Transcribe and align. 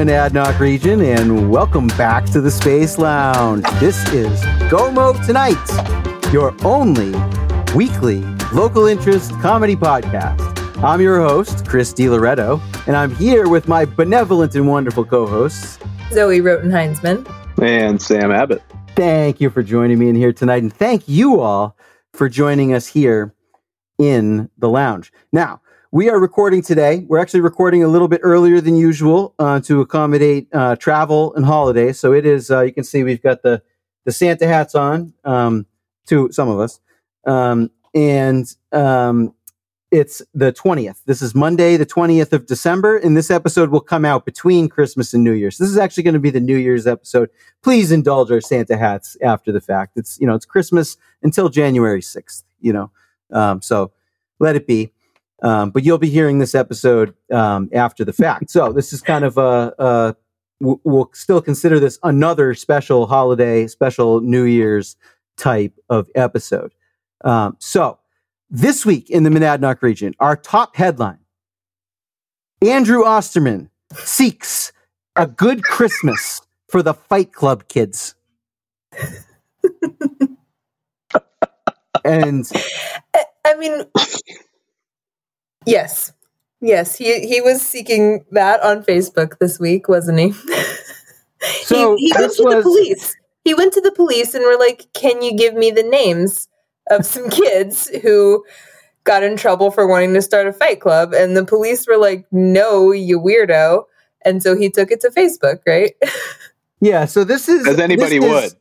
Good 0.00 0.08
evening, 0.08 0.30
Monadnock 0.30 0.58
region, 0.58 1.02
and 1.02 1.50
welcome 1.50 1.88
back 1.88 2.24
to 2.30 2.40
the 2.40 2.50
Space 2.50 2.96
Lounge. 2.96 3.66
This 3.80 4.02
is 4.14 4.40
GOMO 4.70 5.12
Tonight, 5.26 6.32
your 6.32 6.56
only 6.64 7.12
weekly 7.74 8.22
local 8.50 8.86
interest 8.86 9.30
comedy 9.42 9.76
podcast. 9.76 10.82
I'm 10.82 11.02
your 11.02 11.18
host, 11.20 11.66
Chris 11.66 11.92
DiLoretto, 11.92 12.62
and 12.86 12.96
I'm 12.96 13.14
here 13.16 13.46
with 13.50 13.68
my 13.68 13.84
benevolent 13.84 14.54
and 14.54 14.66
wonderful 14.66 15.04
co-hosts, 15.04 15.78
Zoe 16.10 16.40
Roten 16.40 16.70
Heinsman 16.70 17.30
and 17.62 18.00
Sam 18.00 18.32
Abbott. 18.32 18.62
Thank 18.96 19.38
you 19.38 19.50
for 19.50 19.62
joining 19.62 19.98
me 19.98 20.08
in 20.08 20.14
here 20.14 20.32
tonight, 20.32 20.62
and 20.62 20.72
thank 20.72 21.06
you 21.10 21.40
all 21.40 21.76
for 22.14 22.30
joining 22.30 22.72
us 22.72 22.86
here 22.86 23.34
in 23.98 24.48
the 24.56 24.70
lounge. 24.70 25.12
Now, 25.30 25.59
we 25.92 26.08
are 26.08 26.20
recording 26.20 26.62
today. 26.62 27.04
We're 27.08 27.18
actually 27.18 27.40
recording 27.40 27.82
a 27.82 27.88
little 27.88 28.06
bit 28.06 28.20
earlier 28.22 28.60
than 28.60 28.76
usual 28.76 29.34
uh, 29.38 29.60
to 29.60 29.80
accommodate 29.80 30.48
uh, 30.52 30.76
travel 30.76 31.34
and 31.34 31.44
holidays. 31.44 31.98
So 31.98 32.12
it 32.12 32.24
is. 32.24 32.50
Uh, 32.50 32.62
you 32.62 32.72
can 32.72 32.84
see 32.84 33.02
we've 33.02 33.22
got 33.22 33.42
the 33.42 33.62
the 34.04 34.12
Santa 34.12 34.46
hats 34.46 34.74
on 34.74 35.12
um, 35.24 35.66
to 36.06 36.30
some 36.32 36.48
of 36.48 36.60
us, 36.60 36.80
um, 37.26 37.70
and 37.92 38.46
um, 38.72 39.34
it's 39.90 40.22
the 40.32 40.52
twentieth. 40.52 41.02
This 41.06 41.22
is 41.22 41.34
Monday, 41.34 41.76
the 41.76 41.86
twentieth 41.86 42.32
of 42.32 42.46
December, 42.46 42.96
and 42.96 43.16
this 43.16 43.30
episode 43.30 43.70
will 43.70 43.80
come 43.80 44.04
out 44.04 44.24
between 44.24 44.68
Christmas 44.68 45.12
and 45.12 45.24
New 45.24 45.32
Year's. 45.32 45.58
This 45.58 45.70
is 45.70 45.76
actually 45.76 46.04
going 46.04 46.14
to 46.14 46.20
be 46.20 46.30
the 46.30 46.40
New 46.40 46.56
Year's 46.56 46.86
episode. 46.86 47.30
Please 47.62 47.90
indulge 47.90 48.30
our 48.30 48.40
Santa 48.40 48.76
hats 48.76 49.16
after 49.22 49.50
the 49.50 49.60
fact. 49.60 49.96
It's 49.96 50.20
you 50.20 50.26
know 50.26 50.34
it's 50.34 50.46
Christmas 50.46 50.96
until 51.22 51.48
January 51.48 52.00
sixth. 52.00 52.44
You 52.60 52.74
know, 52.74 52.90
um, 53.32 53.60
so 53.60 53.90
let 54.38 54.54
it 54.54 54.68
be. 54.68 54.92
Um, 55.42 55.70
but 55.70 55.84
you'll 55.84 55.98
be 55.98 56.10
hearing 56.10 56.38
this 56.38 56.54
episode 56.54 57.14
um, 57.32 57.70
after 57.72 58.04
the 58.04 58.12
fact. 58.12 58.50
So 58.50 58.72
this 58.72 58.92
is 58.92 59.00
kind 59.00 59.24
of 59.24 59.38
a, 59.38 59.74
a 59.78 60.16
we'll 60.60 61.10
still 61.14 61.40
consider 61.40 61.80
this 61.80 61.98
another 62.02 62.54
special 62.54 63.06
holiday, 63.06 63.66
special 63.66 64.20
New 64.20 64.44
Year's 64.44 64.96
type 65.36 65.72
of 65.88 66.08
episode. 66.14 66.74
Um, 67.24 67.56
so 67.58 67.98
this 68.50 68.84
week 68.84 69.08
in 69.10 69.22
the 69.22 69.30
Monadnock 69.30 69.80
region, 69.82 70.14
our 70.20 70.36
top 70.36 70.76
headline: 70.76 71.20
Andrew 72.62 73.04
Osterman 73.04 73.70
seeks 73.94 74.72
a 75.16 75.26
good 75.26 75.64
Christmas 75.64 76.42
for 76.68 76.82
the 76.82 76.94
Fight 76.94 77.32
Club 77.32 77.68
kids. 77.68 78.14
and 82.04 82.50
I 83.44 83.54
mean, 83.56 83.84
yes, 85.70 86.12
yes, 86.60 86.96
he 86.96 87.26
he 87.26 87.40
was 87.40 87.62
seeking 87.62 88.24
that 88.32 88.60
on 88.62 88.82
Facebook 88.84 89.38
this 89.38 89.58
week, 89.60 89.88
wasn't 89.88 90.18
he? 90.18 90.34
So 91.62 91.96
he, 91.96 92.08
he 92.08 92.12
went 92.12 92.28
this 92.28 92.36
to 92.36 92.42
the 92.42 92.62
police. 92.62 93.16
He 93.44 93.54
went 93.54 93.72
to 93.72 93.80
the 93.80 93.92
police 93.92 94.34
and 94.34 94.44
were 94.44 94.58
like, 94.58 94.86
"Can 94.92 95.22
you 95.22 95.34
give 95.34 95.54
me 95.54 95.70
the 95.70 95.82
names 95.82 96.48
of 96.90 97.06
some 97.06 97.30
kids 97.40 97.88
who 98.02 98.44
got 99.04 99.22
in 99.22 99.36
trouble 99.38 99.70
for 99.70 99.86
wanting 99.86 100.12
to 100.12 100.20
start 100.20 100.46
a 100.46 100.52
fight 100.52 100.80
club?" 100.82 101.14
And 101.14 101.34
the 101.34 101.46
police 101.46 101.86
were 101.86 101.96
like, 101.96 102.26
"No, 102.30 102.92
you 102.92 103.18
weirdo." 103.18 103.84
And 104.22 104.42
so 104.42 104.54
he 104.54 104.68
took 104.68 104.90
it 104.90 105.00
to 105.00 105.08
Facebook, 105.08 105.60
right? 105.66 105.94
yeah, 106.82 107.06
so 107.06 107.24
this 107.24 107.48
is 107.48 107.66
As 107.66 107.78
anybody 107.80 108.18
this 108.18 108.30
would. 108.30 108.44
is- 108.44 108.56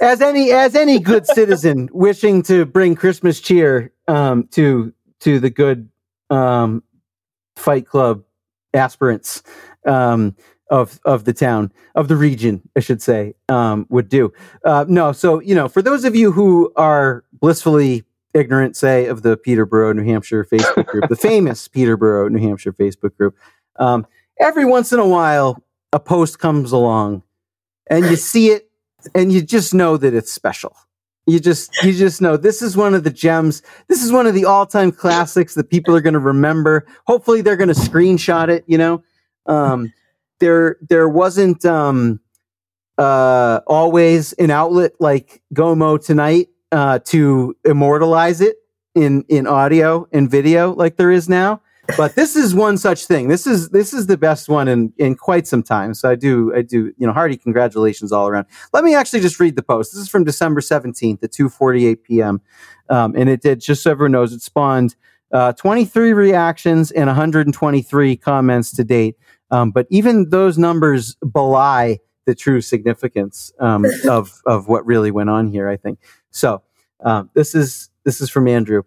as 0.00 0.22
any 0.22 0.52
as 0.52 0.74
any 0.74 0.98
good 0.98 1.26
citizen 1.26 1.90
wishing 1.92 2.40
to 2.44 2.64
bring 2.64 2.94
Christmas 2.94 3.40
cheer 3.40 3.92
um, 4.08 4.48
to 4.52 4.90
to 5.20 5.38
the 5.38 5.50
good 5.50 5.89
um, 6.30 6.82
Fight 7.56 7.86
Club 7.86 8.22
aspirants 8.74 9.42
um, 9.86 10.34
of 10.70 11.00
of 11.04 11.24
the 11.24 11.32
town 11.32 11.72
of 11.94 12.08
the 12.08 12.16
region, 12.16 12.62
I 12.76 12.80
should 12.80 13.02
say, 13.02 13.34
um, 13.48 13.86
would 13.90 14.08
do. 14.08 14.32
Uh, 14.64 14.84
no, 14.88 15.12
so 15.12 15.40
you 15.40 15.54
know, 15.54 15.68
for 15.68 15.82
those 15.82 16.04
of 16.04 16.14
you 16.14 16.32
who 16.32 16.72
are 16.76 17.24
blissfully 17.32 18.04
ignorant, 18.32 18.76
say, 18.76 19.06
of 19.06 19.22
the 19.22 19.36
Peterborough, 19.36 19.92
New 19.92 20.04
Hampshire 20.04 20.44
Facebook 20.44 20.86
group, 20.86 21.08
the 21.08 21.16
famous 21.16 21.66
Peterborough, 21.68 22.28
New 22.28 22.40
Hampshire 22.40 22.72
Facebook 22.72 23.16
group, 23.16 23.36
um, 23.76 24.06
every 24.38 24.64
once 24.64 24.92
in 24.92 25.00
a 25.00 25.06
while, 25.06 25.62
a 25.92 25.98
post 25.98 26.38
comes 26.38 26.70
along, 26.70 27.22
and 27.88 28.06
you 28.06 28.16
see 28.16 28.50
it 28.50 28.70
and 29.14 29.32
you 29.32 29.42
just 29.42 29.74
know 29.74 29.96
that 29.96 30.14
it's 30.14 30.32
special. 30.32 30.76
You 31.30 31.38
just 31.38 31.70
you 31.84 31.92
just 31.92 32.20
know 32.20 32.36
this 32.36 32.60
is 32.60 32.76
one 32.76 32.94
of 32.94 33.04
the 33.04 33.10
gems. 33.10 33.62
This 33.88 34.02
is 34.02 34.10
one 34.10 34.26
of 34.26 34.34
the 34.34 34.44
all-time 34.44 34.90
classics 34.90 35.54
that 35.54 35.70
people 35.70 35.94
are 35.94 36.00
going 36.00 36.14
to 36.14 36.18
remember. 36.20 36.86
Hopefully 37.06 37.40
they're 37.40 37.56
going 37.56 37.72
to 37.72 37.80
screenshot 37.80 38.48
it, 38.48 38.64
you 38.66 38.76
know. 38.76 39.02
Um 39.46 39.92
there 40.40 40.76
there 40.80 41.08
wasn't 41.08 41.64
um 41.64 42.20
uh 42.98 43.60
always 43.66 44.32
an 44.34 44.50
outlet 44.50 44.92
like 44.98 45.40
Gomo 45.54 46.04
tonight 46.04 46.48
uh 46.72 46.98
to 47.06 47.56
immortalize 47.64 48.40
it 48.40 48.56
in 48.94 49.24
in 49.28 49.46
audio 49.46 50.08
and 50.12 50.30
video 50.30 50.74
like 50.74 50.96
there 50.96 51.10
is 51.10 51.28
now 51.28 51.62
but 51.96 52.14
this 52.14 52.36
is 52.36 52.54
one 52.54 52.78
such 52.78 53.06
thing. 53.06 53.28
This 53.28 53.46
is 53.46 53.70
this 53.70 53.92
is 53.92 54.06
the 54.06 54.16
best 54.16 54.48
one 54.48 54.68
in 54.68 54.92
in 54.98 55.14
quite 55.14 55.46
some 55.46 55.62
time. 55.62 55.94
So 55.94 56.10
I 56.10 56.14
do 56.14 56.54
I 56.54 56.62
do 56.62 56.92
you 56.96 57.06
know 57.06 57.12
hearty 57.12 57.36
congratulations 57.36 58.12
all 58.12 58.28
around. 58.28 58.46
Let 58.72 58.84
me 58.84 58.94
actually 58.94 59.20
just 59.20 59.38
read 59.40 59.56
the 59.56 59.62
post. 59.62 59.92
This 59.92 60.00
is 60.00 60.08
from 60.08 60.24
December 60.24 60.60
seventeenth 60.60 61.22
at 61.22 61.32
two 61.32 61.48
forty 61.48 61.86
eight 61.86 62.04
p.m. 62.04 62.40
Um, 62.88 63.14
and 63.16 63.28
it 63.28 63.42
did 63.42 63.60
just 63.60 63.82
so 63.82 63.90
everyone 63.90 64.12
knows 64.12 64.32
it 64.32 64.42
spawned 64.42 64.96
uh, 65.32 65.52
twenty 65.52 65.84
three 65.84 66.12
reactions 66.12 66.90
and 66.90 67.06
one 67.06 67.16
hundred 67.16 67.46
and 67.46 67.54
twenty 67.54 67.82
three 67.82 68.16
comments 68.16 68.72
to 68.72 68.84
date. 68.84 69.16
Um, 69.50 69.70
but 69.70 69.86
even 69.90 70.30
those 70.30 70.58
numbers 70.58 71.16
belie 71.16 71.98
the 72.26 72.34
true 72.34 72.60
significance 72.60 73.52
um, 73.58 73.84
of 74.08 74.40
of 74.46 74.68
what 74.68 74.84
really 74.86 75.10
went 75.10 75.30
on 75.30 75.48
here. 75.48 75.68
I 75.68 75.76
think 75.76 75.98
so. 76.30 76.62
Um, 77.04 77.30
this 77.34 77.54
is 77.54 77.90
this 78.04 78.20
is 78.20 78.30
from 78.30 78.48
Andrew. 78.48 78.82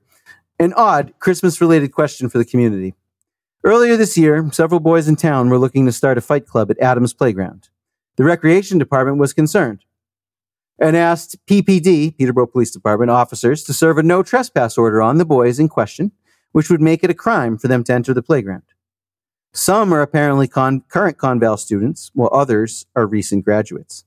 An 0.64 0.72
odd 0.78 1.12
Christmas 1.20 1.60
related 1.60 1.92
question 1.92 2.30
for 2.30 2.38
the 2.38 2.46
community. 2.46 2.96
Earlier 3.66 3.98
this 3.98 4.18
year, 4.18 4.50
several 4.54 4.80
boys 4.80 5.10
in 5.10 5.18
town 5.18 5.50
were 5.50 5.58
looking 5.58 5.86
to 5.86 5.92
start 5.92 6.18
a 6.18 6.22
fight 6.22 6.48
club 6.48 6.72
at 6.72 6.80
Adams 6.80 7.14
Playground. 7.14 7.68
The 8.16 8.24
recreation 8.24 8.78
department 8.78 9.18
was 9.18 9.34
concerned 9.34 9.84
and 10.80 10.96
asked 10.96 11.36
PPD, 11.48 12.18
Peterborough 12.18 12.48
Police 12.48 12.72
Department, 12.72 13.12
officers 13.12 13.62
to 13.66 13.74
serve 13.74 13.98
a 13.98 14.04
no 14.04 14.24
trespass 14.24 14.78
order 14.78 15.02
on 15.02 15.18
the 15.18 15.26
boys 15.26 15.60
in 15.60 15.68
question, 15.68 16.14
which 16.54 16.70
would 16.70 16.82
make 16.82 17.04
it 17.04 17.10
a 17.10 17.14
crime 17.14 17.58
for 17.58 17.68
them 17.68 17.84
to 17.84 17.94
enter 17.94 18.14
the 18.14 18.24
playground. 18.24 18.64
Some 19.52 19.94
are 19.94 20.02
apparently 20.02 20.48
con- 20.48 20.86
current 20.88 21.18
Conval 21.18 21.60
students, 21.60 22.10
while 22.14 22.30
others 22.32 22.86
are 22.96 23.06
recent 23.06 23.44
graduates. 23.44 24.06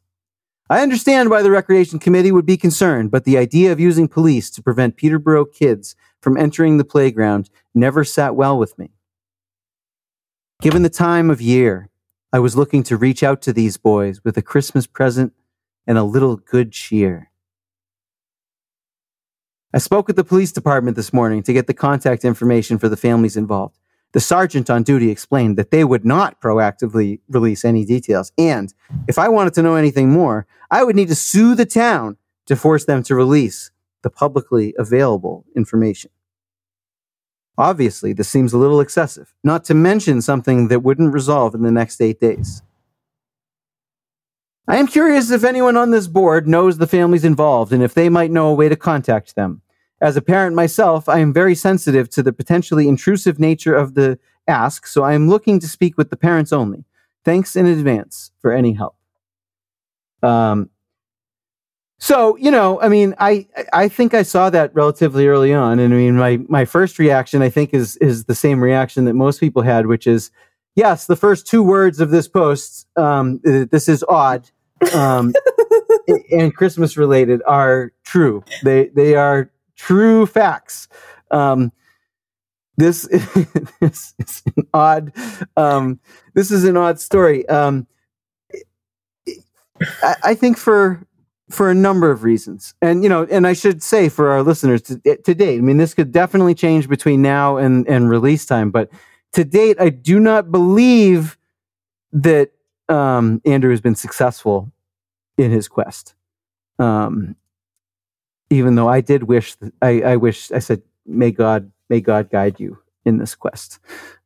I 0.71 0.83
understand 0.83 1.29
why 1.29 1.43
the 1.43 1.51
Recreation 1.51 1.99
Committee 1.99 2.33
would 2.33 2.47
be 2.47 2.57
concerned, 2.57 3.11
but 3.11 3.25
the 3.25 3.37
idea 3.37 3.73
of 3.73 3.79
using 3.79 4.09
police 4.09 4.49
to 4.51 4.63
prevent 4.63 4.97
Peterborough 4.97 5.45
kids 5.45 5.95
from 6.27 6.37
entering 6.37 6.77
the 6.77 6.85
playground 6.85 7.49
never 7.73 8.03
sat 8.03 8.35
well 8.35 8.59
with 8.59 8.77
me. 8.81 8.91
Given 10.61 10.83
the 10.83 10.91
time 10.91 11.31
of 11.31 11.41
year, 11.41 11.89
I 12.33 12.41
was 12.41 12.57
looking 12.57 12.83
to 12.83 12.97
reach 12.97 13.23
out 13.23 13.41
to 13.43 13.53
these 13.53 13.77
boys 13.77 14.25
with 14.25 14.37
a 14.37 14.43
Christmas 14.43 14.89
present 14.89 15.35
and 15.87 15.97
a 15.97 16.03
little 16.03 16.35
good 16.35 16.73
cheer. 16.73 17.31
I 19.73 19.79
spoke 19.79 20.09
with 20.09 20.17
the 20.17 20.25
police 20.25 20.51
department 20.51 20.97
this 20.97 21.13
morning 21.13 21.45
to 21.45 21.53
get 21.53 21.69
the 21.69 21.75
contact 21.75 22.25
information 22.25 22.77
for 22.77 22.89
the 22.89 22.97
families 22.97 23.37
involved. 23.37 23.79
The 24.11 24.19
sergeant 24.19 24.69
on 24.69 24.83
duty 24.83 25.13
explained 25.13 25.57
that 25.59 25.71
they 25.71 25.85
would 25.85 26.05
not 26.05 26.41
proactively 26.41 27.21
release 27.29 27.65
any 27.65 27.85
details. 27.85 28.33
And 28.37 28.75
if 29.07 29.17
I 29.17 29.29
wanted 29.29 29.55
to 29.55 29.63
know 29.63 29.77
anything 29.77 30.11
more, 30.11 30.49
I 30.73 30.83
would 30.83 30.97
need 30.97 31.07
to 31.07 31.15
sue 31.15 31.55
the 31.55 31.67
town 31.67 32.17
to 32.47 32.57
force 32.57 32.85
them 32.85 33.05
to 33.05 33.15
release 33.15 33.71
the 34.03 34.11
publicly 34.11 34.75
available 34.77 35.45
information. 35.57 36.11
Obviously, 37.59 38.13
this 38.13 38.29
seems 38.29 38.53
a 38.53 38.59
little 38.59 38.81
excessive, 38.81 39.35
not 39.43 39.65
to 39.65 39.75
mention 39.75 40.21
something 40.21 40.69
that 40.69 40.81
wouldn't 40.81 41.15
resolve 41.15 41.55
in 41.55 41.63
the 41.63 41.71
next 41.71 42.01
eight 42.01 42.21
days. 42.21 42.63
I 44.69 44.77
am 44.77 44.89
curious 44.89 45.31
if 45.31 45.45
anyone 45.45 45.77
on 45.77 45.91
this 45.91 46.09
board 46.09 46.49
knows 46.49 46.77
the 46.77 46.89
families 46.89 47.25
involved 47.25 47.73
and 47.73 47.83
if 47.83 47.95
they 47.95 48.09
might 48.09 48.33
know 48.33 48.49
a 48.49 48.55
way 48.55 48.69
to 48.69 48.77
contact 48.77 49.37
them. 49.37 49.63
As 50.01 50.17
a 50.17 50.23
parent 50.23 50.55
myself, 50.55 51.09
I 51.09 51.21
am 51.21 51.33
very 51.33 51.55
sensitive 51.55 52.11
to 52.11 52.23
the 52.23 52.33
potentially 52.33 52.89
intrusive 52.89 53.39
nature 53.39 53.75
of 53.75 53.95
the 53.95 54.19
ask, 54.47 54.87
so 54.87 55.03
I 55.03 55.15
am 55.15 55.29
looking 55.29 55.61
to 55.61 55.69
speak 55.69 55.97
with 55.97 56.11
the 56.11 56.17
parents 56.17 56.53
only. 56.53 56.85
Thanks 57.25 57.57
in 57.57 57.65
advance 57.67 58.33
for 58.41 58.53
any 58.53 58.73
help. 58.73 58.97
Um, 60.23 60.69
so 61.99 62.37
you 62.37 62.51
know, 62.51 62.81
I 62.81 62.89
mean, 62.89 63.15
I 63.19 63.47
I 63.73 63.89
think 63.89 64.15
I 64.15 64.23
saw 64.23 64.51
that 64.51 64.75
relatively 64.75 65.27
early 65.29 65.55
on, 65.55 65.79
and 65.79 65.93
I 65.93 65.97
mean, 65.97 66.17
my 66.17 66.39
my 66.49 66.65
first 66.65 66.99
reaction 66.99 67.43
I 67.43 67.49
think 67.49 67.73
is 67.73 67.97
is 67.97 68.25
the 68.25 68.35
same 68.35 68.63
reaction 68.63 69.05
that 69.07 69.15
most 69.15 69.41
people 69.41 69.63
had, 69.63 69.87
which 69.87 70.07
is, 70.07 70.31
yes, 70.75 71.07
the 71.07 71.17
first 71.17 71.47
two 71.47 71.63
words 71.63 72.01
of 72.01 72.11
this 72.11 72.29
post, 72.29 72.87
um, 72.97 73.41
uh, 73.47 73.65
this 73.71 73.89
is 73.89 74.05
odd, 74.09 74.51
um, 74.95 75.33
and 76.31 76.55
Christmas 76.55 76.97
related, 76.97 77.43
are 77.47 77.93
true. 78.05 78.45
They 78.63 78.89
they 78.89 79.15
are 79.15 79.51
true 79.77 80.27
facts. 80.27 80.89
Um, 81.31 81.73
this, 82.77 83.03
this 83.81 84.15
is 84.19 84.43
an 84.57 84.67
odd. 84.75 85.13
Um, 85.57 86.01
this 86.35 86.51
is 86.51 86.65
an 86.65 86.77
odd 86.77 87.01
story. 87.01 87.49
Um, 87.49 87.87
I, 90.03 90.17
I 90.23 90.35
think 90.35 90.59
for 90.59 91.06
for 91.51 91.71
a 91.71 91.75
number 91.75 92.11
of 92.11 92.25
reasons, 92.25 92.75
and 92.83 93.03
you 93.03 93.09
know, 93.09 93.25
and 93.31 93.47
I 93.47 93.53
should 93.53 93.83
say 93.83 94.09
for 94.09 94.31
our 94.31 94.43
listeners 94.43 94.83
to, 94.83 94.99
to 94.99 95.35
date. 95.35 95.59
I 95.59 95.61
mean, 95.61 95.77
this 95.77 95.95
could 95.95 96.13
definitely 96.13 96.55
change 96.55 96.89
between 96.89 97.23
now 97.23 97.57
and 97.57 97.87
and 97.89 98.11
release 98.11 98.47
time, 98.47 98.71
but 98.71 98.91
to 99.33 99.45
date, 99.45 99.77
I 99.81 99.91
do 99.91 100.19
not 100.19 100.51
believe 100.51 101.39
that 102.13 102.53
um, 102.89 103.41
Andrew 103.45 103.71
has 103.71 103.81
been 103.81 103.95
successful 103.95 104.73
in 105.37 105.51
his 105.51 105.69
quest. 105.69 106.15
Um, 106.79 107.37
even 108.51 108.75
though 108.75 108.89
I 108.89 109.01
did 109.01 109.25
wish, 109.25 109.55
that, 109.57 109.73
I, 109.83 110.01
I 110.03 110.17
wish 110.17 110.51
I 110.53 110.59
said, 110.59 110.83
"May 111.05 111.31
God, 111.31 111.71
may 111.89 112.01
God 112.01 112.31
guide 112.31 112.59
you 112.59 112.79
in 113.05 113.19
this 113.19 113.35
quest." 113.35 113.79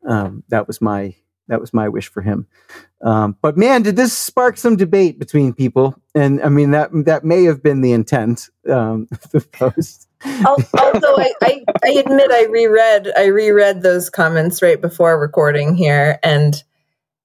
Um, 0.09 0.45
that 0.49 0.67
was 0.67 0.81
my 0.81 1.15
that 1.51 1.61
was 1.61 1.75
my 1.75 1.89
wish 1.89 2.09
for 2.09 2.23
him. 2.23 2.47
Um, 3.03 3.37
but 3.43 3.57
man, 3.57 3.83
did 3.83 3.97
this 3.97 4.17
spark 4.17 4.57
some 4.57 4.77
debate 4.77 5.19
between 5.19 5.53
people? 5.53 5.95
And 6.15 6.41
I 6.43 6.49
mean 6.49 6.71
that 6.71 6.91
that 7.05 7.25
may 7.25 7.45
have 7.45 7.63
been 7.63 7.81
the 7.81 7.93
intent 7.93 8.49
um, 8.69 9.09
of 9.13 9.31
the 9.31 9.41
post. 9.41 10.09
Although 10.25 11.17
I, 11.17 11.33
I, 11.43 11.65
I 11.85 11.91
admit 11.91 12.31
I 12.31 12.45
reread 12.47 13.13
I 13.17 13.27
reread 13.27 13.83
those 13.83 14.11
comments 14.11 14.63
right 14.63 14.81
before 14.81 15.19
recording 15.19 15.75
here, 15.75 16.19
and 16.23 16.63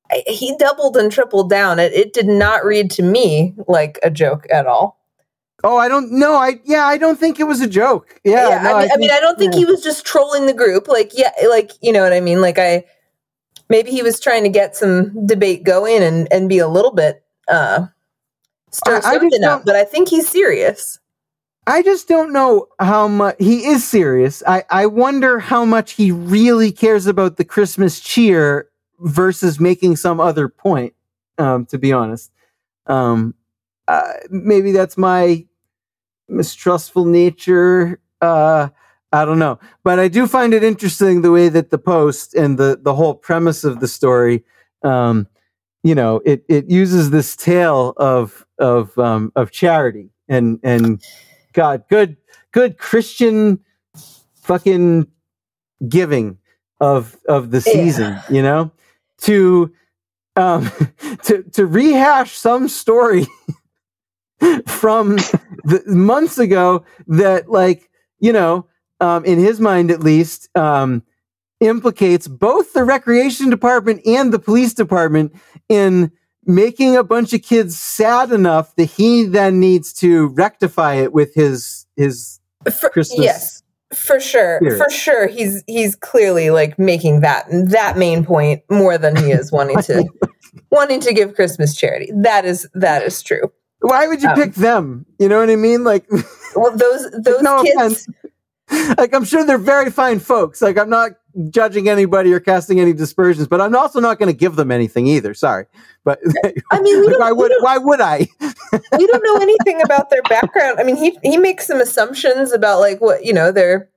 I, 0.09 0.23
he 0.27 0.55
doubled 0.57 0.97
and 0.97 1.11
tripled 1.11 1.49
down. 1.49 1.79
It 1.79 1.93
it 1.93 2.13
did 2.13 2.27
not 2.27 2.65
read 2.65 2.89
to 2.91 3.03
me 3.03 3.53
like 3.67 3.99
a 4.01 4.09
joke 4.09 4.47
at 4.51 4.65
all. 4.65 4.99
Oh, 5.63 5.77
I 5.77 5.87
don't 5.87 6.11
know. 6.11 6.35
I 6.35 6.59
yeah, 6.63 6.85
I 6.85 6.97
don't 6.97 7.19
think 7.19 7.39
it 7.39 7.45
was 7.45 7.59
a 7.59 7.67
joke. 7.67 8.19
Yeah, 8.23 8.49
yeah 8.49 8.61
no, 8.61 8.75
I, 8.75 8.81
mean, 8.81 8.91
I, 8.91 8.93
I, 8.93 8.97
mean, 8.97 9.11
I 9.11 9.19
don't 9.19 9.37
think 9.37 9.53
yeah. 9.53 9.59
he 9.59 9.65
was 9.65 9.83
just 9.83 10.05
trolling 10.05 10.45
the 10.45 10.53
group. 10.53 10.87
Like, 10.87 11.11
yeah, 11.17 11.31
like 11.49 11.71
you 11.81 11.91
know 11.91 12.03
what 12.03 12.13
I 12.13 12.21
mean. 12.21 12.39
Like, 12.39 12.59
I 12.59 12.85
maybe 13.69 13.91
he 13.91 14.03
was 14.03 14.19
trying 14.19 14.43
to 14.43 14.49
get 14.49 14.75
some 14.75 15.25
debate 15.25 15.63
going 15.63 16.03
and 16.03 16.31
and 16.31 16.49
be 16.49 16.59
a 16.59 16.67
little 16.67 16.91
bit 16.91 17.23
uh 17.47 17.85
stir 18.71 19.01
something 19.01 19.43
up. 19.43 19.65
But 19.65 19.75
I 19.75 19.83
think 19.83 20.09
he's 20.09 20.27
serious. 20.27 20.99
I 21.67 21.81
just 21.81 22.07
don't 22.07 22.31
know 22.31 22.67
how 22.79 23.07
much 23.07 23.37
he 23.39 23.65
is 23.65 23.83
serious. 23.83 24.43
I, 24.45 24.63
I 24.69 24.85
wonder 24.85 25.39
how 25.39 25.65
much 25.65 25.93
he 25.93 26.11
really 26.11 26.71
cares 26.71 27.07
about 27.07 27.37
the 27.37 27.45
Christmas 27.45 27.99
cheer 27.99 28.69
versus 28.99 29.59
making 29.59 29.95
some 29.95 30.19
other 30.19 30.47
point. 30.47 30.93
Um, 31.37 31.65
to 31.65 31.77
be 31.77 31.91
honest, 31.91 32.31
um, 32.85 33.33
uh, 33.87 34.13
maybe 34.29 34.71
that's 34.71 34.97
my 34.97 35.45
mistrustful 36.29 37.05
nature. 37.05 37.99
Uh, 38.21 38.69
I 39.15 39.23
don't 39.23 39.39
know, 39.39 39.59
but 39.81 39.97
I 39.97 40.09
do 40.09 40.27
find 40.27 40.53
it 40.53 40.61
interesting 40.61 41.21
the 41.21 41.31
way 41.31 41.47
that 41.47 41.69
the 41.69 41.77
post 41.77 42.33
and 42.33 42.57
the 42.57 42.77
the 42.81 42.93
whole 42.93 43.15
premise 43.15 43.63
of 43.63 43.79
the 43.79 43.87
story, 43.87 44.43
um, 44.83 45.27
you 45.83 45.95
know, 45.95 46.21
it 46.25 46.43
it 46.49 46.69
uses 46.69 47.11
this 47.11 47.33
tale 47.37 47.93
of 47.95 48.45
of 48.59 48.97
um, 48.97 49.31
of 49.37 49.51
charity 49.51 50.09
and 50.27 50.59
and 50.63 51.01
God, 51.53 51.85
good 51.89 52.17
good 52.51 52.77
Christian 52.77 53.61
fucking 54.33 55.07
giving 55.87 56.37
of 56.81 57.15
of 57.25 57.51
the 57.51 57.61
season, 57.61 58.15
yeah. 58.15 58.23
you 58.29 58.41
know, 58.41 58.71
to 59.21 59.71
um 60.35 60.69
to 61.23 61.41
to 61.53 61.65
rehash 61.65 62.35
some 62.35 62.67
story 62.67 63.27
from 64.67 65.15
the 65.63 65.81
months 65.87 66.37
ago 66.37 66.83
that 67.07 67.49
like, 67.49 67.89
you 68.19 68.33
know, 68.33 68.67
um 69.05 69.25
in 69.25 69.39
his 69.39 69.59
mind 69.59 69.91
at 69.91 70.01
least, 70.01 70.49
um 70.57 71.03
implicates 71.59 72.27
both 72.27 72.73
the 72.73 72.83
recreation 72.83 73.49
department 73.49 74.01
and 74.05 74.33
the 74.33 74.39
police 74.39 74.73
department 74.73 75.33
in 75.69 76.11
making 76.45 76.95
a 76.95 77.03
bunch 77.03 77.33
of 77.33 77.41
kids 77.41 77.79
sad 77.79 78.31
enough 78.31 78.75
that 78.75 78.85
he 78.85 79.23
then 79.23 79.59
needs 79.59 79.93
to 79.93 80.27
rectify 80.27 80.95
it 80.95 81.13
with 81.13 81.33
his 81.33 81.85
his 81.95 82.39
for, 82.79 82.89
Christmas. 82.89 83.19
Yes, 83.19 83.63
for 83.93 84.19
sure, 84.19 84.59
spirit. 84.61 84.77
for 84.77 84.89
sure. 84.89 85.27
He's 85.27 85.63
he's 85.67 85.95
clearly 85.95 86.49
like 86.49 86.77
making 86.77 87.21
that 87.21 87.45
that 87.49 87.97
main 87.97 88.25
point 88.25 88.63
more 88.69 88.97
than 88.97 89.15
he 89.15 89.31
is 89.31 89.51
wanting 89.51 89.81
to 89.83 90.05
wanting 90.71 90.99
to 91.01 91.13
give 91.13 91.35
Christmas 91.35 91.75
charity. 91.75 92.11
That 92.13 92.45
is 92.45 92.67
that 92.73 93.03
is 93.03 93.21
true. 93.21 93.51
Why 93.79 94.07
would 94.07 94.21
you 94.21 94.29
um, 94.29 94.35
pick 94.35 94.55
them? 94.55 95.05
You 95.19 95.29
know 95.29 95.39
what 95.39 95.49
I 95.49 95.55
mean? 95.55 95.83
Like, 95.83 96.05
well, 96.55 96.75
those 96.75 97.11
those 97.23 97.41
no 97.41 97.63
kids. 97.63 97.75
Offense 97.75 98.07
like 98.97 99.13
I'm 99.13 99.23
sure 99.23 99.45
they're 99.45 99.57
very 99.57 99.91
fine 99.91 100.19
folks. 100.19 100.61
Like 100.61 100.77
I'm 100.77 100.89
not 100.89 101.11
judging 101.49 101.87
anybody 101.87 102.33
or 102.33 102.39
casting 102.39 102.79
any 102.79 102.93
dispersions, 102.93 103.47
but 103.47 103.61
I'm 103.61 103.75
also 103.75 103.99
not 103.99 104.17
going 104.17 104.31
to 104.31 104.37
give 104.37 104.55
them 104.55 104.71
anything 104.71 105.05
either. 105.07 105.33
Sorry, 105.33 105.65
but 106.03 106.19
I 106.71 106.81
mean, 106.81 107.11
why 107.19 107.31
would 107.31 107.51
why 107.59 107.77
would 107.77 108.01
I? 108.01 108.27
we 108.41 109.07
don't 109.07 109.23
know 109.23 109.37
anything 109.41 109.81
about 109.83 110.09
their 110.09 110.23
background. 110.23 110.79
I 110.79 110.83
mean, 110.83 110.95
he 110.95 111.17
he 111.23 111.37
makes 111.37 111.67
some 111.67 111.79
assumptions 111.79 112.51
about 112.51 112.79
like 112.79 113.01
what 113.01 113.23
you 113.23 113.33
know 113.33 113.51
their 113.51 113.89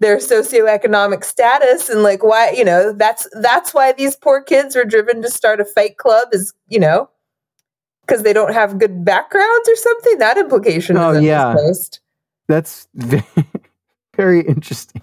their 0.00 0.18
socioeconomic 0.18 1.24
status 1.24 1.88
and 1.88 2.02
like 2.02 2.22
why 2.22 2.50
you 2.50 2.64
know 2.64 2.92
that's 2.92 3.26
that's 3.40 3.72
why 3.72 3.92
these 3.92 4.16
poor 4.16 4.42
kids 4.42 4.76
were 4.76 4.84
driven 4.84 5.22
to 5.22 5.30
start 5.30 5.60
a 5.60 5.64
fight 5.64 5.96
club 5.96 6.28
is 6.32 6.52
you 6.68 6.80
know 6.80 7.08
because 8.06 8.24
they 8.24 8.32
don't 8.32 8.52
have 8.52 8.78
good 8.78 9.04
backgrounds 9.04 9.68
or 9.68 9.76
something. 9.76 10.18
That 10.18 10.36
implication. 10.36 10.96
Oh 10.98 11.18
yeah, 11.18 11.54
that's. 12.48 12.88
Very, 14.16 14.40
interesting. 14.40 15.02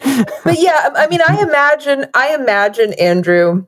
but 0.00 0.58
yeah, 0.58 0.90
I 0.94 1.06
mean, 1.08 1.20
I 1.26 1.42
imagine, 1.42 2.06
I 2.14 2.34
imagine 2.34 2.92
Andrew 2.94 3.66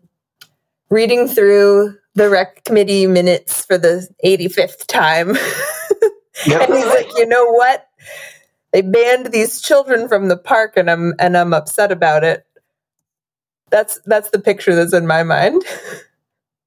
reading 0.91 1.29
through 1.29 1.97
the 2.15 2.29
rec 2.29 2.65
committee 2.65 3.07
minutes 3.07 3.65
for 3.65 3.79
the 3.79 4.09
85th 4.25 4.87
time. 4.87 5.37
Yep. 6.47 6.71
and 6.71 6.75
he's 6.75 6.87
like, 6.87 7.09
you 7.19 7.27
know 7.27 7.51
what? 7.51 7.87
They 8.73 8.81
banned 8.81 9.27
these 9.27 9.61
children 9.61 10.09
from 10.09 10.29
the 10.29 10.39
park 10.39 10.75
and 10.77 10.91
I'm 10.91 11.13
and 11.19 11.37
I'm 11.37 11.53
upset 11.53 11.93
about 11.93 12.25
it. 12.25 12.47
That's 13.71 14.01
that's 14.07 14.31
the 14.31 14.39
picture 14.39 14.75
that's 14.75 14.95
in 14.95 15.07
my 15.07 15.23
mind. 15.23 15.63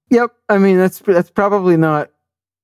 Yep. 0.10 0.32
I 0.48 0.60
mean, 0.60 0.78
that's 0.78 1.00
that's 1.00 1.32
probably 1.32 1.76
not 1.76 2.12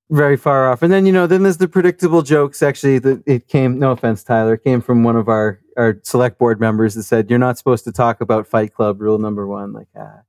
very 0.10 0.38
far 0.38 0.72
off. 0.72 0.82
And 0.82 0.92
then 0.92 1.06
you 1.06 1.12
know, 1.12 1.28
then 1.28 1.44
there's 1.44 1.58
the 1.58 1.68
predictable 1.68 2.22
jokes. 2.22 2.62
Actually, 2.62 3.00
that 3.00 3.24
it 3.25 3.48
came. 3.48 3.80
No 3.80 3.92
offense, 3.92 4.24
Tyler, 4.24 4.56
it 4.56 4.63
came 4.63 4.82
from 4.82 5.04
one 5.04 5.16
of 5.16 5.28
our 5.28 5.60
our 5.78 5.98
select 6.04 6.38
board 6.38 6.60
members 6.60 6.96
that 6.96 7.04
said 7.04 7.30
you're 7.30 7.39
not 7.39 7.58
supposed 7.58 7.86
to 7.86 7.92
talk 7.92 8.20
about 8.20 8.48
Fight 8.48 8.74
Club. 8.74 9.00
Rule 9.00 9.18
number 9.18 9.48
one. 9.48 9.72
Like, 9.72 9.88
ah. 9.98 10.22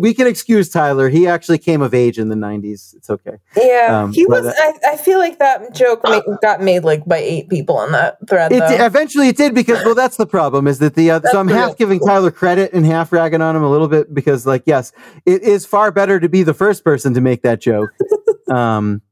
we 0.00 0.14
can 0.14 0.26
excuse 0.26 0.70
Tyler. 0.70 1.08
He 1.08 1.26
actually 1.26 1.58
came 1.58 1.82
of 1.82 1.92
age 1.92 2.18
in 2.18 2.28
the 2.28 2.36
'90s. 2.36 2.94
It's 2.94 3.10
okay. 3.10 3.36
Yeah, 3.56 4.02
um, 4.02 4.12
he 4.12 4.26
was. 4.26 4.46
Uh, 4.46 4.52
I, 4.56 4.92
I, 4.92 4.96
feel 4.96 5.18
like 5.18 5.38
that 5.38 5.74
joke 5.74 6.02
got 6.40 6.62
made 6.62 6.84
like 6.84 7.04
by 7.04 7.18
eight 7.18 7.48
people 7.48 7.76
on 7.76 7.92
that 7.92 8.18
thread. 8.28 8.52
It, 8.52 8.62
eventually, 8.80 9.28
it 9.28 9.36
did 9.36 9.54
because 9.54 9.84
well, 9.84 9.94
that's 9.94 10.16
the 10.16 10.26
problem. 10.26 10.66
Is 10.66 10.78
that 10.78 10.94
the 10.94 11.10
uh, 11.10 11.20
so 11.30 11.40
I'm 11.40 11.48
half 11.48 11.76
giving 11.76 11.98
Tyler 11.98 12.30
credit 12.30 12.72
and 12.72 12.86
half 12.86 13.12
ragging 13.12 13.42
on 13.42 13.56
him 13.56 13.62
a 13.62 13.70
little 13.70 13.88
bit 13.88 14.14
because 14.14 14.46
like 14.46 14.62
yes, 14.66 14.92
it 15.26 15.42
is 15.42 15.66
far 15.66 15.90
better 15.90 16.20
to 16.20 16.28
be 16.28 16.42
the 16.42 16.54
first 16.54 16.84
person 16.84 17.12
to 17.14 17.20
make 17.20 17.42
that 17.42 17.60
joke. 17.60 17.90
um, 18.48 19.02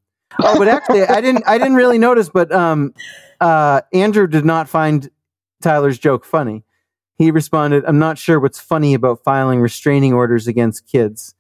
oh, 0.41 0.59
but 0.59 0.69
actually, 0.69 1.03
I 1.03 1.21
didn't. 1.21 1.45
I 1.47 1.59
didn't 1.59 1.75
really 1.75 1.99
notice. 1.99 2.29
But 2.29 2.53
um, 2.53 2.95
uh, 3.41 3.83
Andrew 3.93 4.27
did 4.27 4.45
not 4.45 4.69
find 4.69 5.11
Tyler's 5.63 5.99
joke 5.99 6.25
funny. 6.25 6.65
He 7.17 7.31
responded, 7.31 7.85
"I'm 7.87 7.99
not 7.99 8.19
sure 8.19 8.41
what's 8.41 8.61
funny 8.61 8.95
about 8.95 9.23
filing 9.25 9.61
restraining 9.61 10.13
orders 10.13 10.47
against 10.47 10.87
kids." 10.87 11.35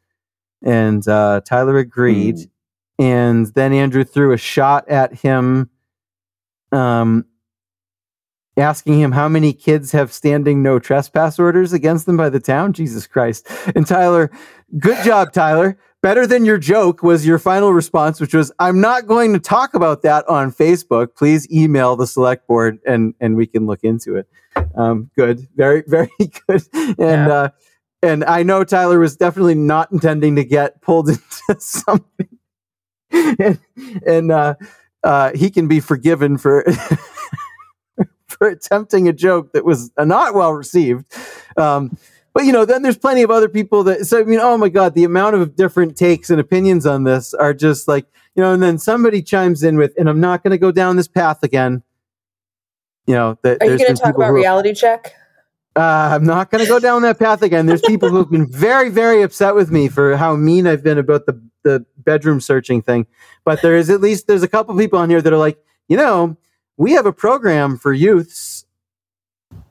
And 0.62 1.06
uh, 1.06 1.40
Tyler 1.44 1.78
agreed. 1.78 2.36
Mm. 2.36 2.48
And 2.96 3.46
then 3.54 3.72
Andrew 3.72 4.04
threw 4.04 4.32
a 4.32 4.36
shot 4.36 4.88
at 4.88 5.12
him, 5.12 5.68
um, 6.70 7.24
asking 8.56 9.00
him 9.00 9.10
how 9.10 9.28
many 9.28 9.52
kids 9.52 9.90
have 9.90 10.12
standing 10.12 10.62
no 10.62 10.78
trespass 10.78 11.40
orders 11.40 11.72
against 11.72 12.06
them 12.06 12.16
by 12.16 12.30
the 12.30 12.38
town. 12.38 12.72
Jesus 12.72 13.06
Christ! 13.08 13.48
And 13.74 13.84
Tyler, 13.84 14.30
good 14.78 15.04
job, 15.04 15.32
Tyler 15.32 15.76
better 16.04 16.26
than 16.26 16.44
your 16.44 16.58
joke 16.58 17.02
was 17.02 17.26
your 17.26 17.38
final 17.38 17.72
response, 17.72 18.20
which 18.20 18.34
was, 18.34 18.52
I'm 18.58 18.78
not 18.78 19.06
going 19.06 19.32
to 19.32 19.38
talk 19.38 19.72
about 19.72 20.02
that 20.02 20.28
on 20.28 20.52
Facebook. 20.52 21.16
Please 21.16 21.50
email 21.50 21.96
the 21.96 22.06
select 22.06 22.46
board 22.46 22.78
and, 22.86 23.14
and 23.20 23.36
we 23.36 23.46
can 23.46 23.64
look 23.64 23.82
into 23.82 24.16
it. 24.16 24.28
Um, 24.74 25.10
good. 25.16 25.48
Very, 25.56 25.82
very 25.86 26.10
good. 26.18 26.62
And, 26.74 26.98
yeah. 26.98 27.28
uh, 27.28 27.48
and 28.02 28.22
I 28.22 28.42
know 28.42 28.64
Tyler 28.64 28.98
was 28.98 29.16
definitely 29.16 29.54
not 29.54 29.90
intending 29.92 30.36
to 30.36 30.44
get 30.44 30.82
pulled 30.82 31.08
into 31.48 31.58
something. 31.58 32.28
and, 33.10 33.58
and 34.06 34.30
uh, 34.30 34.56
uh, 35.04 35.30
he 35.34 35.48
can 35.48 35.68
be 35.68 35.80
forgiven 35.80 36.36
for 36.36 36.66
for 38.28 38.48
attempting 38.48 39.08
a 39.08 39.12
joke 39.14 39.54
that 39.54 39.64
was 39.64 39.90
not 39.98 40.34
well 40.34 40.52
received. 40.52 41.06
Um, 41.56 41.96
but 42.34 42.44
you 42.44 42.52
know, 42.52 42.64
then 42.64 42.82
there's 42.82 42.98
plenty 42.98 43.22
of 43.22 43.30
other 43.30 43.48
people 43.48 43.84
that. 43.84 44.06
So 44.06 44.20
I 44.20 44.24
mean, 44.24 44.40
oh 44.40 44.58
my 44.58 44.68
god, 44.68 44.94
the 44.94 45.04
amount 45.04 45.36
of 45.36 45.56
different 45.56 45.96
takes 45.96 46.28
and 46.28 46.40
opinions 46.40 46.84
on 46.84 47.04
this 47.04 47.32
are 47.32 47.54
just 47.54 47.88
like 47.88 48.06
you 48.34 48.42
know. 48.42 48.52
And 48.52 48.62
then 48.62 48.76
somebody 48.78 49.22
chimes 49.22 49.62
in 49.62 49.76
with, 49.76 49.94
and 49.96 50.08
I'm 50.08 50.20
not 50.20 50.42
going 50.42 50.50
to 50.50 50.58
go 50.58 50.72
down 50.72 50.96
this 50.96 51.08
path 51.08 51.42
again. 51.44 51.82
You 53.06 53.14
know, 53.14 53.38
that 53.42 53.62
are 53.62 53.66
you 53.66 53.78
going 53.78 53.94
to 53.94 54.02
talk 54.02 54.16
about 54.16 54.32
reality 54.32 54.74
check? 54.74 55.14
Uh, 55.76 56.10
I'm 56.12 56.24
not 56.24 56.50
going 56.50 56.62
to 56.62 56.68
go 56.68 56.78
down 56.78 57.02
that 57.02 57.18
path 57.18 57.42
again. 57.42 57.66
There's 57.66 57.82
people 57.82 58.08
who've 58.08 58.30
been 58.30 58.50
very, 58.50 58.90
very 58.90 59.22
upset 59.22 59.54
with 59.54 59.70
me 59.70 59.88
for 59.88 60.16
how 60.16 60.36
mean 60.36 60.66
I've 60.66 60.84
been 60.84 60.98
about 60.98 61.26
the 61.26 61.40
the 61.64 61.84
bedroom 61.98 62.40
searching 62.40 62.82
thing. 62.82 63.06
But 63.44 63.62
there 63.62 63.76
is 63.76 63.90
at 63.90 64.00
least 64.00 64.26
there's 64.26 64.42
a 64.42 64.48
couple 64.48 64.76
people 64.76 64.98
on 64.98 65.08
here 65.08 65.22
that 65.22 65.32
are 65.32 65.38
like, 65.38 65.58
you 65.88 65.96
know, 65.96 66.36
we 66.76 66.92
have 66.92 67.06
a 67.06 67.12
program 67.12 67.76
for 67.76 67.92
youths 67.92 68.64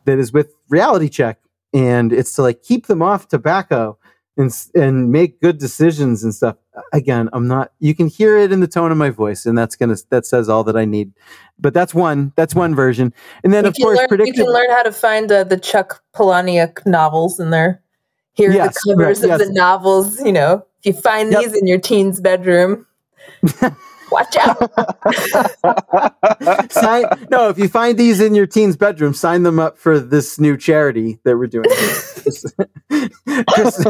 that 0.05 0.19
is 0.19 0.33
with 0.33 0.53
Reality 0.69 1.09
Check, 1.09 1.39
and 1.73 2.13
it's 2.13 2.33
to 2.35 2.41
like 2.41 2.61
keep 2.63 2.87
them 2.87 3.01
off 3.01 3.27
tobacco 3.27 3.97
and 4.37 4.51
and 4.75 5.11
make 5.11 5.39
good 5.41 5.57
decisions 5.57 6.23
and 6.23 6.33
stuff. 6.33 6.55
Again, 6.91 7.29
I'm 7.33 7.47
not. 7.47 7.71
You 7.79 7.93
can 7.93 8.07
hear 8.07 8.37
it 8.37 8.51
in 8.51 8.59
the 8.59 8.67
tone 8.67 8.91
of 8.91 8.97
my 8.97 9.09
voice, 9.09 9.45
and 9.45 9.57
that's 9.57 9.75
gonna 9.75 9.95
that 10.09 10.25
says 10.25 10.49
all 10.49 10.63
that 10.63 10.75
I 10.75 10.85
need. 10.85 11.11
But 11.59 11.73
that's 11.73 11.93
one. 11.93 12.33
That's 12.35 12.55
one 12.55 12.73
version. 12.73 13.13
And 13.43 13.53
then 13.53 13.65
You 13.65 13.69
of 13.69 13.75
course, 13.81 13.99
learn, 14.09 14.25
you 14.25 14.33
can 14.33 14.45
learn 14.51 14.69
how 14.71 14.83
to 14.83 14.91
find 14.91 15.31
uh, 15.31 15.43
the 15.43 15.57
Chuck 15.57 16.01
Palahniuk 16.15 16.85
novels 16.85 17.39
in 17.39 17.51
there. 17.51 17.81
Here 18.33 18.49
are 18.49 18.53
Yes, 18.53 18.73
the 18.83 18.95
covers 18.95 19.21
right, 19.21 19.31
of 19.31 19.39
yes. 19.39 19.47
the 19.47 19.53
novels. 19.53 20.19
You 20.21 20.31
know, 20.31 20.65
if 20.83 20.95
you 20.95 21.01
find 21.01 21.31
Yep. 21.31 21.41
these 21.43 21.53
in 21.55 21.67
your 21.67 21.79
teen's 21.79 22.19
bedroom, 22.19 22.87
watch 24.13 24.37
out. 24.37 24.57
sign, 26.71 27.05
no, 27.29 27.49
if 27.49 27.57
you 27.57 27.67
find 27.67 27.97
these 27.97 28.21
in 28.21 28.35
your 28.35 28.45
teen's 28.47 28.77
bedroom, 28.77 29.13
sign 29.13 29.43
them 29.43 29.59
up 29.59 29.77
for 29.77 29.99
this 29.99 30.39
new 30.39 30.55
charity 30.55 31.19
that 31.23 31.37
we're 31.37 31.47
doing. 31.47 31.65
Just- 32.23 33.83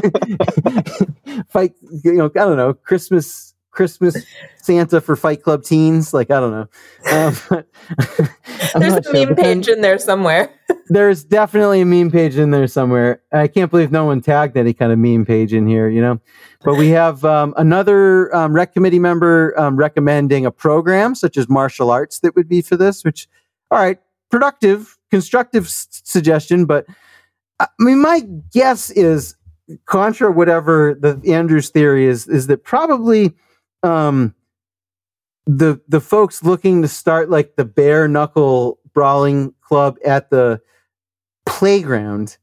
fight, 1.49 1.73
you 2.03 2.13
know, 2.13 2.25
I 2.25 2.29
don't 2.29 2.57
know, 2.57 2.73
Christmas, 2.73 3.52
Christmas 3.73 4.23
Santa 4.61 5.01
for 5.01 5.15
Fight 5.15 5.41
Club 5.41 5.63
teens. 5.63 6.13
Like, 6.13 6.31
I 6.31 6.39
don't 6.39 6.51
know. 6.51 6.67
Um, 7.11 7.65
There's 8.79 8.93
a 8.93 9.03
sure, 9.03 9.13
meme 9.13 9.35
page 9.35 9.67
in 9.67 9.81
there 9.81 9.97
somewhere. 9.97 10.49
There's 10.87 11.23
definitely 11.23 11.81
a 11.81 11.85
meme 11.85 12.11
page 12.11 12.37
in 12.37 12.51
there 12.51 12.67
somewhere. 12.67 13.21
I 13.31 13.47
can't 13.47 13.71
believe 13.71 13.91
no 13.91 14.05
one 14.05 14.21
tagged 14.21 14.55
any 14.55 14.73
kind 14.73 14.91
of 14.91 14.99
meme 14.99 15.25
page 15.25 15.53
in 15.53 15.67
here, 15.67 15.89
you 15.89 16.01
know? 16.01 16.21
But 16.63 16.75
we 16.75 16.89
have 16.89 17.25
um, 17.25 17.53
another 17.57 18.33
um, 18.33 18.53
rec 18.53 18.73
committee 18.73 18.99
member 18.99 19.59
um, 19.59 19.75
recommending 19.75 20.45
a 20.45 20.51
program 20.51 21.15
such 21.15 21.35
as 21.35 21.49
martial 21.49 21.89
arts 21.89 22.19
that 22.19 22.35
would 22.35 22.47
be 22.47 22.61
for 22.61 22.77
this, 22.77 23.03
which, 23.03 23.27
all 23.71 23.79
right, 23.79 23.99
productive, 24.29 24.97
constructive 25.09 25.65
s- 25.65 25.87
suggestion. 26.03 26.65
But 26.65 26.85
I 27.59 27.67
mean, 27.79 28.01
my 28.01 28.21
guess 28.51 28.91
is, 28.91 29.35
contra 29.85 30.31
whatever 30.31 30.93
the 30.93 31.19
Andrews 31.33 31.69
theory 31.69 32.05
is, 32.05 32.27
is 32.27 32.47
that 32.47 32.63
probably 32.63 33.33
um, 33.83 34.33
the 35.45 35.79
the 35.87 35.99
folks 35.99 36.43
looking 36.43 36.81
to 36.81 36.87
start 36.87 37.29
like 37.29 37.55
the 37.55 37.65
bare 37.65 38.07
knuckle 38.07 38.79
brawling 38.93 39.53
club 39.61 39.97
at 40.05 40.29
the 40.29 40.61
playground 41.45 42.37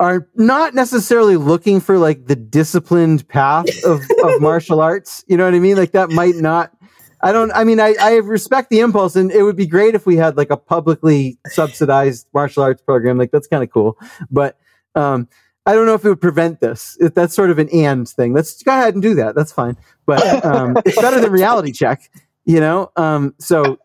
are 0.00 0.28
not 0.34 0.74
necessarily 0.74 1.36
looking 1.36 1.80
for 1.80 1.98
like 1.98 2.26
the 2.26 2.36
disciplined 2.36 3.26
path 3.28 3.66
of, 3.84 4.00
of 4.22 4.40
martial 4.40 4.80
arts. 4.80 5.24
You 5.26 5.36
know 5.36 5.44
what 5.44 5.54
I 5.54 5.58
mean? 5.58 5.76
Like 5.76 5.92
that 5.92 6.10
might 6.10 6.36
not. 6.36 6.72
I 7.20 7.32
don't. 7.32 7.50
I 7.52 7.64
mean, 7.64 7.80
I, 7.80 7.96
I 8.00 8.16
respect 8.16 8.70
the 8.70 8.78
impulse, 8.78 9.16
and 9.16 9.32
it 9.32 9.42
would 9.42 9.56
be 9.56 9.66
great 9.66 9.96
if 9.96 10.06
we 10.06 10.16
had 10.16 10.36
like 10.36 10.50
a 10.50 10.56
publicly 10.56 11.38
subsidized 11.46 12.28
martial 12.32 12.62
arts 12.62 12.80
program. 12.80 13.18
Like 13.18 13.32
that's 13.32 13.48
kind 13.48 13.64
of 13.64 13.70
cool, 13.70 13.98
but 14.30 14.56
um, 14.94 15.28
I 15.68 15.74
don't 15.74 15.84
know 15.84 15.92
if 15.92 16.02
it 16.02 16.08
would 16.08 16.20
prevent 16.22 16.60
this. 16.60 16.96
If 16.98 17.12
that's 17.12 17.34
sort 17.34 17.50
of 17.50 17.58
an 17.58 17.68
and 17.68 18.08
thing. 18.08 18.32
Let's 18.32 18.62
go 18.62 18.72
ahead 18.72 18.94
and 18.94 19.02
do 19.02 19.14
that. 19.16 19.34
That's 19.34 19.52
fine. 19.52 19.76
But 20.06 20.42
um, 20.42 20.78
it's 20.86 20.98
better 20.98 21.20
than 21.20 21.30
reality 21.30 21.72
check, 21.72 22.10
you 22.46 22.58
know. 22.58 22.90
Um, 22.96 23.34
so 23.38 23.78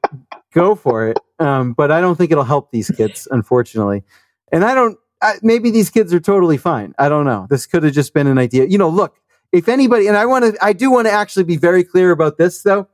go 0.53 0.75
for 0.75 1.09
it. 1.09 1.19
Um, 1.39 1.73
but 1.73 1.91
I 1.91 1.99
don't 1.99 2.15
think 2.15 2.31
it'll 2.31 2.45
help 2.45 2.71
these 2.71 2.89
kids, 2.89 3.27
unfortunately. 3.29 4.05
And 4.49 4.63
I 4.63 4.73
don't. 4.73 4.97
I, 5.21 5.33
maybe 5.41 5.71
these 5.71 5.89
kids 5.89 6.13
are 6.13 6.21
totally 6.21 6.55
fine. 6.57 6.95
I 6.97 7.09
don't 7.09 7.25
know. 7.25 7.47
This 7.49 7.65
could 7.65 7.83
have 7.83 7.93
just 7.93 8.13
been 8.13 8.27
an 8.27 8.37
idea. 8.37 8.65
You 8.65 8.77
know, 8.77 8.87
look. 8.87 9.19
If 9.51 9.67
anybody, 9.67 10.07
and 10.07 10.15
I 10.15 10.25
want 10.25 10.45
to, 10.45 10.65
I 10.65 10.71
do 10.71 10.89
want 10.89 11.07
to 11.07 11.11
actually 11.11 11.43
be 11.43 11.57
very 11.57 11.83
clear 11.83 12.11
about 12.11 12.37
this, 12.37 12.63
though. 12.63 12.87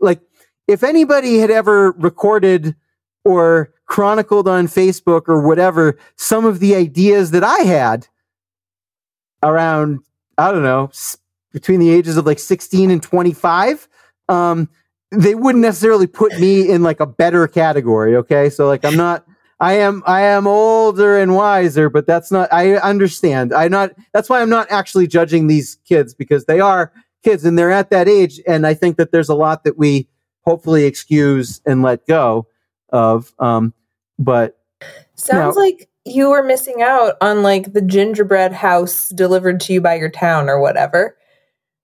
Like, 0.00 0.20
if 0.66 0.82
anybody 0.82 1.38
had 1.38 1.50
ever 1.50 1.92
recorded 1.92 2.74
or 3.24 3.72
chronicled 3.86 4.48
on 4.48 4.66
Facebook 4.66 5.28
or 5.28 5.46
whatever 5.46 5.96
some 6.16 6.44
of 6.44 6.58
the 6.58 6.74
ideas 6.74 7.30
that 7.30 7.44
I 7.44 7.60
had 7.60 8.08
around, 9.42 10.00
I 10.38 10.52
don't 10.52 10.62
know, 10.62 10.90
between 11.52 11.80
the 11.80 11.90
ages 11.90 12.16
of 12.16 12.26
like 12.26 12.38
16 12.38 12.90
and 12.90 13.02
25, 13.02 13.88
um, 14.28 14.68
they 15.10 15.34
wouldn't 15.34 15.62
necessarily 15.62 16.06
put 16.06 16.38
me 16.40 16.68
in 16.70 16.82
like 16.82 17.00
a 17.00 17.06
better 17.06 17.46
category. 17.46 18.16
Okay. 18.16 18.48
So 18.48 18.66
like, 18.66 18.84
I'm 18.84 18.96
not, 18.96 19.26
I 19.60 19.74
am, 19.74 20.02
I 20.06 20.22
am 20.22 20.46
older 20.46 21.18
and 21.18 21.34
wiser, 21.34 21.90
but 21.90 22.06
that's 22.06 22.32
not, 22.32 22.52
I 22.52 22.76
understand. 22.76 23.52
I 23.52 23.68
not, 23.68 23.92
that's 24.12 24.28
why 24.28 24.40
I'm 24.40 24.48
not 24.48 24.70
actually 24.70 25.06
judging 25.06 25.46
these 25.46 25.76
kids 25.84 26.14
because 26.14 26.46
they 26.46 26.60
are 26.60 26.92
kids 27.22 27.44
and 27.44 27.58
they're 27.58 27.70
at 27.70 27.90
that 27.90 28.08
age. 28.08 28.40
And 28.46 28.66
I 28.66 28.74
think 28.74 28.96
that 28.96 29.12
there's 29.12 29.28
a 29.28 29.34
lot 29.34 29.64
that 29.64 29.78
we 29.78 30.08
hopefully 30.42 30.84
excuse 30.84 31.60
and 31.66 31.82
let 31.82 32.06
go 32.06 32.46
of. 32.88 33.32
Um, 33.38 33.74
but 34.18 34.58
Sounds 35.14 35.56
like 35.56 35.88
you 36.04 36.30
were 36.30 36.42
missing 36.42 36.82
out 36.82 37.16
on 37.20 37.42
like 37.42 37.72
the 37.72 37.82
gingerbread 37.82 38.52
house 38.52 39.08
delivered 39.10 39.60
to 39.60 39.72
you 39.72 39.80
by 39.80 39.94
your 39.94 40.10
town 40.10 40.48
or 40.48 40.60
whatever. 40.60 41.16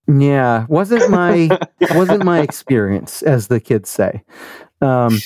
Yeah, 0.07 0.65
wasn't 0.67 1.09
my 1.09 1.57
wasn't 1.91 2.23
my 2.23 2.39
experience, 2.41 3.21
as 3.21 3.47
the 3.47 3.59
kids 3.59 3.89
say. 3.89 4.23
Um, 4.81 5.19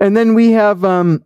and 0.00 0.16
then 0.16 0.34
we 0.34 0.52
have 0.52 0.84
um, 0.84 1.24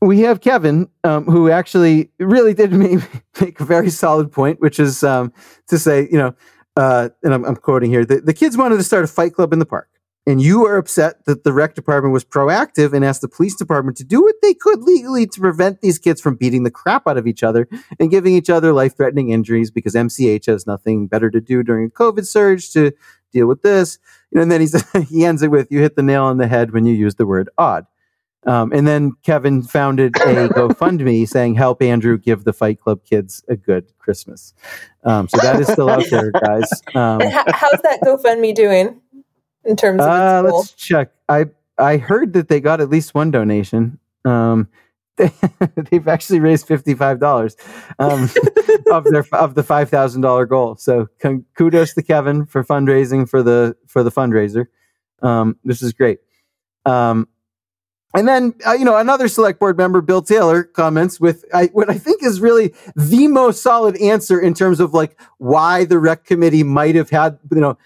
we 0.00 0.20
have 0.20 0.40
Kevin, 0.40 0.88
um, 1.04 1.24
who 1.24 1.50
actually 1.50 2.10
really 2.18 2.54
did 2.54 2.72
make, 2.74 3.00
make 3.40 3.60
a 3.60 3.64
very 3.64 3.90
solid 3.90 4.32
point, 4.32 4.60
which 4.60 4.80
is 4.80 5.02
um, 5.04 5.32
to 5.68 5.78
say, 5.78 6.08
you 6.10 6.18
know, 6.18 6.34
uh, 6.76 7.10
and 7.22 7.34
I'm, 7.34 7.44
I'm 7.44 7.56
quoting 7.56 7.90
here: 7.90 8.04
the, 8.04 8.20
the 8.20 8.34
kids 8.34 8.56
wanted 8.56 8.76
to 8.76 8.82
start 8.82 9.04
a 9.04 9.08
fight 9.08 9.34
club 9.34 9.52
in 9.52 9.58
the 9.58 9.66
park, 9.66 9.88
and 10.26 10.40
you 10.40 10.64
are 10.64 10.76
upset 10.76 11.24
that 11.26 11.44
the 11.44 11.52
rec 11.52 11.74
department 11.74 12.12
was 12.12 12.24
proactive 12.24 12.92
and 12.92 13.04
asked 13.04 13.20
the 13.20 13.28
police 13.28 13.54
department 13.54 13.96
to 13.98 14.04
do 14.04 14.22
what 14.22 14.36
they 14.42 14.54
could 14.54 14.82
legally 14.82 15.26
to 15.26 15.40
prevent 15.40 15.80
these 15.80 15.98
kids 15.98 16.20
from 16.20 16.36
beating 16.36 16.62
the 16.62 16.70
crap 16.70 17.06
out 17.06 17.18
of 17.18 17.26
each 17.26 17.42
other 17.42 17.68
and 17.98 18.10
giving 18.10 18.34
each 18.34 18.48
other 18.48 18.72
life 18.72 18.96
threatening 18.96 19.30
injuries 19.30 19.70
because 19.70 19.94
MCH 19.94 20.46
has 20.46 20.66
nothing 20.66 21.06
better 21.06 21.30
to 21.30 21.40
do 21.40 21.62
during 21.62 21.86
a 21.86 21.90
COVID 21.90 22.26
surge 22.26 22.70
to 22.72 22.92
deal 23.32 23.46
with 23.46 23.62
this. 23.62 23.98
You 24.30 24.36
know, 24.36 24.42
and 24.42 24.52
then 24.52 24.60
he's, 24.60 24.90
he 25.08 25.24
ends 25.24 25.42
it 25.42 25.50
with, 25.50 25.70
You 25.70 25.80
hit 25.80 25.96
the 25.96 26.02
nail 26.02 26.24
on 26.24 26.38
the 26.38 26.46
head 26.46 26.72
when 26.72 26.86
you 26.86 26.94
use 26.94 27.16
the 27.16 27.26
word 27.26 27.50
odd. 27.58 27.86
Um, 28.46 28.72
and 28.72 28.86
then 28.86 29.12
Kevin 29.22 29.62
founded 29.62 30.16
a 30.16 30.48
GoFundMe 30.48 31.26
saying, 31.26 31.54
Help 31.54 31.82
Andrew 31.82 32.18
give 32.18 32.44
the 32.44 32.52
Fight 32.52 32.78
Club 32.78 33.00
kids 33.04 33.42
a 33.48 33.56
good 33.56 33.96
Christmas. 33.98 34.52
Um, 35.02 35.28
so 35.28 35.38
that 35.38 35.60
is 35.60 35.68
still 35.68 35.88
out 35.88 36.04
there, 36.10 36.30
guys. 36.30 36.70
Um, 36.94 37.22
And 37.22 37.32
how, 37.32 37.44
how's 37.48 37.80
that 37.82 38.00
GoFundMe 38.02 38.54
doing 38.54 39.00
in 39.64 39.76
terms 39.76 40.00
of 40.00 40.08
uh, 40.08 40.42
let's 40.44 40.72
check. 40.72 41.10
I 41.28 41.46
I 41.78 41.96
heard 41.96 42.32
that 42.34 42.48
they 42.48 42.60
got 42.60 42.80
at 42.80 42.88
least 42.88 43.14
one 43.14 43.30
donation. 43.30 43.98
Um, 44.24 44.68
they, 45.16 45.30
they've 45.90 46.08
actually 46.08 46.40
raised 46.40 46.66
fifty 46.66 46.94
five 46.94 47.20
dollars 47.20 47.56
um, 47.98 48.28
of 48.90 49.04
their 49.04 49.24
of 49.32 49.54
the 49.54 49.62
five 49.62 49.88
thousand 49.88 50.22
dollar 50.22 50.46
goal. 50.46 50.76
So 50.76 51.08
con- 51.20 51.44
kudos 51.56 51.94
to 51.94 52.02
Kevin 52.02 52.46
for 52.46 52.64
fundraising 52.64 53.28
for 53.28 53.42
the 53.42 53.76
for 53.86 54.02
the 54.02 54.10
fundraiser. 54.10 54.66
Um, 55.22 55.56
this 55.64 55.82
is 55.82 55.92
great. 55.92 56.18
Um, 56.84 57.28
and 58.14 58.28
then 58.28 58.54
uh, 58.66 58.72
you 58.72 58.84
know 58.84 58.96
another 58.96 59.28
select 59.28 59.58
board 59.58 59.76
member, 59.76 60.00
Bill 60.00 60.22
Taylor, 60.22 60.62
comments 60.62 61.20
with 61.20 61.44
I, 61.52 61.66
what 61.66 61.90
I 61.90 61.98
think 61.98 62.22
is 62.24 62.40
really 62.40 62.72
the 62.94 63.28
most 63.28 63.62
solid 63.62 63.96
answer 63.96 64.40
in 64.40 64.54
terms 64.54 64.80
of 64.80 64.94
like 64.94 65.20
why 65.38 65.84
the 65.84 65.98
rec 65.98 66.24
committee 66.24 66.62
might 66.62 66.94
have 66.94 67.10
had 67.10 67.38
you 67.50 67.60
know 67.60 67.76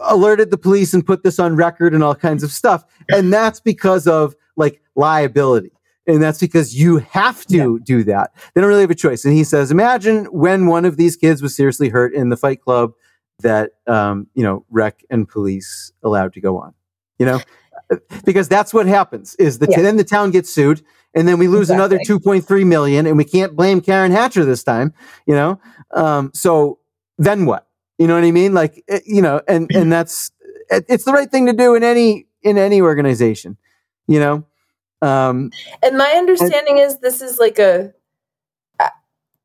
alerted 0.00 0.50
the 0.50 0.58
police 0.58 0.92
and 0.94 1.04
put 1.06 1.22
this 1.22 1.38
on 1.38 1.56
record 1.56 1.94
and 1.94 2.02
all 2.02 2.14
kinds 2.14 2.42
of 2.42 2.50
stuff. 2.52 2.84
And 3.10 3.32
that's 3.32 3.60
because 3.60 4.06
of 4.06 4.34
like 4.56 4.80
liability. 4.94 5.72
And 6.06 6.22
that's 6.22 6.38
because 6.38 6.74
you 6.74 6.98
have 6.98 7.44
to 7.46 7.80
do 7.80 8.04
that. 8.04 8.32
They 8.54 8.60
don't 8.60 8.68
really 8.68 8.82
have 8.82 8.90
a 8.90 8.94
choice. 8.94 9.24
And 9.24 9.34
he 9.34 9.42
says, 9.42 9.70
imagine 9.72 10.26
when 10.26 10.66
one 10.66 10.84
of 10.84 10.96
these 10.96 11.16
kids 11.16 11.42
was 11.42 11.56
seriously 11.56 11.88
hurt 11.88 12.14
in 12.14 12.28
the 12.28 12.36
fight 12.36 12.60
club 12.62 12.92
that, 13.40 13.72
um, 13.86 14.28
you 14.34 14.42
know, 14.44 14.64
rec 14.70 15.02
and 15.10 15.28
police 15.28 15.92
allowed 16.04 16.32
to 16.34 16.40
go 16.40 16.58
on, 16.58 16.74
you 17.18 17.26
know, 17.26 17.40
because 18.24 18.48
that's 18.48 18.72
what 18.72 18.86
happens 18.86 19.34
is 19.36 19.58
the, 19.58 19.66
Yeah. 19.68 19.82
then 19.82 19.96
the 19.96 20.04
town 20.04 20.30
gets 20.30 20.48
sued 20.52 20.82
and 21.14 21.26
then 21.26 21.38
we 21.38 21.48
lose 21.48 21.70
another 21.70 21.98
2.3 21.98 22.66
million 22.66 23.06
and 23.06 23.16
we 23.16 23.24
can't 23.24 23.56
blame 23.56 23.80
Karen 23.80 24.12
Hatcher 24.12 24.44
this 24.44 24.62
time, 24.62 24.94
you 25.26 25.34
know? 25.34 25.58
Um, 25.92 26.30
so 26.34 26.78
then 27.18 27.46
what? 27.46 27.65
You 27.98 28.06
know 28.06 28.14
what 28.14 28.24
I 28.24 28.30
mean? 28.30 28.52
Like, 28.54 28.84
eh, 28.88 29.00
you 29.06 29.22
know, 29.22 29.40
and, 29.48 29.70
and 29.74 29.92
that's, 29.92 30.30
it's 30.70 31.04
the 31.04 31.12
right 31.12 31.30
thing 31.30 31.46
to 31.46 31.52
do 31.52 31.74
in 31.74 31.82
any, 31.82 32.26
in 32.42 32.58
any 32.58 32.80
organization, 32.80 33.56
you 34.06 34.18
know? 34.20 34.46
Um, 35.02 35.50
And 35.82 35.96
my 35.98 36.10
understanding 36.16 36.78
is 36.78 36.98
this 37.00 37.20
is 37.20 37.38
like 37.38 37.58
a 37.58 37.92
uh, 38.80 38.88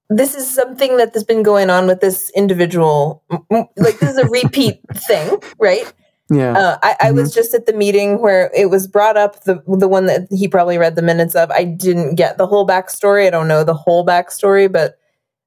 this 0.10 0.34
is 0.36 0.50
something 0.50 0.98
that 0.98 1.14
has 1.14 1.24
been 1.24 1.44
going 1.44 1.70
on 1.70 1.88
with 1.88 2.00
this 2.02 2.30
individual. 2.36 3.24
m- 3.32 3.46
m- 3.52 3.68
Like 3.78 4.00
this 4.00 4.12
is 4.12 4.18
a 4.18 4.28
repeat 4.28 4.82
thing, 4.96 5.38
right? 5.60 5.92
Yeah. 6.30 6.58
Uh, 6.58 6.78
I, 6.82 6.96
I 7.02 7.12
was 7.12 7.34
just 7.34 7.54
at 7.54 7.66
the 7.66 7.74
meeting 7.74 8.22
where 8.22 8.50
it 8.56 8.70
was 8.70 8.88
brought 8.88 9.18
up 9.18 9.44
the 9.44 9.62
the 9.68 9.90
one 9.90 10.06
that 10.06 10.28
he 10.32 10.48
probably 10.48 10.78
read 10.78 10.96
the 10.96 11.02
minutes 11.02 11.36
of. 11.36 11.52
I 11.52 11.66
didn't 11.66 12.16
get 12.16 12.38
the 12.38 12.48
whole 12.48 12.66
backstory. 12.66 13.28
I 13.28 13.30
don't 13.30 13.50
know 13.50 13.66
the 13.66 13.74
whole 13.74 14.06
backstory, 14.06 14.72
but 14.72 14.98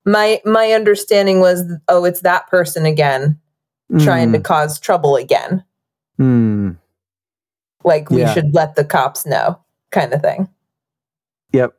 my 0.05 0.41
my 0.45 0.73
understanding 0.73 1.41
was, 1.41 1.63
oh, 1.89 2.05
it's 2.05 2.21
that 2.21 2.47
person 2.49 2.87
again 2.87 3.39
trying 4.01 4.33
to 4.33 4.41
cause 4.41 4.81
trouble 4.81 5.17
again. 5.17 5.63
Mm. 6.19 6.77
Like 7.85 8.11
we 8.11 8.21
Yeah. 8.23 8.33
should 8.33 8.55
let 8.55 8.75
the 8.77 8.85
cops 8.85 9.27
know, 9.27 9.59
kind 9.91 10.13
of 10.13 10.21
thing. 10.23 10.49
Yep. 11.53 11.75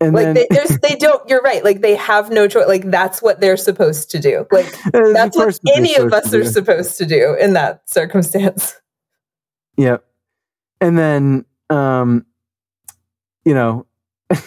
And 0.00 0.12
Like 0.14 0.24
then 0.26 0.34
they, 0.34 0.46
there's, 0.50 0.78
they 0.82 0.96
don't. 0.96 1.26
You're 1.28 1.40
right. 1.40 1.64
Like 1.64 1.80
they 1.80 1.94
have 1.94 2.30
no 2.30 2.48
choice. 2.48 2.66
Like 2.68 2.90
that's 2.90 3.22
what 3.22 3.40
they're 3.40 3.56
supposed 3.56 4.10
to 4.10 4.18
do. 4.18 4.46
Like 4.50 4.66
that's 4.92 5.36
what 5.36 5.58
any 5.74 5.94
of 5.96 6.12
us 6.12 6.34
are 6.34 6.42
do. 6.42 6.48
supposed 6.48 6.98
to 6.98 7.06
do 7.06 7.36
in 7.40 7.52
that 7.54 7.88
circumstance. 7.88 8.74
Yep. 9.78 10.04
And 10.80 10.96
then, 10.96 11.44
um, 11.68 12.24
you 13.44 13.52
know, 13.52 13.84
and 14.30 14.40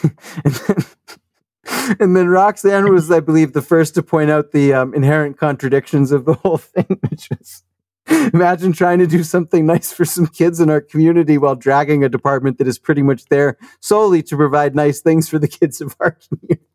then, 0.43 0.75
and 1.99 2.15
then 2.15 2.27
Roxanne 2.27 2.91
was, 2.91 3.11
I 3.11 3.19
believe, 3.19 3.53
the 3.53 3.61
first 3.61 3.95
to 3.95 4.03
point 4.03 4.29
out 4.29 4.51
the 4.51 4.73
um, 4.73 4.93
inherent 4.93 5.37
contradictions 5.37 6.11
of 6.11 6.25
the 6.25 6.33
whole 6.33 6.57
thing, 6.57 6.99
was 7.09 7.63
imagine 8.33 8.73
trying 8.73 8.99
to 8.99 9.07
do 9.07 9.23
something 9.23 9.65
nice 9.65 9.91
for 9.91 10.05
some 10.05 10.27
kids 10.27 10.59
in 10.59 10.69
our 10.69 10.81
community 10.81 11.37
while 11.37 11.55
dragging 11.55 12.03
a 12.03 12.09
department 12.09 12.57
that 12.57 12.67
is 12.67 12.79
pretty 12.79 13.03
much 13.03 13.25
there 13.25 13.57
solely 13.79 14.23
to 14.23 14.35
provide 14.35 14.75
nice 14.75 15.01
things 15.01 15.29
for 15.29 15.39
the 15.39 15.47
kids 15.47 15.81
of 15.81 15.95
our 15.99 16.11
community. 16.29 16.65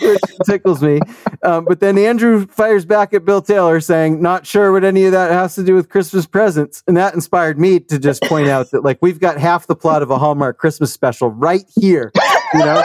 which 0.00 0.20
tickles 0.46 0.82
me. 0.82 0.98
Um, 1.42 1.66
but 1.66 1.80
then 1.80 1.98
Andrew 1.98 2.46
fires 2.46 2.86
back 2.86 3.12
at 3.12 3.24
Bill 3.26 3.42
Taylor 3.42 3.78
saying, 3.80 4.22
not 4.22 4.46
sure 4.46 4.72
what 4.72 4.82
any 4.82 5.04
of 5.04 5.12
that 5.12 5.30
has 5.30 5.54
to 5.56 5.62
do 5.62 5.74
with 5.74 5.90
Christmas 5.90 6.26
presents. 6.26 6.82
And 6.86 6.96
that 6.96 7.14
inspired 7.14 7.58
me 7.58 7.80
to 7.80 7.98
just 7.98 8.22
point 8.22 8.48
out 8.48 8.70
that, 8.70 8.82
like, 8.82 8.98
we've 9.02 9.20
got 9.20 9.36
half 9.36 9.66
the 9.66 9.76
plot 9.76 10.02
of 10.02 10.10
a 10.10 10.18
Hallmark 10.18 10.56
Christmas 10.56 10.90
special 10.90 11.28
right 11.28 11.64
here. 11.78 12.12
You 12.54 12.60
know, 12.60 12.82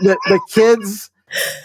the, 0.00 0.18
the 0.28 0.40
kids. 0.50 1.10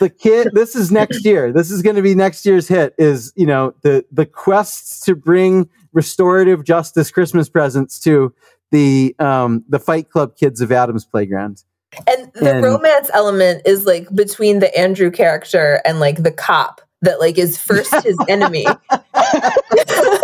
The 0.01 0.09
kid. 0.09 0.49
This 0.51 0.75
is 0.75 0.91
next 0.91 1.23
year. 1.23 1.53
This 1.53 1.71
is 1.71 1.81
going 1.81 1.95
to 1.95 2.01
be 2.01 2.15
next 2.15 2.45
year's 2.45 2.67
hit. 2.67 2.93
Is 2.97 3.31
you 3.37 3.45
know 3.45 3.73
the 3.81 4.03
the 4.11 4.25
quest 4.25 5.03
to 5.05 5.15
bring 5.15 5.69
restorative 5.93 6.65
justice 6.65 7.11
Christmas 7.11 7.47
presents 7.47 7.97
to 8.01 8.33
the 8.71 9.15
um 9.19 9.63
the 9.69 9.79
Fight 9.79 10.09
Club 10.09 10.35
kids 10.35 10.59
of 10.59 10.73
Adams 10.73 11.05
Playground. 11.05 11.63
And 12.07 12.29
the 12.33 12.55
And- 12.55 12.63
romance 12.65 13.09
element 13.13 13.61
is 13.65 13.85
like 13.85 14.13
between 14.13 14.59
the 14.59 14.77
Andrew 14.77 15.09
character 15.11 15.79
and 15.85 16.01
like 16.01 16.23
the 16.23 16.31
cop 16.31 16.81
that 17.01 17.21
like 17.21 17.37
is 17.37 17.57
first 17.57 17.93
his 18.03 18.17
enemy. 18.27 18.65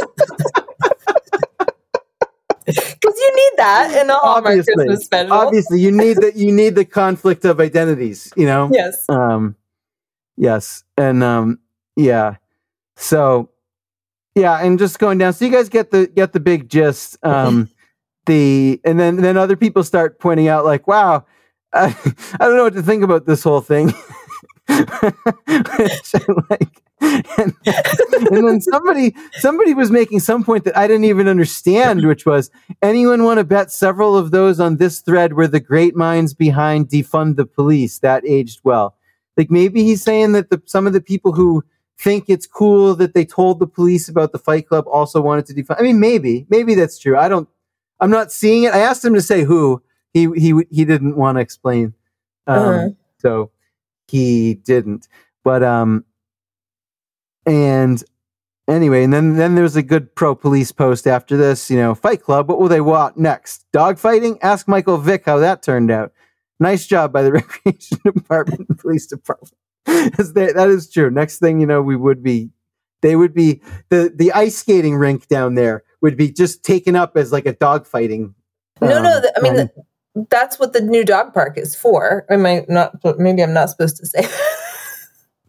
need 3.40 3.52
that 3.58 4.02
in 4.02 4.10
a 4.10 4.14
Hallmark 4.16 4.46
Obviously. 4.46 4.74
Christmas 4.76 5.06
special. 5.06 5.34
obviously 5.34 5.80
you 5.80 5.92
need 5.92 6.18
that 6.18 6.36
you 6.36 6.52
need 6.52 6.76
the 6.76 6.86
conflict 6.86 7.46
of 7.46 7.60
identities 7.60 8.32
you 8.36 8.46
know 8.46 8.70
Yes. 8.72 9.04
um 9.10 9.56
yes 10.38 10.84
and 10.98 11.24
um 11.24 11.60
yeah 11.96 12.36
so 12.96 13.50
yeah 14.36 14.60
and 14.64 14.78
just 14.80 15.00
going 15.00 15.18
down 15.18 15.34
so 15.34 15.46
you 15.46 15.52
guys 15.52 15.70
get 15.70 15.92
the 15.92 16.08
get 16.08 16.34
the 16.34 16.40
big 16.40 16.70
gist 16.70 17.18
um 17.24 17.70
the 18.26 18.80
and 18.86 19.00
then 19.00 19.18
then 19.18 19.38
other 19.38 19.56
people 19.56 19.84
start 19.84 20.20
pointing 20.20 20.48
out 20.48 20.64
like 20.66 20.88
wow 20.88 21.26
i, 21.74 21.86
I 22.40 22.46
don't 22.48 22.58
know 22.58 22.64
what 22.64 22.74
to 22.74 22.84
think 22.84 23.04
about 23.04 23.26
this 23.26 23.44
whole 23.44 23.62
thing 23.62 23.94
Which 25.80 26.16
I 26.16 26.26
like 26.50 26.84
and, 27.02 27.56
and 28.32 28.48
then 28.48 28.62
somebody 28.62 29.16
somebody 29.34 29.74
was 29.74 29.92
making 29.92 30.20
some 30.20 30.44
point 30.44 30.66
that 30.66 30.78
I 30.78 30.88
didn't 30.88 31.06
even 31.06 31.28
understand, 31.28 32.06
which 32.06 32.26
was 32.26 32.52
anyone 32.82 33.24
want 33.24 33.38
to 33.40 33.44
bet 33.44 33.72
several 33.72 34.18
of 34.18 34.32
those 34.32 34.60
on 34.60 34.78
this 34.78 35.00
thread 35.00 35.34
were 35.34 35.48
the 35.48 35.60
great 35.60 35.96
minds 35.96 36.34
behind 36.34 36.90
defund 36.90 37.36
the 37.36 37.46
police 37.46 38.00
that 38.00 38.26
aged 38.26 38.62
well. 38.64 38.96
Like 39.38 39.50
maybe 39.50 39.84
he's 39.84 40.04
saying 40.04 40.34
that 40.34 40.50
the, 40.50 40.62
some 40.66 40.88
of 40.88 40.94
the 40.94 41.02
people 41.02 41.32
who 41.32 41.64
think 41.98 42.26
it's 42.28 42.48
cool 42.48 42.96
that 42.96 43.14
they 43.14 43.26
told 43.26 43.60
the 43.60 43.68
police 43.68 44.10
about 44.10 44.32
the 44.32 44.40
Fight 44.40 44.68
Club 44.68 44.86
also 44.88 45.22
wanted 45.22 45.46
to 45.48 45.54
defund. 45.54 45.80
I 45.80 45.84
mean, 45.84 46.00
maybe 46.00 46.46
maybe 46.50 46.76
that's 46.76 47.00
true. 47.00 47.18
I 47.18 47.28
don't. 47.28 47.48
I'm 48.02 48.12
not 48.12 48.32
seeing 48.32 48.64
it. 48.64 48.74
I 48.74 48.80
asked 48.80 49.04
him 49.04 49.14
to 49.14 49.22
say 49.22 49.44
who. 49.44 49.82
He 50.14 50.30
he 50.36 50.54
he 50.70 50.86
didn't 50.86 51.16
want 51.16 51.38
to 51.38 51.42
explain. 51.42 51.94
Um, 52.48 52.60
Uh-huh. 52.60 52.90
So 53.20 53.52
he 54.10 54.56
didn't. 54.56 55.08
But 55.44 55.64
um 55.64 56.06
and 57.46 58.04
anyway, 58.68 59.04
and 59.04 59.14
then 59.14 59.36
then 59.36 59.56
there's 59.56 59.76
a 59.76 59.84
good 59.84 60.14
pro 60.16 60.36
police 60.36 60.72
post 60.72 61.08
after 61.08 61.38
this, 61.38 61.70
you 61.70 61.78
know, 61.78 61.96
Fight 61.96 62.22
Club, 62.22 62.50
what 62.50 62.60
will 62.60 62.68
they 62.68 62.82
want 62.82 63.18
next? 63.18 63.66
Dog 63.72 63.98
fighting? 63.98 64.38
Ask 64.42 64.68
Michael 64.68 64.98
Vick 64.98 65.26
how 65.26 65.38
that 65.38 65.64
turned 65.64 65.92
out. 65.92 66.12
Nice 66.60 66.86
job 66.86 67.12
by 67.14 67.24
the 67.24 67.32
recreation 67.40 67.98
department 68.04 68.68
and 68.70 68.78
police 68.78 69.08
department. 69.08 69.54
they- 69.86 70.52
that 70.54 70.70
is 70.70 70.92
true. 70.92 71.10
Next 71.10 71.40
thing 71.40 71.60
you 71.60 71.66
know, 71.66 71.82
we 71.82 71.96
would 71.96 72.22
be 72.22 72.50
they 73.02 73.16
would 73.16 73.34
be 73.34 73.62
the 73.90 74.12
the 74.14 74.32
ice 74.34 74.58
skating 74.58 74.96
rink 74.96 75.28
down 75.28 75.56
there 75.56 75.84
would 76.02 76.18
be 76.18 76.32
just 76.32 76.64
taken 76.64 76.96
up 76.96 77.16
as 77.18 77.32
like 77.32 77.46
a 77.46 77.54
dog 77.54 77.86
fighting. 77.88 78.36
No, 78.82 78.98
um, 78.98 79.04
no. 79.04 79.22
th- 79.22 79.34
I 79.38 79.42
mean, 79.42 79.56
and- 79.60 79.70
th- 79.74 79.86
that's 80.30 80.60
what 80.60 80.74
the 80.74 80.82
new 80.82 81.04
dog 81.06 81.34
park 81.34 81.58
is 81.58 81.76
for. 81.76 82.26
Am 82.30 82.46
I 82.46 82.66
not? 82.68 82.94
Maybe 83.18 83.42
I'm 83.44 83.54
not 83.54 83.70
supposed 83.70 83.98
to 83.98 84.06
say. 84.06 84.28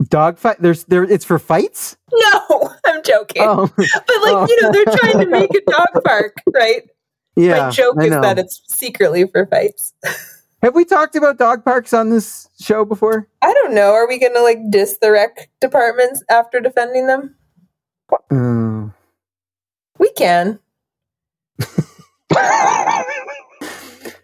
dog 0.08 0.38
fight. 0.38 0.60
There's 0.60 0.84
there. 0.84 1.04
It's 1.04 1.24
for 1.24 1.38
fights. 1.38 1.96
no, 2.12 2.74
I'm 2.86 3.02
joking. 3.02 3.42
Oh, 3.44 3.70
but 3.76 4.22
like 4.22 4.48
you 4.48 4.62
know, 4.62 4.72
they're 4.72 4.96
trying 4.96 5.18
to 5.18 5.26
make 5.26 5.50
a 5.50 5.70
dog 5.70 6.04
park, 6.04 6.36
right? 6.52 6.82
yeah. 7.36 7.66
My 7.66 7.70
joke 7.70 8.02
is 8.02 8.10
that 8.10 8.38
it's 8.38 8.62
secretly 8.68 9.26
for 9.26 9.46
fights. 9.46 9.92
Have 10.62 10.74
we 10.74 10.84
talked 10.84 11.16
about 11.16 11.38
dog 11.38 11.64
parks 11.64 11.94
on 11.94 12.10
this 12.10 12.46
show 12.60 12.84
before? 12.84 13.26
I 13.40 13.52
don't 13.54 13.72
know. 13.74 13.92
Are 13.92 14.06
we 14.06 14.18
going 14.18 14.34
to 14.34 14.42
like 14.42 14.58
diss 14.70 14.98
the 15.00 15.10
rec 15.10 15.48
departments 15.60 16.22
after 16.28 16.60
defending 16.60 17.06
them? 17.06 17.34
Uh, 18.30 18.90
We 19.98 20.12
can. 20.12 20.58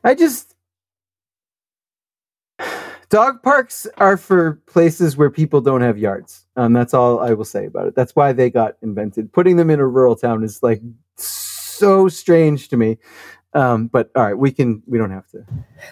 I 0.06 0.14
just 0.14 0.54
dog 3.10 3.42
parks 3.42 3.86
are 3.98 4.16
for 4.16 4.62
places 4.66 5.16
where 5.16 5.30
people 5.30 5.60
don't 5.60 5.80
have 5.82 5.98
yards. 5.98 6.46
Um, 6.56 6.72
that's 6.72 6.94
all 6.94 7.18
I 7.20 7.32
will 7.32 7.44
say 7.44 7.66
about 7.66 7.88
it. 7.88 7.96
That's 7.96 8.14
why 8.14 8.32
they 8.32 8.48
got 8.48 8.76
invented. 8.82 9.32
Putting 9.32 9.56
them 9.56 9.68
in 9.68 9.80
a 9.80 9.86
rural 9.86 10.14
town 10.14 10.44
is 10.44 10.62
like 10.62 10.80
so 11.16 12.08
strange 12.08 12.68
to 12.68 12.76
me. 12.76 12.98
Um, 13.52 13.88
but 13.88 14.10
all 14.14 14.22
right, 14.22 14.38
we 14.38 14.52
can. 14.52 14.82
We 14.86 14.96
don't 14.98 15.10
have 15.10 15.28
to. 15.30 15.44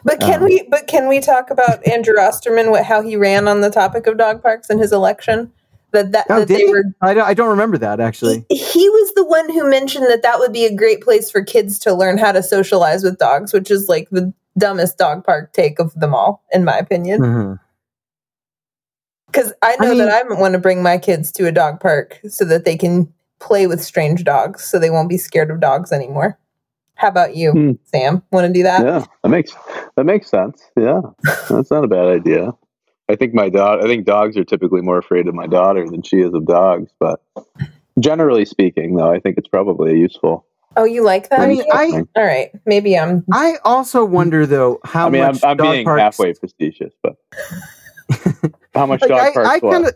But 0.04 0.20
can 0.20 0.40
Um, 0.40 0.44
we? 0.44 0.66
But 0.70 0.86
can 0.86 1.08
we 1.08 1.20
talk 1.20 1.50
about 1.50 1.86
Andrew 1.88 2.14
Osterman? 2.18 2.70
What 2.70 2.84
how 2.84 3.02
he 3.02 3.16
ran 3.16 3.48
on 3.48 3.62
the 3.62 3.70
topic 3.70 4.06
of 4.06 4.16
dog 4.16 4.42
parks 4.42 4.70
in 4.70 4.78
his 4.78 4.92
election? 4.92 5.50
That 5.94 6.10
that, 6.12 6.26
Oh, 6.28 6.40
that 6.40 6.48
did 6.48 6.56
they 6.58 6.64
he? 6.66 6.70
were. 6.70 6.82
I 7.00 7.14
don't, 7.14 7.24
I 7.26 7.32
don't 7.34 7.48
remember 7.48 7.78
that 7.78 8.00
actually. 8.00 8.44
He, 8.50 8.56
he 8.58 8.88
was 8.90 9.12
the 9.14 9.24
one 9.24 9.48
who 9.52 9.70
mentioned 9.70 10.06
that 10.10 10.22
that 10.22 10.38
would 10.40 10.52
be 10.52 10.64
a 10.66 10.74
great 10.74 11.00
place 11.02 11.30
for 11.30 11.42
kids 11.42 11.78
to 11.80 11.94
learn 11.94 12.18
how 12.18 12.32
to 12.32 12.42
socialize 12.42 13.02
with 13.04 13.18
dogs, 13.18 13.52
which 13.52 13.70
is 13.70 13.88
like 13.88 14.10
the 14.10 14.32
dumbest 14.58 14.98
dog 14.98 15.24
park 15.24 15.52
take 15.52 15.78
of 15.78 15.94
them 15.94 16.14
all, 16.14 16.42
in 16.52 16.64
my 16.64 16.76
opinion. 16.76 17.20
Mhm. 17.20 17.60
Because 19.26 19.52
I 19.62 19.76
know 19.80 19.86
I 19.86 19.90
mean- 19.90 19.98
that 19.98 20.26
I 20.26 20.34
want 20.40 20.52
to 20.54 20.58
bring 20.58 20.82
my 20.82 20.98
kids 20.98 21.32
to 21.32 21.46
a 21.46 21.52
dog 21.52 21.80
park 21.80 22.20
so 22.28 22.44
that 22.44 22.64
they 22.64 22.76
can 22.76 23.12
play 23.40 23.66
with 23.66 23.82
strange 23.82 24.24
dogs, 24.24 24.64
so 24.64 24.78
they 24.78 24.90
won't 24.90 25.08
be 25.08 25.18
scared 25.18 25.50
of 25.50 25.60
dogs 25.60 25.92
anymore. 25.92 26.38
How 26.96 27.08
about 27.08 27.34
you, 27.36 27.50
Hmm. 27.52 27.72
Sam? 27.84 28.22
Want 28.30 28.46
to 28.46 28.52
do 28.52 28.62
that? 28.62 28.84
yeah, 28.84 29.04
that 29.22 29.28
makes 29.28 29.52
that 29.96 30.04
makes 30.04 30.28
sense. 30.28 30.62
Yeah, 30.76 31.00
that's 31.48 31.70
not 31.70 31.84
a 31.84 31.88
bad 31.88 32.06
idea. 32.06 32.52
I 33.08 33.16
think 33.16 33.34
my 33.34 33.48
dog. 33.48 33.84
I 33.84 33.86
think 33.86 34.06
dogs 34.06 34.36
are 34.36 34.44
typically 34.44 34.80
more 34.80 34.98
afraid 34.98 35.28
of 35.28 35.34
my 35.34 35.46
daughter 35.46 35.86
than 35.88 36.02
she 36.02 36.20
is 36.20 36.32
of 36.32 36.46
dogs. 36.46 36.90
But 36.98 37.20
generally 38.00 38.44
speaking, 38.44 38.96
though, 38.96 39.10
I 39.10 39.20
think 39.20 39.36
it's 39.36 39.48
probably 39.48 39.98
useful. 39.98 40.46
Oh, 40.76 40.84
you 40.84 41.04
like 41.04 41.28
that? 41.30 41.40
I 41.40 41.46
mean. 41.46 41.64
I 41.72 42.02
All 42.16 42.24
right, 42.24 42.50
maybe 42.66 42.98
I'm. 42.98 43.24
I 43.32 43.56
also 43.64 44.04
wonder 44.04 44.46
though 44.46 44.80
how 44.84 45.06
I 45.06 45.10
mean, 45.10 45.22
I'm, 45.22 45.34
much 45.34 45.44
I'm 45.44 45.56
dog 45.56 45.72
being 45.72 45.84
parks, 45.84 46.00
halfway 46.00 46.34
facetious, 46.34 46.92
but 47.02 47.16
how 48.74 48.86
much 48.86 49.02
like 49.02 49.10
dog 49.10 49.20
I, 49.20 49.32
parks? 49.32 49.48
I 49.48 49.60
kind 49.60 49.86
of 49.86 49.94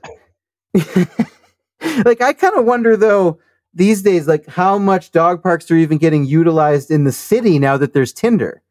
like 2.06 2.20
I 2.20 2.32
kind 2.32 2.56
of 2.56 2.64
wonder 2.64 2.96
though 2.96 3.40
these 3.74 4.02
days 4.02 4.28
like 4.28 4.46
how 4.46 4.78
much 4.78 5.12
dog 5.12 5.42
parks 5.42 5.70
are 5.70 5.76
even 5.76 5.98
getting 5.98 6.24
utilized 6.24 6.90
in 6.90 7.04
the 7.04 7.12
city 7.12 7.58
now 7.58 7.76
that 7.76 7.92
there's 7.92 8.12
Tinder. 8.12 8.62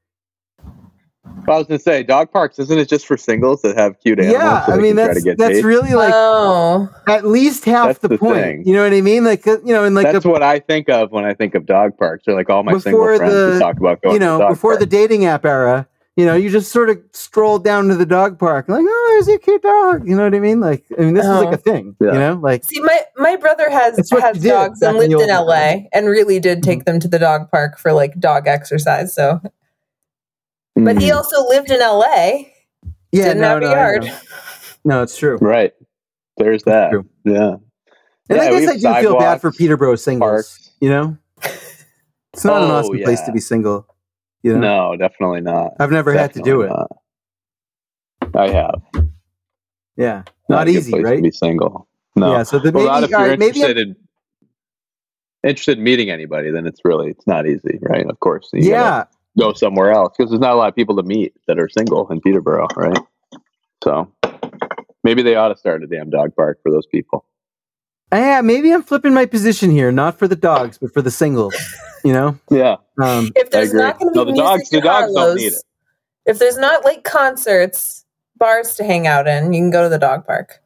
I 1.50 1.58
was 1.58 1.68
gonna 1.68 1.80
say, 1.80 2.04
dog 2.04 2.32
parks 2.32 2.60
isn't 2.60 2.78
it 2.78 2.90
just 2.90 3.06
for 3.06 3.18
singles 3.18 3.62
that 3.62 3.78
have 3.78 4.00
cute 4.00 4.20
animals? 4.20 4.42
yeah, 4.42 4.66
so 4.66 4.74
I 4.74 4.78
mean 4.78 4.96
that's 4.96 5.24
that's 5.24 5.38
dates? 5.38 5.64
really 5.64 5.94
like 5.94 6.14
oh, 6.16 6.90
at 7.08 7.26
least 7.26 7.66
half 7.66 7.88
That's 7.88 8.00
the, 8.00 8.10
the 8.10 8.18
point. 8.18 8.36
thing. 8.42 8.68
You 8.68 8.74
know 8.74 8.84
what 8.84 8.94
I 8.94 9.02
mean? 9.02 9.24
Like 9.24 9.46
uh, 9.48 9.58
you 9.64 9.74
know, 9.74 9.84
in 9.84 9.94
like 9.94 10.12
That's 10.12 10.26
a, 10.26 10.30
what 10.30 10.44
I 10.44 10.60
think 10.60 10.90
of 10.90 11.12
when 11.12 11.26
I 11.26 11.34
think 11.34 11.56
of 11.56 11.66
dog 11.66 11.98
parks. 11.98 12.28
Or 12.28 12.34
like 12.34 12.50
all 12.50 12.64
my 12.64 12.78
single 12.78 13.04
friends 13.04 13.34
the- 13.34 13.54
who 13.54 13.60
talk 13.60 13.78
about 13.78 14.02
going 14.02 14.14
you 14.16 14.20
know 14.20 14.38
to 14.38 14.44
dog 14.44 14.52
before 14.54 14.78
the 14.78 14.86
dating 14.86 15.26
app 15.26 15.46
era, 15.46 15.88
You 16.18 16.26
know, 16.26 16.34
you 16.36 16.50
just 16.50 16.72
sort 16.72 16.90
of 16.90 16.98
stroll 17.14 17.60
down 17.60 17.88
to 17.90 17.96
the 17.96 18.06
dog 18.06 18.40
park, 18.40 18.68
like, 18.68 18.84
oh, 18.88 19.08
there's 19.26 19.36
a 19.36 19.40
cute 19.40 19.62
dog. 19.62 20.08
You 20.10 20.16
know 20.16 20.24
what 20.24 20.34
I 20.34 20.40
mean? 20.40 20.60
Like, 20.60 20.84
I 20.98 21.02
mean, 21.04 21.14
this 21.14 21.24
is 21.26 21.30
like 21.32 21.50
Oh. 21.50 21.52
a 21.52 21.58
thing. 21.58 21.96
Yeah. 22.02 22.08
You 22.14 22.20
know, 22.20 22.34
like, 22.42 22.64
See, 22.64 22.82
my 22.82 23.00
my 23.18 23.36
brother 23.36 23.70
has 23.70 23.96
That's 23.98 24.10
has 24.12 24.42
dogs 24.44 24.82
and 24.82 24.98
lived 24.98 25.14
in 25.14 25.30
LA 25.30 25.56
days. 25.76 25.84
and 25.94 26.08
really 26.08 26.40
did 26.40 26.64
take 26.64 26.86
them 26.86 27.00
to 27.00 27.08
the 27.08 27.20
dog 27.20 27.52
park 27.52 27.78
for 27.78 27.94
like 27.94 28.20
dog 28.20 28.48
exercise. 28.48 29.14
So, 29.14 29.40
but 30.86 31.02
he 31.02 31.10
Mm, 31.10 31.16
also 31.16 31.48
lived 31.48 31.72
in 31.72 31.80
LA. 31.80 32.06
yeah, 33.12 33.34
Didn't 33.34 33.42
no, 33.42 33.48
have 33.50 33.58
a 33.58 33.62
no, 33.62 33.68
I 33.68 33.72
yard. 33.74 34.04
know. 34.06 34.18
No, 34.86 35.04
it's 35.04 35.18
true. 35.18 35.38
right. 35.42 35.74
There's 36.38 36.64
that. 36.64 36.92
true. 36.92 37.06
Yeah. 37.26 37.56
And 38.30 38.40
I 38.42 38.46
Yeah, 38.46 38.52
we 38.52 38.60
guess 38.66 38.86
I 38.86 38.96
do 39.02 39.02
feel 39.08 39.18
bad 39.20 39.42
for 39.42 39.52
Peterborough 39.52 39.96
singles. 39.96 40.30
Parks. 40.30 40.72
You 40.80 40.90
know, 40.90 41.18
it's 42.34 42.46
not 42.46 42.62
an 42.64 42.70
Oh, 42.70 42.76
awesome 42.76 43.00
place 43.00 43.22
to 43.24 43.32
be 43.32 43.40
single. 43.40 43.88
You 44.44 44.54
know, 44.54 44.92
No, 44.92 44.96
definitely 44.98 45.42
not. 45.42 45.72
I've 45.80 45.92
never 45.92 46.14
had 46.14 46.34
to 46.34 46.42
do 46.42 46.62
it. 46.62 46.70
Not. 46.70 46.92
I 48.36 48.50
have. 48.50 48.82
Yeah, 49.96 50.24
Not 50.50 50.50
not 50.50 50.68
a 50.68 50.72
good 50.72 50.78
easy, 50.80 50.92
place 50.92 51.04
to 51.04 51.10
right? 51.10 51.24
Be 51.24 51.32
single. 51.32 51.88
No. 52.16 52.32
Yeah, 52.34 52.44
so 52.44 52.60
the, 52.60 52.72
well, 52.72 52.84
maybe, 52.86 53.02
not 53.02 53.04
if 53.04 53.14
all 53.14 53.20
you're 53.22 53.30
right, 53.32 53.40
maybe 53.40 53.60
interested 53.62 53.78
in 53.80 53.96
interested 55.44 55.78
in 55.80 55.84
meeting 55.84 56.10
anybody. 56.12 56.52
Then 56.52 56.68
it's 56.68 56.82
really 56.86 57.10
it's 57.10 57.26
not 57.26 57.48
easy, 57.48 57.80
right? 57.82 58.06
Of 58.06 58.20
course. 58.20 58.50
You 58.54 58.62
gotta 58.70 58.70
yeah, 58.70 59.04
Go 59.40 59.54
somewhere 59.54 59.92
else 59.92 60.14
because 60.18 60.32
there's 60.32 60.40
not 60.42 60.54
a 60.54 60.56
lot 60.56 60.70
of 60.70 60.76
people 60.76 60.96
to 60.98 61.04
meet 61.04 61.34
that 61.48 61.60
are 61.60 61.70
single 61.70 62.08
in 62.12 62.20
Peterborough, 62.22 62.68
right? 62.76 62.98
So 63.84 64.12
maybe 65.04 65.22
they 65.22 65.36
ought 65.36 65.50
to 65.50 65.58
start 65.58 65.84
a 65.84 65.88
damn 65.88 66.10
dog 66.10 66.36
park 66.36 66.60
for 66.64 66.72
those 66.72 66.88
people. 66.88 67.24
yeah, 68.12 68.42
maybe 68.42 68.72
I'm 68.74 68.82
flipping 68.84 69.14
my 69.14 69.26
position 69.28 69.70
here, 69.70 69.92
not 69.92 70.18
for 70.18 70.28
the 70.28 70.36
dogs, 70.36 70.78
but 70.80 70.92
for 70.94 71.02
the 71.04 71.12
singles. 71.12 71.56
You 72.04 72.14
know, 72.14 72.40
Yeah. 72.50 72.78
um, 73.02 73.32
If 73.36 73.52
there's 73.52 73.70
agree. 73.70 73.82
not 73.82 74.00
going 74.00 74.14
to 74.14 74.18
No, 74.20 74.26
be 74.26 74.32
the 74.32 74.38
dogs- 74.38 74.70
the 74.70 74.78
at 74.78 74.84
dogs 74.84 75.14
don't 75.14 75.36
need 75.36 75.54
it. 75.54 75.64
if 76.26 76.40
there's 76.40 76.58
not 76.58 76.84
like 76.84 77.04
concerts, 77.04 78.06
bars 78.38 78.76
to 78.76 78.84
hang 78.84 79.06
out 79.08 79.28
in, 79.28 79.54
you 79.54 79.60
can 79.62 79.70
go 79.72 79.84
to 79.84 79.90
the 79.90 80.00
dog 80.00 80.26
park. 80.26 80.62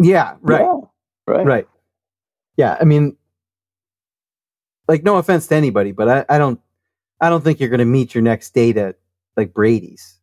yeah, 0.00 0.34
right, 0.40 0.62
Yeah. 0.62 0.80
Right. 1.28 1.46
right. 1.46 1.68
Yeah, 2.56 2.76
I 2.80 2.84
mean, 2.84 3.16
like, 4.88 5.02
no 5.04 5.16
offense 5.16 5.46
to 5.48 5.54
anybody, 5.54 5.92
but 5.92 6.08
I, 6.08 6.24
I 6.28 6.38
don't, 6.38 6.60
I 7.20 7.28
don't 7.30 7.42
think 7.42 7.60
you're 7.60 7.68
going 7.68 7.78
to 7.78 7.84
meet 7.84 8.14
your 8.14 8.22
next 8.22 8.50
date 8.54 8.76
at 8.76 8.96
like 9.36 9.52
Brady's. 9.54 10.18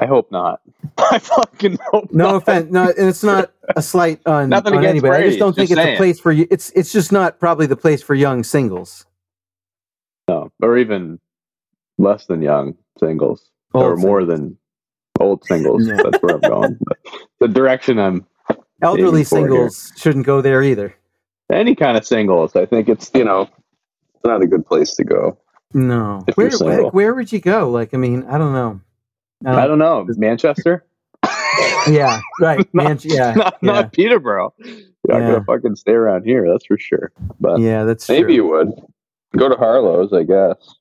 I 0.00 0.06
hope 0.06 0.30
not. 0.30 0.60
I 0.98 1.18
fucking 1.18 1.78
hope 1.90 2.12
No 2.12 2.26
not. 2.32 2.34
offense, 2.36 2.70
no, 2.70 2.82
and 2.96 3.08
it's 3.08 3.24
not 3.24 3.50
a 3.76 3.82
slight 3.82 4.20
on, 4.26 4.48
Nothing 4.48 4.74
on 4.74 4.84
anybody. 4.84 5.24
I 5.24 5.26
just 5.26 5.38
don't 5.40 5.54
think 5.56 5.70
just 5.70 5.78
it's 5.78 5.84
saying. 5.84 5.94
a 5.96 5.98
place 5.98 6.20
for 6.20 6.30
you. 6.30 6.46
It's, 6.50 6.70
it's 6.70 6.92
just 6.92 7.10
not 7.10 7.40
probably 7.40 7.66
the 7.66 7.76
place 7.76 8.00
for 8.02 8.14
young 8.14 8.44
singles. 8.44 9.04
No, 10.28 10.52
or 10.62 10.78
even 10.78 11.18
less 11.98 12.26
than 12.26 12.42
young 12.42 12.76
singles, 13.00 13.50
Old 13.74 13.84
or 13.84 13.96
more 13.96 14.24
than 14.24 14.56
old 15.18 15.42
singles. 15.44 15.86
Yeah. 15.88 15.96
That's 15.96 16.22
where 16.22 16.34
I'm 16.36 16.40
going. 16.42 16.78
But 16.86 16.98
the 17.40 17.48
direction 17.48 17.98
I'm 17.98 18.24
Elderly 18.82 19.24
for 19.24 19.38
here. 19.38 19.48
singles 19.48 19.92
shouldn't 19.96 20.26
go 20.26 20.40
there 20.40 20.62
either. 20.62 20.94
any 21.50 21.74
kind 21.74 21.96
of 21.96 22.06
singles. 22.06 22.54
I 22.54 22.66
think 22.66 22.88
it's 22.88 23.10
you 23.14 23.24
know 23.24 23.48
it's 24.18 24.24
not 24.24 24.42
a 24.42 24.46
good 24.46 24.66
place 24.66 24.94
to 24.96 25.04
go. 25.04 25.38
No, 25.74 26.24
where, 26.34 26.50
where, 26.58 26.82
where 26.86 27.14
would 27.14 27.30
you 27.30 27.40
go? 27.40 27.70
Like, 27.70 27.92
I 27.94 27.98
mean, 27.98 28.24
I 28.24 28.38
don't 28.38 28.52
know. 28.52 28.80
I 29.46 29.66
don't 29.68 29.78
know 29.78 30.04
Manchester, 30.16 30.84
Yeah, 31.88 32.20
right. 32.40 32.66
Man, 32.74 32.98
yeah, 33.02 33.32
not 33.36 33.58
yeah, 33.62 33.72
not 33.72 33.92
Peterborough. 33.92 34.52
You're 34.58 34.74
not 35.06 35.20
Yeah. 35.20 35.30
gonna 35.32 35.44
fucking 35.44 35.76
stay 35.76 35.92
around 35.92 36.24
here. 36.24 36.48
That's 36.50 36.66
for 36.66 36.78
sure. 36.78 37.12
But 37.38 37.60
yeah. 37.60 37.84
That's 37.84 38.08
maybe 38.08 38.24
true. 38.24 38.34
you 38.34 38.46
would 38.46 38.72
go 39.36 39.48
to 39.48 39.54
Harlow's. 39.56 40.12
I 40.12 40.24
guess. 40.24 40.74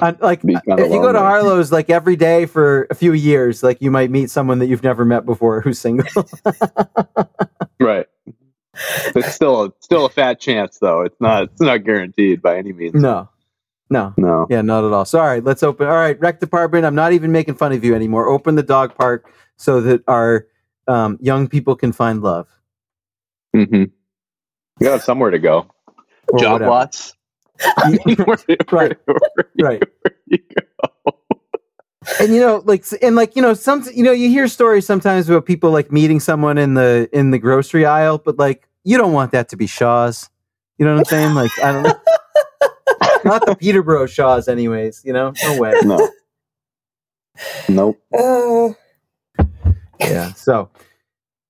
I- 0.00 0.16
like 0.20 0.40
if 0.44 0.50
you 0.92 1.00
go 1.02 1.12
to. 1.12 1.18
Harlow's 1.18 1.72
like 1.72 1.90
every 1.90 2.16
day 2.16 2.46
for 2.46 2.86
a 2.90 2.94
few 2.94 3.12
years, 3.12 3.62
like 3.62 3.80
you 3.82 3.90
might 3.90 4.10
meet 4.10 4.30
someone 4.30 4.58
that 4.60 4.66
you've 4.66 4.84
never 4.84 5.04
met 5.04 5.26
before 5.26 5.60
who's 5.60 5.78
single. 5.80 6.06
Right. 7.80 8.06
It's 9.14 9.34
still 9.34 9.64
a, 9.64 9.72
still 9.80 10.06
a 10.06 10.08
fat 10.08 10.40
chance 10.40 10.78
though. 10.78 11.02
It's 11.02 11.20
not 11.20 11.44
it's 11.44 11.60
not 11.60 11.84
guaranteed 11.84 12.42
by 12.42 12.56
any 12.58 12.72
means. 12.72 12.94
no, 12.94 13.28
no, 13.90 14.12
No. 14.16 14.46
yeah, 14.50 14.62
not 14.62 14.84
at 14.84 14.92
all. 14.92 15.04
So, 15.04 15.18
all 15.20 15.26
right, 15.26 15.42
let's 15.44 15.62
open. 15.62 15.86
All 15.86 15.94
right, 15.94 16.18
rec 16.20 16.40
department. 16.40 16.84
I'm 16.86 16.94
not 16.94 17.12
even 17.12 17.32
making 17.32 17.54
fun 17.54 17.72
of 17.72 17.84
you 17.84 17.94
anymore. 17.94 18.28
Open 18.28 18.54
the 18.54 18.62
dog 18.62 18.94
park 18.96 19.30
so 19.56 19.80
that 19.82 20.02
our 20.08 20.46
um, 20.88 21.18
young 21.20 21.48
people 21.48 21.76
can 21.76 21.92
find 21.92 22.22
love. 22.22 22.48
Mm-hmm. 23.56 23.74
You 23.74 23.90
gotta 24.80 24.92
have 24.92 25.02
somewhere 25.04 25.30
to 25.30 25.38
go. 25.38 25.66
Job 26.38 26.52
whatever. 26.54 26.70
lots. 26.70 27.14
I 27.76 27.90
mean, 28.04 28.16
where- 28.24 28.36
Right. 28.72 28.98
where- 29.04 29.18
where 29.34 29.50
Right. 29.60 29.82
where 30.02 30.16
you 30.26 30.38
go. 30.38 31.12
And 32.20 32.34
you 32.34 32.40
know 32.40 32.62
like 32.64 32.84
and 33.02 33.16
like 33.16 33.36
you 33.36 33.42
know 33.42 33.54
some 33.54 33.84
you 33.94 34.02
know 34.02 34.12
you 34.12 34.28
hear 34.28 34.48
stories 34.48 34.86
sometimes 34.86 35.28
about 35.28 35.46
people 35.46 35.70
like 35.70 35.90
meeting 35.90 36.20
someone 36.20 36.58
in 36.58 36.74
the 36.74 37.08
in 37.12 37.30
the 37.30 37.38
grocery 37.38 37.84
aisle 37.84 38.18
but 38.18 38.38
like 38.38 38.68
you 38.84 38.96
don't 38.96 39.12
want 39.12 39.32
that 39.32 39.48
to 39.48 39.56
be 39.56 39.66
shaw's. 39.66 40.28
You 40.78 40.84
know 40.84 40.94
what 40.94 41.00
i'm 41.00 41.04
saying? 41.04 41.34
Like 41.34 41.50
i 41.62 41.72
don't 41.72 41.82
know 41.84 41.94
not 43.24 43.46
the 43.46 43.54
peterborough 43.54 44.06
shaw's 44.06 44.48
anyways 44.48 45.02
you 45.04 45.12
know? 45.12 45.32
No 45.42 45.58
way. 45.58 45.74
No. 45.84 46.08
Nope. 47.68 48.00
Oh, 48.14 48.76
yeah 50.00 50.32
so 50.32 50.70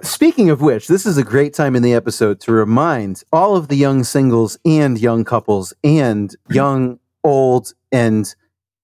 speaking 0.03 0.51
of 0.51 0.61
which 0.61 0.89
this 0.89 1.07
is 1.07 1.19
a 1.19 1.25
great 1.25 1.55
time 1.55 1.75
in 1.77 1.83
the 1.83 1.95
episode 1.95 2.41
to 2.41 2.53
remind 2.53 3.23
all 3.33 3.57
of 3.57 3.69
the 3.69 3.77
young 3.77 4.05
singles 4.05 4.59
and 4.65 4.99
young 4.99 5.25
couples 5.25 5.73
and 5.83 6.35
young 6.51 6.99
old 7.25 7.73
and 7.91 8.35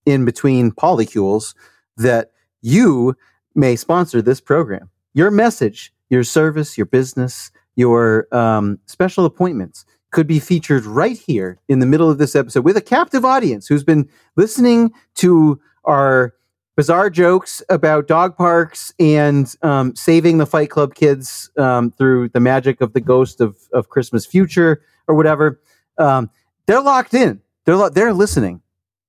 in 0.07 0.25
between 0.25 0.71
polycules 0.71 1.55
that 1.97 2.33
you 2.63 3.17
may 3.55 3.77
sponsor 3.77 4.23
this 4.23 4.41
program 4.41 4.91
your 5.15 5.31
message 5.31 5.93
your 6.09 6.25
service 6.25 6.77
your 6.77 6.87
business 6.87 7.51
your 7.77 8.27
um, 8.35 8.79
special 8.87 9.25
appointments 9.25 9.85
could 10.11 10.27
be 10.27 10.41
featured 10.41 10.85
right 10.85 11.19
here 11.19 11.59
in 11.69 11.79
the 11.79 11.87
middle 11.87 12.11
of 12.11 12.19
this 12.19 12.35
episode 12.35 12.65
with 12.65 12.77
a 12.77 12.83
captive 12.83 13.25
audience 13.25 13.67
who's 13.67 13.85
been 13.85 14.09
listening 14.37 14.93
to 15.15 15.61
our 15.85 16.35
bizarre 16.77 17.11
jokes 17.11 17.63
about 17.69 18.09
dog 18.09 18.37
parks 18.37 18.93
and 18.99 19.55
um, 19.63 19.95
saving 19.95 20.39
the 20.39 20.47
Fight 20.47 20.71
Club 20.71 20.95
kids 20.95 21.51
um, 21.59 21.91
through 21.91 22.29
the 22.31 22.41
magic 22.41 22.81
of 22.81 22.93
the 22.93 23.01
ghost 23.01 23.41
of, 23.41 23.57
of 23.73 23.89
Christmas 23.89 24.25
future 24.25 24.83
or 25.07 25.15
whatever. 25.15 25.61
Um, 25.99 26.31
they're 26.67 26.81
locked 26.81 27.15
in. 27.15 27.41
They're 27.65 27.77
lo- 27.77 27.91
they're 27.91 28.15
listening 28.15 28.63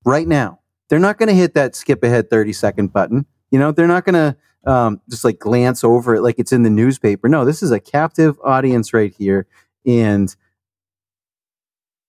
right 0.04 0.26
now. 0.26 0.60
They're 0.92 0.98
not 0.98 1.16
going 1.16 1.30
to 1.30 1.34
hit 1.34 1.54
that 1.54 1.74
skip 1.74 2.04
ahead 2.04 2.28
thirty 2.28 2.52
second 2.52 2.92
button. 2.92 3.24
You 3.50 3.58
know, 3.58 3.72
they're 3.72 3.86
not 3.86 4.04
going 4.04 4.12
to 4.12 4.70
um, 4.70 5.00
just 5.08 5.24
like 5.24 5.38
glance 5.38 5.82
over 5.82 6.16
it 6.16 6.20
like 6.20 6.38
it's 6.38 6.52
in 6.52 6.64
the 6.64 6.68
newspaper. 6.68 7.30
No, 7.30 7.46
this 7.46 7.62
is 7.62 7.70
a 7.70 7.80
captive 7.80 8.38
audience 8.44 8.92
right 8.92 9.10
here, 9.16 9.46
and 9.86 10.36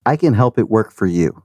I 0.06 0.18
can 0.18 0.34
help 0.34 0.60
it 0.60 0.70
work 0.70 0.92
for 0.92 1.06
you. 1.06 1.44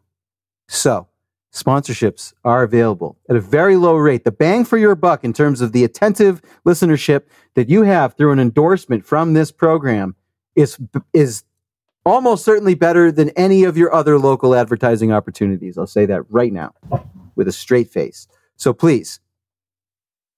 So 0.66 1.06
sponsorships 1.54 2.34
are 2.42 2.64
available 2.64 3.16
at 3.30 3.36
a 3.36 3.40
very 3.40 3.76
low 3.76 3.94
rate. 3.94 4.24
The 4.24 4.32
bang 4.32 4.64
for 4.64 4.76
your 4.76 4.96
buck 4.96 5.22
in 5.22 5.32
terms 5.32 5.60
of 5.60 5.70
the 5.70 5.84
attentive 5.84 6.42
listenership 6.66 7.22
that 7.54 7.68
you 7.68 7.82
have 7.82 8.14
through 8.14 8.32
an 8.32 8.40
endorsement 8.40 9.06
from 9.06 9.34
this 9.34 9.52
program 9.52 10.16
is 10.56 10.76
is 11.12 11.44
almost 12.04 12.44
certainly 12.44 12.74
better 12.74 13.12
than 13.12 13.30
any 13.36 13.62
of 13.62 13.76
your 13.76 13.94
other 13.94 14.18
local 14.18 14.56
advertising 14.56 15.12
opportunities. 15.12 15.78
I'll 15.78 15.86
say 15.86 16.04
that 16.06 16.22
right 16.28 16.52
now 16.52 16.74
with 17.38 17.48
a 17.48 17.52
straight 17.52 17.90
face. 17.90 18.28
So 18.56 18.74
please, 18.74 19.20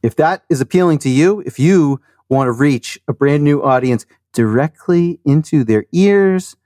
if 0.02 0.14
that 0.16 0.44
is 0.48 0.60
appealing 0.60 0.98
to 1.00 1.08
you, 1.08 1.40
if 1.44 1.58
you 1.58 2.00
want 2.28 2.46
to 2.46 2.52
reach 2.52 3.00
a 3.08 3.12
brand 3.12 3.42
new 3.42 3.60
audience 3.62 4.06
directly 4.32 5.18
into 5.24 5.64
their 5.64 5.86
ears 5.90 6.56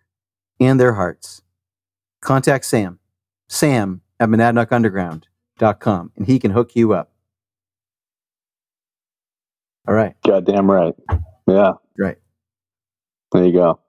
and 0.60 0.78
their 0.78 0.92
hearts, 0.94 1.40
contact 2.20 2.66
Sam. 2.66 2.98
Sam 3.48 4.02
at 4.20 4.28
monadnockunderground.com 4.28 6.12
and 6.16 6.26
he 6.26 6.38
can 6.38 6.50
hook 6.50 6.76
you 6.76 6.92
up. 6.92 7.12
All 9.86 9.94
right. 9.94 10.14
Goddamn 10.26 10.70
right. 10.70 10.94
Yeah. 11.46 11.72
Right. 11.98 12.16
There 13.32 13.44
you 13.44 13.52
go. 13.52 13.80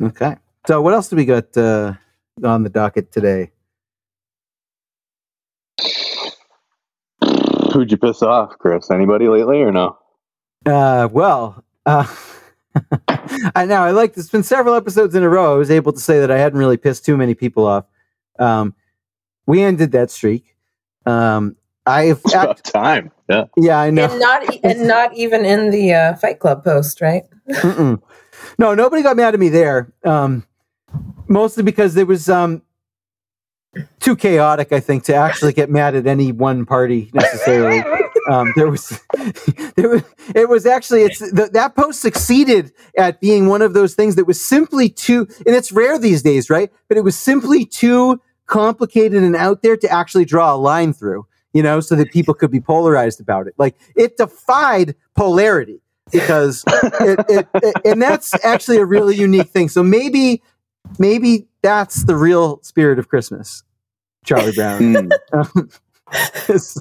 Okay. 0.00 0.36
So 0.66 0.80
what 0.80 0.94
else 0.94 1.08
do 1.08 1.16
we 1.16 1.24
got 1.24 1.56
uh, 1.56 1.94
on 2.44 2.62
the 2.62 2.70
docket 2.70 3.10
today? 3.10 3.50
Who'd 7.72 7.90
you 7.90 7.96
piss 7.96 8.22
off, 8.22 8.58
Chris? 8.58 8.90
Anybody 8.90 9.28
lately 9.28 9.62
or 9.62 9.72
no? 9.72 9.98
Uh, 10.66 11.08
well, 11.10 11.64
uh, 11.86 12.06
I 13.54 13.64
know 13.66 13.82
I 13.82 13.90
like. 13.90 14.16
It's 14.16 14.28
been 14.30 14.42
several 14.42 14.74
episodes 14.74 15.14
in 15.14 15.22
a 15.22 15.28
row. 15.28 15.54
I 15.54 15.56
was 15.56 15.70
able 15.70 15.92
to 15.92 16.00
say 16.00 16.20
that 16.20 16.30
I 16.30 16.38
hadn't 16.38 16.58
really 16.58 16.76
pissed 16.76 17.04
too 17.04 17.16
many 17.16 17.34
people 17.34 17.66
off. 17.66 17.84
Um, 18.38 18.74
we 19.46 19.62
ended 19.62 19.92
that 19.92 20.10
streak. 20.10 20.56
Um, 21.06 21.56
I've 21.86 22.20
It's 22.24 22.34
about 22.34 22.62
time. 22.64 23.10
Yeah. 23.28 23.44
yeah, 23.56 23.80
I 23.80 23.90
know. 23.90 24.04
and 24.04 24.20
not 24.20 24.54
e- 24.54 24.60
and 24.62 24.86
not 24.86 25.16
even 25.16 25.44
in 25.44 25.70
the 25.70 25.92
uh, 25.94 26.14
Fight 26.16 26.38
Club 26.38 26.62
post, 26.64 27.00
right? 27.00 27.24
No, 28.58 28.74
nobody 28.74 29.02
got 29.02 29.16
mad 29.16 29.34
at 29.34 29.40
me 29.40 29.48
there. 29.48 29.92
Um, 30.04 30.46
mostly 31.28 31.62
because 31.62 31.94
there 31.94 32.06
was 32.06 32.28
um, 32.28 32.62
too 34.00 34.16
chaotic, 34.16 34.72
I 34.72 34.80
think, 34.80 35.04
to 35.04 35.14
actually 35.14 35.52
get 35.52 35.70
mad 35.70 35.94
at 35.94 36.06
any 36.06 36.32
one 36.32 36.66
party 36.66 37.10
necessarily. 37.14 37.82
um, 38.30 38.52
there 38.56 38.70
was, 38.70 39.00
there 39.76 39.88
was, 39.88 40.02
it 40.34 40.48
was 40.48 40.66
actually 40.66 41.02
it's 41.02 41.18
the, 41.18 41.48
that 41.52 41.74
post 41.74 42.00
succeeded 42.00 42.72
at 42.98 43.20
being 43.20 43.46
one 43.46 43.62
of 43.62 43.72
those 43.72 43.94
things 43.94 44.16
that 44.16 44.26
was 44.26 44.40
simply 44.40 44.88
too, 44.88 45.26
and 45.46 45.56
it's 45.56 45.72
rare 45.72 45.98
these 45.98 46.22
days, 46.22 46.50
right? 46.50 46.70
But 46.88 46.98
it 46.98 47.04
was 47.04 47.18
simply 47.18 47.64
too 47.64 48.20
complicated 48.46 49.22
and 49.22 49.36
out 49.36 49.62
there 49.62 49.76
to 49.76 49.88
actually 49.88 50.26
draw 50.26 50.54
a 50.54 50.56
line 50.56 50.92
through, 50.92 51.26
you 51.54 51.62
know, 51.62 51.80
so 51.80 51.96
that 51.96 52.12
people 52.12 52.34
could 52.34 52.50
be 52.50 52.60
polarized 52.60 53.20
about 53.20 53.46
it. 53.46 53.54
Like 53.56 53.76
it 53.96 54.18
defied 54.18 54.94
polarity 55.16 55.80
because 56.10 56.62
it, 56.66 57.24
it, 57.28 57.48
it, 57.54 57.74
and 57.86 58.02
that's 58.02 58.34
actually 58.44 58.76
a 58.76 58.84
really 58.84 59.16
unique 59.16 59.48
thing. 59.48 59.70
So 59.70 59.82
maybe, 59.82 60.42
maybe 60.98 61.46
that's 61.62 62.04
the 62.04 62.16
real 62.16 62.62
spirit 62.62 62.98
of 62.98 63.08
Christmas, 63.08 63.62
Charlie 64.24 64.52
Brown. 64.52 64.80
Mm. 64.80 65.78
is, 66.48 66.80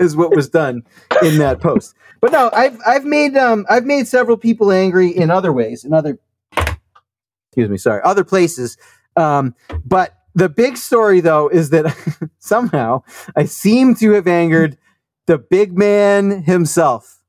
is 0.00 0.16
what 0.16 0.34
was 0.34 0.48
done 0.48 0.82
in 1.22 1.38
that 1.38 1.60
post. 1.60 1.94
But 2.20 2.32
no, 2.32 2.50
I've 2.52 2.78
I've 2.86 3.04
made 3.04 3.36
um 3.36 3.64
I've 3.68 3.84
made 3.84 4.08
several 4.08 4.36
people 4.36 4.72
angry 4.72 5.08
in 5.08 5.30
other 5.30 5.52
ways, 5.52 5.84
in 5.84 5.92
other 5.92 6.18
excuse 6.56 7.68
me, 7.68 7.76
sorry, 7.76 8.02
other 8.04 8.24
places. 8.24 8.76
Um, 9.16 9.54
but 9.84 10.14
the 10.34 10.48
big 10.48 10.76
story 10.76 11.20
though 11.20 11.48
is 11.48 11.70
that 11.70 11.96
somehow 12.38 13.02
I 13.36 13.44
seem 13.44 13.94
to 13.96 14.12
have 14.12 14.26
angered 14.26 14.78
the 15.26 15.38
big 15.38 15.76
man 15.76 16.42
himself. 16.42 17.20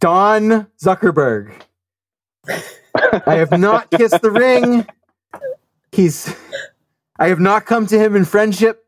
Don 0.00 0.68
Zuckerberg. 0.82 1.52
I 3.26 3.36
have 3.36 3.58
not 3.58 3.90
kissed 3.90 4.20
the 4.22 4.30
ring. 4.30 4.86
He's 5.92 6.34
I 7.18 7.28
have 7.28 7.40
not 7.40 7.66
come 7.66 7.86
to 7.86 7.98
him 7.98 8.14
in 8.16 8.24
friendship. 8.24 8.84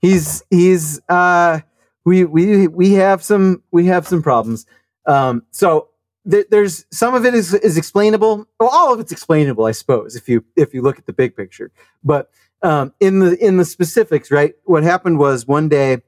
He's 0.00 0.42
he's 0.50 1.00
uh 1.08 1.60
we 2.04 2.24
we 2.24 2.66
we 2.68 2.92
have 2.94 3.22
some 3.22 3.62
we 3.70 3.86
have 3.86 4.06
some 4.06 4.22
problems. 4.22 4.66
Um 5.06 5.42
so 5.50 5.88
there, 6.24 6.44
there's 6.50 6.84
some 6.90 7.14
of 7.14 7.24
it 7.24 7.34
is 7.34 7.54
is 7.54 7.76
explainable. 7.76 8.46
Well, 8.58 8.70
all 8.70 8.92
of 8.92 9.00
it's 9.00 9.12
explainable, 9.12 9.64
I 9.64 9.72
suppose, 9.72 10.16
if 10.16 10.28
you 10.28 10.44
if 10.56 10.74
you 10.74 10.82
look 10.82 10.98
at 10.98 11.06
the 11.06 11.12
big 11.12 11.36
picture. 11.36 11.70
But 12.04 12.30
um 12.62 12.92
in 13.00 13.20
the 13.20 13.36
in 13.44 13.56
the 13.56 13.64
specifics, 13.64 14.30
right? 14.30 14.54
What 14.64 14.82
happened 14.82 15.18
was 15.18 15.46
one 15.46 15.68
day 15.68 16.02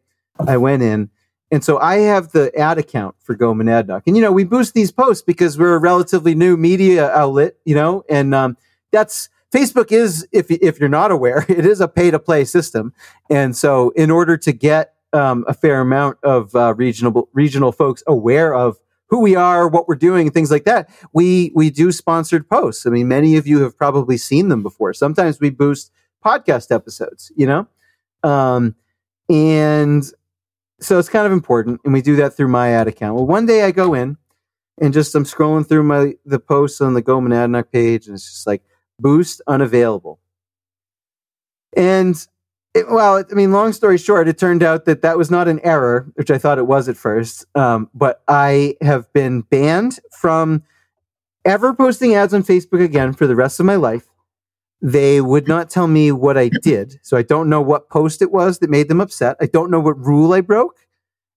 I 0.47 0.57
went 0.57 0.83
in 0.83 1.11
and 1.53 1.63
so 1.63 1.79
I 1.79 1.99
have 1.99 2.33
the 2.33 2.51
ad 2.59 2.79
account 2.79 3.15
for 3.21 3.35
Go 3.35 3.53
Monadnock. 3.53 4.05
And, 4.07 4.17
you 4.17 4.23
know, 4.23 4.33
we 4.33 4.43
boost 4.43 4.73
these 4.73 4.91
posts 4.91 5.23
because 5.23 5.59
we're 5.59 5.75
a 5.75 5.79
relatively 5.79 6.35
new 6.35 6.57
media 6.57 7.11
outlet, 7.11 7.57
you 7.67 7.75
know, 7.75 8.05
and 8.09 8.35
um, 8.35 8.57
that's 8.91 9.29
Facebook 9.53 9.93
is, 9.93 10.27
if, 10.33 10.51
if 10.51 10.81
you're 10.81 10.89
not 10.89 11.11
aware, 11.11 11.45
it 11.51 11.67
is 11.67 11.83
a 11.83 11.89
pay 11.89 12.11
to 12.11 12.19
play 12.19 12.47
system. 12.47 12.95
And 13.29 13.55
so 13.55 13.91
in 13.91 14.11
order 14.11 14.39
to 14.39 14.53
get 14.53 14.95
um, 15.13 15.45
a 15.47 15.53
fair 15.53 15.83
amount 15.83 16.17
of 16.23 16.57
uh, 16.57 16.73
regional, 16.75 17.29
regional 17.35 17.71
folks 17.71 18.03
aware 18.07 18.55
of 18.55 18.79
who 19.09 19.21
we 19.21 19.37
are, 19.37 19.69
what 19.69 19.87
we're 19.87 19.95
doing, 19.95 20.31
things 20.31 20.51
like 20.51 20.65
that, 20.65 20.89
we, 21.13 21.53
we 21.55 21.69
do 21.69 21.93
sponsored 21.93 22.49
posts. 22.49 22.87
I 22.87 22.89
mean, 22.91 23.09
many 23.09 23.37
of 23.37 23.47
you 23.47 23.61
have 23.61 23.77
probably 23.77 24.17
seen 24.17 24.49
them 24.49 24.63
before. 24.63 24.95
Sometimes 24.95 25.39
we 25.39 25.51
boost 25.51 25.93
podcast 26.25 26.75
episodes, 26.75 27.31
you 27.37 27.47
know? 27.47 27.69
Um, 28.23 28.75
and 29.29 30.11
so 30.83 30.99
it's 30.99 31.09
kind 31.09 31.27
of 31.27 31.33
important, 31.33 31.81
and 31.85 31.93
we 31.93 32.03
do 32.03 32.17
that 32.17 32.37
through 32.37 32.49
my 32.49 32.71
ad 32.71 32.89
account. 32.89 33.15
Well, 33.15 33.27
one 33.27 33.47
day 33.47 33.63
I 33.63 33.71
go 33.71 33.95
in 33.95 34.17
and 34.81 34.93
just 34.93 35.15
I'm 35.15 35.25
scrolling 35.25 35.67
through 35.67 35.85
my 35.85 36.15
the 36.25 36.39
posts 36.39 36.81
on 36.81 36.95
the 36.95 37.03
Go 37.03 37.21
Monadnock 37.21 37.71
page, 37.73 38.07
and 38.07 38.15
it's 38.15 38.31
just 38.31 38.47
like 38.47 38.63
boost 38.99 39.41
unavailable. 39.47 40.21
And 41.77 42.15
it, 42.75 42.89
well, 42.89 43.23
I 43.31 43.35
mean, 43.35 43.53
long 43.53 43.73
story 43.73 43.99
short, 43.99 44.29
it 44.29 44.39
turned 44.39 44.63
out 44.63 44.85
that 44.87 45.03
that 45.03 45.19
was 45.19 45.31
not 45.31 45.49
an 45.49 45.61
error, 45.61 46.11
which 46.15 46.31
I 46.31 46.39
thought 46.39 46.59
it 46.59 46.67
was 46.67 46.89
at 46.89 46.97
first. 46.97 47.45
Um, 47.55 47.91
but 47.95 48.23
I 48.29 48.77
have 48.81 49.13
been 49.13 49.43
banned 49.43 50.01
from 50.11 50.63
ever 51.45 51.75
posting 51.75 52.15
ads 52.15 52.33
on 52.35 52.43
Facebook 52.43 52.83
again 52.83 53.13
for 53.13 53.27
the 53.27 53.37
rest 53.37 53.61
of 53.61 53.67
my 53.67 53.77
life. 53.77 54.07
They 54.85 55.21
would 55.21 55.47
not 55.47 55.71
tell 55.71 55.87
me 55.87 56.11
what 56.11 56.37
I 56.37 56.51
did. 56.63 56.99
So 57.03 57.17
I 57.17 57.23
don't 57.23 57.49
know 57.49 57.61
what 57.61 57.89
post 57.89 58.21
it 58.21 58.33
was 58.33 58.59
that 58.59 58.69
made 58.69 58.89
them 58.89 59.01
upset. 59.01 59.37
I 59.41 59.47
don't 59.47 59.71
know 59.71 59.79
what 59.81 59.97
rule 59.99 60.33
I 60.33 60.41
broke. 60.41 60.77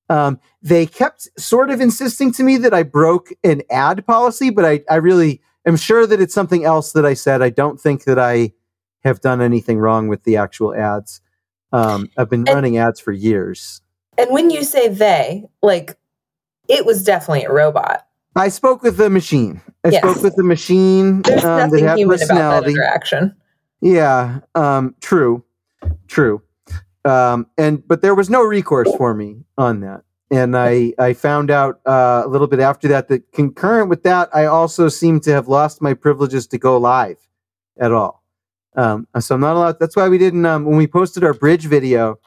Um, 0.09 0.39
they 0.61 0.85
kept 0.87 1.29
sort 1.39 1.69
of 1.69 1.79
insisting 1.79 2.31
to 2.33 2.43
me 2.43 2.57
that 2.57 2.73
I 2.73 2.83
broke 2.83 3.29
an 3.43 3.61
ad 3.69 4.05
policy, 4.05 4.49
but 4.49 4.65
I, 4.65 4.81
I 4.89 4.95
really 4.95 5.41
am 5.65 5.77
sure 5.77 6.05
that 6.07 6.19
it's 6.19 6.33
something 6.33 6.65
else 6.65 6.91
that 6.93 7.05
I 7.05 7.13
said. 7.13 7.41
I 7.41 7.49
don't 7.49 7.79
think 7.79 8.03
that 8.05 8.19
I 8.19 8.51
have 9.03 9.21
done 9.21 9.41
anything 9.41 9.77
wrong 9.77 10.07
with 10.07 10.23
the 10.23 10.37
actual 10.37 10.73
ads. 10.75 11.21
Um, 11.71 12.09
I've 12.17 12.29
been 12.29 12.47
And- 12.47 12.55
running 12.55 12.77
ads 12.77 12.99
for 12.99 13.11
years. 13.11 13.81
And 14.17 14.31
when 14.31 14.49
you 14.49 14.63
say 14.63 14.87
they, 14.87 15.43
like, 15.61 15.97
it 16.67 16.85
was 16.85 17.03
definitely 17.03 17.43
a 17.43 17.51
robot. 17.51 18.04
I 18.35 18.49
spoke 18.49 18.83
with 18.83 18.97
the 18.97 19.09
machine. 19.09 19.61
I 19.83 19.89
Yes. 19.89 20.01
spoke 20.03 20.21
with 20.23 20.35
the 20.35 20.43
machine 20.43 21.21
There's 21.21 21.43
um, 21.45 21.57
that 21.57 21.65
nothing 21.71 21.85
had 21.85 21.97
human 21.97 22.15
about 22.15 22.27
that 22.27 22.27
personality. 22.33 22.71
interaction. 22.71 23.35
Yeah, 23.81 24.39
um, 24.55 24.95
true, 25.01 25.43
true. 26.07 26.41
Um, 27.05 27.47
and 27.57 27.87
but 27.87 28.01
there 28.01 28.15
was 28.15 28.29
no 28.29 28.41
recourse 28.43 28.91
for 28.95 29.13
me 29.13 29.45
on 29.57 29.81
that, 29.81 30.01
and 30.31 30.57
I 30.57 30.93
I 30.97 31.13
found 31.13 31.51
out 31.51 31.79
uh, 31.85 32.23
a 32.25 32.27
little 32.27 32.47
bit 32.47 32.59
after 32.59 32.87
that 32.87 33.09
that 33.09 33.31
concurrent 33.31 33.89
with 33.89 34.01
that, 34.03 34.29
I 34.33 34.45
also 34.45 34.87
seem 34.89 35.19
to 35.21 35.31
have 35.31 35.47
lost 35.47 35.81
my 35.83 35.93
privileges 35.93 36.47
to 36.47 36.57
go 36.57 36.77
live 36.77 37.17
at 37.79 37.91
all. 37.91 38.23
Um, 38.75 39.07
so 39.19 39.35
I'm 39.35 39.41
not 39.41 39.55
allowed. 39.55 39.79
That's 39.79 39.95
why 39.95 40.09
we 40.09 40.17
didn't 40.17 40.45
um, 40.47 40.65
when 40.65 40.77
we 40.77 40.87
posted 40.87 41.23
our 41.23 41.33
bridge 41.33 41.67
video 41.67 42.17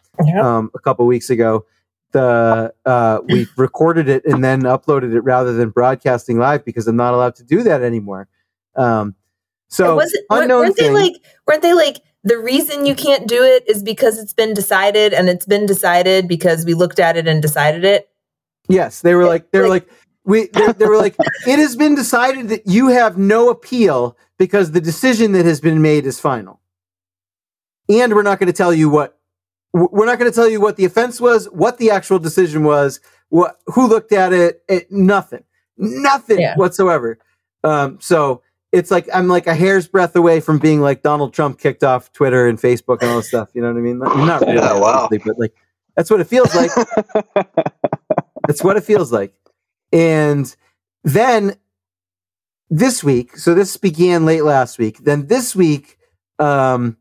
um, 0.41 0.71
a 0.75 0.79
couple 0.79 1.05
weeks 1.07 1.29
ago. 1.29 1.67
The 2.13 2.73
uh, 2.87 3.19
we 3.29 3.47
recorded 3.57 4.09
it 4.09 4.25
and 4.25 4.43
then 4.43 4.63
uploaded 4.63 5.15
it 5.15 5.21
rather 5.21 5.53
than 5.53 5.69
broadcasting 5.71 6.39
live 6.39 6.65
because 6.65 6.89
I'm 6.89 6.97
not 6.97 7.13
allowed 7.13 7.35
to 7.37 7.45
do 7.45 7.63
that 7.65 7.83
anymore. 7.83 8.29
Um, 8.77 9.15
so 9.69 9.97
was 9.97 10.13
it, 10.15 10.25
weren't- 10.31 10.45
unknown 10.45 10.61
weren't 10.63 10.77
they 10.77 10.91
like 10.91 11.13
weren't 11.47 11.63
they 11.63 11.75
like 11.75 11.99
the 12.25 12.39
reason 12.39 12.87
you 12.87 12.95
can't 12.95 13.29
do 13.29 13.43
it 13.43 13.69
is 13.69 13.83
because 13.83 14.19
it's 14.19 14.33
been 14.33 14.55
decided 14.55 15.13
and 15.13 15.29
it's 15.29 15.45
been 15.45 15.67
decided 15.67 16.27
because 16.29 16.65
we 16.65 16.73
looked 16.75 16.99
at 16.99 17.17
it 17.19 17.29
and 17.29 17.43
decided 17.43 17.85
it 17.85 18.09
Yes, 18.69 19.03
they 19.03 19.15
were 19.15 19.27
like 19.27 19.51
they 19.51 19.61
were 19.61 19.69
Like- 19.69 19.87
like 19.89 19.99
we 20.25 20.47
they, 20.49 20.73
they 20.73 20.87
were 20.87 20.97
like 20.97 21.15
it 21.47 21.59
has 21.59 21.77
been 21.77 21.95
decided 21.95 22.49
that 22.49 22.67
you 22.67 22.89
have 22.89 23.19
no 23.19 23.51
appeal 23.51 24.17
because 24.39 24.73
the 24.73 24.81
decision 24.81 25.33
that 25.33 25.45
has 25.45 25.61
been 25.61 25.83
made 25.83 26.07
is 26.07 26.19
final. 26.19 26.61
And 27.91 28.15
we're 28.15 28.23
not 28.23 28.39
going 28.39 28.47
to 28.49 28.53
tell 28.57 28.73
you 28.73 28.89
what 28.89 29.18
we're 29.73 30.07
not 30.07 30.19
going 30.19 30.31
to 30.31 30.35
tell 30.35 30.49
you 30.49 30.61
what 30.61 30.77
the 30.77 30.85
offense 30.85 31.21
was, 31.21 31.47
what 31.47 31.79
the 31.79 31.91
actual 31.91 32.19
decision 32.19 32.65
was, 32.65 33.01
what 33.29 33.59
who 33.67 33.87
looked 33.87 34.13
at 34.13 34.33
it, 34.33 34.63
it 34.69 34.91
nothing. 34.91 35.45
Nothing 35.77 36.41
Yeah. 36.41 36.57
whatsoever. 36.57 37.19
Um 37.65 37.99
so 38.01 38.43
it's 38.73 38.91
like 38.91 39.09
I'm 39.15 39.29
like 39.29 39.47
a 39.47 39.55
hair's 39.55 39.87
breadth 39.89 40.15
away 40.17 40.41
from 40.41 40.59
being 40.59 40.81
like 40.81 41.03
Donald 41.03 41.33
Trump 41.35 41.59
kicked 41.59 41.83
off 41.85 42.13
Twitter 42.13 42.47
and 42.49 42.59
Facebook 42.59 43.01
and 43.03 43.11
all 43.11 43.17
this 43.19 43.29
stuff. 43.35 43.51
You 43.55 43.63
know 43.63 43.69
what 43.73 43.79
I 43.79 43.83
mean? 43.83 43.99
Not, 43.99 44.17
not 44.19 44.41
really, 44.43 44.55
Yeah, 44.55 44.75
wow. 44.79 45.09
but 45.11 45.39
like 45.39 45.55
that's 45.97 46.11
what 46.11 46.21
it 46.21 46.27
feels 46.29 46.55
like. 46.55 46.71
That's 48.47 48.63
what 48.65 48.77
it 48.77 48.85
feels 48.85 49.13
like. 49.13 49.35
And 49.93 50.55
then 51.05 51.57
this 52.71 53.03
week, 53.05 53.37
so 53.37 53.55
this 53.55 53.77
began 53.77 54.25
late 54.25 54.43
last 54.45 54.79
week. 54.79 54.99
Then 55.05 55.27
this 55.27 55.55
week, 55.55 55.99
um, 56.39 56.97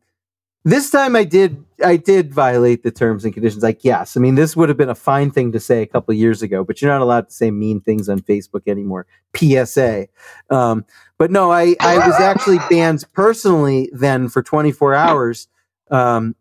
this 0.66 0.90
time 0.90 1.16
I 1.16 1.24
did 1.24 1.64
I 1.84 1.98
did 1.98 2.34
violate 2.34 2.84
the 2.84 2.92
terms 2.92 3.24
and 3.24 3.34
conditions. 3.34 3.62
Like, 3.64 3.84
yes, 3.84 4.18
I 4.18 4.20
mean, 4.20 4.36
this 4.36 4.56
would 4.56 4.68
have 4.70 4.78
been 4.78 4.90
a 4.90 4.96
fine 4.96 5.30
thing 5.30 5.52
to 5.52 5.60
say 5.60 5.82
a 5.82 5.86
couple 5.86 6.12
of 6.12 6.18
years 6.18 6.42
ago, 6.42 6.64
but 6.64 6.82
you're 6.82 6.92
not 6.92 7.02
allowed 7.02 7.30
to 7.30 7.34
say 7.34 7.52
mean 7.52 7.82
things 7.82 8.10
on 8.10 8.20
Facebook 8.20 8.62
anymore. 8.68 9.06
PSA. 9.36 10.08
Um, 10.50 10.86
but 11.18 11.30
no, 11.32 11.52
I 11.52 11.76
I 11.80 11.98
was 12.08 12.20
actually 12.20 12.60
banned 12.70 13.06
personally 13.14 13.90
then 13.94 14.28
for 14.30 14.42
24 14.42 14.96
hours. 14.96 15.48
Um, 15.92 16.36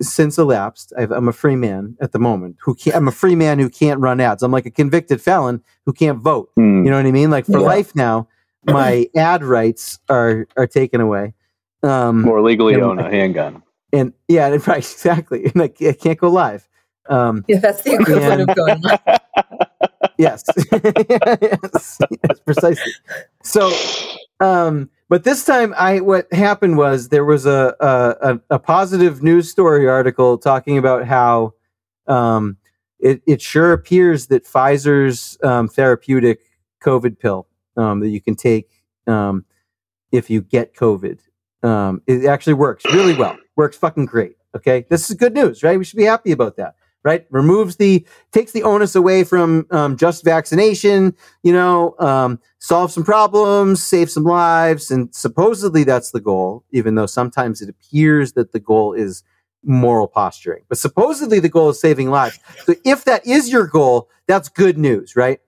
since 0.00 0.36
elapsed, 0.38 0.92
I've, 0.98 1.10
I'm 1.10 1.26
a 1.28 1.32
free 1.32 1.56
man 1.56 1.96
at 2.00 2.12
the 2.12 2.18
moment. 2.18 2.56
Who 2.60 2.74
can't, 2.74 2.94
I'm 2.96 3.08
a 3.08 3.12
free 3.12 3.34
man 3.34 3.58
who 3.58 3.70
can't 3.70 3.98
run 3.98 4.20
ads. 4.20 4.42
I'm 4.42 4.52
like 4.52 4.66
a 4.66 4.70
convicted 4.70 5.22
felon 5.22 5.62
who 5.86 5.92
can't 5.92 6.18
vote. 6.18 6.50
Hmm. 6.54 6.84
You 6.84 6.90
know 6.90 6.96
what 6.98 7.06
I 7.06 7.12
mean? 7.12 7.30
Like 7.30 7.46
for 7.46 7.52
Yeah. 7.58 7.66
life 7.66 7.94
now, 7.96 8.28
my 8.64 9.08
ad 9.16 9.42
rights 9.42 9.98
are 10.08 10.46
are 10.56 10.66
taken 10.66 11.00
away. 11.00 11.34
Um, 11.82 12.22
More 12.22 12.42
legally 12.42 12.74
own 12.76 12.98
a 12.98 13.08
handgun. 13.08 13.62
And 13.96 14.12
yeah, 14.28 14.46
and- 14.48 14.66
right, 14.68 14.78
exactly. 14.78 15.46
And 15.46 15.62
I, 15.62 15.70
I 15.88 15.92
can't 15.92 16.18
go 16.18 16.28
live. 16.30 16.68
Um, 17.08 17.44
yeah 17.46 17.60
that's 17.60 17.82
the 17.82 17.94
equivalent 17.94 18.40
And- 18.40 18.50
of 18.50 18.56
going 18.56 18.80
live. 18.82 19.00
yes. 20.18 20.42
yes, 21.40 21.98
yes, 22.10 22.40
precisely. 22.44 22.92
So, 23.42 23.72
um, 24.40 24.90
but 25.08 25.22
this 25.24 25.44
time, 25.44 25.72
I 25.78 26.00
what 26.00 26.32
happened 26.32 26.76
was 26.78 27.08
there 27.10 27.24
was 27.24 27.46
a 27.46 27.74
a, 27.80 28.16
a, 28.32 28.40
a 28.50 28.58
positive 28.58 29.22
news 29.22 29.50
story 29.50 29.88
article 29.88 30.36
talking 30.38 30.78
about 30.78 31.04
how 31.06 31.54
um, 32.08 32.56
it 32.98 33.22
it 33.26 33.40
sure 33.40 33.72
appears 33.72 34.26
that 34.28 34.44
Pfizer's 34.44 35.38
um, 35.44 35.68
therapeutic 35.68 36.40
COVID 36.82 37.18
pill 37.20 37.46
um, 37.76 38.00
that 38.00 38.08
you 38.08 38.20
can 38.20 38.34
take 38.34 38.68
um, 39.06 39.44
if 40.10 40.28
you 40.28 40.40
get 40.42 40.74
COVID 40.74 41.20
Um, 41.62 42.02
it 42.08 42.24
actually 42.26 42.54
works 42.54 42.84
really 42.86 43.14
well. 43.14 43.36
Works 43.56 43.76
fucking 43.76 44.06
great. 44.06 44.36
Okay, 44.54 44.86
this 44.88 45.10
is 45.10 45.16
good 45.16 45.34
news, 45.34 45.62
right? 45.62 45.78
We 45.78 45.84
should 45.84 45.96
be 45.98 46.04
happy 46.04 46.32
about 46.32 46.56
that, 46.56 46.76
right? 47.02 47.26
Removes 47.30 47.76
the 47.76 48.06
takes 48.32 48.52
the 48.52 48.62
onus 48.62 48.94
away 48.94 49.24
from 49.24 49.66
um, 49.70 49.96
just 49.96 50.24
vaccination. 50.24 51.14
You 51.42 51.52
know, 51.52 51.94
um, 51.98 52.38
solve 52.58 52.92
some 52.92 53.04
problems, 53.04 53.82
save 53.82 54.10
some 54.10 54.24
lives, 54.24 54.90
and 54.90 55.14
supposedly 55.14 55.84
that's 55.84 56.10
the 56.10 56.20
goal. 56.20 56.64
Even 56.70 56.94
though 56.94 57.06
sometimes 57.06 57.60
it 57.60 57.68
appears 57.68 58.32
that 58.32 58.52
the 58.52 58.60
goal 58.60 58.92
is 58.92 59.22
moral 59.64 60.06
posturing, 60.06 60.62
but 60.68 60.78
supposedly 60.78 61.40
the 61.40 61.48
goal 61.48 61.70
is 61.70 61.80
saving 61.80 62.10
lives. 62.10 62.38
So 62.64 62.74
if 62.84 63.04
that 63.04 63.26
is 63.26 63.50
your 63.50 63.66
goal, 63.66 64.08
that's 64.26 64.48
good 64.48 64.78
news, 64.78 65.16
right? 65.16 65.40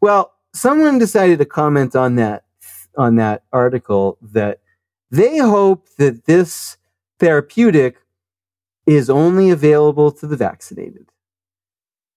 Well, 0.00 0.32
someone 0.52 0.98
decided 0.98 1.38
to 1.38 1.44
comment 1.44 1.96
on 1.96 2.16
that 2.16 2.44
on 2.96 3.16
that 3.16 3.42
article 3.52 4.18
that 4.22 4.60
they 5.10 5.38
hope 5.38 5.88
that 5.98 6.26
this 6.26 6.76
therapeutic 7.24 7.96
is 8.86 9.08
only 9.08 9.48
available 9.48 10.12
to 10.12 10.26
the 10.26 10.36
vaccinated. 10.36 11.06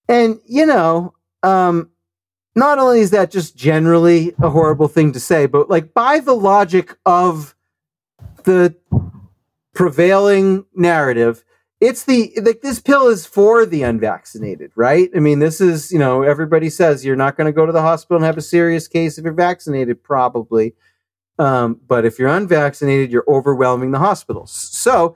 And, 0.10 0.40
you 0.46 0.66
know, 0.66 1.14
um, 1.44 1.92
not 2.56 2.78
only 2.78 3.00
is 3.00 3.12
that 3.12 3.32
just 3.32 3.56
generally 3.56 4.34
a 4.42 4.50
horrible 4.50 4.90
thing 4.90 5.14
to 5.14 5.20
say, 5.20 5.46
but 5.46 5.70
like 5.70 5.94
by 5.94 6.20
the 6.20 6.36
logic 6.36 6.98
of 7.06 7.56
the 8.44 8.76
prevailing 9.74 10.66
narrative, 10.76 11.46
it's 11.80 12.04
the 12.04 12.34
like 12.42 12.62
this 12.62 12.82
pill 12.82 13.08
is 13.08 13.26
for 13.26 13.66
the 13.66 13.84
unvaccinated, 13.84 14.72
right? 14.76 15.10
I 15.16 15.20
mean, 15.20 15.40
this 15.40 15.62
is, 15.62 15.92
you 15.92 16.00
know, 16.00 16.24
everybody 16.24 16.70
says 16.70 17.06
you're 17.06 17.16
not 17.16 17.38
going 17.38 17.46
to 17.46 17.56
go 17.56 17.66
to 17.66 17.72
the 17.72 17.82
hospital 17.82 18.18
and 18.18 18.26
have 18.26 18.38
a 18.38 18.42
serious 18.42 18.88
case 18.88 19.18
if 19.18 19.24
you're 19.24 19.34
vaccinated, 19.34 20.04
probably. 20.04 20.74
Um, 21.40 21.80
but 21.88 22.06
if 22.06 22.18
you're 22.18 22.30
unvaccinated, 22.30 23.12
you're 23.12 23.26
overwhelming 23.28 23.92
the 23.92 24.00
hospitals. 24.00 24.52
So, 24.52 25.16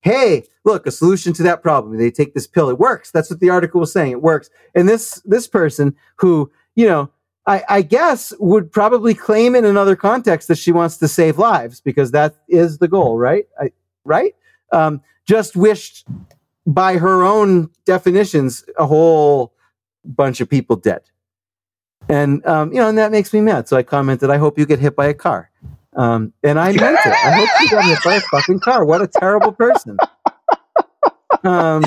hey, 0.00 0.44
look, 0.64 0.86
a 0.86 0.90
solution 0.90 1.32
to 1.34 1.42
that 1.44 1.62
problem. 1.62 1.96
They 1.96 2.10
take 2.10 2.34
this 2.34 2.46
pill. 2.46 2.68
It 2.68 2.78
works. 2.78 3.10
That's 3.10 3.30
what 3.30 3.40
the 3.40 3.50
article 3.50 3.80
was 3.80 3.92
saying. 3.92 4.12
It 4.12 4.22
works. 4.22 4.50
And 4.74 4.88
this 4.88 5.22
this 5.24 5.46
person 5.46 5.94
who, 6.16 6.50
you 6.74 6.86
know, 6.86 7.10
I, 7.46 7.62
I 7.68 7.82
guess 7.82 8.32
would 8.38 8.72
probably 8.72 9.14
claim 9.14 9.54
in 9.54 9.64
another 9.64 9.96
context 9.96 10.48
that 10.48 10.58
she 10.58 10.72
wants 10.72 10.96
to 10.98 11.08
save 11.08 11.38
lives 11.38 11.80
because 11.80 12.10
that 12.12 12.36
is 12.48 12.78
the 12.78 12.88
goal, 12.88 13.18
right? 13.18 13.46
I, 13.60 13.70
right? 14.04 14.34
Um, 14.72 15.02
just 15.26 15.54
wished 15.54 16.06
by 16.66 16.96
her 16.96 17.22
own 17.22 17.70
definitions 17.84 18.64
a 18.78 18.86
whole 18.86 19.52
bunch 20.04 20.40
of 20.40 20.48
people 20.48 20.76
dead. 20.76 21.02
And 22.08 22.44
um, 22.46 22.72
you 22.72 22.78
know, 22.78 22.88
and 22.88 22.98
that 22.98 23.10
makes 23.10 23.32
me 23.32 23.40
mad. 23.40 23.68
So 23.68 23.76
I 23.76 23.82
commented, 23.82 24.30
"I 24.30 24.36
hope 24.36 24.58
you 24.58 24.66
get 24.66 24.78
hit 24.78 24.94
by 24.94 25.06
a 25.06 25.14
car." 25.14 25.50
Um, 25.96 26.32
and 26.42 26.58
I 26.58 26.72
meant 26.72 26.98
it. 27.04 27.12
I 27.12 27.30
hope 27.32 27.48
you 27.60 27.70
got 27.70 27.84
hit 27.84 27.98
by 28.04 28.14
a 28.16 28.20
fucking 28.20 28.60
car. 28.60 28.84
What 28.84 29.00
a 29.00 29.06
terrible 29.06 29.52
person. 29.52 29.96
Um, 31.44 31.84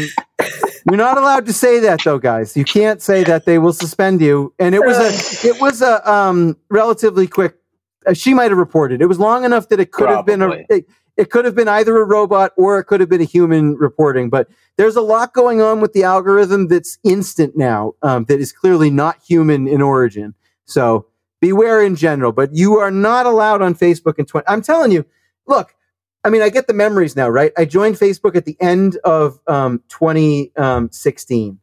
you're 0.85 0.97
not 0.97 1.17
allowed 1.17 1.45
to 1.47 1.53
say 1.53 1.79
that, 1.79 2.01
though, 2.03 2.19
guys. 2.19 2.55
You 2.55 2.63
can't 2.63 3.01
say 3.01 3.23
that; 3.23 3.45
they 3.45 3.57
will 3.57 3.73
suspend 3.73 4.21
you. 4.21 4.53
And 4.59 4.75
it 4.75 4.81
was 4.81 4.97
a, 4.97 5.47
it 5.47 5.59
was 5.59 5.81
a 5.81 6.09
um, 6.09 6.57
relatively 6.69 7.27
quick. 7.27 7.55
Uh, 8.05 8.13
she 8.13 8.33
might 8.33 8.51
have 8.51 8.57
reported. 8.57 9.01
It 9.01 9.07
was 9.07 9.19
long 9.19 9.43
enough 9.43 9.69
that 9.69 9.79
it 9.79 9.91
could 9.91 10.09
have 10.09 10.25
been 10.25 10.41
a. 10.41 10.63
It, 10.69 10.87
it 11.17 11.31
could 11.31 11.45
have 11.45 11.55
been 11.55 11.67
either 11.67 11.97
a 11.97 12.05
robot 12.05 12.53
or 12.57 12.79
it 12.79 12.85
could 12.85 12.99
have 12.99 13.09
been 13.09 13.21
a 13.21 13.25
human 13.25 13.75
reporting. 13.75 14.29
But 14.29 14.47
there's 14.77 14.95
a 14.95 15.01
lot 15.01 15.33
going 15.33 15.61
on 15.61 15.81
with 15.81 15.93
the 15.93 16.03
algorithm 16.03 16.67
that's 16.67 16.99
instant 17.03 17.57
now, 17.57 17.93
um, 18.03 18.25
that 18.25 18.39
is 18.39 18.51
clearly 18.51 18.89
not 18.89 19.17
human 19.27 19.67
in 19.67 19.81
origin. 19.81 20.35
So 20.65 21.07
beware 21.41 21.81
in 21.81 21.95
general. 21.95 22.31
But 22.31 22.53
you 22.55 22.77
are 22.77 22.91
not 22.91 23.25
allowed 23.25 23.61
on 23.61 23.73
Facebook 23.73 24.19
in 24.19 24.25
20. 24.25 24.47
I'm 24.47 24.61
telling 24.61 24.91
you, 24.91 25.05
look. 25.47 25.73
I 26.23 26.29
mean, 26.29 26.41
I 26.41 26.49
get 26.49 26.67
the 26.67 26.73
memories 26.73 27.15
now, 27.15 27.29
right? 27.29 27.53
I 27.57 27.63
joined 27.63 27.95
Facebook 27.95 28.35
at 28.35 28.43
the 28.43 28.57
end 28.59 28.97
of 29.05 29.39
um, 29.47 29.81
2016. 29.87 31.59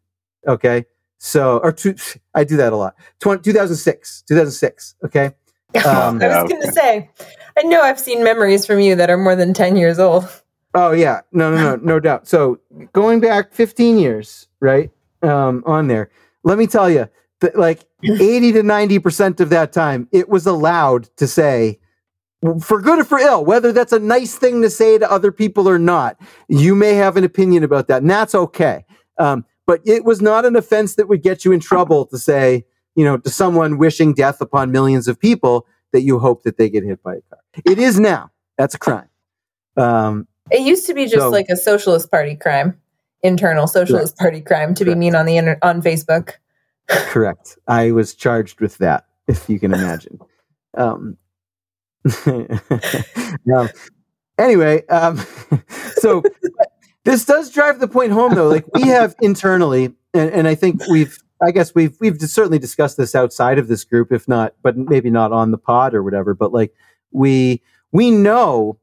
Okay. 0.47 0.87
So, 1.19 1.59
or 1.59 1.71
two, 1.71 1.97
I 2.35 2.45
do 2.45 2.57
that 2.57 2.73
a 2.73 2.77
lot. 2.77 2.95
20, 3.21 3.43
2006, 3.43 4.23
2006. 4.27 4.95
Okay. 5.05 5.33
Um, 5.85 6.23
I 6.23 6.43
was 6.43 6.49
going 6.49 6.63
to 6.63 6.73
say, 6.73 7.11
I 7.59 7.63
know 7.63 7.83
I've 7.83 7.99
seen 7.99 8.23
memories 8.23 8.65
from 8.65 8.81
you 8.81 8.95
that 8.97 9.11
are 9.11 9.17
more 9.17 9.35
than 9.35 9.53
10 9.53 9.77
years 9.77 9.99
old. 9.99 10.29
Oh, 10.75 10.93
yeah. 10.93 11.21
No, 11.33 11.51
no, 11.51 11.57
no, 11.57 11.77
no 11.83 12.01
doubt. 12.01 12.29
So 12.29 12.61
going 12.93 13.21
back 13.21 13.53
15 13.53 13.99
years, 13.99 14.49
right? 14.61 14.91
Um, 15.23 15.63
on 15.67 15.89
there, 15.89 16.11
let 16.43 16.59
me 16.59 16.67
tell 16.67 16.89
you 16.89 17.09
that 17.41 17.59
like 17.59 17.85
80 18.05 18.53
to 18.53 18.63
90% 18.63 19.41
of 19.41 19.51
that 19.51 19.73
time, 19.73 20.09
it 20.13 20.29
was 20.29 20.47
allowed 20.47 21.05
to 21.17 21.27
say, 21.27 21.81
for 22.61 22.81
good 22.81 22.99
or 22.99 23.05
for 23.05 23.19
ill, 23.19 23.45
whether 23.45 23.73
that's 23.73 23.93
a 23.93 23.99
nice 23.99 24.37
thing 24.37 24.61
to 24.63 24.69
say 24.69 24.99
to 24.99 25.11
other 25.11 25.33
people 25.33 25.69
or 25.69 25.79
not, 25.79 26.21
you 26.49 26.75
may 26.75 26.93
have 26.93 27.17
an 27.17 27.25
opinion 27.25 27.65
about 27.65 27.89
that, 27.89 28.03
and 28.03 28.11
that's 28.11 28.35
okay. 28.35 28.85
Um, 29.19 29.47
but 29.67 29.81
it 29.87 30.05
was 30.05 30.21
not 30.21 30.45
an 30.45 30.57
offense 30.57 30.97
that 30.97 31.09
would 31.09 31.23
get 31.23 31.45
you 31.45 31.53
in 31.53 31.61
trouble 31.61 32.05
to 32.07 32.19
say, 32.19 32.67
you 32.95 33.05
know, 33.05 33.19
to 33.19 33.31
someone 33.31 33.79
wishing 33.79 34.15
death 34.15 34.41
upon 34.41 34.71
millions 34.71 35.09
of 35.09 35.19
people 35.19 35.67
that 35.93 36.03
you 36.03 36.19
hope 36.19 36.43
that 36.43 36.59
they 36.59 36.69
get 36.69 36.85
hit 36.85 37.03
by 37.03 37.17
a 37.17 37.21
car. 37.23 37.39
It 37.65 37.79
is 37.79 37.99
now. 38.01 38.31
That's 38.59 38.75
a 38.75 38.79
crime. 38.79 39.09
Um, 39.77 40.27
it 40.51 40.61
used 40.61 40.87
to 40.87 40.95
be 40.95 41.05
just 41.05 41.19
so, 41.19 41.31
like 41.31 41.47
a 41.49 41.57
socialist 41.57 42.11
party 42.11 42.37
crime, 42.37 42.79
internal 43.23 43.67
socialist 43.67 44.19
correct. 44.19 44.19
party 44.19 44.41
crime 44.41 44.75
to 44.75 44.85
correct. 44.85 44.97
be 44.97 44.99
mean 44.99 45.15
on 45.15 45.27
the 45.27 45.37
inter- 45.37 45.59
on 45.63 45.83
Facebook. 45.83 46.33
correct. 46.89 47.59
I 47.67 47.93
was 47.93 48.15
charged 48.15 48.61
with 48.61 48.79
that, 48.79 49.07
if 49.27 49.49
you 49.49 49.59
can 49.59 49.73
imagine. 49.73 50.19
Um, 50.77 51.17
um, 52.27 53.69
anyway, 54.39 54.87
um, 54.89 55.25
so 55.97 56.23
this 57.05 57.25
does 57.25 57.51
drive 57.51 57.81
the 57.81 57.89
point 57.89 58.13
home, 58.13 58.35
though. 58.35 58.49
Like 58.49 58.67
we 58.75 58.83
have 58.83 59.15
internally, 59.23 59.95
and, 60.13 60.31
and 60.31 60.49
I 60.49 60.55
think 60.55 60.87
we've 60.89 61.19
I 61.45 61.51
guess 61.51 61.75
we've 61.75 61.97
we've 62.01 62.21
certainly 62.21 62.59
discussed 62.59 62.97
this 62.97 63.15
outside 63.15 63.59
of 63.59 63.69
this 63.69 63.85
group, 63.85 64.13
if 64.13 64.27
not, 64.27 64.55
but 64.63 64.77
maybe 64.77 65.11
not 65.11 65.33
on 65.33 65.51
the 65.51 65.59
pod 65.59 65.95
or 65.95 66.03
whatever. 66.03 66.35
But 66.35 66.53
like 66.53 66.75
we 67.11 67.63
we 67.93 68.11
know, 68.11 68.79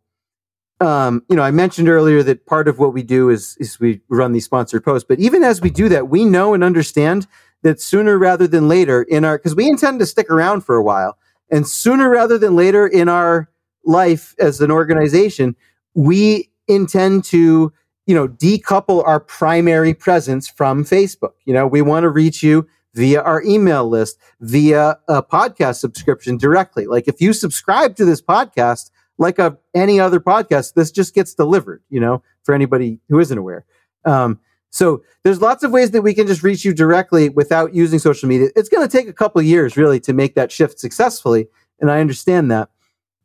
um, 0.79 1.23
you 1.29 1.35
know, 1.35 1.43
I 1.43 1.51
mentioned 1.51 1.89
earlier 1.89 2.23
that 2.23 2.45
part 2.45 2.67
of 2.67 2.79
what 2.79 2.93
we 2.93 3.03
do 3.03 3.29
is 3.29 3.57
is 3.59 3.79
we 3.79 4.01
run 4.09 4.31
these 4.31 4.45
sponsored 4.45 4.83
posts. 4.83 5.05
But 5.07 5.19
even 5.19 5.43
as 5.43 5.61
we 5.61 5.69
do 5.69 5.89
that, 5.89 6.09
we 6.09 6.23
know 6.23 6.53
and 6.53 6.63
understand 6.63 7.27
that 7.63 7.81
sooner 7.81 8.17
rather 8.17 8.47
than 8.47 8.67
later 8.67 9.01
in 9.03 9.25
our 9.25 9.37
because 9.37 9.55
we 9.55 9.67
intend 9.67 9.99
to 9.99 10.05
stick 10.05 10.29
around 10.29 10.61
for 10.61 10.75
a 10.75 10.83
while, 10.83 11.17
and 11.49 11.67
sooner 11.67 12.09
rather 12.09 12.37
than 12.37 12.55
later 12.55 12.85
in 12.87 13.09
our 13.09 13.49
life 13.83 14.35
as 14.39 14.61
an 14.61 14.69
organization, 14.69 15.55
we 15.95 16.49
intend 16.67 17.23
to 17.25 17.73
you 18.05 18.15
know, 18.15 18.27
decouple 18.27 19.05
our 19.05 19.19
primary 19.19 19.93
presence 19.93 20.47
from 20.47 20.83
Facebook. 20.83 21.33
You 21.45 21.53
know, 21.53 21.67
we 21.67 21.81
want 21.81 22.03
to 22.03 22.09
reach 22.09 22.41
you 22.43 22.67
via 22.93 23.21
our 23.21 23.41
email 23.43 23.87
list, 23.87 24.17
via 24.41 24.97
a 25.07 25.23
podcast 25.23 25.79
subscription 25.79 26.37
directly. 26.37 26.87
Like 26.87 27.07
if 27.07 27.21
you 27.21 27.33
subscribe 27.33 27.95
to 27.97 28.05
this 28.05 28.21
podcast, 28.21 28.91
like 29.17 29.39
a, 29.39 29.57
any 29.73 29.99
other 29.99 30.19
podcast, 30.19 30.73
this 30.73 30.91
just 30.91 31.13
gets 31.13 31.33
delivered, 31.33 31.83
you 31.89 31.99
know, 31.99 32.23
for 32.43 32.53
anybody 32.55 32.99
who 33.07 33.19
isn't 33.19 33.37
aware. 33.37 33.65
Um, 34.03 34.39
so 34.71 35.03
there's 35.23 35.41
lots 35.41 35.63
of 35.63 35.71
ways 35.71 35.91
that 35.91 36.01
we 36.01 36.13
can 36.13 36.27
just 36.27 36.43
reach 36.43 36.65
you 36.65 36.73
directly 36.73 37.29
without 37.29 37.75
using 37.75 37.99
social 37.99 38.27
media. 38.27 38.49
It's 38.55 38.69
going 38.69 38.87
to 38.87 38.97
take 38.97 39.07
a 39.07 39.13
couple 39.13 39.41
years 39.41 39.77
really 39.77 39.99
to 40.01 40.13
make 40.13 40.35
that 40.35 40.51
shift 40.51 40.79
successfully. 40.79 41.47
And 41.79 41.91
I 41.91 41.99
understand 41.99 42.51
that. 42.51 42.69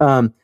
Um, 0.00 0.34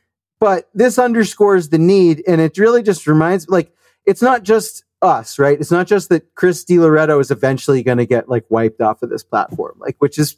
but 0.40 0.70
this 0.74 0.98
underscores 0.98 1.68
the 1.68 1.78
need. 1.78 2.22
And 2.26 2.40
it 2.40 2.56
really 2.56 2.82
just 2.82 3.06
reminds 3.06 3.48
like, 3.48 3.72
it's 4.06 4.22
not 4.22 4.42
just 4.42 4.84
us, 5.00 5.38
right? 5.38 5.58
It's 5.60 5.70
not 5.70 5.86
just 5.86 6.08
that 6.10 6.34
Chris 6.34 6.64
DiLoretto 6.64 7.20
is 7.20 7.30
eventually 7.30 7.82
going 7.82 7.98
to 7.98 8.06
get 8.06 8.28
like 8.28 8.44
wiped 8.48 8.80
off 8.80 9.02
of 9.02 9.10
this 9.10 9.24
platform, 9.24 9.74
like 9.78 9.96
which 9.98 10.18
is 10.18 10.36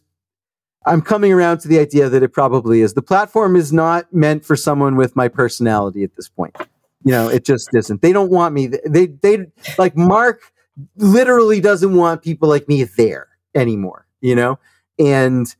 I'm 0.86 1.00
coming 1.00 1.32
around 1.32 1.58
to 1.60 1.68
the 1.68 1.78
idea 1.78 2.08
that 2.08 2.22
it 2.22 2.32
probably 2.32 2.80
is. 2.80 2.94
The 2.94 3.02
platform 3.02 3.56
is 3.56 3.72
not 3.72 4.12
meant 4.12 4.44
for 4.44 4.56
someone 4.56 4.96
with 4.96 5.16
my 5.16 5.28
personality 5.28 6.04
at 6.04 6.14
this 6.16 6.28
point. 6.28 6.56
You 7.04 7.12
know, 7.12 7.28
it 7.28 7.44
just 7.44 7.68
isn't. 7.74 8.02
They 8.02 8.12
don't 8.12 8.30
want 8.30 8.54
me. 8.54 8.66
They 8.86 9.06
they 9.06 9.46
like 9.78 9.96
Mark 9.96 10.52
literally 10.96 11.60
doesn't 11.60 11.94
want 11.94 12.22
people 12.22 12.48
like 12.48 12.68
me 12.68 12.84
there 12.84 13.28
anymore, 13.54 14.06
you 14.20 14.34
know? 14.34 14.58
And 14.98 15.54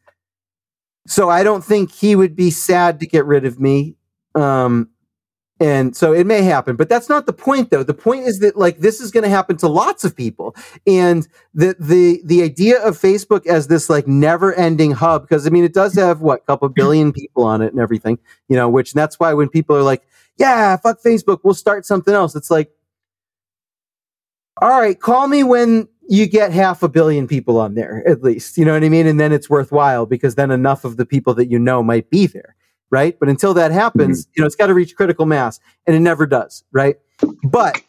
so 1.06 1.28
I 1.28 1.42
don't 1.42 1.64
think 1.64 1.92
he 1.92 2.16
would 2.16 2.34
be 2.34 2.50
sad 2.50 3.00
to 3.00 3.06
get 3.06 3.26
rid 3.26 3.44
of 3.44 3.60
me. 3.60 3.96
Um, 4.34 4.90
and 5.64 5.96
so 5.96 6.12
it 6.12 6.26
may 6.26 6.42
happen, 6.42 6.76
but 6.76 6.90
that's 6.90 7.08
not 7.08 7.24
the 7.24 7.32
point 7.32 7.70
though. 7.70 7.82
The 7.82 7.94
point 7.94 8.26
is 8.26 8.40
that 8.40 8.54
like 8.54 8.80
this 8.80 9.00
is 9.00 9.10
going 9.10 9.24
to 9.24 9.30
happen 9.30 9.56
to 9.56 9.66
lots 9.66 10.04
of 10.04 10.14
people. 10.14 10.54
And 10.86 11.26
the, 11.54 11.74
the, 11.80 12.20
the 12.22 12.42
idea 12.42 12.82
of 12.82 13.00
Facebook 13.00 13.46
as 13.46 13.68
this 13.68 13.88
like 13.88 14.06
never 14.06 14.52
ending 14.52 14.90
hub, 14.90 15.22
because 15.22 15.46
I 15.46 15.50
mean, 15.50 15.64
it 15.64 15.72
does 15.72 15.94
have 15.94 16.20
what, 16.20 16.44
couple 16.44 16.68
billion 16.68 17.14
people 17.14 17.44
on 17.44 17.62
it 17.62 17.72
and 17.72 17.80
everything, 17.80 18.18
you 18.48 18.56
know, 18.56 18.68
which 18.68 18.92
that's 18.92 19.18
why 19.18 19.32
when 19.32 19.48
people 19.48 19.74
are 19.74 19.82
like, 19.82 20.06
yeah, 20.36 20.76
fuck 20.76 21.00
Facebook, 21.00 21.40
we'll 21.44 21.54
start 21.54 21.86
something 21.86 22.12
else. 22.12 22.36
It's 22.36 22.50
like, 22.50 22.70
all 24.60 24.78
right, 24.78 25.00
call 25.00 25.28
me 25.28 25.44
when 25.44 25.88
you 26.10 26.26
get 26.26 26.52
half 26.52 26.82
a 26.82 26.90
billion 26.90 27.26
people 27.26 27.58
on 27.58 27.74
there, 27.74 28.06
at 28.06 28.22
least. 28.22 28.58
You 28.58 28.66
know 28.66 28.74
what 28.74 28.84
I 28.84 28.90
mean? 28.90 29.06
And 29.06 29.18
then 29.18 29.32
it's 29.32 29.48
worthwhile 29.48 30.04
because 30.04 30.34
then 30.34 30.50
enough 30.50 30.84
of 30.84 30.98
the 30.98 31.06
people 31.06 31.32
that 31.34 31.50
you 31.50 31.58
know 31.58 31.82
might 31.82 32.10
be 32.10 32.26
there 32.26 32.54
right? 32.94 33.18
But 33.18 33.28
until 33.28 33.52
that 33.54 33.72
happens, 33.72 34.22
mm-hmm. 34.22 34.32
you 34.36 34.40
know, 34.42 34.46
it's 34.46 34.54
got 34.54 34.68
to 34.68 34.74
reach 34.74 34.94
critical 34.94 35.26
mass, 35.26 35.58
and 35.84 35.96
it 35.96 36.00
never 36.00 36.26
does, 36.26 36.62
right? 36.70 36.96
But 37.42 37.82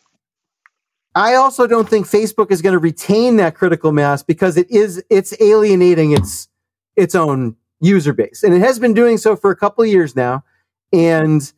I 1.13 1.35
also 1.35 1.67
don't 1.67 1.87
think 1.87 2.07
Facebook 2.07 2.49
is 2.49 2.63
going 2.63 2.73
to 2.73 2.79
retain 2.79 3.37
that 3.37 3.53
critical 3.53 3.91
mass 3.91 4.23
because 4.23 4.57
it 4.57 4.69
is 4.71 5.03
it's 5.11 5.39
alienating 5.39 6.11
its 6.11 6.49
its 6.95 7.13
own 7.13 7.55
user 7.79 8.13
base, 8.13 8.41
and 8.41 8.51
it 8.51 8.61
has 8.61 8.79
been 8.79 8.95
doing 8.95 9.19
so 9.19 9.35
for 9.35 9.51
a 9.51 9.55
couple 9.55 9.83
of 9.83 9.89
years 9.91 10.15
now, 10.15 10.43
and 10.91 11.53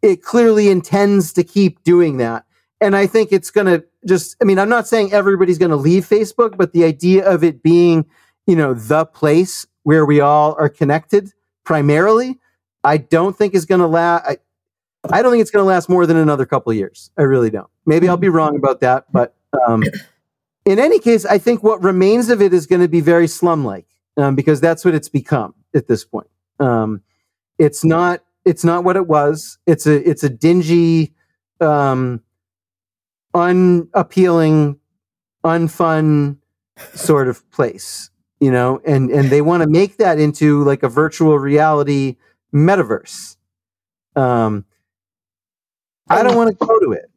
it 0.00 0.22
clearly 0.22 0.68
intends 0.70 1.32
to 1.32 1.42
keep 1.42 1.82
doing 1.82 2.18
that. 2.18 2.44
And 2.80 2.94
I 2.94 3.08
think 3.08 3.32
it's 3.32 3.50
going 3.50 3.66
to 3.66 3.84
just 4.06 4.36
I 4.40 4.44
mean, 4.44 4.60
I'm 4.60 4.68
not 4.68 4.86
saying 4.86 5.12
everybody's 5.12 5.58
going 5.58 5.72
to 5.72 5.76
leave 5.76 6.08
Facebook, 6.08 6.56
but 6.56 6.72
the 6.72 6.84
idea 6.84 7.28
of 7.28 7.42
it 7.42 7.60
being, 7.60 8.06
you 8.46 8.54
know, 8.54 8.72
the 8.72 9.04
place 9.04 9.66
where 9.82 10.06
we 10.06 10.20
all 10.20 10.54
are 10.60 10.68
connected 10.68 11.32
primarily, 11.64 12.38
I 12.84 12.98
don't 12.98 13.36
think 13.36 13.54
is 13.54 13.64
going 13.64 13.80
to 13.80 13.86
last. 13.86 14.26
I, 14.26 14.36
I 15.10 15.22
don't 15.22 15.32
think 15.32 15.42
it's 15.42 15.50
going 15.50 15.62
to 15.62 15.66
last 15.66 15.88
more 15.88 16.06
than 16.06 16.16
another 16.16 16.46
couple 16.46 16.70
of 16.70 16.76
years. 16.76 17.10
I 17.18 17.22
really 17.22 17.50
don't. 17.50 17.68
Maybe 17.86 18.08
I'll 18.08 18.16
be 18.16 18.28
wrong 18.28 18.56
about 18.56 18.80
that, 18.80 19.10
but 19.12 19.34
um, 19.66 19.82
in 20.64 20.78
any 20.78 20.98
case, 20.98 21.24
I 21.24 21.38
think 21.38 21.62
what 21.62 21.82
remains 21.82 22.28
of 22.30 22.40
it 22.40 22.54
is 22.54 22.66
going 22.66 22.82
to 22.82 22.88
be 22.88 23.00
very 23.00 23.26
slum-like 23.26 23.86
um, 24.16 24.34
because 24.34 24.60
that's 24.60 24.84
what 24.84 24.94
it's 24.94 25.08
become 25.08 25.54
at 25.74 25.88
this 25.88 26.04
point. 26.04 26.28
Um, 26.60 27.02
it's 27.58 27.84
not. 27.84 28.22
It's 28.44 28.64
not 28.64 28.84
what 28.84 28.96
it 28.96 29.06
was. 29.06 29.58
It's 29.66 29.86
a. 29.86 30.08
It's 30.08 30.22
a 30.22 30.28
dingy, 30.28 31.14
um, 31.60 32.20
unappealing, 33.32 34.78
unfun 35.44 36.38
sort 36.94 37.28
of 37.28 37.48
place, 37.50 38.10
you 38.40 38.50
know. 38.50 38.80
And 38.86 39.10
and 39.10 39.30
they 39.30 39.40
want 39.40 39.62
to 39.62 39.68
make 39.68 39.96
that 39.98 40.18
into 40.18 40.62
like 40.64 40.82
a 40.82 40.88
virtual 40.88 41.38
reality 41.38 42.16
metaverse. 42.54 43.36
Um, 44.16 44.64
I 46.08 46.22
don't 46.22 46.36
want 46.36 46.50
to 46.50 46.66
go 46.66 46.78
to 46.78 46.92
it. 46.92 47.10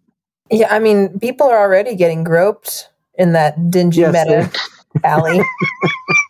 Yeah, 0.49 0.73
I 0.73 0.79
mean, 0.79 1.19
people 1.19 1.47
are 1.47 1.59
already 1.59 1.95
getting 1.95 2.23
groped 2.23 2.89
in 3.15 3.33
that 3.33 3.69
dingy 3.69 4.01
Yes, 4.01 4.13
meta 4.13 4.51
alley. 5.03 5.41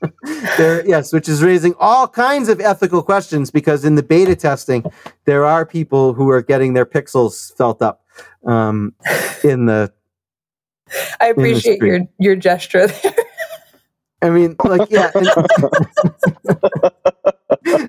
there, 0.58 0.86
yes, 0.88 1.14
which 1.14 1.30
is 1.30 1.44
raising 1.44 1.74
all 1.80 2.08
kinds 2.08 2.50
of 2.50 2.60
ethical 2.60 3.02
questions 3.02 3.52
because 3.52 3.86
in 3.86 3.96
the 3.96 4.04
beta 4.04 4.36
testing, 4.36 4.84
there 5.26 5.46
are 5.46 5.66
people 5.66 6.14
who 6.14 6.30
are 6.30 6.42
getting 6.42 6.74
their 6.74 6.86
pixels 6.86 7.56
felt 7.56 7.82
up 7.82 8.04
um, 8.46 8.94
in 9.44 9.66
the. 9.66 9.92
I 11.20 11.28
appreciate 11.28 11.80
your 11.80 12.02
your 12.20 12.36
gesture 12.36 12.88
there. 12.88 13.14
I 14.22 14.30
mean, 14.32 14.56
like, 14.64 14.90
yeah. 14.90 15.12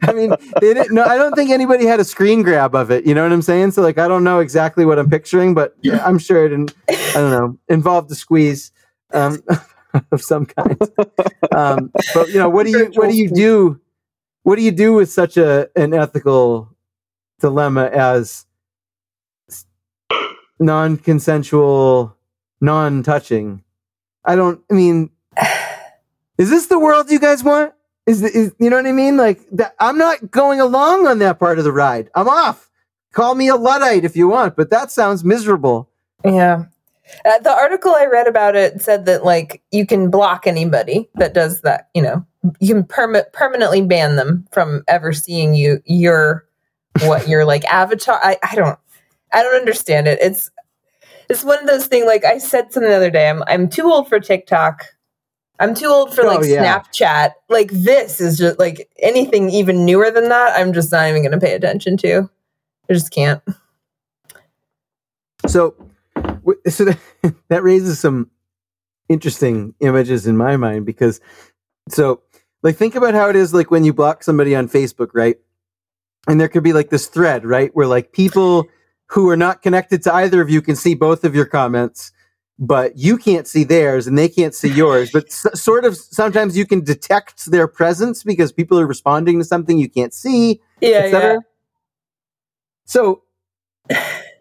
I 0.02 0.12
mean, 0.12 0.30
they 0.60 0.74
didn't. 0.74 0.92
No, 0.92 1.04
I 1.04 1.16
don't 1.16 1.34
think 1.34 1.50
anybody 1.50 1.86
had 1.86 2.00
a 2.00 2.04
screen 2.04 2.42
grab 2.42 2.74
of 2.74 2.90
it. 2.90 3.06
You 3.06 3.14
know 3.14 3.22
what 3.22 3.32
I'm 3.32 3.42
saying? 3.42 3.72
So, 3.72 3.82
like, 3.82 3.98
I 3.98 4.08
don't 4.08 4.24
know 4.24 4.40
exactly 4.40 4.84
what 4.84 4.98
I'm 4.98 5.08
picturing, 5.08 5.54
but 5.54 5.76
I'm 6.02 6.18
sure 6.18 6.46
it. 6.46 6.52
In, 6.52 6.68
I 6.88 7.12
don't 7.14 7.30
know. 7.30 7.58
Involved 7.68 8.10
a 8.10 8.14
squeeze 8.14 8.72
um, 9.12 9.42
of 10.12 10.22
some 10.22 10.46
kind. 10.46 10.80
Um, 11.52 11.90
but 12.14 12.28
you 12.28 12.38
know, 12.38 12.48
what 12.48 12.66
do 12.66 12.72
you 12.72 12.90
what 12.94 13.10
do 13.10 13.16
you 13.16 13.30
do? 13.30 13.80
What 14.42 14.56
do 14.56 14.62
you 14.62 14.72
do 14.72 14.94
with 14.94 15.10
such 15.10 15.36
a 15.36 15.68
an 15.76 15.94
ethical 15.94 16.74
dilemma 17.40 17.86
as 17.86 18.46
non-consensual, 20.58 22.16
non-touching? 22.60 23.62
I 24.24 24.36
don't. 24.36 24.60
I 24.70 24.74
mean, 24.74 25.10
is 26.38 26.50
this 26.50 26.66
the 26.66 26.78
world 26.78 27.10
you 27.10 27.18
guys 27.18 27.44
want? 27.44 27.72
Is, 28.08 28.22
is 28.22 28.54
you 28.58 28.70
know 28.70 28.76
what 28.76 28.86
I 28.86 28.92
mean? 28.92 29.18
Like 29.18 29.38
that, 29.52 29.74
I'm 29.80 29.98
not 29.98 30.30
going 30.30 30.60
along 30.60 31.06
on 31.06 31.18
that 31.18 31.38
part 31.38 31.58
of 31.58 31.64
the 31.64 31.72
ride. 31.72 32.08
I'm 32.14 32.26
off. 32.26 32.70
Call 33.12 33.34
me 33.34 33.48
a 33.48 33.54
luddite 33.54 34.06
if 34.06 34.16
you 34.16 34.28
want, 34.28 34.56
but 34.56 34.70
that 34.70 34.90
sounds 34.90 35.24
miserable. 35.24 35.90
Yeah. 36.24 36.64
Uh, 37.26 37.38
the 37.40 37.52
article 37.52 37.94
I 37.94 38.06
read 38.06 38.26
about 38.26 38.56
it 38.56 38.80
said 38.80 39.04
that 39.04 39.26
like 39.26 39.62
you 39.72 39.86
can 39.86 40.10
block 40.10 40.46
anybody 40.46 41.10
that 41.16 41.34
does 41.34 41.60
that. 41.62 41.90
You 41.94 42.00
know, 42.00 42.26
you 42.60 42.74
can 42.74 42.84
perma- 42.84 43.30
permanently 43.34 43.82
ban 43.82 44.16
them 44.16 44.46
from 44.52 44.84
ever 44.88 45.12
seeing 45.12 45.54
you. 45.54 45.82
Your 45.84 46.46
what 47.02 47.28
your 47.28 47.44
like 47.44 47.64
avatar. 47.70 48.18
I, 48.22 48.38
I 48.42 48.54
don't 48.54 48.78
I 49.34 49.42
don't 49.42 49.56
understand 49.56 50.08
it. 50.08 50.18
It's 50.22 50.50
it's 51.28 51.44
one 51.44 51.58
of 51.58 51.66
those 51.66 51.88
things. 51.88 52.06
Like 52.06 52.24
I 52.24 52.38
said 52.38 52.72
something 52.72 52.88
the 52.88 52.96
other 52.96 53.10
day. 53.10 53.28
I'm 53.28 53.42
I'm 53.48 53.68
too 53.68 53.84
old 53.84 54.08
for 54.08 54.18
TikTok. 54.18 54.86
I'm 55.60 55.74
too 55.74 55.86
old 55.86 56.14
for 56.14 56.24
Oh, 56.24 56.28
like 56.28 56.44
yeah. 56.44 56.80
Snapchat. 56.80 57.32
Like 57.48 57.70
this 57.70 58.20
is 58.20 58.38
just 58.38 58.58
like 58.58 58.88
anything 59.00 59.50
even 59.50 59.84
newer 59.84 60.10
than 60.10 60.28
that. 60.28 60.58
I'm 60.58 60.72
just 60.72 60.92
not 60.92 61.08
even 61.08 61.22
going 61.22 61.32
to 61.32 61.44
pay 61.44 61.54
attention 61.54 61.96
to. 61.98 62.30
I 62.88 62.92
just 62.92 63.10
can't. 63.10 63.42
So, 65.46 65.74
so 66.68 66.84
that, 66.84 66.98
that 67.48 67.62
raises 67.62 67.98
some 67.98 68.30
interesting 69.08 69.74
images 69.80 70.26
in 70.26 70.36
my 70.36 70.56
mind 70.56 70.86
because, 70.86 71.20
so, 71.88 72.22
like, 72.62 72.76
think 72.76 72.94
about 72.94 73.14
how 73.14 73.28
it 73.28 73.36
is 73.36 73.54
like 73.54 73.70
when 73.70 73.84
you 73.84 73.92
block 73.92 74.22
somebody 74.24 74.54
on 74.54 74.68
Facebook, 74.68 75.10
right? 75.14 75.36
And 76.26 76.40
there 76.40 76.48
could 76.48 76.64
be 76.64 76.72
like 76.72 76.90
this 76.90 77.06
thread, 77.06 77.44
right, 77.44 77.70
where 77.74 77.86
like 77.86 78.12
people 78.12 78.68
who 79.06 79.30
are 79.30 79.36
not 79.36 79.62
connected 79.62 80.02
to 80.02 80.14
either 80.14 80.42
of 80.42 80.50
you 80.50 80.60
can 80.60 80.76
see 80.76 80.94
both 80.94 81.24
of 81.24 81.34
your 81.34 81.46
comments, 81.46 82.12
but 82.58 82.96
you 82.98 83.18
can't 83.18 83.46
see 83.46 83.64
theirs 83.64 84.06
and 84.06 84.18
they 84.18 84.28
can't 84.28 84.54
see 84.54 84.68
yours. 84.70 85.10
But 85.12 85.26
s- 85.26 85.46
sort 85.60 85.84
of 85.84 85.96
sometimes 85.96 86.56
you 86.56 86.66
can 86.66 86.82
detect 86.84 87.46
their 87.50 87.68
presence 87.68 88.24
because 88.24 88.52
people 88.52 88.78
are 88.80 88.86
responding 88.86 89.38
to 89.38 89.44
something 89.44 89.78
you 89.78 89.88
can't 89.88 90.14
see. 90.14 90.60
Yeah, 90.80 91.08
cetera. 91.10 91.40
So 92.86 93.22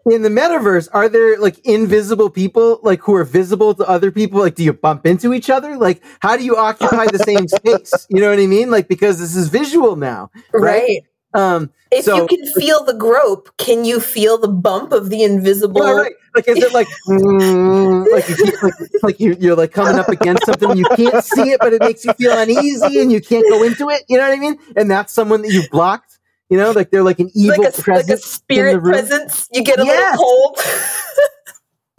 in 0.06 0.22
the 0.22 0.28
metaverse, 0.30 0.88
are 0.92 1.08
there 1.08 1.38
like 1.38 1.58
invisible 1.60 2.30
people 2.30 2.80
like 2.82 3.00
who 3.00 3.14
are 3.14 3.24
visible 3.24 3.74
to 3.74 3.88
other 3.88 4.10
people? 4.10 4.40
Like, 4.40 4.54
do 4.56 4.64
you 4.64 4.72
bump 4.72 5.06
into 5.06 5.34
each 5.34 5.50
other? 5.50 5.76
Like, 5.76 6.02
how 6.20 6.36
do 6.36 6.44
you 6.44 6.56
occupy 6.56 7.08
the 7.08 7.18
same 7.18 7.48
space? 7.48 8.06
You 8.10 8.20
know 8.20 8.30
what 8.30 8.38
I 8.40 8.46
mean? 8.46 8.70
Like, 8.70 8.88
because 8.88 9.18
this 9.20 9.36
is 9.36 9.48
visual 9.48 9.96
now. 9.96 10.30
right. 10.54 10.84
Right. 10.88 11.02
Um, 11.34 11.70
If 11.90 12.04
So- 12.04 12.16
you 12.16 12.26
can 12.26 12.44
feel 12.52 12.84
the 12.84 12.92
grope, 12.92 13.48
can 13.56 13.84
you 13.86 13.98
feel 13.98 14.36
the 14.36 14.48
bump 14.48 14.92
of 14.92 15.08
the 15.08 15.22
invisible? 15.22 15.82
yeah, 15.82 15.92
right. 15.92 16.12
Like, 16.34 16.46
is 16.48 16.58
it 16.62 16.72
like, 16.74 16.86
mm, 17.08 18.06
like 18.12 18.28
you 18.28 18.44
like, 18.62 18.74
like 19.02 19.20
you, 19.20 19.36
you're 19.40 19.56
like 19.56 19.72
coming 19.72 19.98
up 19.98 20.08
against 20.10 20.44
something, 20.44 20.76
you 20.76 20.84
can't 20.96 21.24
see 21.24 21.50
it, 21.50 21.60
but 21.60 21.72
it 21.72 21.80
makes 21.80 22.04
you 22.04 22.12
feel 22.12 22.36
uneasy 22.38 23.00
and 23.00 23.10
you 23.10 23.20
can't 23.22 23.48
go 23.48 23.62
into 23.62 23.88
it. 23.88 24.02
You 24.08 24.18
know 24.18 24.28
what 24.28 24.36
I 24.36 24.40
mean? 24.40 24.58
And 24.76 24.90
that's 24.90 25.12
someone 25.14 25.40
that 25.42 25.50
you 25.50 25.62
blocked. 25.70 26.18
You 26.50 26.58
know, 26.58 26.70
like 26.72 26.90
they're 26.90 27.02
like 27.02 27.20
an 27.20 27.30
evil 27.34 27.64
like 27.64 27.78
a, 27.78 27.90
like 27.90 28.08
a 28.08 28.16
spirit 28.18 28.82
presence, 28.82 29.48
you 29.52 29.62
get 29.64 29.80
a 29.80 29.84
Yes. 29.84 30.18
little 30.18 30.54
cold. 30.54 30.60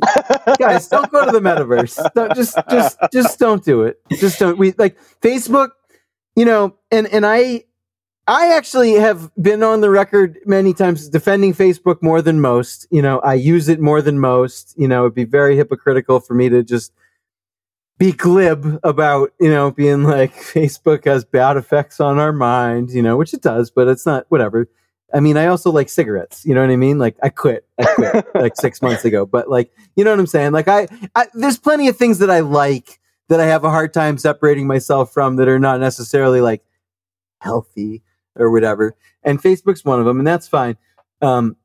guys 0.59 0.87
don't 0.87 1.11
go 1.11 1.25
to 1.25 1.31
the 1.31 1.41
metaverse 1.41 1.99
don't, 2.13 2.33
just 2.33 2.57
just 2.69 2.97
just 3.11 3.37
don't 3.37 3.65
do 3.65 3.83
it 3.83 3.99
just 4.17 4.39
don't 4.39 4.57
we 4.57 4.71
like 4.77 4.97
facebook 5.21 5.71
you 6.37 6.45
know 6.45 6.73
and 6.89 7.05
and 7.07 7.25
i 7.25 7.61
i 8.29 8.55
actually 8.55 8.93
have 8.93 9.31
been 9.41 9.63
on 9.63 9.81
the 9.81 9.89
record 9.89 10.37
many 10.45 10.73
times 10.73 11.09
defending 11.09 11.53
facebook 11.53 12.01
more 12.01 12.21
than 12.21 12.39
most 12.39 12.87
you 12.91 13.01
know 13.01 13.19
i 13.19 13.33
use 13.33 13.67
it 13.67 13.79
more 13.79 14.01
than 14.01 14.19
most 14.19 14.73
you 14.77 14.87
know 14.87 15.03
it'd 15.03 15.15
be 15.15 15.25
very 15.25 15.55
hypocritical 15.57 16.19
for 16.19 16.33
me 16.33 16.47
to 16.47 16.63
just 16.63 16.93
be 17.97 18.11
glib 18.11 18.79
about 18.83 19.33
you 19.39 19.49
know 19.49 19.71
being 19.71 20.03
like 20.03 20.33
facebook 20.35 21.05
has 21.05 21.25
bad 21.25 21.57
effects 21.57 21.99
on 21.99 22.19
our 22.19 22.31
mind 22.31 22.91
you 22.91 23.01
know 23.01 23.17
which 23.17 23.33
it 23.33 23.41
does 23.41 23.69
but 23.71 23.87
it's 23.87 24.05
not 24.05 24.25
whatever 24.29 24.69
I 25.11 25.21
mean, 25.21 25.37
I 25.37 25.47
also 25.47 25.71
like 25.71 25.89
cigarettes. 25.89 26.45
You 26.45 26.53
know 26.53 26.61
what 26.61 26.69
I 26.69 26.75
mean? 26.75 26.99
Like, 26.99 27.17
I 27.23 27.29
quit. 27.29 27.67
I 27.79 27.85
quit 27.95 28.25
like 28.35 28.55
six 28.55 28.79
months 28.79 29.05
ago. 29.05 29.25
But 29.25 29.49
like, 29.49 29.71
you 29.95 30.03
know 30.03 30.11
what 30.11 30.19
I'm 30.19 30.27
saying? 30.27 30.51
Like, 30.51 30.67
I, 30.67 30.87
I 31.15 31.25
there's 31.33 31.57
plenty 31.57 31.87
of 31.87 31.97
things 31.97 32.19
that 32.19 32.29
I 32.29 32.41
like 32.41 32.99
that 33.29 33.39
I 33.39 33.45
have 33.45 33.63
a 33.63 33.69
hard 33.69 33.93
time 33.93 34.17
separating 34.17 34.67
myself 34.67 35.13
from 35.13 35.37
that 35.37 35.47
are 35.47 35.59
not 35.59 35.79
necessarily 35.79 36.41
like 36.41 36.63
healthy 37.41 38.03
or 38.39 38.51
whatever. 38.51 38.95
And 39.23 39.41
Facebook's 39.41 39.83
one 39.83 39.99
of 39.99 40.05
them, 40.05 40.19
and 40.19 40.27
that's 40.27 40.47
fine. 40.47 40.77
Um, 41.21 41.55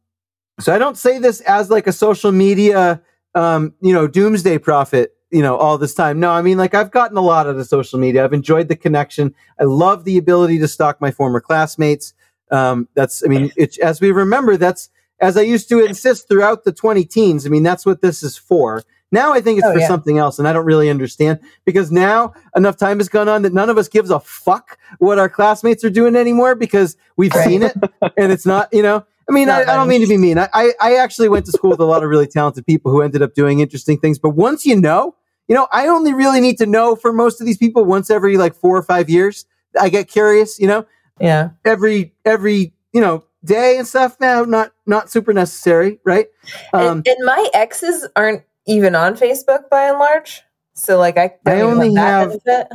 so 0.60 0.74
I 0.74 0.78
don't 0.78 0.96
say 0.96 1.18
this 1.18 1.40
as 1.42 1.70
like 1.70 1.86
a 1.86 1.92
social 1.92 2.32
media, 2.32 3.02
um, 3.34 3.74
you 3.80 3.92
know, 3.92 4.06
doomsday 4.06 4.58
prophet. 4.58 5.12
You 5.30 5.42
know, 5.42 5.56
all 5.56 5.78
this 5.78 5.94
time. 5.94 6.20
No, 6.20 6.30
I 6.30 6.42
mean, 6.42 6.58
like 6.58 6.74
I've 6.74 6.92
gotten 6.92 7.16
a 7.16 7.20
lot 7.20 7.48
out 7.48 7.56
of 7.56 7.66
social 7.66 7.98
media. 7.98 8.22
I've 8.22 8.32
enjoyed 8.32 8.68
the 8.68 8.76
connection. 8.76 9.34
I 9.58 9.64
love 9.64 10.04
the 10.04 10.16
ability 10.16 10.60
to 10.60 10.68
stalk 10.68 11.00
my 11.00 11.10
former 11.10 11.40
classmates. 11.40 12.14
Um, 12.52 12.88
that's, 12.94 13.24
I 13.24 13.26
mean, 13.26 13.50
as 13.82 14.00
we 14.00 14.12
remember, 14.12 14.56
that's, 14.56 14.90
as 15.20 15.36
I 15.36 15.40
used 15.40 15.68
to 15.70 15.84
insist 15.84 16.28
throughout 16.28 16.62
the 16.62 16.72
20 16.72 17.04
teens. 17.06 17.46
I 17.46 17.48
mean, 17.48 17.64
that's 17.64 17.84
what 17.84 18.00
this 18.00 18.22
is 18.22 18.36
for. 18.36 18.84
Now 19.14 19.32
I 19.32 19.40
think 19.40 19.58
it's 19.58 19.66
Oh, 19.66 19.72
for 19.72 19.78
yeah. 19.78 19.88
something 19.88 20.18
else, 20.18 20.38
and 20.38 20.46
I 20.46 20.52
don't 20.52 20.66
really 20.66 20.90
understand 20.90 21.38
because 21.64 21.90
now 21.90 22.34
enough 22.56 22.76
time 22.76 22.98
has 22.98 23.08
gone 23.08 23.28
on 23.28 23.42
that 23.42 23.52
none 23.54 23.70
of 23.70 23.78
us 23.78 23.88
gives 23.88 24.10
a 24.10 24.20
fuck 24.20 24.76
what 24.98 25.18
our 25.18 25.28
classmates 25.28 25.84
are 25.84 25.90
doing 25.90 26.16
anymore 26.16 26.54
because 26.54 26.96
we've 27.16 27.32
Right. 27.34 27.46
seen 27.46 27.62
it 27.62 27.74
and 28.16 28.30
it's 28.32 28.44
not, 28.44 28.68
you 28.72 28.82
know. 28.82 29.04
I 29.28 29.32
mean, 29.32 29.48
I, 29.48 29.60
I 29.62 29.76
don't 29.76 29.88
mean 29.88 30.02
to 30.02 30.06
be 30.06 30.18
mean. 30.18 30.36
I, 30.38 30.48
I 30.52 30.72
I 30.80 30.96
actually 30.96 31.30
went 31.30 31.46
to 31.46 31.52
school 31.52 31.70
with 31.70 31.80
a 31.80 31.84
lot 31.86 32.02
of 32.02 32.10
really 32.10 32.26
talented 32.26 32.66
people 32.66 32.92
who 32.92 33.00
ended 33.00 33.22
up 33.22 33.32
doing 33.34 33.60
interesting 33.60 33.98
things. 33.98 34.18
But 34.18 34.30
once 34.30 34.66
you 34.66 34.76
know, 34.78 35.14
you 35.48 35.54
know, 35.54 35.66
I 35.72 35.86
only 35.86 36.12
really 36.12 36.40
need 36.42 36.58
to 36.58 36.66
know 36.66 36.94
for 36.96 37.12
most 37.12 37.40
of 37.40 37.46
these 37.46 37.56
people 37.56 37.84
once 37.86 38.10
every 38.10 38.36
like 38.36 38.54
four 38.54 38.76
or 38.76 38.82
five 38.82 39.08
years. 39.08 39.46
I 39.80 39.88
get 39.88 40.08
curious, 40.08 40.58
you 40.58 40.66
know 40.66 40.86
yeah. 41.20 41.50
every 41.64 42.12
every 42.24 42.72
you 42.92 43.00
know 43.00 43.24
day 43.44 43.76
and 43.78 43.86
stuff 43.86 44.16
now 44.20 44.42
not 44.44 44.72
not 44.86 45.10
super 45.10 45.32
necessary 45.32 46.00
right 46.04 46.26
um 46.72 46.98
and, 46.98 47.08
and 47.08 47.24
my 47.24 47.48
exes 47.54 48.06
aren't 48.16 48.42
even 48.66 48.94
on 48.94 49.14
Facebook 49.16 49.68
by 49.70 49.88
and 49.88 49.98
large. 49.98 50.42
So 50.74 50.98
like 50.98 51.16
I, 51.16 51.34
I 51.46 51.60
only 51.60 51.94
have- 51.94 52.28
benefit. 52.44 52.68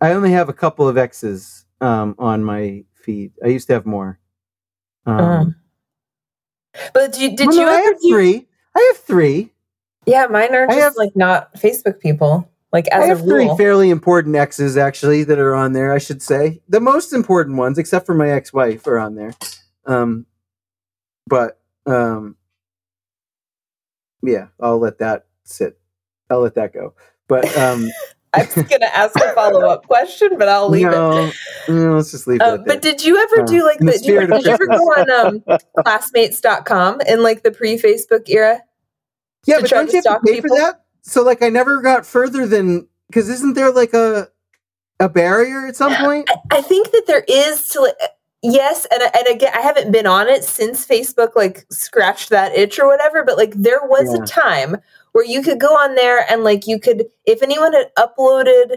i 0.00 0.12
only 0.12 0.32
have 0.32 0.48
a 0.48 0.52
couple 0.52 0.88
of 0.88 0.96
x's 0.98 1.64
um 1.80 2.14
on 2.18 2.42
my 2.44 2.84
feed 2.94 3.32
i 3.44 3.48
used 3.48 3.66
to 3.68 3.72
have 3.74 3.86
more 3.86 4.18
um 5.06 5.18
Um, 5.20 5.54
But 6.92 7.12
did 7.12 7.20
you, 7.22 7.36
did 7.36 7.46
well, 7.48 7.56
you 7.56 7.62
no, 7.64 7.70
i 7.72 7.80
have 7.80 7.96
three 8.08 8.48
i 8.76 8.92
have 8.92 9.02
three 9.04 9.52
Yeah, 10.06 10.26
mine 10.26 10.54
are 10.54 10.66
just 10.66 10.78
have- 10.78 10.96
like 10.96 11.14
not 11.14 11.54
Facebook 11.54 12.00
people. 12.00 12.48
Like 12.72 12.86
as 12.88 13.02
I 13.04 13.06
have 13.06 13.20
three 13.20 13.48
fairly 13.56 13.88
important 13.90 14.36
exes 14.36 14.76
actually 14.76 15.22
that 15.24 15.38
are 15.38 15.54
on 15.54 15.72
there. 15.72 15.90
I 15.92 15.98
should 15.98 16.20
say 16.22 16.60
the 16.68 16.80
most 16.80 17.12
important 17.14 17.56
ones, 17.56 17.78
except 17.78 18.04
for 18.04 18.14
my 18.14 18.28
ex-wife, 18.30 18.86
are 18.86 18.98
on 18.98 19.14
there. 19.14 19.32
Um, 19.86 20.26
but 21.26 21.58
um, 21.86 22.36
yeah, 24.22 24.48
I'll 24.60 24.78
let 24.78 24.98
that 24.98 25.26
sit. 25.44 25.78
I'll 26.30 26.40
let 26.40 26.54
that 26.54 26.72
go. 26.72 26.94
But 27.28 27.44
um, 27.56 27.88
I 28.34 28.42
was 28.54 28.66
gonna 28.66 28.86
ask 28.86 29.16
a 29.16 29.32
follow 29.32 29.68
up 29.68 29.86
question, 29.86 30.36
but 30.38 30.48
I'll 30.48 30.68
leave 30.68 30.86
it. 30.86 30.90
no, 30.90 31.30
no, 31.68 31.96
let's 31.96 32.10
just 32.10 32.26
leave 32.26 32.40
it. 32.40 32.44
Um, 32.44 32.60
at 32.60 32.66
but 32.66 32.82
did 32.82 33.04
you 33.04 33.16
ever 33.16 33.42
Uh, 33.42 33.46
do 33.46 33.64
like 33.64 33.78
the 33.78 33.86
the, 33.86 33.92
did, 33.92 34.04
you, 34.04 34.26
did 34.26 34.44
you 34.44 34.52
ever 34.52 34.66
go 34.66 34.76
on 34.76 35.10
um, 35.10 35.58
classmates.com 35.84 37.00
in 37.02 37.22
like 37.22 37.42
the 37.42 37.50
pre 37.50 37.78
Facebook 37.78 38.28
era? 38.28 38.60
yeah, 39.46 39.60
but 39.60 39.70
don't 39.70 39.92
you 39.92 40.02
have 40.04 40.04
to 40.04 40.20
pay 40.26 40.34
people? 40.34 40.56
for 40.56 40.60
that? 40.60 40.84
So 41.02 41.22
like, 41.22 41.42
I 41.42 41.48
never 41.48 41.80
got 41.80 42.04
further 42.04 42.46
than 42.46 42.86
because 43.08 43.28
isn't 43.30 43.54
there 43.54 43.72
like 43.72 43.94
a 43.94 44.28
a 45.00 45.08
barrier 45.08 45.66
at 45.66 45.76
some 45.76 45.94
point? 45.94 46.28
I 46.50 46.60
think 46.60 46.90
that 46.90 47.04
there 47.06 47.24
is 47.28 47.68
to 47.70 47.80
like, 47.80 47.94
yes, 48.42 48.86
and 48.92 49.02
and 49.02 49.26
again, 49.28 49.52
I 49.54 49.60
haven't 49.60 49.90
been 49.92 50.06
on 50.06 50.28
it 50.28 50.44
since 50.44 50.86
Facebook 50.86 51.34
like 51.36 51.66
scratched 51.70 52.30
that 52.30 52.54
itch 52.56 52.78
or 52.78 52.86
whatever. 52.86 53.24
But 53.24 53.36
like, 53.36 53.52
there 53.54 53.80
was 53.84 54.12
Yeah. 54.14 54.22
a 54.22 54.26
time 54.26 54.76
where 55.12 55.24
you 55.24 55.42
could 55.42 55.58
go 55.60 55.68
on 55.68 55.94
there 55.94 56.24
and 56.30 56.44
like 56.44 56.66
you 56.66 56.78
could, 56.78 57.06
if 57.24 57.42
anyone 57.42 57.72
had 57.72 57.90
uploaded 57.96 58.76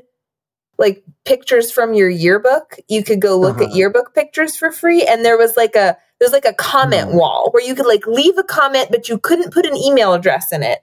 like 0.78 1.03
pictures 1.26 1.72
from 1.72 1.93
your 1.93 2.09
yearbook, 2.09 2.78
you 2.88 3.03
could 3.03 3.22
go 3.22 3.38
look 3.38 3.57
at 3.57 3.66
Uh-huh. 3.68 3.76
yearbook 3.76 4.16
pictures 4.16 4.55
for 4.55 4.72
free, 4.72 5.03
and 5.05 5.24
there 5.24 5.38
was 5.38 5.55
like 5.57 5.76
a 5.76 5.95
there's 6.20 6.32
like 6.32 6.45
a 6.45 6.53
comment 6.53 7.09
Hmm. 7.12 7.18
wall 7.18 7.49
where 7.51 7.64
you 7.64 7.74
could 7.76 7.88
like 7.88 8.05
leave 8.07 8.38
a 8.38 8.43
comment, 8.43 8.88
but 8.91 9.09
you 9.09 9.18
couldn't 9.18 9.53
put 9.53 9.66
an 9.66 9.76
email 9.76 10.14
address 10.14 10.51
in 10.51 10.64
it. 10.64 10.80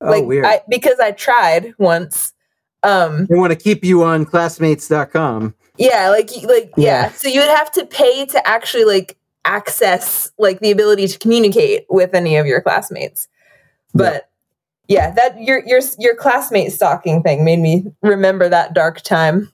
Oh, 0.00 0.10
like 0.10 0.24
weird. 0.26 0.44
I 0.44 0.60
because 0.68 0.98
I 1.00 1.10
tried 1.12 1.74
once. 1.78 2.32
Um 2.82 3.26
they 3.26 3.34
want 3.36 3.52
to 3.52 3.56
keep 3.58 3.82
you 3.84 4.02
on 4.04 4.24
classmates.com. 4.26 5.54
yeah, 5.78 6.10
like 6.10 6.30
like 6.42 6.72
yeah. 6.76 7.04
Yeah. 7.04 7.10
So 7.12 7.28
you 7.28 7.40
would 7.40 7.50
have 7.50 7.70
to 7.72 7.86
pay 7.86 8.26
to 8.26 8.48
actually 8.48 8.84
like 8.84 9.16
access 9.44 10.30
like 10.38 10.60
the 10.60 10.70
ability 10.70 11.06
to 11.08 11.18
communicate 11.18 11.86
with 11.88 12.14
any 12.14 12.36
of 12.36 12.46
your 12.46 12.60
classmates. 12.60 13.28
But 13.94 14.28
yeah, 14.88 15.10
that 15.12 15.40
your 15.40 15.64
your 15.66 15.80
your 15.98 16.14
classmate 16.14 16.72
stalking 16.72 17.22
thing 17.22 17.44
made 17.44 17.58
me 17.58 17.86
remember 18.02 18.48
that 18.48 18.74
dark 18.74 19.00
time. 19.02 19.52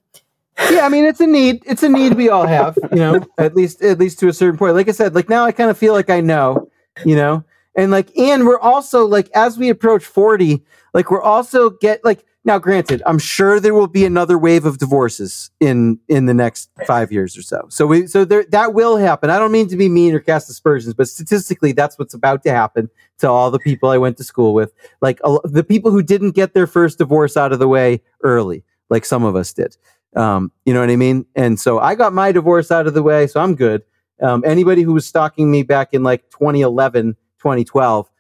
yeah, 0.70 0.84
I 0.84 0.88
mean 0.88 1.04
it's 1.04 1.20
a 1.20 1.26
need. 1.26 1.62
It's 1.64 1.82
a 1.82 1.88
need 1.88 2.14
we 2.14 2.28
all 2.28 2.46
have, 2.46 2.76
you 2.90 2.98
know, 2.98 3.26
at 3.38 3.54
least 3.54 3.82
at 3.82 3.98
least 3.98 4.18
to 4.20 4.28
a 4.28 4.32
certain 4.32 4.58
point. 4.58 4.74
Like 4.74 4.88
I 4.88 4.92
said, 4.92 5.14
like 5.14 5.28
now 5.28 5.44
I 5.44 5.52
kind 5.52 5.70
of 5.70 5.78
feel 5.78 5.94
like 5.94 6.10
I 6.10 6.20
know, 6.20 6.68
you 7.04 7.16
know, 7.16 7.44
and 7.74 7.90
like 7.90 8.16
and 8.18 8.46
we're 8.46 8.60
also 8.60 9.06
like 9.06 9.30
as 9.34 9.56
we 9.56 9.70
approach 9.70 10.04
forty, 10.04 10.64
like 10.92 11.10
we're 11.10 11.22
also 11.22 11.70
get 11.70 12.04
like 12.04 12.24
now. 12.45 12.59
Granted, 12.59 13.03
I'm 13.07 13.18
sure 13.18 13.61
there 13.61 13.74
will 13.74 13.86
be 13.86 14.05
another 14.05 14.38
wave 14.38 14.64
of 14.64 14.78
divorces 14.78 15.51
in 15.61 15.99
in 16.09 16.26
the 16.26 16.34
next 16.34 16.70
five 16.86 17.12
years 17.12 17.36
or 17.36 17.43
so. 17.43 17.66
So 17.68 17.86
we 17.86 18.07
so 18.07 18.24
there 18.24 18.45
that 18.51 18.74
will 18.74 18.97
happen. 18.97 19.30
I 19.30 19.38
don't 19.38 19.53
mean 19.53 19.68
to 19.68 19.76
be 19.76 19.88
mean 19.88 20.14
or 20.14 20.20
cast 20.20 20.49
aspersions, 20.51 20.95
but 20.95 21.09
statistically, 21.09 21.72
that's 21.72 21.99
what's 21.99 22.14
about 22.14 22.43
to 22.45 22.51
happen 22.51 22.90
to 23.18 23.28
all 23.28 23.51
the 23.51 23.59
people 23.59 23.88
I 23.90 23.99
went 23.99 24.16
to 24.18 24.24
school 24.24 24.55
with. 24.55 24.72
Like 25.01 25.20
a, 25.24 25.36
the 25.45 25.64
people 25.64 25.90
who 25.90 26.03
didn't 26.03 26.32
get 26.32 26.55
their 26.55 26.66
first 26.66 26.99
divorce 26.99 27.36
out 27.36 27.53
of 27.53 27.59
the 27.59 27.68
way 27.68 28.03
early, 28.22 28.64
like 28.90 29.05
some 29.05 29.24
of 29.24 29.36
us 29.36 29.53
did. 29.53 29.76
Um, 30.14 30.53
you 30.64 30.74
know 30.74 30.80
what 30.80 30.90
I 30.90 30.97
mean? 30.97 31.26
And 31.34 31.59
so 31.59 31.78
I 31.78 31.95
got 31.95 32.12
my 32.12 32.32
divorce 32.32 32.70
out 32.70 32.86
of 32.86 32.95
the 32.95 33.03
way, 33.03 33.26
so 33.26 33.40
I'm 33.40 33.55
good. 33.55 33.82
Um, 34.20 34.45
anybody 34.47 34.82
who 34.82 34.93
was 34.93 35.07
stalking 35.07 35.51
me 35.51 35.62
back 35.62 35.88
in 35.93 36.03
like 36.03 36.30
2011, 36.30 37.14
2012, 37.38 38.11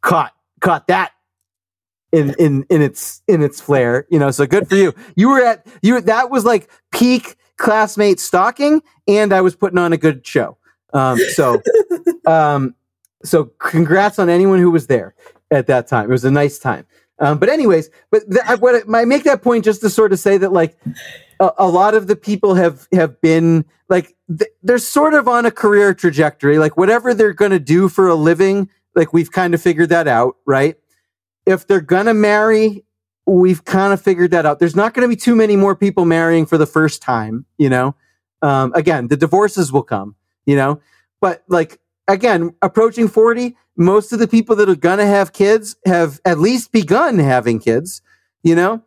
caught 0.00 0.32
caught 0.60 0.86
that 0.86 1.12
in 2.12 2.34
in 2.38 2.64
in 2.70 2.82
its 2.82 3.22
in 3.26 3.42
its 3.42 3.60
flare. 3.60 4.06
You 4.10 4.18
know, 4.18 4.30
so 4.30 4.46
good 4.46 4.68
for 4.68 4.76
you. 4.76 4.94
You 5.16 5.30
were 5.30 5.42
at 5.42 5.66
you. 5.82 6.00
That 6.00 6.30
was 6.30 6.44
like 6.44 6.70
peak 6.92 7.36
classmate 7.56 8.20
stalking, 8.20 8.82
and 9.08 9.32
I 9.32 9.40
was 9.40 9.56
putting 9.56 9.78
on 9.78 9.92
a 9.92 9.96
good 9.96 10.26
show. 10.26 10.58
Um, 10.92 11.18
so 11.34 11.60
um, 12.26 12.74
so 13.24 13.44
congrats 13.58 14.18
on 14.18 14.28
anyone 14.28 14.58
who 14.58 14.70
was 14.70 14.86
there 14.86 15.14
at 15.50 15.66
that 15.66 15.86
time. 15.86 16.04
It 16.04 16.12
was 16.12 16.24
a 16.24 16.30
nice 16.30 16.58
time. 16.58 16.86
Um, 17.18 17.38
but 17.38 17.48
anyways, 17.48 17.88
but 18.10 18.28
th- 18.28 18.42
I, 18.46 18.56
what 18.56 18.74
I, 18.74 19.00
I 19.00 19.04
make 19.04 19.24
that 19.24 19.42
point 19.42 19.64
just 19.64 19.80
to 19.82 19.90
sort 19.90 20.12
of 20.12 20.18
say 20.18 20.38
that 20.38 20.52
like 20.52 20.76
a, 21.38 21.50
a 21.58 21.68
lot 21.68 21.94
of 21.94 22.08
the 22.08 22.16
people 22.16 22.54
have 22.54 22.88
have 22.92 23.20
been 23.20 23.64
like 23.88 24.16
th- 24.28 24.50
they're 24.62 24.78
sort 24.78 25.14
of 25.14 25.28
on 25.28 25.46
a 25.46 25.50
career 25.50 25.94
trajectory. 25.94 26.58
Like 26.58 26.76
whatever 26.76 27.14
they're 27.14 27.32
going 27.32 27.52
to 27.52 27.60
do 27.60 27.88
for 27.88 28.08
a 28.08 28.14
living, 28.14 28.68
like 28.94 29.12
we've 29.12 29.30
kind 29.30 29.54
of 29.54 29.62
figured 29.62 29.90
that 29.90 30.08
out, 30.08 30.36
right? 30.46 30.76
If 31.46 31.66
they're 31.66 31.80
going 31.80 32.06
to 32.06 32.14
marry, 32.14 32.84
we've 33.26 33.64
kind 33.64 33.92
of 33.92 34.00
figured 34.00 34.30
that 34.32 34.46
out. 34.46 34.58
There's 34.58 34.76
not 34.76 34.94
going 34.94 35.08
to 35.08 35.14
be 35.14 35.20
too 35.20 35.34
many 35.34 35.56
more 35.56 35.74
people 35.76 36.04
marrying 36.04 36.46
for 36.46 36.58
the 36.58 36.66
first 36.66 37.02
time, 37.02 37.44
you 37.58 37.68
know. 37.68 37.94
Um, 38.42 38.72
again, 38.74 39.08
the 39.08 39.16
divorces 39.16 39.72
will 39.72 39.84
come, 39.84 40.16
you 40.46 40.56
know, 40.56 40.80
but 41.20 41.44
like 41.48 41.78
again, 42.08 42.52
approaching 42.62 43.06
40, 43.08 43.56
most 43.76 44.12
of 44.12 44.18
the 44.18 44.26
people 44.26 44.56
that 44.56 44.68
are 44.68 44.74
going 44.74 44.98
to 44.98 45.06
have 45.06 45.32
kids 45.32 45.76
have 45.86 46.20
at 46.24 46.38
least 46.40 46.72
begun 46.72 47.18
having 47.18 47.58
kids, 47.60 48.02
you 48.42 48.54
know? 48.56 48.82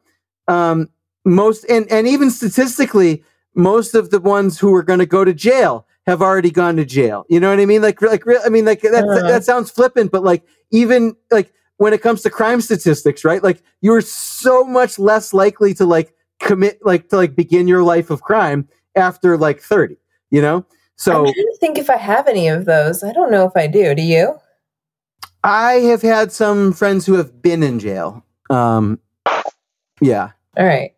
Um, 0.48 0.90
most, 1.24 1.64
and, 1.70 1.90
and 1.92 2.08
even 2.08 2.30
statistically, 2.30 3.24
most 3.56 3.96
of 3.96 4.12
the 4.12 4.20
ones 4.20 4.60
who 4.60 4.76
are 4.76 4.84
going 4.84 5.00
to 5.00 5.06
go 5.06 5.24
to 5.24 5.34
jail 5.34 5.88
have 6.06 6.22
already 6.22 6.52
gone 6.52 6.76
to 6.76 6.86
jail. 6.86 7.26
You 7.30 7.40
know 7.40 7.50
what 7.50 7.60
I 7.60 7.66
mean? 7.66 7.82
Like, 7.82 8.02
like, 8.02 8.24
I 8.46 8.50
mean, 8.50 8.66
like 8.66 8.82
that, 8.82 9.06
Uh-huh. 9.06 9.28
that 9.28 9.44
sounds 9.46 9.72
flippant, 9.72 10.12
but 10.12 10.24
like, 10.24 10.44
even 10.72 11.16
like 11.32 11.52
when 11.78 11.94
it 11.94 12.02
comes 12.02 12.22
to 12.24 12.30
crime 12.30 12.62
statistics, 12.62 13.24
right? 13.26 13.44
Like, 13.44 13.62
you're 13.82 14.02
so 14.02 14.64
much 14.64 14.98
less 15.00 15.34
likely 15.34 15.74
to 15.76 15.86
like 15.86 16.14
commit, 16.40 16.80
like, 16.86 17.10
to 17.10 17.16
like 17.18 17.36
begin 17.36 17.68
your 17.68 17.84
life 17.84 18.10
of 18.10 18.22
crime 18.22 18.68
after 18.96 19.38
like 19.38 19.60
30, 19.62 19.98
you 20.32 20.42
know? 20.42 20.66
So, 20.98 21.12
I'm 21.12 21.24
trying 21.26 21.34
to 21.34 21.58
think 21.60 21.78
if 21.78 21.90
I 21.90 21.98
have 21.98 22.28
any 22.28 22.48
of 22.48 22.66
those. 22.66 23.04
I 23.04 23.12
don't 23.12 23.30
know 23.32 23.46
if 23.46 23.52
I 23.56 23.68
do. 23.68 23.94
Do 23.94 24.02
you? 24.02 24.38
I 25.44 25.74
have 25.74 26.02
had 26.02 26.32
some 26.32 26.72
friends 26.74 27.06
who 27.06 27.14
have 27.16 27.42
been 27.42 27.62
in 27.64 27.80
jail. 27.80 28.24
Um, 28.50 29.00
yeah, 30.02 30.32
All 30.58 30.66
right. 30.66 30.94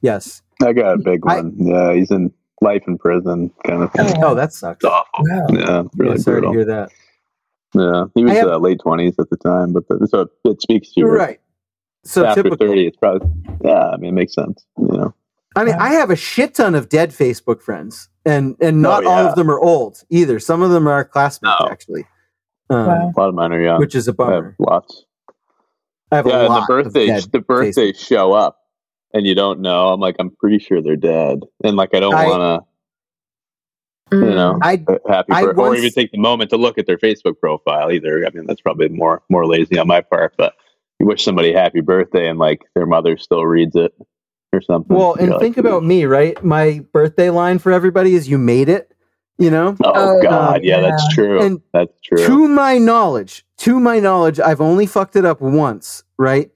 yes. 0.00 0.42
I 0.62 0.72
got 0.72 0.94
a 0.94 0.98
big 0.98 1.20
I- 1.26 1.36
one. 1.40 1.54
yeah, 1.58 1.92
he's 1.94 2.10
in 2.12 2.32
life 2.60 2.84
in 2.86 2.96
prison 2.96 3.50
kind 3.66 3.82
of 3.82 3.92
thing. 3.92 4.06
Oh, 4.22 4.28
Oh, 4.30 4.34
that 4.36 4.52
sucks. 4.52 4.84
It's 4.84 4.92
awful. 4.92 5.24
Wow. 5.28 5.46
Yeah, 5.50 5.82
really 5.96 6.12
Yeah, 6.16 6.22
sorry 6.22 6.40
brutal. 6.40 6.52
to 6.52 6.58
hear 6.58 6.64
that. 6.66 6.90
Yeah, 7.74 8.04
he 8.14 8.24
was 8.24 8.32
have- 8.34 8.48
uh, 8.48 8.58
late 8.58 8.80
twenties 8.82 9.14
at 9.18 9.30
the 9.30 9.36
time, 9.36 9.72
but 9.72 9.88
the, 9.88 10.06
so 10.06 10.28
it 10.44 10.60
speaks 10.62 10.92
to 10.92 11.00
your 11.00 11.14
Right. 11.16 11.40
So 12.04 12.24
after 12.24 12.42
typical. 12.42 12.66
thirty. 12.66 12.86
It's 12.86 12.96
probably 12.96 13.28
yeah. 13.64 13.90
I 13.90 13.96
mean, 13.96 14.10
it 14.10 14.12
makes 14.14 14.34
sense. 14.34 14.64
You 14.78 14.88
know, 14.88 15.14
I 15.56 15.64
mean, 15.64 15.74
I 15.76 15.90
have 15.90 16.10
a 16.10 16.16
shit 16.16 16.54
ton 16.54 16.74
of 16.74 16.88
dead 16.88 17.10
Facebook 17.10 17.62
friends, 17.62 18.08
and 18.26 18.56
and 18.60 18.82
not 18.82 19.04
Oh, 19.04 19.10
all 19.10 19.26
of 19.26 19.34
them 19.36 19.50
are 19.50 19.60
old 19.60 20.02
either. 20.10 20.38
Some 20.40 20.62
of 20.62 20.70
them 20.70 20.86
are 20.88 21.04
classmates 21.04 21.54
No. 21.60 21.68
actually, 21.68 22.04
um, 22.70 22.86
Wow. 22.86 23.12
a 23.16 23.20
lot 23.20 23.28
of 23.28 23.34
mine 23.34 23.52
are 23.52 23.60
young. 23.62 23.78
which 23.80 23.94
is 23.94 24.08
a 24.08 24.10
I 24.18 24.24
have 24.24 24.42
bummer. 24.42 24.56
lots. 24.58 25.04
I 26.10 26.16
have 26.16 26.26
yeah, 26.26 26.32
a 26.32 26.38
and 26.40 26.44
the 26.46 26.50
lot 26.50 26.62
of 26.62 26.68
birthdays, 26.68 27.22
dead 27.24 27.32
the 27.32 27.40
birthdays 27.40 27.98
show 28.00 28.32
up, 28.32 28.58
and 29.14 29.26
you 29.26 29.34
don't 29.34 29.60
know. 29.60 29.88
I'm 29.90 30.00
like, 30.00 30.16
I'm 30.18 30.30
pretty 30.30 30.58
sure 30.58 30.82
they're 30.82 30.96
dead, 30.96 31.40
and 31.64 31.76
like, 31.76 31.94
I 31.94 32.00
don't 32.00 32.12
want 32.12 32.28
want 32.28 32.64
Mm. 34.12 34.28
you 34.28 34.34
know, 34.34 34.58
I 34.62 34.76
to 34.76 35.00
happy 35.08 35.32
I 35.32 35.42
for, 35.42 35.58
or 35.58 35.74
even 35.74 35.90
take 35.90 36.12
the 36.12 36.18
moment 36.18 36.50
to 36.50 36.56
look 36.56 36.78
at 36.78 36.86
their 36.86 36.98
Facebook 36.98 37.38
profile 37.40 37.90
either. 37.90 38.24
I 38.26 38.30
mean, 38.30 38.46
that's 38.46 38.60
probably 38.60 38.88
more 38.88 39.22
more 39.28 39.46
lazy 39.46 39.78
on 39.78 39.86
my 39.86 40.00
part, 40.00 40.34
but 40.36 40.54
you 41.00 41.06
wish 41.06 41.24
somebody 41.24 41.52
happy 41.52 41.80
birthday 41.80 42.28
and 42.28 42.38
like 42.38 42.60
their 42.74 42.86
mother 42.86 43.16
still 43.16 43.44
reads 43.44 43.74
it 43.76 43.94
or 44.52 44.60
something. 44.60 44.96
well, 44.96 45.14
and 45.14 45.30
You're 45.30 45.40
think 45.40 45.56
like, 45.56 45.64
about 45.64 45.82
me, 45.82 46.04
right? 46.04 46.42
My 46.44 46.84
birthday 46.92 47.30
line 47.30 47.58
for 47.58 47.72
everybody 47.72 48.14
is 48.14 48.28
"You 48.28 48.38
made 48.38 48.68
it." 48.68 48.88
You 49.38 49.50
know, 49.50 49.76
Oh, 49.82 49.92
Oh, 49.94 50.22
God, 50.22 50.62
yeah, 50.62 50.80
that's 50.80 51.14
true. 51.14 51.40
And 51.42 51.60
that's 51.72 51.92
true. 52.04 52.24
to 52.26 52.48
my 52.48 52.78
knowledge, 52.78 53.44
to 53.58 53.80
my 53.80 53.98
knowledge, 53.98 54.38
I've 54.38 54.60
only 54.60 54.86
fucked 54.86 55.16
it 55.16 55.24
up 55.24 55.40
once, 55.40 56.04
right? 56.18 56.50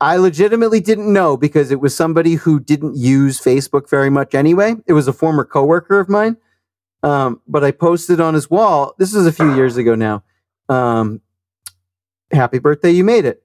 I 0.00 0.16
legitimately 0.16 0.80
didn't 0.80 1.12
know 1.12 1.36
because 1.36 1.70
it 1.70 1.80
was 1.80 1.94
somebody 1.94 2.34
who 2.34 2.58
didn't 2.58 2.96
use 2.96 3.40
Facebook 3.40 3.88
very 3.90 4.08
much 4.08 4.34
anyway. 4.34 4.76
It 4.86 4.94
was 4.94 5.06
a 5.08 5.12
former 5.12 5.44
coworker 5.44 6.00
of 6.00 6.08
mine. 6.08 6.36
Um, 7.02 7.40
but 7.48 7.64
I 7.64 7.70
posted 7.72 8.20
on 8.20 8.34
his 8.34 8.50
wall, 8.50 8.94
this 8.98 9.14
is 9.14 9.26
a 9.26 9.32
few 9.32 9.54
years 9.54 9.76
ago 9.76 9.94
now. 9.94 10.22
Um, 10.68 11.20
happy 12.30 12.58
birthday, 12.58 12.90
you 12.90 13.04
made 13.04 13.24
it. 13.24 13.42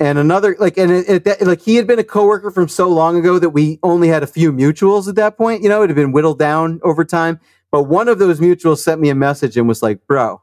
And 0.00 0.18
another, 0.18 0.56
like, 0.60 0.78
and 0.78 0.92
it, 0.92 1.08
it, 1.08 1.24
that, 1.24 1.42
like 1.42 1.60
he 1.60 1.74
had 1.74 1.86
been 1.86 1.98
a 1.98 2.04
coworker 2.04 2.50
from 2.50 2.68
so 2.68 2.88
long 2.88 3.16
ago 3.16 3.38
that 3.38 3.50
we 3.50 3.80
only 3.82 4.08
had 4.08 4.22
a 4.22 4.28
few 4.28 4.52
mutuals 4.52 5.08
at 5.08 5.16
that 5.16 5.36
point. 5.36 5.62
You 5.62 5.68
know, 5.68 5.82
it 5.82 5.88
had 5.88 5.96
been 5.96 6.12
whittled 6.12 6.38
down 6.38 6.80
over 6.84 7.04
time. 7.04 7.40
But 7.70 7.84
one 7.84 8.08
of 8.08 8.18
those 8.18 8.40
mutuals 8.40 8.78
sent 8.78 9.00
me 9.00 9.10
a 9.10 9.14
message 9.14 9.56
and 9.56 9.68
was 9.68 9.82
like, 9.82 10.06
"Bro." 10.06 10.40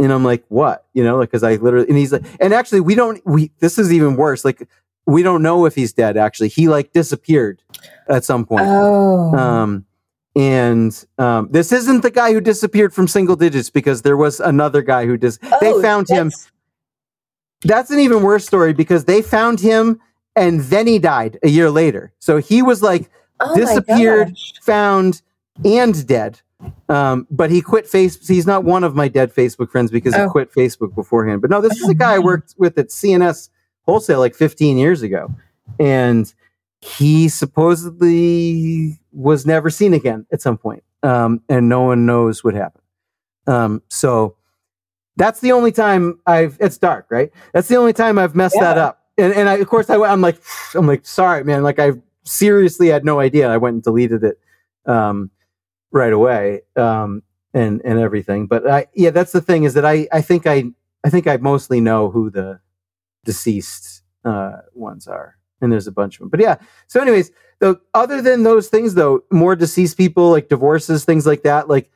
And 0.00 0.12
I'm 0.12 0.24
like, 0.24 0.44
"What?" 0.48 0.86
You 0.94 1.04
know, 1.04 1.18
like 1.18 1.30
cuz 1.30 1.42
I 1.42 1.56
literally 1.56 1.88
and 1.88 1.96
he's 1.96 2.12
like 2.12 2.24
and 2.40 2.52
actually 2.52 2.80
we 2.80 2.94
don't 2.94 3.24
we 3.24 3.52
this 3.60 3.78
is 3.78 3.92
even 3.92 4.16
worse. 4.16 4.44
Like 4.44 4.66
we 5.06 5.22
don't 5.22 5.42
know 5.42 5.64
if 5.64 5.74
he's 5.74 5.92
dead 5.92 6.16
actually. 6.16 6.48
He 6.48 6.68
like 6.68 6.92
disappeared 6.92 7.62
at 8.08 8.24
some 8.24 8.44
point. 8.44 8.64
Oh. 8.66 9.34
Um, 9.36 9.86
and 10.38 11.04
um, 11.18 11.48
this 11.50 11.72
isn't 11.72 12.02
the 12.02 12.10
guy 12.10 12.32
who 12.32 12.40
disappeared 12.40 12.94
from 12.94 13.08
single 13.08 13.34
digits 13.36 13.68
because 13.70 14.02
there 14.02 14.16
was 14.16 14.38
another 14.40 14.80
guy 14.82 15.04
who 15.04 15.16
dis- 15.16 15.38
they 15.60 15.72
Oh, 15.72 15.82
found 15.82 16.08
him. 16.08 16.30
that's- 17.64 17.90
an 17.90 17.98
even 17.98 18.22
worse 18.22 18.46
story 18.46 18.72
because 18.72 19.04
they 19.04 19.20
found 19.20 19.58
him 19.60 20.00
and 20.36 20.60
then 20.60 20.86
he 20.86 20.98
died 21.00 21.38
a 21.42 21.48
year 21.48 21.70
later. 21.70 22.12
So 22.20 22.36
he 22.38 22.62
was 22.62 22.82
like 22.82 23.10
Oh 23.40 23.54
disappeared, 23.56 24.36
found, 24.62 25.22
and 25.64 26.06
dead. 26.06 26.40
Um, 26.88 27.26
but 27.30 27.50
he 27.50 27.60
quit 27.60 27.86
face. 27.88 28.26
He's 28.26 28.46
not 28.46 28.64
one 28.64 28.82
of 28.84 28.94
my 28.94 29.06
dead 29.08 29.32
Facebook 29.34 29.70
friends 29.70 29.90
because 29.90 30.14
he 30.14 30.20
Oh. 30.22 30.30
quit 30.30 30.52
Facebook 30.52 30.94
beforehand. 30.94 31.40
But 31.40 31.50
no, 31.50 31.60
this 31.60 31.76
is 31.80 31.88
a 31.88 31.94
guy 31.94 32.14
I 32.14 32.18
worked 32.30 32.54
with 32.58 32.78
at 32.78 32.88
CNS 32.90 33.48
Wholesale 33.82 34.18
like 34.20 34.34
15 34.34 34.76
years 34.76 35.02
ago, 35.02 35.32
and 35.80 36.32
he 36.80 37.28
supposedly 37.28 39.00
was 39.12 39.46
never 39.46 39.70
seen 39.70 39.94
again 39.94 40.26
at 40.32 40.42
some 40.42 40.58
point, 40.58 40.84
um, 41.02 41.40
and 41.48 41.68
no 41.68 41.82
one 41.82 42.06
knows 42.06 42.44
what 42.44 42.54
happened. 42.54 42.84
Um, 43.46 43.82
so 43.88 44.36
that's 45.16 45.40
the 45.40 45.52
only 45.52 45.72
time 45.72 46.20
I've. 46.26 46.56
It's 46.60 46.78
dark, 46.78 47.06
right? 47.10 47.30
That's 47.52 47.68
the 47.68 47.76
only 47.76 47.92
time 47.92 48.18
I've 48.18 48.34
messed 48.34 48.58
that 48.60 48.78
up. 48.78 49.02
And 49.16 49.32
and 49.34 49.48
I, 49.48 49.54
of 49.54 49.68
course 49.68 49.90
I, 49.90 49.96
I'm 49.96 50.20
like 50.20 50.40
I'm 50.74 50.86
like 50.86 51.04
sorry, 51.04 51.44
man. 51.44 51.62
Like 51.62 51.78
I 51.78 51.92
seriously 52.24 52.88
had 52.88 53.04
no 53.04 53.18
idea. 53.20 53.48
I 53.48 53.56
went 53.56 53.74
and 53.74 53.82
deleted 53.82 54.22
it 54.22 54.38
um, 54.86 55.30
right 55.90 56.12
away 56.12 56.60
um, 56.76 57.22
and 57.54 57.80
and 57.84 57.98
everything. 57.98 58.46
But 58.46 58.70
I 58.70 58.86
yeah, 58.94 59.10
that's 59.10 59.32
the 59.32 59.40
thing 59.40 59.64
is 59.64 59.74
that 59.74 59.84
I 59.84 60.06
I 60.12 60.20
think 60.20 60.46
I 60.46 60.64
I 61.04 61.10
think 61.10 61.26
I 61.26 61.36
mostly 61.38 61.80
know 61.80 62.10
who 62.10 62.30
the 62.30 62.60
deceased 63.24 64.02
uh, 64.24 64.58
ones 64.74 65.06
are, 65.06 65.36
and 65.60 65.72
there's 65.72 65.86
a 65.86 65.92
bunch 65.92 66.16
of 66.16 66.20
them. 66.20 66.28
But 66.28 66.40
yeah. 66.40 66.56
So, 66.86 67.00
anyways, 67.00 67.30
though, 67.58 67.78
other 67.94 68.22
than 68.22 68.42
those 68.42 68.68
things, 68.68 68.94
though, 68.94 69.22
more 69.30 69.56
deceased 69.56 69.96
people 69.96 70.30
like 70.30 70.48
divorces, 70.48 71.04
things 71.04 71.26
like 71.26 71.42
that, 71.42 71.68
like 71.68 71.90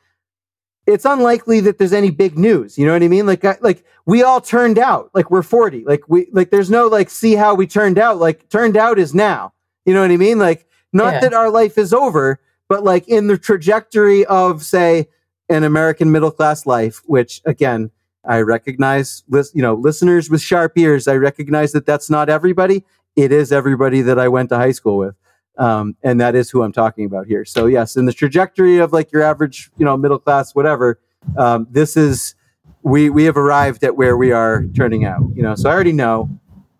it's 0.85 1.05
unlikely 1.05 1.61
that 1.61 1.77
there's 1.77 1.93
any 1.93 2.11
big 2.11 2.37
news. 2.37 2.77
You 2.77 2.85
know 2.85 2.93
what 2.93 3.03
I 3.03 3.07
mean? 3.07 3.25
Like, 3.25 3.45
I, 3.45 3.57
like 3.61 3.85
we 4.05 4.21
all 4.23 4.41
turned 4.41 4.77
out. 4.77 5.11
Like 5.13 5.31
we're 5.31 5.41
40. 5.43 5.85
Like 5.85 6.01
we 6.09 6.27
like 6.31 6.49
there's 6.51 6.69
no 6.69 6.87
like 6.87 7.09
see 7.09 7.35
how 7.35 7.55
we 7.55 7.67
turned 7.67 7.97
out. 7.97 8.17
Like 8.17 8.49
turned 8.49 8.75
out 8.75 8.99
is 8.99 9.13
now. 9.13 9.53
You 9.85 9.93
know 9.93 10.01
what 10.01 10.11
I 10.11 10.17
mean? 10.17 10.39
Like 10.39 10.67
not 10.91 11.13
Yeah. 11.13 11.19
that 11.21 11.33
our 11.33 11.49
life 11.49 11.77
is 11.77 11.93
over, 11.93 12.39
but 12.67 12.83
like 12.83 13.07
in 13.07 13.27
the 13.27 13.37
trajectory 13.37 14.25
of 14.25 14.63
say 14.63 15.07
an 15.49 15.63
American 15.63 16.11
middle 16.11 16.31
class 16.31 16.65
life, 16.65 17.01
which 17.05 17.41
again 17.45 17.89
I 18.25 18.39
recognize, 18.39 19.23
you 19.53 19.61
know, 19.61 19.73
listeners 19.73 20.29
with 20.29 20.41
sharp 20.41 20.77
ears. 20.77 21.07
I 21.07 21.15
recognize 21.15 21.73
that 21.73 21.85
that's 21.85 22.09
not 22.09 22.29
everybody. 22.29 22.83
It 23.15 23.31
is 23.31 23.51
everybody 23.51 24.01
that 24.01 24.17
I 24.17 24.27
went 24.27 24.49
to 24.49 24.57
high 24.57 24.71
school 24.71 24.97
with, 24.97 25.15
um, 25.57 25.95
and 26.03 26.19
that 26.19 26.35
is 26.35 26.49
who 26.49 26.63
I'm 26.63 26.71
talking 26.71 27.05
about 27.05 27.27
here. 27.27 27.45
So 27.45 27.67
yes, 27.67 27.95
in 27.95 28.05
the 28.05 28.13
trajectory 28.13 28.79
of 28.79 28.91
like 28.91 29.11
your 29.11 29.21
average, 29.21 29.69
you 29.77 29.85
know, 29.85 29.95
middle 29.97 30.19
class, 30.19 30.55
whatever. 30.55 30.99
Um, 31.37 31.67
this 31.69 31.95
is 31.95 32.35
we 32.81 33.09
we 33.09 33.25
have 33.25 33.37
arrived 33.37 33.83
at 33.83 33.95
where 33.95 34.17
we 34.17 34.31
are 34.31 34.65
turning 34.75 35.05
out. 35.05 35.21
You 35.35 35.43
know, 35.43 35.55
so 35.55 35.69
I 35.69 35.73
already 35.73 35.93
know. 35.93 36.29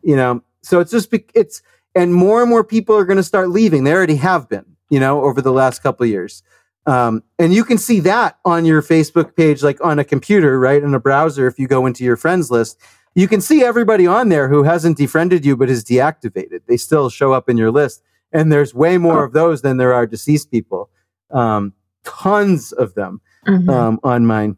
You 0.02 0.16
know, 0.16 0.44
so 0.62 0.80
it's 0.80 0.92
just 0.92 1.12
be- 1.12 1.26
it's 1.34 1.62
and 1.96 2.14
more 2.14 2.42
and 2.42 2.50
more 2.50 2.64
people 2.64 2.96
are 2.98 3.06
going 3.06 3.18
to 3.18 3.24
start 3.24 3.50
leaving. 3.50 3.84
They 3.84 3.94
already 3.94 4.18
have 4.18 4.50
been. 4.50 4.66
You 4.90 5.00
know, 5.00 5.24
over 5.24 5.42
the 5.42 5.52
last 5.52 5.82
couple 5.82 6.06
years. 6.06 6.44
Um, 6.86 7.24
and 7.40 7.54
you 7.54 7.64
can 7.64 7.78
see 7.78 8.00
that 8.02 8.38
on 8.44 8.66
your 8.66 8.82
Facebook 8.82 9.36
page, 9.36 9.64
like 9.64 9.84
on 9.84 10.00
a 10.00 10.04
computer, 10.04 10.60
right? 10.60 10.84
In 10.84 10.94
a 10.94 11.00
browser, 11.00 11.48
if 11.48 11.58
you 11.58 11.68
go 11.68 11.86
into 11.86 12.04
your 12.04 12.18
friends 12.18 12.52
list, 12.52 12.80
you 13.16 13.28
can 13.28 13.42
see 13.42 13.64
everybody 13.64 14.08
on 14.08 14.30
there 14.30 14.48
who 14.50 14.64
hasn't 14.64 14.98
defriended 14.98 15.46
you 15.46 15.56
but 15.56 15.70
is 15.70 15.84
deactivated. 15.84 16.62
They 16.68 16.78
still 16.78 17.10
show 17.10 17.34
up 17.34 17.50
in 17.50 17.58
your 17.58 17.72
list. 17.72 18.02
And 18.32 18.52
there's 18.52 18.74
way 18.74 18.98
more 18.98 19.24
of 19.24 19.34
those 19.34 19.62
than 19.62 19.78
there 19.78 19.94
are 19.94 20.08
deceased 20.08 20.50
people. 20.50 20.90
Um, 21.30 21.74
tons 22.04 22.72
of 22.72 22.96
them 22.96 23.22
Mhm. 23.48 23.70
um, 23.70 24.00
on 24.04 24.26
mine. 24.26 24.58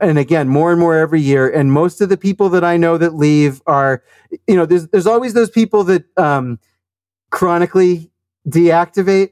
And 0.00 0.18
again, 0.18 0.48
more 0.48 0.70
and 0.70 0.80
more 0.80 0.96
every 0.96 1.20
year. 1.20 1.48
And 1.48 1.72
most 1.72 2.00
of 2.00 2.08
the 2.08 2.16
people 2.16 2.48
that 2.50 2.62
I 2.64 2.76
know 2.76 2.96
that 2.98 3.14
leave 3.14 3.60
are, 3.66 4.02
you 4.46 4.54
know, 4.56 4.66
there's 4.66 4.86
there's 4.88 5.06
always 5.06 5.34
those 5.34 5.50
people 5.50 5.82
that 5.84 6.04
um, 6.16 6.58
chronically 7.30 8.10
deactivate 8.48 9.30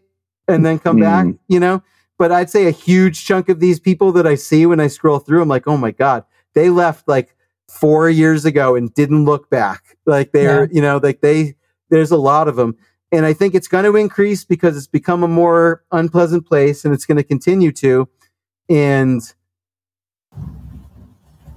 and 0.49 0.65
then 0.65 0.79
come 0.79 0.99
back, 1.01 1.27
Mm. 1.27 1.39
you 1.49 1.61
know. 1.61 1.83
But 2.19 2.33
I'd 2.33 2.51
say 2.51 2.67
a 2.67 2.71
huge 2.71 3.25
chunk 3.25 3.49
of 3.49 3.61
these 3.61 3.79
people 3.79 4.13
that 4.13 4.27
I 4.27 4.35
see 4.37 4.67
when 4.67 4.81
I 4.81 4.87
scroll 4.87 5.19
through, 5.19 5.43
I'm 5.43 5.49
like, 5.49 5.67
oh 5.67 5.77
my 5.77 5.91
god, 5.91 6.25
they 6.55 6.71
left 6.71 7.07
like 7.09 7.36
four 7.69 8.09
years 8.11 8.45
ago 8.45 8.75
and 8.77 8.93
didn't 8.95 9.25
look 9.25 9.51
back. 9.51 9.97
Like 10.07 10.33
they're, 10.33 10.65
Yeah. 10.65 10.69
you 10.73 10.81
know, 10.83 10.99
like 11.03 11.21
they. 11.21 11.55
There's 11.89 12.11
a 12.11 12.17
lot 12.17 12.49
of 12.49 12.57
them, 12.57 12.77
and 13.13 13.25
I 13.25 13.33
think 13.33 13.55
it's 13.55 13.69
going 13.69 13.85
to 13.85 13.95
increase 13.97 14.45
because 14.45 14.77
it's 14.77 14.89
become 14.89 15.23
a 15.23 15.29
more 15.29 15.85
unpleasant 15.93 16.47
place, 16.47 16.85
and 16.85 16.93
it's 16.93 17.07
going 17.07 17.17
to 17.17 17.23
continue 17.23 17.71
to. 17.73 18.09
And 18.69 19.23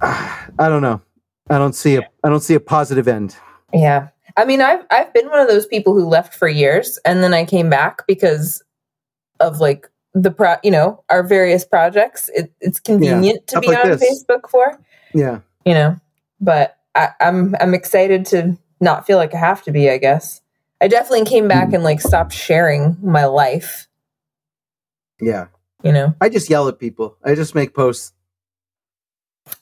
I 0.00 0.68
don't 0.68 0.82
know. 0.82 1.00
I 1.48 1.58
don't 1.58 1.74
see 1.74 1.96
a. 1.96 2.02
I 2.22 2.28
don't 2.28 2.40
see 2.42 2.54
a 2.54 2.60
positive 2.60 3.08
end. 3.08 3.36
Yeah. 3.72 4.08
I 4.36 4.44
mean, 4.44 4.60
I've 4.60 4.84
I've 4.90 5.12
been 5.12 5.28
one 5.28 5.40
of 5.40 5.48
those 5.48 5.66
people 5.66 5.94
who 5.94 6.06
left 6.06 6.34
for 6.34 6.46
years 6.48 6.98
and 7.04 7.22
then 7.22 7.34
I 7.34 7.44
came 7.44 7.68
back 7.68 8.06
because 8.06 8.62
of 9.40 9.58
like 9.60 9.90
the 10.14 10.30
pro, 10.30 10.54
you 10.62 10.70
know, 10.70 11.02
our 11.08 11.22
various 11.24 11.64
projects. 11.64 12.30
It, 12.34 12.52
it's 12.60 12.78
convenient 12.80 13.46
to 13.48 13.52
stuff 13.54 13.62
be 13.62 13.68
like 13.68 13.84
on 13.84 13.90
this. 13.90 14.24
Facebook 14.24 14.48
for, 14.48 14.78
Yeah. 15.12 15.40
You 15.64 15.74
know. 15.74 15.96
But 16.40 16.76
I, 16.94 17.10
I'm 17.20 17.54
I'm 17.60 17.74
excited 17.74 18.26
to 18.26 18.56
not 18.80 19.06
feel 19.06 19.18
like 19.18 19.34
I 19.34 19.38
have 19.38 19.62
to 19.64 19.72
be. 19.72 19.90
I 19.90 19.98
guess 19.98 20.40
I 20.80 20.88
definitely 20.88 21.26
came 21.26 21.48
back 21.48 21.72
and 21.72 21.84
like 21.84 22.00
stopped 22.00 22.32
sharing 22.32 22.96
my 23.02 23.26
life. 23.26 23.88
Yeah. 25.20 25.48
You 25.82 25.92
know. 25.92 26.14
I 26.20 26.28
just 26.28 26.50
yell 26.50 26.68
at 26.68 26.78
people. 26.78 27.16
I 27.24 27.34
just 27.34 27.54
make 27.54 27.74
posts. 27.74 28.12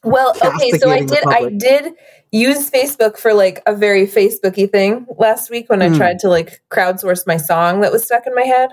Well, 0.05 0.35
okay, 0.43 0.73
so 0.79 0.91
I 0.91 1.01
did 1.01 1.25
I 1.27 1.51
did 1.51 1.95
use 2.31 2.71
Facebook 2.71 3.17
for 3.17 3.33
like 3.33 3.63
a 3.67 3.75
very 3.75 4.07
Facebooky 4.07 4.71
thing 4.71 5.07
last 5.19 5.51
week 5.51 5.71
when 5.71 5.81
I 5.83 5.89
Hmm. 5.89 5.97
tried 5.97 6.19
to 6.21 6.29
like 6.29 6.63
crowdsource 6.71 7.27
my 7.27 7.37
song 7.37 7.81
that 7.81 7.93
was 7.93 8.05
stuck 8.05 8.27
in 8.27 8.35
my 8.35 8.43
head. 8.43 8.71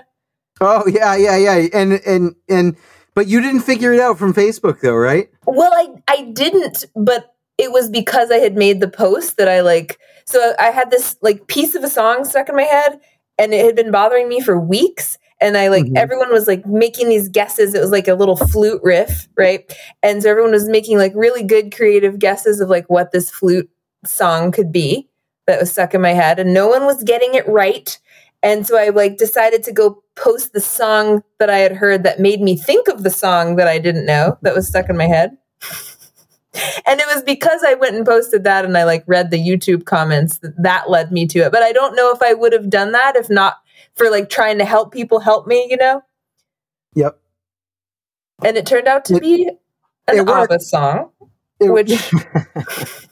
Oh 0.60 0.84
yeah, 0.86 1.16
yeah, 1.16 1.36
yeah. 1.36 1.66
And 1.72 1.92
and 2.06 2.34
and 2.48 2.76
but 3.16 3.26
you 3.26 3.40
didn't 3.40 3.62
figure 3.62 3.92
it 3.92 3.98
out 3.98 4.18
from 4.18 4.32
Facebook 4.32 4.80
though, 4.80 4.94
right? 4.94 5.28
Well, 5.46 5.72
I 5.74 5.88
I 6.06 6.30
didn't, 6.32 6.84
but 6.94 7.34
it 7.58 7.72
was 7.72 7.88
because 7.88 8.30
I 8.30 8.36
had 8.36 8.54
made 8.54 8.80
the 8.80 8.88
post 8.88 9.38
that 9.38 9.48
I 9.48 9.62
like. 9.62 9.98
So 10.26 10.54
I 10.60 10.66
had 10.70 10.90
this 10.90 11.16
like 11.22 11.46
piece 11.48 11.74
of 11.74 11.82
a 11.82 11.88
song 11.90 12.24
stuck 12.24 12.48
in 12.48 12.54
my 12.54 12.62
head, 12.62 13.00
and 13.38 13.52
it 13.54 13.64
had 13.64 13.74
been 13.74 13.90
bothering 13.90 14.28
me 14.28 14.40
for 14.40 14.60
weeks. 14.60 15.18
And 15.40 15.56
I 15.56 15.68
like 15.68 15.84
Mhm. 15.86 15.96
everyone 15.96 16.30
was 16.30 16.46
like 16.46 16.64
making 16.66 17.08
these 17.08 17.28
guesses. 17.28 17.74
It 17.74 17.80
was 17.80 17.90
like 17.90 18.08
a 18.08 18.14
little 18.14 18.36
flute 18.36 18.80
riff, 18.82 19.28
right? 19.36 19.70
And 20.02 20.22
so 20.22 20.30
everyone 20.30 20.52
was 20.52 20.68
making 20.68 20.98
like 20.98 21.12
really 21.14 21.42
good 21.42 21.74
creative 21.74 22.18
guesses 22.18 22.60
of 22.60 22.68
like 22.68 22.86
what 22.88 23.12
this 23.12 23.30
flute 23.30 23.68
song 24.04 24.52
could 24.52 24.70
be 24.72 25.08
that 25.46 25.60
was 25.60 25.70
stuck 25.70 25.94
in 25.94 26.00
my 26.02 26.12
head, 26.12 26.38
and 26.38 26.52
no 26.52 26.68
one 26.68 26.84
was 26.84 27.02
getting 27.02 27.34
it 27.34 27.48
right. 27.48 27.98
And 28.42 28.66
so 28.66 28.76
I 28.78 28.90
like 28.90 29.16
decided 29.16 29.62
to 29.64 29.72
go 29.72 30.02
post 30.14 30.52
the 30.52 30.60
song 30.60 31.22
that 31.38 31.50
I 31.50 31.58
had 31.58 31.72
heard 31.72 32.04
that 32.04 32.20
made 32.20 32.40
me 32.40 32.56
think 32.56 32.88
of 32.88 33.02
the 33.02 33.10
song 33.10 33.56
that 33.56 33.66
I 33.68 33.78
didn't 33.78 34.06
know 34.06 34.38
that 34.42 34.54
was 34.54 34.68
stuck 34.68 34.88
in 34.88 34.96
my 34.96 35.06
head. 35.06 35.36
and 36.86 37.00
it 37.00 37.06
was 37.12 37.22
because 37.22 37.62
I 37.66 37.74
went 37.74 37.96
and 37.96 38.06
posted 38.06 38.44
that 38.44 38.64
and 38.64 38.76
I 38.78 38.84
like 38.84 39.04
read 39.06 39.30
the 39.30 39.38
YouTube 39.38 39.84
comments 39.84 40.38
that 40.38 40.54
that 40.62 40.88
led 40.90 41.10
me 41.12 41.26
to 41.28 41.40
it. 41.40 41.52
But 41.52 41.62
I 41.62 41.72
don't 41.72 41.96
know 41.96 42.12
if 42.12 42.22
I 42.22 42.34
would 42.34 42.52
have 42.52 42.70
done 42.70 42.92
that 42.92 43.16
if 43.16 43.28
not 43.28 43.56
for 43.94 44.10
like 44.10 44.28
trying 44.30 44.58
to 44.58 44.64
help 44.64 44.92
people 44.92 45.18
help 45.20 45.46
me, 45.46 45.66
you 45.70 45.76
know? 45.76 46.02
Yep. 46.94 47.18
And 48.44 48.56
it 48.56 48.66
turned 48.66 48.86
out 48.86 49.04
to 49.06 49.16
It- 49.16 49.22
be 49.22 49.50
an. 50.08 50.28
ABBA 50.28 50.60
song, 50.60 51.10
It- 51.60 51.70
which 51.70 51.90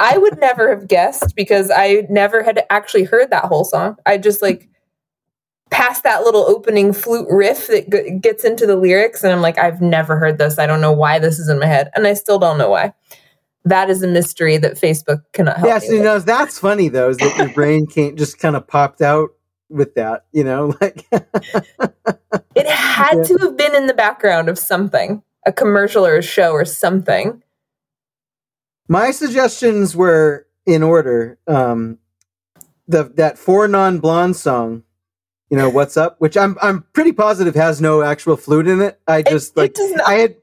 I 0.00 0.18
would 0.18 0.38
never 0.38 0.68
have 0.70 0.88
guessed 0.88 1.34
because 1.36 1.70
I 1.70 2.06
never 2.08 2.42
had 2.42 2.64
actually 2.70 3.04
heard 3.04 3.30
that 3.30 3.44
whole 3.44 3.64
song. 3.64 3.96
I 4.06 4.18
just 4.18 4.42
like 4.42 4.68
past 5.70 6.02
that 6.04 6.22
little 6.24 6.44
opening 6.48 6.92
flute 6.92 7.26
riff 7.30 7.66
that 7.68 7.90
g- 7.90 8.18
gets 8.20 8.44
into 8.44 8.66
the 8.66 8.76
lyrics, 8.76 9.22
and 9.22 9.32
I'm 9.32 9.42
like, 9.42 9.58
I've 9.58 9.80
never 9.80 10.18
heard 10.18 10.38
this. 10.38 10.58
I 10.58 10.66
don't 10.66 10.80
know 10.80 10.92
why 10.92 11.18
this 11.18 11.38
is 11.38 11.48
in 11.48 11.58
my 11.58 11.66
head, 11.66 11.90
and 11.94 12.06
I 12.06 12.14
still 12.14 12.38
don't 12.38 12.58
know 12.58 12.70
why. 12.70 12.92
That 13.64 13.90
is 13.90 14.02
a 14.02 14.08
mystery 14.08 14.56
that 14.56 14.74
Facebook 14.76 15.22
cannot 15.32 15.58
help 15.58 15.68
yes, 15.68 15.88
me 15.88 15.96
you 15.96 16.02
know 16.02 16.18
that's 16.20 16.58
funny 16.58 16.88
though, 16.88 17.10
is 17.10 17.18
that 17.18 17.36
your 17.36 17.50
brain 17.50 17.86
can't 17.86 18.16
just 18.16 18.38
kind 18.38 18.56
of 18.56 18.66
popped 18.66 19.02
out 19.02 19.30
with 19.68 19.94
that, 19.96 20.24
you 20.32 20.42
know, 20.44 20.74
like 20.80 21.04
It 22.54 22.66
had 22.66 23.18
Yeah. 23.18 23.22
to 23.24 23.36
have 23.42 23.56
been 23.56 23.74
in 23.74 23.86
the 23.86 23.94
background 23.94 24.48
of 24.48 24.58
something, 24.58 25.22
a 25.44 25.52
commercial 25.52 26.06
or 26.06 26.16
a 26.16 26.22
show 26.22 26.52
or 26.52 26.64
something. 26.64 27.42
My 28.88 29.10
suggestions 29.10 29.94
were 29.94 30.46
in 30.66 30.82
order. 30.82 31.38
Um, 31.46 31.98
the 32.86 33.04
that 33.16 33.38
four 33.38 33.68
non 33.68 33.98
blonde 33.98 34.36
song 34.36 34.82
you 35.50 35.56
know, 35.56 35.70
what's 35.70 35.96
up, 35.96 36.16
which 36.18 36.36
I'm 36.36 36.56
I'm 36.60 36.82
pretty 36.92 37.12
positive 37.12 37.54
has 37.54 37.80
no 37.80 38.02
actual 38.02 38.36
flute 38.36 38.68
in 38.68 38.82
it. 38.82 39.00
I 39.06 39.22
just 39.22 39.56
it 39.56 39.60
like 39.60 39.74
not- 39.78 40.08
I 40.08 40.14
had 40.14 40.36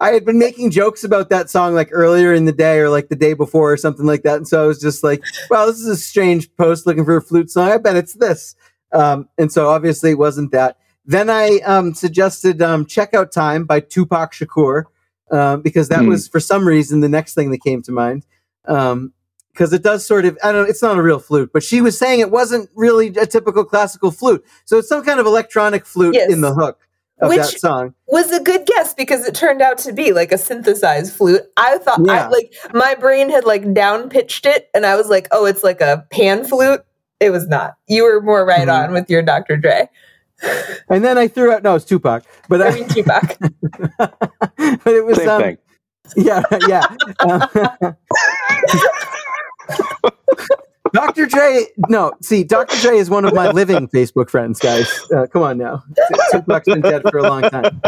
I 0.00 0.12
had 0.12 0.24
been 0.24 0.38
making 0.38 0.70
jokes 0.70 1.02
about 1.02 1.30
that 1.30 1.50
song 1.50 1.74
like 1.74 1.88
earlier 1.92 2.32
in 2.32 2.44
the 2.44 2.52
day 2.52 2.78
or 2.78 2.88
like 2.88 3.08
the 3.08 3.16
day 3.16 3.34
before 3.34 3.72
or 3.72 3.76
something 3.76 4.06
like 4.06 4.22
that. 4.22 4.36
And 4.36 4.46
so 4.48 4.62
I 4.62 4.66
was 4.66 4.80
just 4.80 5.02
like, 5.02 5.22
well, 5.50 5.66
this 5.66 5.78
is 5.78 5.86
a 5.86 5.96
strange 5.96 6.54
post 6.56 6.86
looking 6.86 7.04
for 7.04 7.16
a 7.16 7.22
flute 7.22 7.50
song. 7.50 7.70
I 7.70 7.78
bet 7.78 7.96
it's 7.96 8.14
this. 8.14 8.54
Um, 8.92 9.28
and 9.38 9.50
so 9.50 9.68
obviously 9.68 10.10
it 10.10 10.18
wasn't 10.18 10.52
that. 10.52 10.78
Then 11.04 11.30
I 11.30 11.58
um, 11.64 11.94
suggested 11.94 12.62
um, 12.62 12.86
Checkout 12.86 13.30
Time 13.30 13.64
by 13.64 13.80
Tupac 13.80 14.32
Shakur 14.32 14.84
um, 15.30 15.62
because 15.62 15.88
that 15.88 16.00
Hmm. 16.00 16.08
was 16.08 16.28
for 16.28 16.40
some 16.40 16.66
reason 16.66 17.00
the 17.00 17.08
next 17.08 17.34
thing 17.34 17.50
that 17.50 17.62
came 17.62 17.82
to 17.82 17.92
mind. 17.92 18.24
Um, 18.66 19.12
because 19.52 19.72
it 19.72 19.84
does 19.84 20.04
sort 20.04 20.24
of, 20.24 20.36
I 20.42 20.50
don't 20.50 20.64
know, 20.64 20.68
it's 20.68 20.82
not 20.82 20.98
a 20.98 21.02
real 21.02 21.20
flute, 21.20 21.50
but 21.52 21.62
she 21.62 21.80
was 21.80 21.96
saying 21.96 22.18
it 22.18 22.32
wasn't 22.32 22.68
really 22.74 23.06
a 23.16 23.24
typical 23.24 23.64
classical 23.64 24.10
flute. 24.10 24.44
So 24.64 24.78
it's 24.78 24.88
some 24.88 25.04
kind 25.04 25.20
of 25.20 25.26
electronic 25.26 25.86
flute 25.86 26.14
Yes. 26.16 26.32
in 26.32 26.40
the 26.40 26.52
hook 26.52 26.80
of 27.20 27.28
Which- 27.28 27.38
that 27.38 27.60
song. 27.60 27.94
was 28.08 28.32
a 28.32 28.40
good 28.40 28.66
guess 28.66 28.94
because 28.94 29.24
it 29.24 29.32
turned 29.36 29.62
out 29.62 29.78
to 29.78 29.92
be 29.92 30.12
like 30.12 30.32
a 30.32 30.38
synthesized 30.38 31.12
flute. 31.12 31.42
I 31.56 31.78
thought 31.78 32.00
I 32.10 32.26
like 32.26 32.52
my 32.72 32.96
brain 32.96 33.30
had 33.30 33.44
like 33.44 33.72
down 33.72 34.08
pitched 34.08 34.44
it 34.44 34.70
and 34.74 34.84
I 34.84 34.96
was 34.96 35.08
like, 35.08 35.28
"Oh, 35.30 35.44
it's 35.44 35.62
like 35.62 35.80
a 35.80 36.04
pan 36.10 36.44
flute." 36.44 36.80
It 37.20 37.30
was 37.30 37.46
not. 37.46 37.74
You 37.86 38.02
were 38.02 38.20
more 38.20 38.44
right 38.44 38.66
Mhm. 38.66 38.86
on 38.88 38.92
with 38.92 39.08
your 39.08 39.22
Dr. 39.22 39.56
Dre. 39.56 39.88
And 40.88 41.04
then 41.04 41.18
I 41.18 41.28
threw 41.28 41.52
out, 41.52 41.62
no, 41.62 41.74
it's 41.74 41.84
Tupac, 41.84 42.24
but 42.48 42.60
I 42.62 42.68
I, 42.68 42.74
mean 42.74 42.88
Tupac. 42.88 43.38
but 43.98 44.86
it 44.86 45.04
was, 45.04 45.16
Same 45.18 45.28
um, 45.28 45.42
thing. 45.42 45.58
yeah, 46.16 46.42
yeah. 46.68 46.84
Um, 49.64 49.86
Dr. 50.92 51.26
Dre, 51.26 51.64
no, 51.88 52.12
see, 52.20 52.44
Dr. 52.44 52.76
Dre 52.80 52.98
is 52.98 53.10
one 53.10 53.24
of 53.24 53.34
my 53.34 53.50
living 53.50 53.88
Facebook 53.88 54.30
friends, 54.30 54.60
guys. 54.60 54.88
Uh, 55.10 55.26
come 55.26 55.42
on 55.42 55.58
now. 55.58 55.82
Tupac's 56.30 56.66
been 56.66 56.82
dead 56.82 57.02
for 57.10 57.18
a 57.18 57.22
long 57.22 57.42
time. 57.42 57.80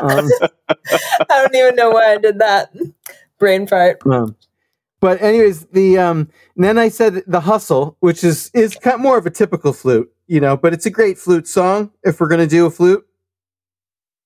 Um, 0.00 0.28
I 0.70 1.26
don't 1.28 1.54
even 1.54 1.76
know 1.76 1.90
why 1.90 2.12
I 2.12 2.18
did 2.18 2.38
that. 2.38 2.72
Brain 3.38 3.66
fart. 3.66 3.98
um, 4.06 4.36
but 5.00 5.20
anyways, 5.20 5.66
the 5.66 5.98
um, 5.98 6.30
then 6.56 6.78
I 6.78 6.88
said 6.88 7.22
the 7.26 7.40
hustle, 7.40 7.96
which 8.00 8.24
is 8.24 8.50
is 8.54 8.74
kind 8.76 8.94
of 8.94 9.00
more 9.00 9.18
of 9.18 9.26
a 9.26 9.30
typical 9.30 9.72
flute, 9.72 10.10
you 10.26 10.40
know, 10.40 10.56
but 10.56 10.72
it's 10.72 10.86
a 10.86 10.90
great 10.90 11.18
flute 11.18 11.46
song 11.48 11.90
if 12.02 12.20
we're 12.20 12.28
gonna 12.28 12.46
do 12.46 12.66
a 12.66 12.70
flute. 12.70 13.06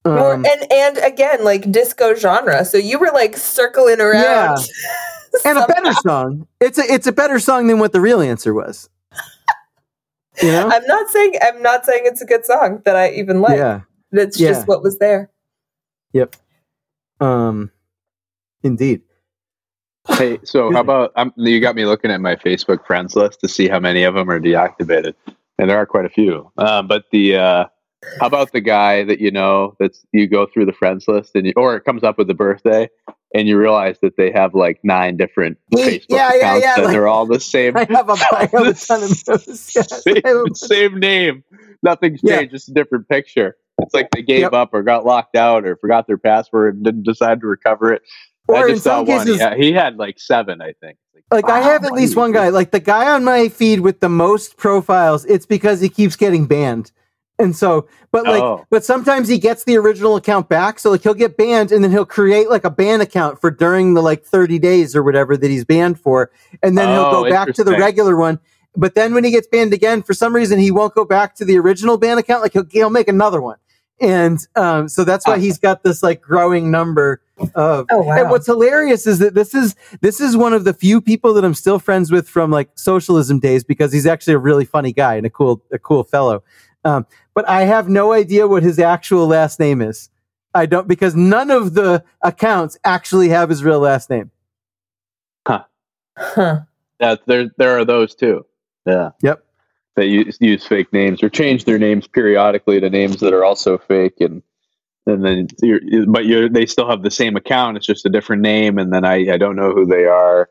Well, 0.04 0.32
Um, 0.32 0.46
and 0.46 0.72
and 0.72 0.98
again, 0.98 1.44
like 1.44 1.70
disco 1.70 2.14
genre. 2.14 2.64
So 2.64 2.78
you 2.78 2.98
were 2.98 3.10
like 3.12 3.36
circling 3.36 4.00
around. 4.00 4.58
Yeah. 4.58 4.64
and 5.44 5.58
a 5.58 5.66
better 5.66 5.92
song. 5.94 6.46
It's 6.60 6.78
a 6.78 6.82
it's 6.90 7.06
a 7.06 7.12
better 7.12 7.38
song 7.38 7.66
than 7.66 7.78
what 7.78 7.92
the 7.92 8.00
real 8.00 8.20
answer 8.20 8.54
was. 8.54 8.88
You 10.42 10.52
know? 10.52 10.68
I'm 10.70 10.86
not 10.86 11.08
saying 11.10 11.34
I'm 11.42 11.60
not 11.60 11.84
saying 11.84 12.02
it's 12.06 12.22
a 12.22 12.26
good 12.26 12.46
song 12.46 12.80
that 12.86 12.96
I 12.96 13.10
even 13.10 13.40
like. 13.42 13.58
yeah. 13.58 13.80
That's 14.10 14.40
Yeah. 14.40 14.48
just 14.52 14.66
what 14.66 14.82
was 14.82 14.98
there. 14.98 15.30
Yep. 16.14 16.34
Um. 17.20 17.70
Indeed. 18.62 19.02
Hey, 20.08 20.38
so 20.44 20.72
how 20.72 20.80
about 20.80 21.12
um, 21.16 21.32
you 21.36 21.60
got 21.60 21.76
me 21.76 21.84
looking 21.84 22.10
at 22.10 22.20
my 22.22 22.34
Facebook 22.34 22.86
friends 22.86 23.14
list 23.14 23.40
to 23.40 23.48
see 23.48 23.68
how 23.68 23.78
many 23.78 24.02
of 24.02 24.14
them 24.14 24.30
are 24.30 24.40
deactivated, 24.40 25.14
and 25.60 25.70
there 25.70 25.76
are 25.78 25.86
quite 25.86 26.06
a 26.06 26.10
few. 26.10 26.50
Um, 26.58 26.88
but 26.88 27.04
the 27.12 27.36
uh, 27.36 27.64
how 28.18 28.26
about 28.26 28.52
the 28.52 28.60
guy 28.60 29.04
that 29.04 29.20
you 29.20 29.30
know 29.30 29.76
that's 29.78 30.04
you 30.12 30.26
go 30.26 30.46
through 30.46 30.66
the 30.66 30.72
friends 30.72 31.06
list 31.06 31.32
and 31.36 31.46
you, 31.46 31.52
or 31.56 31.76
it 31.76 31.84
comes 31.84 32.02
up 32.02 32.18
with 32.18 32.26
the 32.28 32.34
birthday 32.34 32.88
and 33.34 33.46
you 33.46 33.56
realize 33.58 33.96
that 34.02 34.16
they 34.16 34.32
have 34.32 34.54
like 34.54 34.80
nine 34.82 35.16
different 35.16 35.58
Facebook 35.72 36.06
yeah, 36.08 36.30
yeah, 36.32 36.36
accounts 36.38 36.64
yeah, 36.64 36.74
and 36.76 36.84
like- 36.86 36.92
they're 36.94 37.06
all 37.08 37.26
the 37.26 37.38
same. 37.54 37.76
I 37.76 37.86
have 37.90 38.08
a, 38.08 38.16
have 38.16 38.54
a 38.54 38.72
ton 38.74 39.02
of 39.04 39.24
those. 39.24 39.72
Yes, 39.76 40.02
I 40.06 40.20
have 40.24 40.36
a 40.50 40.54
same, 40.54 40.90
same 40.92 40.98
name. 40.98 41.44
Nothing's 41.82 42.20
changed, 42.22 42.52
just 42.52 42.68
a 42.68 42.72
different 42.72 43.08
picture. 43.08 43.56
It's 43.82 43.94
like 43.94 44.10
they 44.10 44.22
gave 44.22 44.40
Yep. 44.40 44.52
up 44.52 44.70
or 44.74 44.82
got 44.82 45.06
locked 45.06 45.36
out 45.36 45.64
or 45.64 45.76
forgot 45.76 46.06
their 46.06 46.18
password 46.18 46.74
and 46.76 46.84
didn't 46.84 47.04
decide 47.04 47.40
to 47.40 47.46
recover 47.46 47.92
it. 47.92 48.02
Or 48.48 48.56
I 48.56 48.62
in 48.64 48.68
just 48.70 48.84
saw 48.84 48.98
some 48.98 49.06
one. 49.06 49.26
cases, 49.26 49.40
Yeah, 49.40 49.54
he 49.56 49.72
had 49.72 49.96
like 49.96 50.18
seven, 50.18 50.60
I 50.60 50.72
think. 50.80 50.98
Like 51.30 51.48
I 51.48 51.60
have 51.60 51.84
at 51.84 51.92
least 51.92 52.16
one 52.16 52.32
guy, 52.32 52.48
like 52.48 52.70
the 52.70 52.80
guy 52.80 53.10
on 53.12 53.24
my 53.24 53.48
feed 53.48 53.80
with 53.80 54.00
the 54.00 54.08
most 54.08 54.56
profiles. 54.56 55.24
It's 55.26 55.46
because 55.46 55.80
he 55.80 55.88
keeps 55.88 56.16
getting 56.16 56.46
banned, 56.46 56.92
and 57.38 57.54
so, 57.56 57.86
but 58.12 58.24
like, 58.24 58.42
Oh. 58.42 58.64
but 58.70 58.84
sometimes 58.84 59.28
he 59.28 59.38
gets 59.38 59.64
the 59.64 59.76
original 59.76 60.16
account 60.16 60.48
back. 60.48 60.78
So 60.78 60.90
like 60.90 61.02
he'll 61.02 61.14
get 61.14 61.36
banned, 61.36 61.72
and 61.72 61.82
then 61.84 61.90
he'll 61.90 62.04
create 62.06 62.50
like 62.50 62.64
a 62.64 62.70
ban 62.70 63.00
account 63.00 63.40
for 63.40 63.50
during 63.50 63.94
the 63.94 64.02
like 64.02 64.24
thirty 64.24 64.58
days 64.58 64.96
or 64.96 65.02
whatever 65.02 65.36
that 65.36 65.48
he's 65.50 65.64
banned 65.64 66.00
for, 66.00 66.30
and 66.62 66.76
then 66.76 66.88
he'll 66.88 67.04
Oh, 67.06 67.24
go 67.24 67.30
back 67.30 67.52
to 67.54 67.64
the 67.64 67.72
regular 67.78 68.16
one. 68.16 68.40
But 68.76 68.94
then 68.94 69.14
when 69.14 69.24
he 69.24 69.30
gets 69.32 69.48
banned 69.48 69.72
again, 69.72 70.02
for 70.02 70.14
some 70.14 70.34
reason 70.34 70.58
he 70.58 70.70
won't 70.70 70.94
go 70.94 71.04
back 71.04 71.34
to 71.36 71.44
the 71.44 71.58
original 71.58 71.96
ban 71.98 72.18
account. 72.18 72.42
Like 72.42 72.52
he'll 72.52 72.66
he'll 72.70 72.90
make 72.90 73.08
another 73.08 73.40
one, 73.40 73.56
and 74.00 74.38
um, 74.56 74.88
so 74.88 75.04
that's 75.04 75.26
why 75.26 75.34
Ah. 75.34 75.38
he's 75.38 75.58
got 75.58 75.82
this 75.82 76.02
like 76.02 76.20
growing 76.20 76.70
number 76.70 77.20
of 77.54 77.86
Oh 77.90 78.02
wow. 78.02 78.18
and 78.18 78.30
what's 78.30 78.46
hilarious 78.46 79.06
is 79.06 79.18
that 79.18 79.34
this 79.34 79.54
is 79.54 79.74
this 80.00 80.20
is 80.20 80.36
one 80.36 80.52
of 80.52 80.64
the 80.64 80.72
few 80.74 81.00
people 81.00 81.32
that 81.34 81.44
I'm 81.44 81.54
still 81.54 81.78
friends 81.78 82.10
with 82.10 82.28
from 82.28 82.50
like 82.50 82.70
socialism 82.74 83.38
days 83.40 83.64
because 83.64 83.92
he's 83.92 84.06
actually 84.06 84.34
a 84.34 84.38
really 84.38 84.64
funny 84.64 84.92
guy 84.92 85.14
and 85.16 85.26
a 85.26 85.30
cool 85.30 85.62
a 85.72 85.78
cool 85.78 86.04
fellow. 86.04 86.42
Um, 86.84 87.06
but 87.34 87.48
I 87.48 87.62
have 87.62 87.88
no 87.88 88.12
idea 88.12 88.46
what 88.46 88.62
his 88.62 88.78
actual 88.78 89.26
last 89.26 89.60
name 89.60 89.80
is. 89.82 90.08
I 90.54 90.66
don't 90.66 90.88
because 90.88 91.14
none 91.14 91.50
of 91.50 91.74
the 91.74 92.02
accounts 92.22 92.78
actually 92.84 93.28
have 93.28 93.48
his 93.50 93.62
real 93.62 93.80
last 93.80 94.10
name. 94.10 94.30
huh. 96.16 96.60
Yeah, 97.00 97.16
there 97.26 97.50
there 97.56 97.78
are 97.78 97.84
those 97.84 98.14
too. 98.14 98.44
Yeah. 98.86 99.10
Yep. 99.22 99.44
That 99.96 100.06
use 100.06 100.38
use 100.40 100.66
fake 100.66 100.92
names 100.92 101.22
or 101.22 101.28
change 101.28 101.64
their 101.64 101.78
names 101.78 102.06
periodically 102.06 102.80
to 102.80 102.90
names 102.90 103.20
that 103.20 103.32
are 103.32 103.44
also 103.44 103.78
fake 103.78 104.14
and 104.20 104.42
and 105.06 105.24
then 105.24 105.48
you're, 105.62 105.80
but 106.06 106.26
you 106.26 106.48
they 106.48 106.66
still 106.66 106.88
have 106.88 107.02
the 107.02 107.10
same 107.10 107.36
account. 107.36 107.76
It's 107.76 107.86
just 107.86 108.06
a 108.06 108.10
different 108.10 108.42
name, 108.42 108.78
and 108.78 108.92
then 108.92 109.04
I 109.04 109.32
I 109.34 109.38
don't 109.38 109.56
know 109.56 109.72
who 109.72 109.86
they 109.86 110.04
are. 110.06 110.48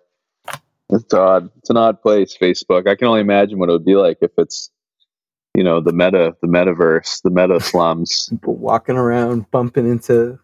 It's 0.92 1.14
odd. 1.14 1.50
It's 1.58 1.70
an 1.70 1.78
odd 1.78 2.02
place, 2.02 2.38
Facebook. 2.38 2.88
I 2.88 2.96
can 2.96 3.08
only 3.08 3.22
imagine 3.22 3.60
what 3.60 3.70
it 3.70 3.74
would 3.74 3.86
be 3.86 3.96
like 3.96 4.18
if 4.22 4.32
it's 4.38 4.72
you 5.56 5.64
know 5.64 5.82
the 5.82 5.94
meta 5.94 6.36
the 6.42 6.48
metaverse 6.48 7.22
the 7.24 7.32
meta 7.32 7.60
slums. 7.64 8.30
People 8.30 8.56
walking 8.58 8.98
around 8.98 9.50
bumping 9.52 9.90
into 9.90 10.40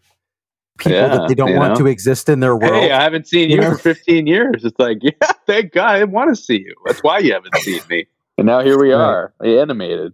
people 0.80 1.10
Yeah, 1.10 1.10
that 1.12 1.28
they 1.28 1.36
don't 1.36 1.56
want 1.56 1.76
know? 1.76 1.78
to 1.78 1.88
exist 1.88 2.30
in 2.30 2.40
their 2.42 2.56
world. 2.56 2.84
Hey, 2.84 2.92
I 2.92 3.04
haven't 3.04 3.28
seen 3.28 3.50
You 3.50 3.58
you 3.58 3.62
know? 3.62 3.70
for 3.70 3.78
15 3.78 4.28
years. 4.28 4.66
It's 4.66 4.80
like, 4.80 5.00
yeah, 5.04 5.12
thank 5.48 5.74
God, 5.74 5.96
I 5.96 6.04
want 6.06 6.36
to 6.36 6.42
see 6.42 6.60
you. 6.60 6.76
That's 6.86 7.04
why 7.04 7.20
you 7.20 7.34
haven't 7.34 7.58
seen 7.58 7.82
me. 7.90 8.08
And 8.38 8.48
now 8.48 8.62
here 8.62 8.78
we 8.80 8.92
Right. 8.92 8.94
are, 8.94 9.34
animated 9.44 10.14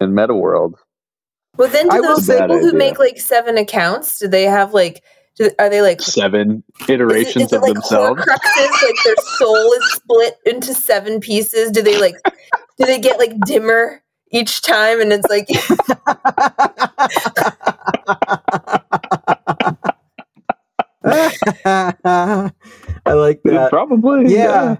in 0.00 0.14
Meta 0.14 0.34
World. 0.34 0.76
Well, 1.56 1.68
then 1.68 1.88
do 1.88 1.96
will 1.96 2.16
those 2.16 2.26
people 2.26 2.58
who 2.58 2.72
Bad 2.72 2.78
make 2.78 2.98
like 2.98 3.20
seven 3.20 3.58
accounts, 3.58 4.18
do 4.18 4.28
they 4.28 4.44
have 4.44 4.72
like? 4.72 5.02
Do, 5.36 5.50
are 5.58 5.70
they 5.70 5.82
like? 5.82 6.00
Seven 6.00 6.62
iterations 6.88 7.44
is 7.44 7.52
it 7.52 7.56
of 7.56 7.62
like 7.62 7.74
themselves. 7.74 8.22
Horcruxes? 8.22 8.82
Like 8.82 8.94
their 9.04 9.16
soul 9.38 9.72
is 9.72 9.92
split 9.92 10.38
into 10.46 10.74
seven 10.74 11.20
pieces. 11.20 11.70
Do 11.70 11.82
they 11.82 12.00
like? 12.00 12.16
do 12.78 12.86
they 12.86 12.98
get 12.98 13.18
like 13.18 13.38
dimmer 13.46 14.02
each 14.30 14.62
time? 14.62 15.00
And 15.00 15.12
it's 15.12 15.28
like, 15.28 15.48
I 23.04 23.06
like 23.06 23.42
that. 23.44 23.68
Probably. 23.70 24.34
yeah. 24.34 24.76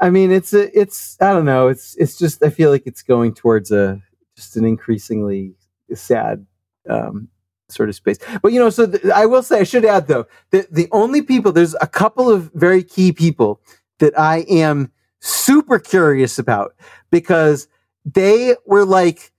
I 0.00 0.10
mean, 0.10 0.32
it's 0.32 0.52
a, 0.52 0.78
it's, 0.78 1.16
I 1.20 1.32
don't 1.32 1.44
know. 1.44 1.68
It's, 1.68 1.96
it's 1.96 2.18
just, 2.18 2.44
I 2.44 2.50
feel 2.50 2.70
like 2.70 2.82
it's 2.86 3.02
going 3.02 3.34
towards 3.34 3.70
a, 3.70 4.00
just 4.34 4.56
an 4.56 4.64
increasingly 4.64 5.54
sad, 5.96 6.46
um, 6.88 7.28
sort 7.68 7.88
of 7.88 7.94
space. 7.94 8.18
But, 8.42 8.52
you 8.52 8.60
know, 8.60 8.70
so 8.70 8.86
th- 8.86 9.04
I 9.06 9.26
will 9.26 9.42
say, 9.42 9.60
I 9.60 9.64
should 9.64 9.84
add 9.84 10.06
though, 10.06 10.26
that 10.50 10.72
the 10.72 10.88
only 10.92 11.22
people, 11.22 11.52
there's 11.52 11.74
a 11.80 11.86
couple 11.86 12.30
of 12.30 12.50
very 12.54 12.82
key 12.82 13.12
people 13.12 13.60
that 13.98 14.18
I 14.18 14.40
am 14.48 14.90
super 15.20 15.78
curious 15.78 16.38
about 16.38 16.74
because 17.10 17.68
they 18.04 18.56
were 18.66 18.84
like, 18.84 19.32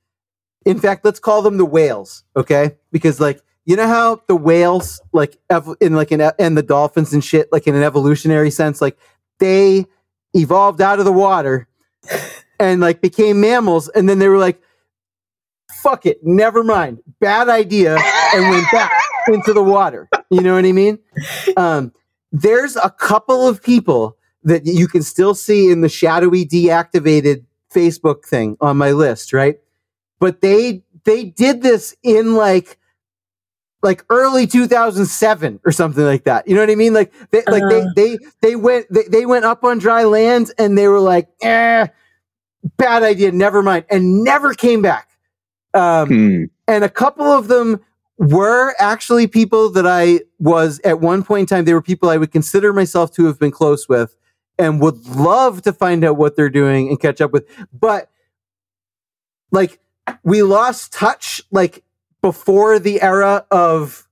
in 0.66 0.80
fact, 0.80 1.04
let's 1.04 1.20
call 1.20 1.42
them 1.42 1.58
the 1.58 1.66
whales. 1.66 2.24
Okay. 2.36 2.78
Because 2.92 3.20
like, 3.20 3.42
you 3.66 3.76
know 3.76 3.88
how 3.88 4.22
the 4.28 4.36
whales, 4.36 5.02
like 5.14 5.38
ev- 5.50 5.76
in 5.80 5.96
like 5.96 6.12
an, 6.12 6.22
e- 6.22 6.40
and 6.40 6.58
the 6.58 6.64
dolphins 6.64 7.14
and 7.14 7.24
shit, 7.24 7.52
like 7.52 7.68
in 7.68 7.76
an 7.76 7.84
evolutionary 7.84 8.52
sense, 8.52 8.82
like 8.82 8.98
they 9.40 9.86
evolved 10.34 10.82
out 10.82 11.00
of 11.00 11.06
the 11.06 11.12
water 11.12 11.68
and 12.60 12.82
like 12.82 13.02
became 13.02 13.40
mammals. 13.40 13.90
And 13.90 14.08
then 14.08 14.20
they 14.20 14.28
were 14.28 14.38
like, 14.38 14.62
fuck 15.84 16.06
it, 16.06 16.20
never 16.24 16.64
mind. 16.64 17.00
Bad 17.20 17.50
idea. 17.50 17.98
And 18.34 18.50
went 18.50 18.72
back 18.72 18.92
into 19.28 19.54
the 19.54 19.62
water. 19.62 20.10
You 20.32 20.42
know 20.42 20.56
what 20.56 20.66
I 20.66 20.72
mean? 20.72 20.98
Um, 21.58 21.92
there's 22.32 22.76
a 22.78 22.90
couple 22.90 23.48
of 23.48 23.62
people 23.62 24.18
that 24.44 24.66
you 24.66 24.88
can 24.88 25.04
still 25.04 25.36
see 25.36 25.70
in 25.70 25.82
the 25.82 25.90
shadowy 25.90 26.46
deactivated 26.46 27.46
Facebook 27.74 28.26
thing 28.26 28.58
on 28.62 28.78
my 28.78 28.92
list, 28.92 29.34
right? 29.34 29.58
But 30.20 30.42
they 30.42 30.84
they 31.04 31.26
did 31.26 31.62
this 31.62 31.96
in 32.04 32.36
like 32.36 32.78
like 33.82 34.04
early 34.10 34.48
2007 34.48 35.60
or 35.66 35.72
something 35.72 36.06
like 36.06 36.24
that. 36.24 36.48
You 36.48 36.56
know 36.56 36.62
what 36.62 36.70
I 36.70 36.76
mean? 36.76 36.94
Like 36.94 37.14
they 37.32 37.44
like 37.48 37.64
they 37.70 37.82
Uh. 37.82 37.90
they 37.96 38.18
they 38.42 38.56
went 38.56 38.88
they, 38.90 39.04
they 39.04 39.26
went 39.26 39.46
up 39.46 39.64
on 39.64 39.78
dry 39.80 40.06
land 40.06 40.52
and 40.58 40.78
they 40.78 40.88
were 40.88 41.02
like, 41.02 41.28
eh, 41.42 41.88
bad 42.78 43.04
idea, 43.04 43.32
never 43.32 43.62
mind, 43.62 43.86
and 43.90 44.24
never 44.24 44.54
came 44.54 44.82
back. 44.82 45.10
Um, 45.74 46.08
Hmm. 46.08 46.44
and 46.68 46.84
a 46.84 46.90
couple 46.90 47.26
of 47.26 47.48
them 47.48 47.80
were 48.18 48.76
actually 48.80 49.26
people 49.28 49.70
that 49.72 49.88
I 49.88 50.22
was 50.40 50.80
at 50.84 51.00
one 51.02 51.24
point 51.24 51.42
in 51.42 51.46
time. 51.58 51.66
They 51.66 51.74
were 51.74 51.82
people 51.82 52.10
I 52.10 52.18
would 52.18 52.32
consider 52.32 52.72
myself 52.74 53.12
to 53.14 53.26
have 53.26 53.40
been 53.40 53.52
close 53.52 53.90
with, 53.90 54.16
and 54.60 54.80
would 54.82 55.06
love 55.08 55.62
to 55.64 55.74
find 55.74 56.04
out 56.04 56.16
what 56.18 56.36
they're 56.36 56.50
doing 56.50 56.90
and 56.90 57.00
catch 57.00 57.22
up 57.22 57.32
with. 57.32 57.46
But 57.74 58.10
like 59.52 59.80
we 60.24 60.44
lost 60.44 60.94
touch, 60.94 61.42
like 61.52 61.84
before 62.22 62.78
the 62.80 63.02
era 63.02 63.46
of 63.52 64.08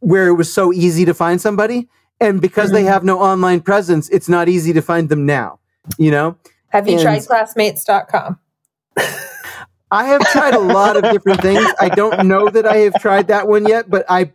where 0.00 0.28
it 0.28 0.34
was 0.34 0.52
so 0.52 0.72
easy 0.72 1.04
to 1.06 1.14
find 1.14 1.40
somebody, 1.40 1.88
and 2.20 2.40
because 2.40 2.70
they 2.70 2.82
Mhm. 2.84 2.88
have 2.92 3.04
no 3.04 3.18
online 3.20 3.60
presence, 3.60 4.08
it's 4.10 4.28
not 4.28 4.48
easy 4.48 4.72
to 4.74 4.82
find 4.82 5.08
them 5.08 5.24
now. 5.26 5.58
You 5.96 6.10
know. 6.10 6.36
Have 6.68 6.86
you 6.86 6.94
And- 6.94 7.02
tried 7.02 7.26
classmates.com? 7.26 8.38
I 9.90 10.06
have 10.06 10.20
tried 10.32 10.54
a 10.54 10.60
lot 10.60 10.96
of 10.96 11.04
different 11.12 11.40
things. 11.40 11.66
I 11.80 11.88
don't 11.88 12.26
know 12.26 12.48
that 12.48 12.66
I 12.66 12.78
have 12.78 12.94
tried 13.00 13.28
that 13.28 13.48
one 13.48 13.66
yet, 13.66 13.88
but 13.88 14.04
I 14.08 14.32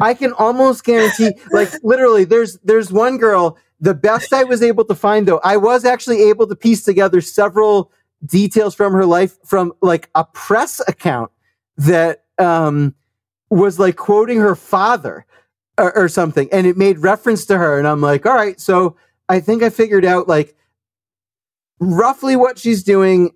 I 0.00 0.14
can 0.14 0.32
almost 0.32 0.84
guarantee 0.84 1.32
like 1.52 1.70
literally 1.82 2.24
there's 2.24 2.58
there's 2.64 2.92
one 2.92 3.18
girl 3.18 3.56
the 3.80 3.94
best 3.94 4.32
I 4.32 4.44
was 4.44 4.62
able 4.62 4.84
to 4.86 4.94
find 4.94 5.26
though 5.26 5.40
I 5.44 5.56
was 5.56 5.84
actually 5.84 6.28
able 6.28 6.46
to 6.48 6.56
piece 6.56 6.84
together 6.84 7.20
several 7.20 7.92
details 8.26 8.74
from 8.74 8.92
her 8.92 9.06
life 9.06 9.38
from 9.44 9.72
like 9.80 10.10
a 10.14 10.24
press 10.24 10.80
account 10.88 11.30
that 11.76 12.24
um 12.38 12.94
was 13.48 13.78
like 13.78 13.96
quoting 13.96 14.38
her 14.38 14.54
father 14.54 15.24
or, 15.78 15.96
or 15.96 16.08
something 16.08 16.48
and 16.52 16.66
it 16.66 16.76
made 16.76 16.98
reference 16.98 17.46
to 17.46 17.56
her 17.56 17.78
and 17.78 17.86
I'm 17.86 18.00
like 18.00 18.26
all 18.26 18.34
right 18.34 18.60
so 18.60 18.96
I 19.28 19.40
think 19.40 19.62
I 19.62 19.70
figured 19.70 20.04
out 20.04 20.28
like 20.28 20.56
roughly 21.78 22.36
what 22.36 22.58
she's 22.58 22.82
doing 22.82 23.30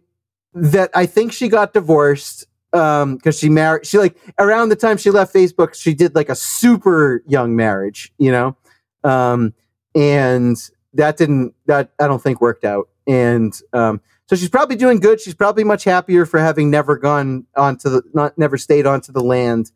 that 0.55 0.91
I 0.95 1.07
think 1.07 1.33
she 1.33 1.49
got 1.49 1.73
divorced 1.73 2.47
um 2.73 3.17
because 3.17 3.39
she 3.39 3.49
married 3.49 3.87
she 3.87 3.99
like 3.99 4.17
around 4.39 4.69
the 4.69 4.77
time 4.77 4.97
she 4.97 5.11
left 5.11 5.33
Facebook 5.33 5.75
she 5.75 5.95
did 5.95 6.15
like 6.15 6.29
a 6.29 6.35
super 6.35 7.23
young 7.27 7.55
marriage 7.55 8.13
you 8.19 8.33
know? 8.33 8.57
Um 9.05 9.55
and 9.95 10.57
that 10.95 11.17
didn't 11.17 11.55
that 11.67 11.91
I 12.01 12.07
don't 12.07 12.23
think 12.23 12.41
worked 12.41 12.65
out. 12.65 12.89
And 13.07 13.53
um 13.73 14.01
so 14.27 14.37
she's 14.37 14.49
probably 14.49 14.77
doing 14.77 15.01
good. 15.01 15.21
She's 15.21 15.35
probably 15.35 15.65
much 15.65 15.85
happier 15.85 16.25
for 16.25 16.41
having 16.41 16.71
never 16.71 16.97
gone 16.97 17.47
onto 17.57 17.91
the 17.91 18.03
not 18.15 18.37
never 18.39 18.57
stayed 18.57 18.87
onto 18.87 19.13
the 19.13 19.23
land. 19.23 19.71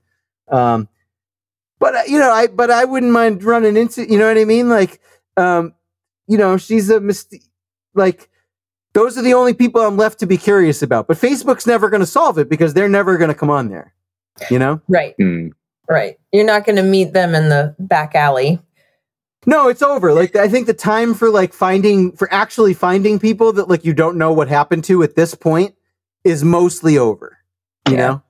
Um 0.48 0.88
but 1.80 1.94
uh, 1.94 2.02
you 2.06 2.18
know 2.18 2.30
I 2.30 2.46
but 2.46 2.70
I 2.70 2.84
wouldn't 2.84 3.12
mind 3.12 3.44
running 3.44 3.76
into 3.76 4.08
you 4.10 4.18
know 4.18 4.28
what 4.28 4.38
I 4.38 4.44
mean? 4.44 4.68
Like 4.68 5.00
um 5.36 5.74
you 6.26 6.38
know 6.38 6.56
she's 6.56 6.90
a 6.90 7.00
myst- 7.00 7.48
like 7.94 8.27
those 8.98 9.16
are 9.16 9.22
the 9.22 9.34
only 9.34 9.54
people 9.54 9.80
I'm 9.80 9.96
left 9.96 10.18
to 10.18 10.26
be 10.26 10.36
curious 10.36 10.82
about. 10.82 11.06
But 11.06 11.18
Facebook's 11.18 11.68
never 11.68 11.88
going 11.88 12.00
to 12.00 12.06
solve 12.06 12.36
it 12.36 12.48
because 12.48 12.74
they're 12.74 12.88
never 12.88 13.16
going 13.16 13.28
to 13.28 13.34
come 13.34 13.48
on 13.48 13.68
there. 13.68 13.94
You 14.50 14.58
know? 14.58 14.80
Right, 14.88 15.14
Hmm. 15.16 15.48
right. 15.88 16.18
You're 16.32 16.44
not 16.44 16.64
going 16.66 16.76
to 16.76 16.82
meet 16.82 17.12
them 17.12 17.34
in 17.34 17.48
the 17.48 17.76
back 17.78 18.16
alley. 18.16 18.60
No, 19.46 19.68
it's 19.68 19.82
over. 19.82 20.12
Like 20.12 20.34
I 20.34 20.48
think 20.48 20.66
the 20.66 20.74
time 20.74 21.14
for 21.14 21.30
like 21.30 21.52
finding 21.52 22.10
for 22.12 22.28
actually 22.34 22.74
finding 22.74 23.20
people 23.20 23.52
that 23.52 23.68
like 23.68 23.84
you 23.84 23.94
don't 23.94 24.18
know 24.18 24.32
what 24.32 24.48
happened 24.48 24.82
to 24.84 25.02
at 25.04 25.14
this 25.14 25.32
point 25.34 25.76
is 26.24 26.42
mostly 26.42 26.98
over. 26.98 27.38
You 27.88 27.94
Yeah. 27.94 28.06
know? 28.08 28.22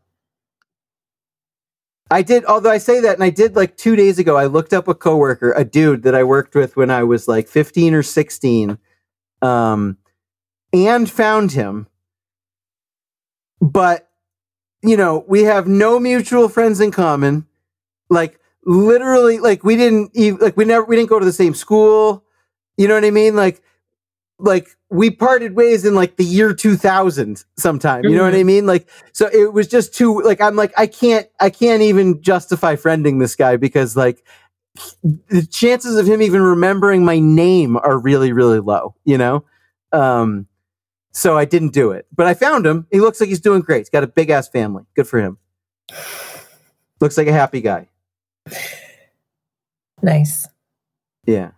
I 2.10 2.22
did 2.22 2.44
although 2.44 2.70
I 2.70 2.78
say 2.78 3.00
that 3.00 3.14
and 3.14 3.24
I 3.24 3.30
did 3.30 3.56
like 3.56 3.76
2 3.78 3.96
days 3.96 4.18
ago 4.18 4.36
I 4.36 4.46
looked 4.46 4.72
up 4.74 4.86
a 4.86 4.94
coworker, 4.94 5.52
a 5.52 5.64
dude 5.64 6.02
that 6.02 6.14
I 6.14 6.24
worked 6.24 6.54
with 6.54 6.76
when 6.76 6.90
I 6.90 7.02
was 7.04 7.26
like 7.26 7.48
15 7.48 7.94
or 7.94 8.02
16. 8.02 8.78
Um 9.42 9.96
and 10.72 11.10
found 11.10 11.52
him. 11.52 11.86
But 13.60 14.08
you 14.82 14.96
know, 14.96 15.24
we 15.26 15.42
have 15.44 15.66
no 15.66 15.98
mutual 15.98 16.48
friends 16.48 16.80
in 16.80 16.90
common. 16.90 17.46
Like 18.10 18.38
literally 18.64 19.38
like 19.38 19.64
we 19.64 19.76
didn't 19.76 20.10
even 20.14 20.38
like 20.40 20.56
we 20.56 20.64
never 20.64 20.84
we 20.84 20.96
didn't 20.96 21.08
go 21.08 21.18
to 21.18 21.24
the 21.24 21.32
same 21.32 21.54
school. 21.54 22.24
You 22.76 22.86
know 22.88 22.94
what 22.94 23.04
I 23.04 23.10
mean? 23.10 23.34
Like 23.34 23.62
like 24.38 24.68
we 24.90 25.10
parted 25.10 25.54
ways 25.54 25.84
in 25.84 25.94
like 25.94 26.16
the 26.16 26.24
year 26.24 26.54
2000 26.54 27.44
sometime. 27.56 28.04
You 28.04 28.16
know 28.16 28.24
what 28.24 28.34
I 28.34 28.44
mean? 28.44 28.66
Like 28.66 28.88
so 29.12 29.28
it 29.32 29.52
was 29.52 29.66
just 29.66 29.94
too 29.94 30.20
like 30.22 30.40
I'm 30.40 30.56
like 30.56 30.72
I 30.76 30.86
can't 30.86 31.26
I 31.40 31.50
can't 31.50 31.82
even 31.82 32.22
justify 32.22 32.76
friending 32.76 33.18
this 33.20 33.34
guy 33.34 33.56
because 33.56 33.96
like 33.96 34.24
the 35.02 35.44
chances 35.50 35.96
of 35.96 36.06
him 36.06 36.22
even 36.22 36.40
remembering 36.40 37.04
my 37.04 37.18
name 37.18 37.76
are 37.76 37.98
really 37.98 38.32
really 38.32 38.60
low, 38.60 38.94
you 39.04 39.18
know? 39.18 39.44
Um 39.92 40.46
so 41.18 41.36
I 41.36 41.44
didn't 41.44 41.72
do 41.72 41.90
it. 41.90 42.06
But 42.14 42.26
I 42.26 42.34
found 42.34 42.64
him. 42.64 42.86
He 42.92 43.00
looks 43.00 43.20
like 43.20 43.28
he's 43.28 43.40
doing 43.40 43.60
great. 43.60 43.78
He's 43.78 43.90
got 43.90 44.04
a 44.04 44.06
big 44.06 44.30
ass 44.30 44.48
family. 44.48 44.84
Good 44.94 45.08
for 45.08 45.18
him. 45.20 45.38
Looks 47.00 47.18
like 47.18 47.26
a 47.26 47.32
happy 47.32 47.60
guy. 47.60 47.88
Nice. 50.00 50.46
Yeah. 51.26 51.50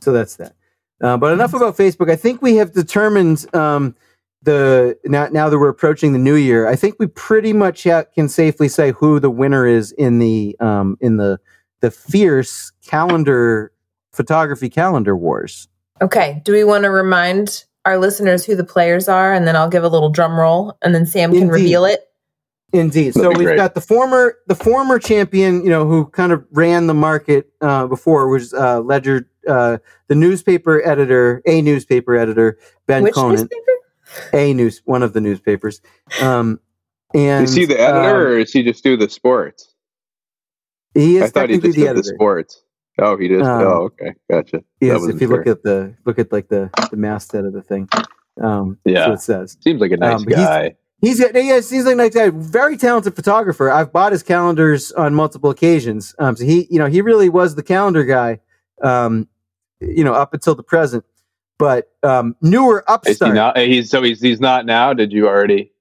So 0.00 0.12
that's 0.12 0.36
that. 0.36 0.54
Uh, 1.00 1.16
but 1.16 1.32
enough 1.32 1.54
about 1.54 1.76
Facebook. 1.76 2.10
I 2.10 2.16
think 2.16 2.42
we 2.42 2.56
have 2.56 2.72
determined 2.72 3.46
um, 3.54 3.94
the 4.42 4.98
now, 5.04 5.28
now 5.28 5.48
that 5.48 5.58
we're 5.58 5.68
approaching 5.68 6.12
the 6.12 6.18
new 6.18 6.34
year. 6.34 6.66
I 6.66 6.74
think 6.74 6.96
we 6.98 7.06
pretty 7.06 7.52
much 7.52 7.84
ha- 7.84 8.04
can 8.14 8.28
safely 8.28 8.68
say 8.68 8.92
who 8.92 9.20
the 9.20 9.30
winner 9.30 9.66
is 9.66 9.92
in 9.92 10.18
the 10.18 10.56
um, 10.60 10.96
in 11.00 11.18
the 11.18 11.38
the 11.80 11.90
fierce 11.90 12.72
calendar 12.84 13.72
photography 14.12 14.68
calendar 14.68 15.16
wars. 15.16 15.68
Okay. 16.00 16.42
Do 16.44 16.52
we 16.52 16.64
want 16.64 16.84
to 16.84 16.90
remind 16.90 17.64
our 17.84 17.98
listeners 17.98 18.44
who 18.44 18.56
the 18.56 18.64
players 18.64 19.08
are, 19.08 19.32
and 19.32 19.46
then 19.46 19.56
I'll 19.56 19.68
give 19.68 19.84
a 19.84 19.88
little 19.88 20.10
drum 20.10 20.38
roll, 20.38 20.76
and 20.82 20.94
then 20.94 21.06
Sam 21.06 21.30
can 21.32 21.42
Indeed. 21.42 21.52
reveal 21.52 21.84
it. 21.84 22.00
Indeed. 22.72 23.14
That'd 23.14 23.22
so 23.22 23.28
we've 23.38 23.46
great. 23.46 23.56
got 23.56 23.74
the 23.74 23.80
former 23.80 24.36
the 24.48 24.56
former 24.56 24.98
champion, 24.98 25.62
you 25.62 25.70
know, 25.70 25.86
who 25.86 26.06
kind 26.06 26.32
of 26.32 26.44
ran 26.50 26.88
the 26.88 26.94
market 26.94 27.50
uh, 27.60 27.86
before 27.86 28.28
was 28.28 28.52
uh, 28.52 28.80
Ledger, 28.80 29.28
uh, 29.46 29.78
the 30.08 30.16
newspaper 30.16 30.84
editor, 30.84 31.40
a 31.46 31.62
newspaper 31.62 32.16
editor, 32.16 32.58
Ben 32.88 33.04
Which 33.04 33.14
Conant, 33.14 33.42
newspaper? 33.42 33.72
a 34.32 34.54
news 34.54 34.82
one 34.86 35.04
of 35.04 35.12
the 35.12 35.20
newspapers. 35.20 35.80
Um, 36.20 36.58
and 37.14 37.44
is 37.44 37.54
he 37.54 37.64
the 37.64 37.78
editor, 37.78 38.26
um, 38.26 38.32
or 38.32 38.38
is 38.38 38.52
he 38.52 38.64
just 38.64 38.82
do 38.82 38.96
the 38.96 39.08
sports? 39.08 39.72
he 40.94 41.18
is 41.18 41.24
I 41.24 41.28
thought 41.28 41.50
he 41.50 41.58
just 41.58 41.76
the 41.76 41.84
did 41.84 41.96
the 41.96 42.02
sports. 42.04 42.63
Oh, 42.98 43.16
he 43.16 43.28
did. 43.28 43.42
Um, 43.42 43.62
oh, 43.66 43.70
okay, 43.84 44.12
gotcha. 44.30 44.58
That 44.58 44.64
Yes, 44.80 45.06
if 45.08 45.20
you 45.20 45.28
look 45.28 45.46
at 45.46 45.62
the 45.62 45.94
look 46.04 46.18
at 46.18 46.30
like 46.32 46.48
the 46.48 46.70
the 46.90 46.96
masthead 46.96 47.44
of 47.44 47.52
the 47.52 47.62
thing, 47.62 47.88
um, 48.42 48.78
Yeah. 48.84 49.08
what 49.08 49.14
it 49.14 49.20
says. 49.20 49.56
Seems 49.60 49.80
like 49.80 49.90
a 49.92 49.96
nice 49.96 50.16
um, 50.20 50.24
but 50.24 50.34
he's- 50.34 50.48
guy. 50.48 50.74
He's 51.00 51.20
got 51.20 51.34
yeah, 51.34 51.56
he's 51.56 51.72
like 51.84 51.92
a 51.92 51.96
nice 51.96 52.14
guy, 52.14 52.30
very 52.30 52.78
talented 52.78 53.14
photographer. 53.14 53.70
I've 53.70 53.92
bought 53.92 54.12
his 54.12 54.22
calendars 54.22 54.90
on 54.92 55.12
multiple 55.14 55.50
occasions. 55.50 56.14
Um, 56.18 56.34
so 56.34 56.44
he, 56.46 56.66
you 56.70 56.78
know, 56.78 56.86
he 56.86 57.02
really 57.02 57.28
was 57.28 57.56
the 57.56 57.62
calendar 57.62 58.04
guy, 58.04 58.40
um, 58.80 59.28
you 59.80 60.02
know, 60.02 60.14
up 60.14 60.32
until 60.32 60.54
the 60.54 60.62
present. 60.62 61.04
But 61.58 61.90
um, 62.02 62.36
newer 62.40 62.78
Is 62.78 62.84
he 63.06 63.10
upstart, 63.12 63.34
not? 63.34 63.58
He's 63.58 63.90
so 63.90 64.02
he's 64.02 64.20
he's 64.22 64.40
not 64.40 64.64
now. 64.64 64.94
Did 64.94 65.12
you 65.12 65.26
already? 65.28 65.72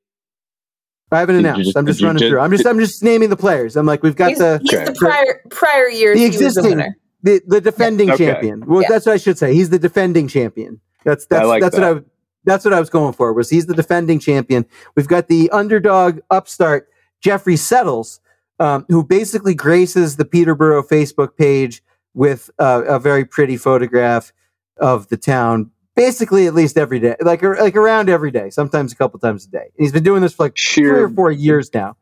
I 1.12 1.20
haven't 1.20 1.36
announced. 1.38 1.66
just- 1.66 1.78
I'm 1.78 1.86
just 1.86 2.02
running 2.02 2.20
just- 2.20 2.30
through. 2.30 2.40
I'm 2.42 2.52
just 2.52 2.66
I'm 2.66 2.80
just 2.80 3.02
naming 3.02 3.30
the 3.30 3.38
players. 3.38 3.78
I'm 3.78 3.86
like, 3.86 4.04
we've 4.04 4.16
got 4.18 4.30
He's, 4.30 4.40
the 4.40 4.60
he's 4.64 4.74
Okay. 4.74 4.86
the 4.86 4.94
prior 4.94 5.42
prior 5.52 5.88
years. 5.88 6.16
The 6.16 6.20
he 6.22 6.28
was 6.28 6.36
existing- 6.36 6.70
winner. 6.78 6.98
The, 7.24 7.42
the 7.48 7.62
defending 7.62 8.12
Okay. 8.12 8.26
champion. 8.26 8.64
Well, 8.66 8.82
Yeah. 8.82 8.90
that's 8.90 9.06
what 9.06 9.14
I 9.14 9.18
should 9.18 9.38
say. 9.38 9.54
He's 9.54 9.70
the 9.70 9.80
defending 9.80 10.28
champion. 10.28 10.80
That's 11.04 11.26
that's 11.26 11.46
like 11.48 11.62
that's 11.62 11.76
that. 11.76 11.96
what 11.96 12.04
I 12.04 12.06
that's 12.46 12.66
what 12.66 12.74
I 12.74 12.80
was 12.80 12.90
going 12.90 13.14
for. 13.14 13.34
Was 13.34 13.50
he's 13.50 13.66
the 13.66 13.74
defending 13.74 14.20
champion? 14.20 14.66
We've 14.96 15.08
got 15.08 15.28
the 15.30 15.50
underdog 15.52 16.20
upstart 16.30 16.88
Jeffrey 17.22 17.56
Settles, 17.56 18.20
um, 18.60 18.86
who 18.90 19.04
basically 19.04 19.56
graces 19.56 20.18
the 20.18 20.26
Peterborough 20.26 20.84
Facebook 20.84 21.36
page 21.38 21.82
with 22.14 22.50
uh, 22.60 22.84
a 22.88 23.00
very 23.00 23.26
pretty 23.26 23.58
photograph 23.58 24.32
of 24.78 25.08
the 25.08 25.18
town. 25.18 25.72
Basically, 25.96 26.48
at 26.48 26.54
least 26.56 26.78
every 26.78 27.00
day, 27.00 27.16
like 27.22 27.44
like 27.44 27.76
around 27.76 28.10
every 28.10 28.32
day, 28.32 28.50
sometimes 28.50 28.92
a 28.92 28.96
couple 28.96 29.20
times 29.20 29.46
a 29.46 29.50
day. 29.50 29.60
And 29.64 29.72
he's 29.78 29.92
been 29.92 30.04
doing 30.04 30.22
this 30.22 30.34
for 30.34 30.44
like 30.44 30.58
three 30.58 30.88
or 30.90 31.10
four 31.10 31.32
years 31.32 31.70
now. 31.74 31.96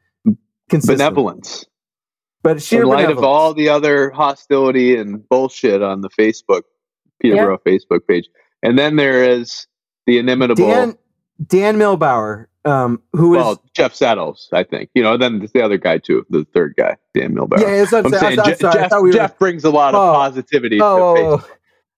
Consistently. 0.69 0.95
benevolence. 0.95 1.65
But 2.43 2.61
sheer 2.61 2.81
in 2.81 2.87
light 2.87 3.09
of 3.11 3.23
all 3.23 3.53
the 3.53 3.69
other 3.69 4.09
hostility 4.09 4.95
and 4.95 5.27
bullshit 5.29 5.81
on 5.83 6.01
the 6.01 6.09
Facebook 6.09 6.63
Peterborough 7.21 7.59
Facebook 7.65 8.07
page, 8.07 8.27
and 8.63 8.79
then 8.79 8.95
there 8.95 9.23
is 9.23 9.67
the 10.07 10.17
inimitable. 10.17 10.67
Dan 10.67 10.97
Dan 11.47 11.77
Milbauer, 11.77 12.47
um, 12.65 13.01
who 13.13 13.35
is 13.35 13.43
well, 13.43 13.63
Jeff 13.75 13.93
Settles, 13.93 14.49
I 14.53 14.63
think. 14.63 14.89
You 14.95 15.03
know, 15.03 15.17
then 15.17 15.39
there's 15.39 15.51
the 15.51 15.61
other 15.61 15.77
guy 15.77 15.97
too, 15.99 16.25
the 16.29 16.45
third 16.53 16.75
guy, 16.77 16.97
Dan 17.13 17.35
Milbauer. 17.35 17.59
yeah, 17.61 17.85
I'm 17.97 18.05
I'm, 18.05 18.11
saying. 18.13 18.39
I'm. 18.39 18.55
Jeff, 18.57 18.91
we 18.93 19.09
were. 19.09 19.13
Jeff 19.13 19.37
brings 19.37 19.63
a 19.63 19.69
lot 19.69 19.93
of 19.93 20.01
Oh. 20.01 20.13
positivity 20.13 20.79
oh, 20.81 20.97
to 20.97 21.21
oh, 21.21 21.37
Facebook. 21.37 21.43
oh. 21.43 21.55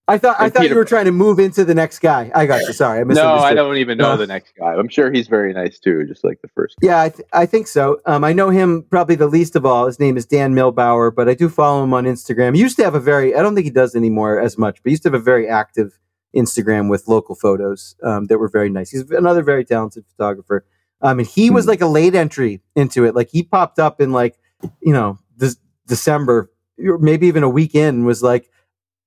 I 0.07 0.17
thought 0.17 0.35
I 0.37 0.49
thought 0.49 0.67
you 0.67 0.75
were 0.75 0.83
trying 0.83 1.05
to 1.05 1.13
move 1.13 1.39
into 1.39 1.63
the 1.63 1.73
next 1.73 1.99
guy. 1.99 2.29
I 2.35 2.45
got 2.45 2.61
you. 2.61 2.73
Sorry, 2.73 2.99
I 2.99 3.03
No. 3.03 3.35
I 3.35 3.53
don't 3.53 3.77
even 3.77 3.97
know 3.97 4.11
No. 4.11 4.17
the 4.17 4.27
next 4.27 4.53
guy. 4.59 4.73
I'm 4.73 4.89
sure 4.89 5.09
he's 5.11 5.27
very 5.29 5.53
nice 5.53 5.79
too, 5.79 6.05
just 6.05 6.25
like 6.25 6.41
the 6.41 6.49
first 6.49 6.75
guy. 6.81 6.87
Yeah, 6.87 7.01
I, 7.01 7.09
th- 7.09 7.27
I 7.31 7.45
think 7.45 7.67
so. 7.67 8.01
Um, 8.05 8.25
I 8.25 8.33
know 8.33 8.49
him 8.49 8.83
probably 8.89 9.15
the 9.15 9.27
least 9.27 9.55
of 9.55 9.65
all. 9.65 9.85
His 9.85 10.01
name 10.01 10.17
is 10.17 10.25
Dan 10.25 10.53
Milbauer, 10.53 11.15
but 11.15 11.29
I 11.29 11.33
do 11.35 11.47
follow 11.47 11.83
him 11.85 11.93
on 11.93 12.03
Instagram. 12.03 12.53
He 12.53 12.59
used 12.61 12.75
to 12.77 12.83
have 12.83 12.95
a 12.95 12.99
very, 12.99 13.33
I 13.33 13.41
don't 13.41 13.55
think 13.55 13.63
he 13.63 13.71
does 13.71 13.95
anymore 13.95 14.41
as 14.41 14.57
much, 14.57 14.83
but 14.83 14.89
he 14.89 14.91
used 14.91 15.03
to 15.03 15.07
have 15.09 15.13
a 15.13 15.23
very 15.23 15.47
active 15.47 15.97
Instagram 16.35 16.89
with 16.89 17.07
local 17.07 17.35
photos 17.35 17.95
um, 18.03 18.25
that 18.25 18.39
were 18.39 18.49
very 18.49 18.69
nice. 18.69 18.89
He's 18.89 19.09
another 19.11 19.41
very 19.41 19.63
talented 19.63 20.03
photographer. 20.17 20.65
Um, 21.01 21.19
and 21.19 21.27
he 21.27 21.49
was 21.49 21.63
Hmm. 21.63 21.69
like 21.69 21.81
a 21.81 21.87
late 21.87 22.13
entry 22.15 22.61
into 22.75 23.05
it. 23.05 23.15
Like 23.15 23.29
he 23.29 23.41
popped 23.43 23.79
up 23.79 24.01
in 24.01 24.11
like, 24.11 24.37
you 24.81 24.91
know, 24.91 25.17
this 25.37 25.55
December, 25.87 26.49
maybe 26.77 27.27
even 27.27 27.43
a 27.43 27.49
weekend. 27.49 28.05
Was 28.05 28.21
like, 28.21 28.49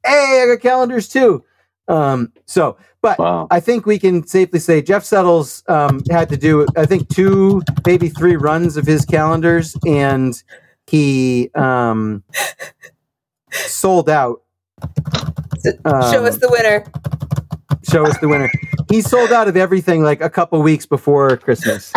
hey, 0.07 0.43
I 0.43 0.47
got 0.55 0.63
calendars 0.63 1.09
too. 1.09 1.45
Um, 1.89 2.33
so, 2.47 2.77
but 3.03 3.19
Wow. 3.19 3.47
I 3.51 3.61
think 3.61 3.87
we 3.87 3.99
can 3.99 4.27
safely 4.27 4.59
say 4.59 4.83
Jeff 4.83 5.05
Settles 5.05 5.63
um, 5.69 6.03
had 6.11 6.29
to 6.31 6.37
do, 6.37 6.67
I 6.77 6.87
think, 6.87 7.09
two, 7.09 7.63
maybe 7.87 8.09
three 8.09 8.37
runs 8.37 8.77
of 8.77 8.87
his 8.87 9.05
calendars, 9.05 9.77
and 9.87 10.41
he 10.89 11.51
um, 11.55 12.25
sold 13.53 14.09
out. 14.11 14.43
Um, 15.85 16.13
Show 16.13 16.25
us 16.25 16.39
the 16.39 16.49
winner. 16.51 16.85
show 17.89 18.05
us 18.07 18.19
the 18.19 18.29
winner. 18.29 18.51
He 18.91 19.01
sold 19.01 19.33
out 19.33 19.49
of 19.49 19.57
everything 19.57 20.03
like 20.03 20.21
a 20.21 20.31
couple 20.31 20.61
weeks 20.63 20.87
before 20.87 21.37
Christmas. 21.37 21.93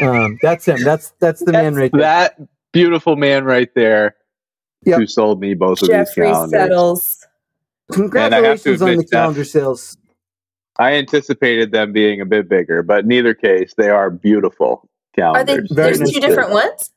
Um, 0.00 0.38
that's 0.42 0.66
him. 0.66 0.82
That's 0.84 1.12
that's 1.20 1.44
the 1.44 1.52
man 1.52 1.74
right 1.74 1.90
there. 1.92 2.00
That 2.00 2.40
beautiful 2.72 3.16
man 3.16 3.44
right 3.44 3.68
there 3.74 4.16
Yep. 4.84 4.98
who 4.98 5.06
sold 5.06 5.40
me 5.40 5.54
both 5.54 5.80
of 5.82 5.88
these 5.88 6.12
calendars. 6.14 6.50
settles. 6.50 7.21
Congratulations 7.92 8.82
on 8.82 8.96
the 8.96 9.04
calendar 9.04 9.44
sales. 9.44 9.96
I 10.78 10.94
anticipated 10.94 11.70
them 11.72 11.92
being 11.92 12.20
a 12.20 12.26
bit 12.26 12.48
bigger, 12.48 12.82
but 12.82 13.04
in 13.04 13.12
either 13.12 13.34
case, 13.34 13.74
they 13.76 13.90
are 13.90 14.10
beautiful 14.10 14.88
calendars. 15.14 15.42
Are 15.42 15.44
they? 15.44 15.74
Very 15.74 15.88
There's 15.88 16.00
nice 16.00 16.12
two 16.12 16.20
too. 16.20 16.26
different 16.26 16.50
ones. 16.52 16.90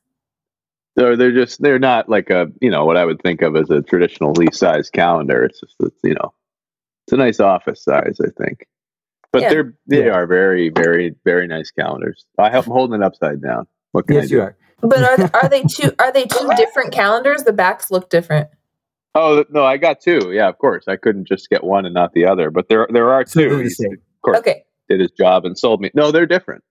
They're, 0.96 1.16
they're 1.16 1.32
just 1.32 1.60
they're 1.60 1.78
not 1.78 2.08
like 2.08 2.30
a 2.30 2.50
you 2.62 2.70
know 2.70 2.86
what 2.86 2.96
I 2.96 3.04
would 3.04 3.20
think 3.20 3.42
of 3.42 3.54
as 3.54 3.68
a 3.70 3.82
traditional 3.82 4.32
lease 4.32 4.58
size 4.58 4.88
calendar. 4.88 5.44
It's 5.44 5.60
just 5.60 5.74
it's 5.80 6.00
you 6.02 6.14
know 6.14 6.32
it's 7.06 7.12
a 7.12 7.16
nice 7.18 7.38
office 7.38 7.82
size, 7.84 8.18
I 8.24 8.28
think. 8.42 8.66
But 9.32 9.42
Yeah. 9.42 9.50
they're 9.50 9.74
they 9.86 10.06
Yeah. 10.06 10.12
are 10.14 10.26
very 10.26 10.70
very 10.70 11.14
very 11.24 11.46
nice 11.46 11.70
calendars. 11.70 12.24
I 12.38 12.56
am 12.56 12.64
holding 12.64 13.00
it 13.00 13.04
upside 13.04 13.42
down. 13.42 13.66
What 13.92 14.06
can 14.06 14.16
I 14.16 14.20
Yes, 14.20 14.28
do? 14.30 14.34
you 14.36 14.40
are. 14.42 14.56
But 14.80 15.02
are 15.02 15.30
are 15.42 15.48
they 15.50 15.64
two? 15.64 15.92
Are 15.98 16.12
they 16.12 16.24
two 16.24 16.48
different 16.56 16.92
calendars? 16.92 17.42
The 17.44 17.52
backs 17.52 17.90
look 17.90 18.08
different. 18.08 18.48
Oh 19.16 19.44
no, 19.50 19.64
I 19.64 19.76
got 19.78 20.00
two. 20.00 20.30
Yeah, 20.32 20.48
of 20.48 20.58
course. 20.58 20.84
I 20.88 20.96
couldn't 20.96 21.26
just 21.26 21.48
get 21.50 21.64
one 21.64 21.86
and 21.86 21.94
not 21.94 22.12
the 22.12 22.26
other. 22.26 22.50
But 22.50 22.68
there 22.68 22.86
there 22.90 23.10
are 23.12 23.24
two. 23.24 23.48
they're 23.48 23.62
the 23.62 23.70
same. 23.70 23.92
of 23.94 24.22
course 24.22 24.38
Okay. 24.38 24.64
did 24.88 25.00
his 25.00 25.10
job 25.12 25.44
and 25.44 25.58
sold 25.58 25.80
me. 25.80 25.90
No, 25.94 26.10
they're 26.12 26.26
different. 26.26 26.62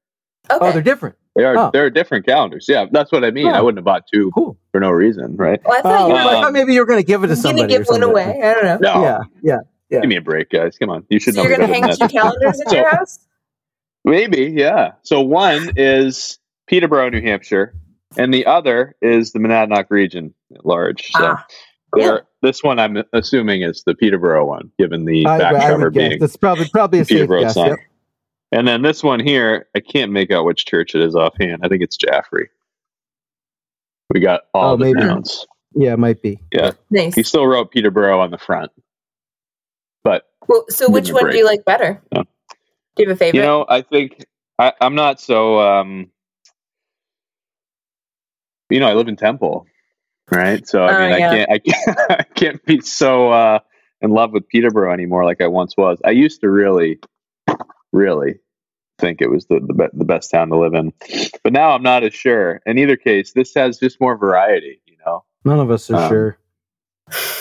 Okay. 0.51 0.59
Oh, 0.67 0.71
they're 0.71 0.81
different. 0.83 1.15
They 1.35 1.43
are 1.43 1.57
Oh. 1.57 1.69
they're 1.73 1.89
different 1.89 2.25
calendars. 2.25 2.67
Yeah, 2.69 2.85
that's 2.91 3.11
what 3.11 3.23
I 3.25 3.31
mean. 3.31 3.47
Oh. 3.47 3.51
I 3.51 3.61
wouldn't 3.61 3.79
have 3.79 3.85
bought 3.85 4.03
two 4.13 4.31
Cool. 4.35 4.57
for 4.71 4.79
no 4.79 4.91
reason, 4.91 5.35
right? 5.37 5.59
well, 5.65 5.75
I 5.75 5.79
Oh, 5.79 5.81
thought 5.83 6.07
you 6.07 6.13
were 6.13 6.19
I 6.19 6.41
thought 6.41 6.53
maybe 6.53 6.73
you 6.73 6.79
were 6.81 6.85
going 6.85 6.99
to 7.01 7.05
give 7.05 7.23
it 7.23 7.27
to 7.27 7.33
gonna 7.33 7.41
somebody. 7.41 7.67
give 7.73 7.87
or 7.89 7.93
one 7.93 8.03
away. 8.03 8.41
I 8.43 8.53
don't 8.53 8.63
know. 8.63 8.77
No. 8.79 9.03
Yeah, 9.03 9.19
yeah. 9.41 9.57
yeah. 9.89 9.99
Give 10.01 10.09
me 10.09 10.15
a 10.17 10.21
break, 10.21 10.49
guys. 10.51 10.77
Come 10.77 10.89
on. 10.91 11.03
You 11.09 11.19
should 11.19 11.33
So 11.33 11.41
know 11.43 11.49
you're 11.49 11.57
me 11.57 11.65
gonna 11.65 11.73
better 11.73 11.87
hang 11.87 11.97
than 11.97 12.09
two 12.09 12.13
that. 12.15 12.23
calendars 12.23 12.59
in 12.61 12.69
So- 12.69 12.75
your 12.75 12.89
house? 12.95 13.19
Maybe, 14.03 14.53
yeah. 14.55 14.91
So 15.01 15.21
one 15.21 15.71
is 15.77 16.37
Peterborough, 16.67 17.09
New 17.09 17.21
Hampshire, 17.21 17.73
and 18.17 18.31
the 18.31 18.45
other 18.45 18.95
is 19.01 19.31
the 19.31 19.39
Monadnock 19.39 19.87
region 19.89 20.33
at 20.53 20.63
large. 20.63 21.07
So 21.11 21.19
Ah, 21.25 21.45
there- 22.03 22.27
this 22.41 22.63
one 22.63 22.79
I'm 22.79 23.03
assuming 23.13 23.61
is 23.63 23.83
the 23.85 23.95
Peterborough 23.95 24.45
one, 24.45 24.71
given 24.77 25.05
the 25.05 25.25
I, 25.25 25.37
back 25.39 25.55
I 25.55 25.69
cover 25.69 25.85
would 25.85 25.93
being 25.93 26.19
that's 26.19 26.35
probably 26.37 26.67
probably 26.69 26.99
a 26.99 27.05
Peterborough 27.05 27.41
guess. 27.41 27.53
sign. 27.55 27.69
Yep. 27.69 27.79
And 28.51 28.67
then 28.67 28.81
this 28.83 29.03
one 29.03 29.19
here, 29.19 29.67
I 29.75 29.79
can't 29.79 30.11
make 30.11 30.31
out 30.31 30.45
which 30.45 30.65
church 30.65 30.93
it 30.95 31.01
is 31.01 31.15
offhand. 31.15 31.61
I 31.63 31.67
think 31.67 31.81
it's 31.81 31.97
Jaffrey. 31.97 32.49
We 34.13 34.19
got 34.19 34.41
all 34.53 34.73
Oh, 34.73 34.77
the 34.77 34.85
maybe. 34.85 34.99
towns. 34.99 35.45
Yeah, 35.73 35.93
it 35.93 35.99
might 35.99 36.21
be. 36.21 36.39
Yeah. 36.53 36.71
nice. 36.91 37.15
He 37.15 37.23
still 37.23 37.47
wrote 37.47 37.71
Peterborough 37.71 38.19
on 38.21 38.29
the 38.31 38.37
front. 38.37 38.71
But 40.03 40.29
Well, 40.47 40.63
so 40.69 40.89
which 40.89 41.05
me 41.05 41.11
a 41.11 41.13
one 41.15 41.31
do 41.31 41.37
you 41.37 41.45
like 41.45 41.65
better? 41.65 42.01
Yeah. 42.11 42.21
Do 42.95 43.03
you 43.03 43.09
have 43.09 43.15
a 43.15 43.19
favorite? 43.19 43.39
you 43.39 43.45
know, 43.45 43.65
I 43.67 43.81
think 43.81 44.23
I, 44.59 44.71
I'm 44.79 44.95
not 44.95 45.19
so. 45.19 45.59
Um, 45.59 46.11
you 48.69 48.79
know, 48.79 48.87
I 48.87 48.93
live 48.93 49.07
in 49.07 49.15
Temple, 49.15 49.65
right? 50.31 50.67
So 50.67 50.83
I 50.83 50.95
Oh, 50.95 51.09
mean, 51.09 51.19
yeah. 51.19 51.27
I 51.27 51.35
can't, 51.35 51.49
I 51.51 51.59
can't, 51.59 52.11
I 52.19 52.23
can't 52.35 52.65
be 52.65 52.81
so 52.81 53.31
uh, 53.31 53.59
in 54.01 54.11
love 54.11 54.31
with 54.31 54.47
Peterborough 54.47 54.93
anymore 54.93 55.25
like 55.25 55.41
I 55.41 55.47
once 55.47 55.75
was. 55.77 55.99
I 56.05 56.11
used 56.11 56.41
to 56.41 56.49
really, 56.49 56.99
really 57.91 58.39
think 58.99 59.21
it 59.21 59.29
was 59.29 59.45
the 59.47 59.59
the, 59.59 59.73
be- 59.73 59.97
the 59.97 60.05
best 60.05 60.31
town 60.31 60.49
to 60.49 60.57
live 60.57 60.73
in, 60.73 60.93
but 61.43 61.51
now 61.53 61.71
I'm 61.71 61.83
not 61.83 62.03
as 62.03 62.13
sure. 62.13 62.61
In 62.65 62.77
either 62.77 62.95
case, 62.97 63.33
this 63.33 63.53
has 63.55 63.77
just 63.77 63.99
more 63.99 64.17
variety. 64.17 64.81
You 64.85 64.95
know, 65.05 65.23
None 65.43 65.59
of 65.59 65.69
us 65.71 65.89
are 65.89 65.95
Um, 66.03 66.09
sure. 66.09 66.37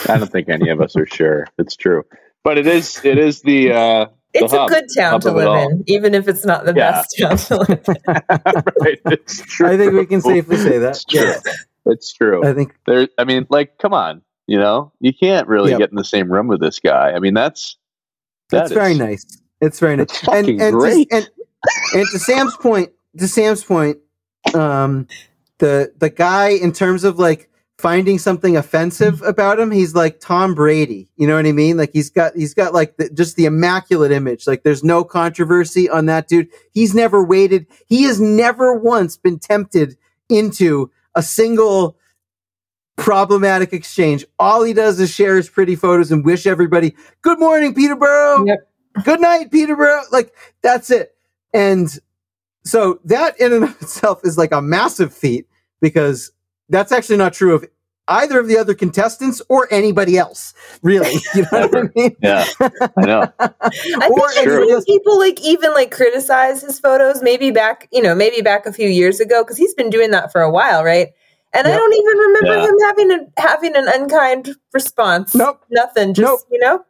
I 0.09 0.19
don't 0.19 0.31
think 0.31 0.49
any 0.51 0.69
of 0.69 0.81
us 0.81 0.95
are 0.97 1.07
sure. 1.07 1.47
It's 1.59 1.77
true, 1.77 2.03
but 2.43 2.59
it 2.59 2.67
is, 2.67 3.01
it 3.05 3.19
is 3.19 3.41
the. 3.43 3.73
Uh, 3.73 4.07
it's 4.35 4.51
the 4.51 4.57
a 4.59 4.61
hub- 4.63 4.69
good 4.69 4.85
town 4.97 5.21
to 5.21 5.31
live 5.31 5.71
in, 5.71 5.85
even 5.87 6.13
if 6.13 6.27
it's 6.27 6.45
not 6.45 6.65
the 6.67 6.75
Yeah. 6.77 6.91
best 6.91 7.17
town 7.19 7.37
to 7.37 7.57
live 7.59 7.85
in. 7.87 7.95
right, 8.81 8.99
it's 9.07 9.41
true. 9.43 9.69
I 9.69 9.77
think 9.77 9.93
we 9.93 10.07
can 10.07 10.21
safely 10.21 10.57
say 10.57 10.79
that. 10.79 10.91
It's 10.91 11.05
true. 11.05 11.35
It's 11.87 12.13
true. 12.13 12.45
I 12.47 12.53
think 12.55 12.75
there 12.87 13.09
i 13.19 13.25
mean 13.25 13.47
like 13.51 13.79
come 13.79 13.93
on 13.93 14.23
you 14.47 14.59
know 14.59 14.93
you 15.01 15.13
can't 15.13 15.47
really 15.49 15.71
Yep. 15.73 15.79
get 15.79 15.91
in 15.91 15.97
the 15.97 16.05
same 16.05 16.31
room 16.33 16.47
with 16.49 16.61
this 16.61 16.79
guy 16.79 17.13
i 17.13 17.19
mean 17.19 17.35
that's 17.35 17.77
that's 18.51 18.71
that 18.71 18.75
very 18.75 18.93
is- 18.93 18.99
nice. 18.99 19.41
It's 19.61 19.81
very 19.81 19.97
nice. 19.97 20.29
And, 20.29 20.47
great. 20.75 21.09
To, 21.11 21.17
and, 21.17 21.31
and 21.95 22.07
to 22.13 22.19
Sam's 22.19 22.55
point, 22.59 22.91
to 23.19 23.27
Sam's 23.27 23.65
point, 23.65 23.97
um, 24.55 25.07
the 25.59 25.93
the 25.97 26.11
guy 26.11 26.49
in 26.51 26.71
terms 26.73 27.05
of 27.05 27.19
like 27.19 27.49
finding 27.79 28.19
something 28.19 28.57
offensive 28.59 29.23
about 29.23 29.59
him, 29.59 29.71
he's 29.71 29.95
like 29.95 30.21
Tom 30.21 30.55
Brady. 30.55 31.09
You 31.17 31.27
know 31.27 31.37
what 31.37 31.47
I 31.47 31.53
mean? 31.53 31.79
Like 31.79 31.91
he's 31.95 32.11
got 32.11 32.35
he's 32.37 32.53
got 32.53 32.75
like 32.75 32.99
the, 32.99 33.09
just 33.09 33.37
the 33.37 33.47
immaculate 33.47 34.13
image. 34.13 34.47
Like 34.47 34.65
there's 34.65 34.85
no 34.85 35.03
controversy 35.03 35.89
on 35.89 36.05
that 36.07 36.29
dude. 36.29 36.49
He's 36.73 36.95
never 36.95 37.25
waited. 37.25 37.67
He 37.87 38.03
has 38.03 38.21
never 38.21 38.75
once 38.75 39.17
been 39.17 39.39
tempted 39.39 39.97
into 40.29 40.91
a 41.15 41.23
single 41.23 41.97
problematic 42.97 43.73
exchange. 43.73 44.25
All 44.39 44.63
he 44.63 44.73
does 44.73 45.01
is 45.01 45.11
share 45.11 45.37
his 45.37 45.49
pretty 45.49 45.77
photos 45.77 46.13
and 46.13 46.25
wish 46.25 46.47
everybody 46.47 46.95
good 47.23 47.41
morning, 47.41 47.75
Peterborough. 47.75 48.45
Yep. 48.47 48.69
Good 49.05 49.21
night, 49.21 49.51
Peterborough. 49.51 50.03
Like 50.13 50.35
that's 50.63 50.91
it. 50.91 51.17
And 51.53 51.89
so 52.65 53.01
that 53.05 53.39
in 53.41 53.53
and 53.53 53.65
of 53.65 53.83
itself 53.83 54.21
is 54.25 54.39
like 54.39 54.53
a 54.53 54.63
massive 54.63 55.13
feat 55.13 55.49
because 55.81 56.31
that's 56.69 56.93
actually 56.93 57.17
not 57.17 57.33
true 57.33 57.55
of 57.55 57.65
either 58.09 58.39
of 58.39 58.49
the 58.49 58.59
other 58.59 58.75
contestants 58.75 59.41
or 59.49 59.67
anybody 59.73 60.19
else. 60.19 60.55
Really, 60.83 61.13
you 61.35 61.43
know 61.53 61.67
what 61.69 61.77
I 61.77 61.83
mean? 61.95 62.17
yeah 62.23 62.45
i 62.61 63.07
know 63.07 63.33
I 63.41 64.09
Or 64.11 64.29
think 64.31 64.49
I've 64.73 64.83
seen 64.83 64.99
people 65.01 65.19
like 65.19 65.41
even 65.43 65.73
like 65.73 65.91
criticize 65.91 66.63
his 66.63 66.79
photos. 66.79 67.23
Maybe 67.23 67.51
back, 67.51 67.89
you 67.93 68.03
know, 68.03 68.15
maybe 68.15 68.43
back 68.43 68.67
a 68.67 68.73
few 68.73 68.89
years 68.89 69.21
ago 69.21 69.43
because 69.43 69.57
he's 69.57 69.75
been 69.75 69.91
doing 69.91 70.11
that 70.13 70.33
for 70.33 70.41
a 70.43 70.51
while, 70.51 70.85
right? 70.85 71.09
And 71.53 71.67
I 71.67 71.71
don't 71.77 71.95
even 71.95 72.19
remember 72.19 72.57
Yeah. 72.57 72.69
him 72.69 72.77
having 72.87 73.11
a 73.13 73.41
having 73.41 73.77
an 73.77 73.87
unkind 73.89 74.57
response. 74.73 75.35
Nope. 75.35 75.63
nothing. 75.71 76.13
Just 76.15 76.29
Nope. 76.29 76.41
you 76.51 76.59
know, 76.61 76.85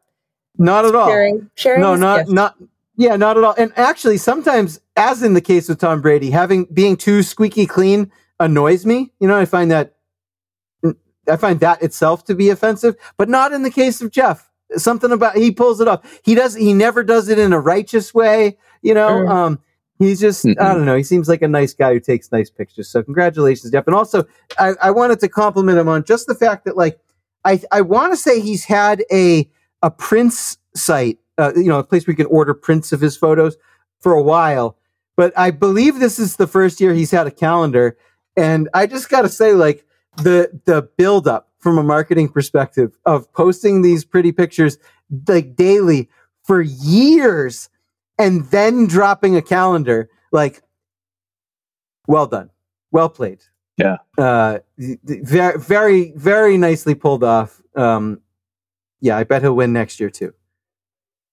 Not 0.59 0.85
at 0.87 0.95
all. 0.95 1.09
sharing, 1.09 1.51
sharing. 1.57 1.81
no 1.83 1.95
not 1.97 2.19
gift. 2.21 2.31
not 2.31 2.57
yeah 2.97 3.17
not 3.17 3.37
at 3.37 3.45
all 3.45 3.55
and 3.59 3.73
actually 3.77 4.17
sometimes 4.17 4.81
as 4.97 5.23
in 5.23 5.35
the 5.35 5.41
case 5.41 5.69
with 5.69 5.81
tom 5.81 6.01
brady 6.01 6.31
having 6.31 6.65
being 6.73 6.97
too 6.97 7.23
squeaky 7.25 7.67
clean 7.67 8.11
annoys 8.39 8.87
me 8.87 9.13
you 9.21 9.27
know 9.27 9.37
i 9.37 9.45
find 9.45 9.71
that 9.73 9.94
i 11.29 11.37
find 11.37 11.61
that 11.61 11.83
itself 11.83 12.25
to 12.25 12.35
be 12.35 12.51
offensive 12.51 12.95
but 13.17 13.29
not 13.29 13.53
in 13.53 13.63
the 13.63 13.71
case 13.71 14.01
of 14.01 14.11
jeff 14.11 14.51
something 14.77 15.13
about 15.13 15.37
he 15.37 15.51
pulls 15.51 15.81
it 15.81 15.89
off 15.89 16.01
he 16.25 16.35
does 16.35 16.55
he 16.55 16.73
never 16.73 17.03
does 17.03 17.29
it 17.29 17.39
in 17.39 17.53
a 17.53 17.61
righteous 17.61 18.13
way 18.15 18.57
you 18.83 18.95
know 18.95 19.09
Mm. 19.11 19.29
um 19.31 19.59
he's 19.99 20.21
just 20.21 20.45
Mhm. 20.45 20.61
i 20.61 20.75
don't 20.75 20.85
know 20.87 20.97
he 20.97 21.03
seems 21.03 21.29
like 21.29 21.43
a 21.43 21.49
nice 21.49 21.73
guy 21.75 21.93
who 21.93 22.01
takes 22.01 22.33
nice 22.33 22.51
pictures 22.51 22.89
so 22.89 23.03
congratulations 23.03 23.71
jeff 23.73 23.87
and 23.87 23.95
also 23.95 24.25
i, 24.59 24.75
I 24.83 24.91
wanted 24.91 25.21
to 25.21 25.29
compliment 25.29 25.79
him 25.79 25.89
on 25.89 26.05
just 26.05 26.27
the 26.27 26.35
fact 26.35 26.65
that 26.65 26.77
like 26.77 26.99
i 27.45 27.61
i 27.73 27.81
want 27.81 28.13
to 28.13 28.17
say 28.17 28.41
he's 28.41 28.65
had 28.65 29.05
a 29.13 29.49
a 29.83 29.91
prince 29.91 30.59
site 30.75 31.19
uh, 31.37 31.53
you 31.57 31.65
know, 31.65 31.81
a 31.81 31.83
place 31.85 32.07
where 32.07 32.13
you 32.13 32.17
can 32.17 32.27
order 32.27 32.55
prints 32.55 32.93
of 32.93 33.01
his 33.01 33.17
photos 33.17 33.57
for 33.99 34.13
a 34.13 34.23
while. 34.23 34.77
But 35.17 35.33
I 35.37 35.51
believe 35.51 35.99
this 35.99 36.21
is 36.21 36.37
the 36.37 36.47
first 36.47 36.81
year 36.81 36.95
he's 36.95 37.11
had 37.11 37.27
a 37.27 37.31
calendar, 37.33 37.97
and 38.37 38.69
I 38.73 38.87
just 38.87 39.09
got 39.11 39.23
to 39.23 39.29
say, 39.29 39.53
like 39.53 39.85
the 40.19 40.61
the 40.65 40.83
build 40.97 41.27
up 41.29 41.49
from 41.59 41.79
a 41.79 41.83
marketing 41.83 42.29
perspective 42.29 42.97
of 43.07 43.33
posting 43.33 43.83
these 43.83 44.05
pretty 44.05 44.33
pictures 44.33 44.79
like 45.29 45.57
daily 45.57 46.09
for 46.45 46.61
years, 46.61 47.69
and 48.19 48.45
then 48.51 48.87
dropping 48.87 49.35
a 49.37 49.43
calendar, 49.43 50.11
like, 50.31 50.63
well 52.07 52.27
done, 52.27 52.51
well 52.91 53.09
played. 53.09 53.41
Yeah. 53.77 53.97
uh, 54.19 54.59
very, 54.79 55.59
very, 55.59 56.13
very 56.17 56.57
nicely 56.59 56.95
pulled 56.95 57.25
off. 57.25 57.61
Um, 57.75 58.21
yeah, 59.01 59.17
I 59.17 59.25
bet 59.25 59.43
he'll 59.43 59.57
win 59.57 59.73
next 59.73 59.99
year 59.99 60.11
too. 60.11 60.33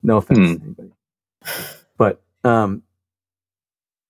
No 0.02 0.18
offense 0.18 0.40
Hmm. 0.40 0.56
to 0.56 0.62
anybody. 0.64 0.92
But 1.98 2.22
um 2.44 2.82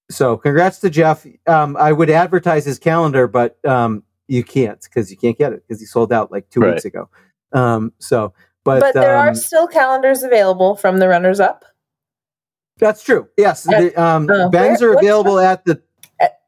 so 0.09 0.37
congrats 0.37 0.79
to 0.79 0.89
Jeff. 0.89 1.25
Um 1.47 1.75
I 1.77 1.91
would 1.91 2.09
advertise 2.09 2.63
his 2.63 2.79
calendar, 2.79 3.27
but 3.27 3.63
um 3.65 4.03
you 4.31 4.43
can't 4.43 4.81
because 4.81 5.11
you 5.11 5.17
can't 5.17 5.37
get 5.37 5.53
it 5.53 5.63
because 5.67 5.79
he 5.81 5.85
sold 5.85 6.11
out 6.13 6.31
like 6.31 6.49
two 6.49 6.59
Right. 6.61 6.73
weeks 6.73 6.85
ago. 6.85 7.09
Um 7.53 7.93
so 7.99 8.33
but, 8.63 8.79
but 8.79 8.93
there 8.93 9.17
um, 9.17 9.29
are 9.29 9.35
still 9.35 9.67
calendars 9.67 10.23
available 10.23 10.75
from 10.75 10.97
the 10.99 11.07
runners 11.07 11.39
up. 11.39 11.65
that's 12.77 13.03
true. 13.03 13.27
Yes. 13.37 13.67
Uh, 13.67 13.81
the, 13.81 14.01
um 14.01 14.29
uh, 14.29 14.49
Ben's 14.49 14.81
where- 14.81 14.91
are 14.91 14.97
available 14.97 15.39
at 15.39 15.65
the 15.65 15.81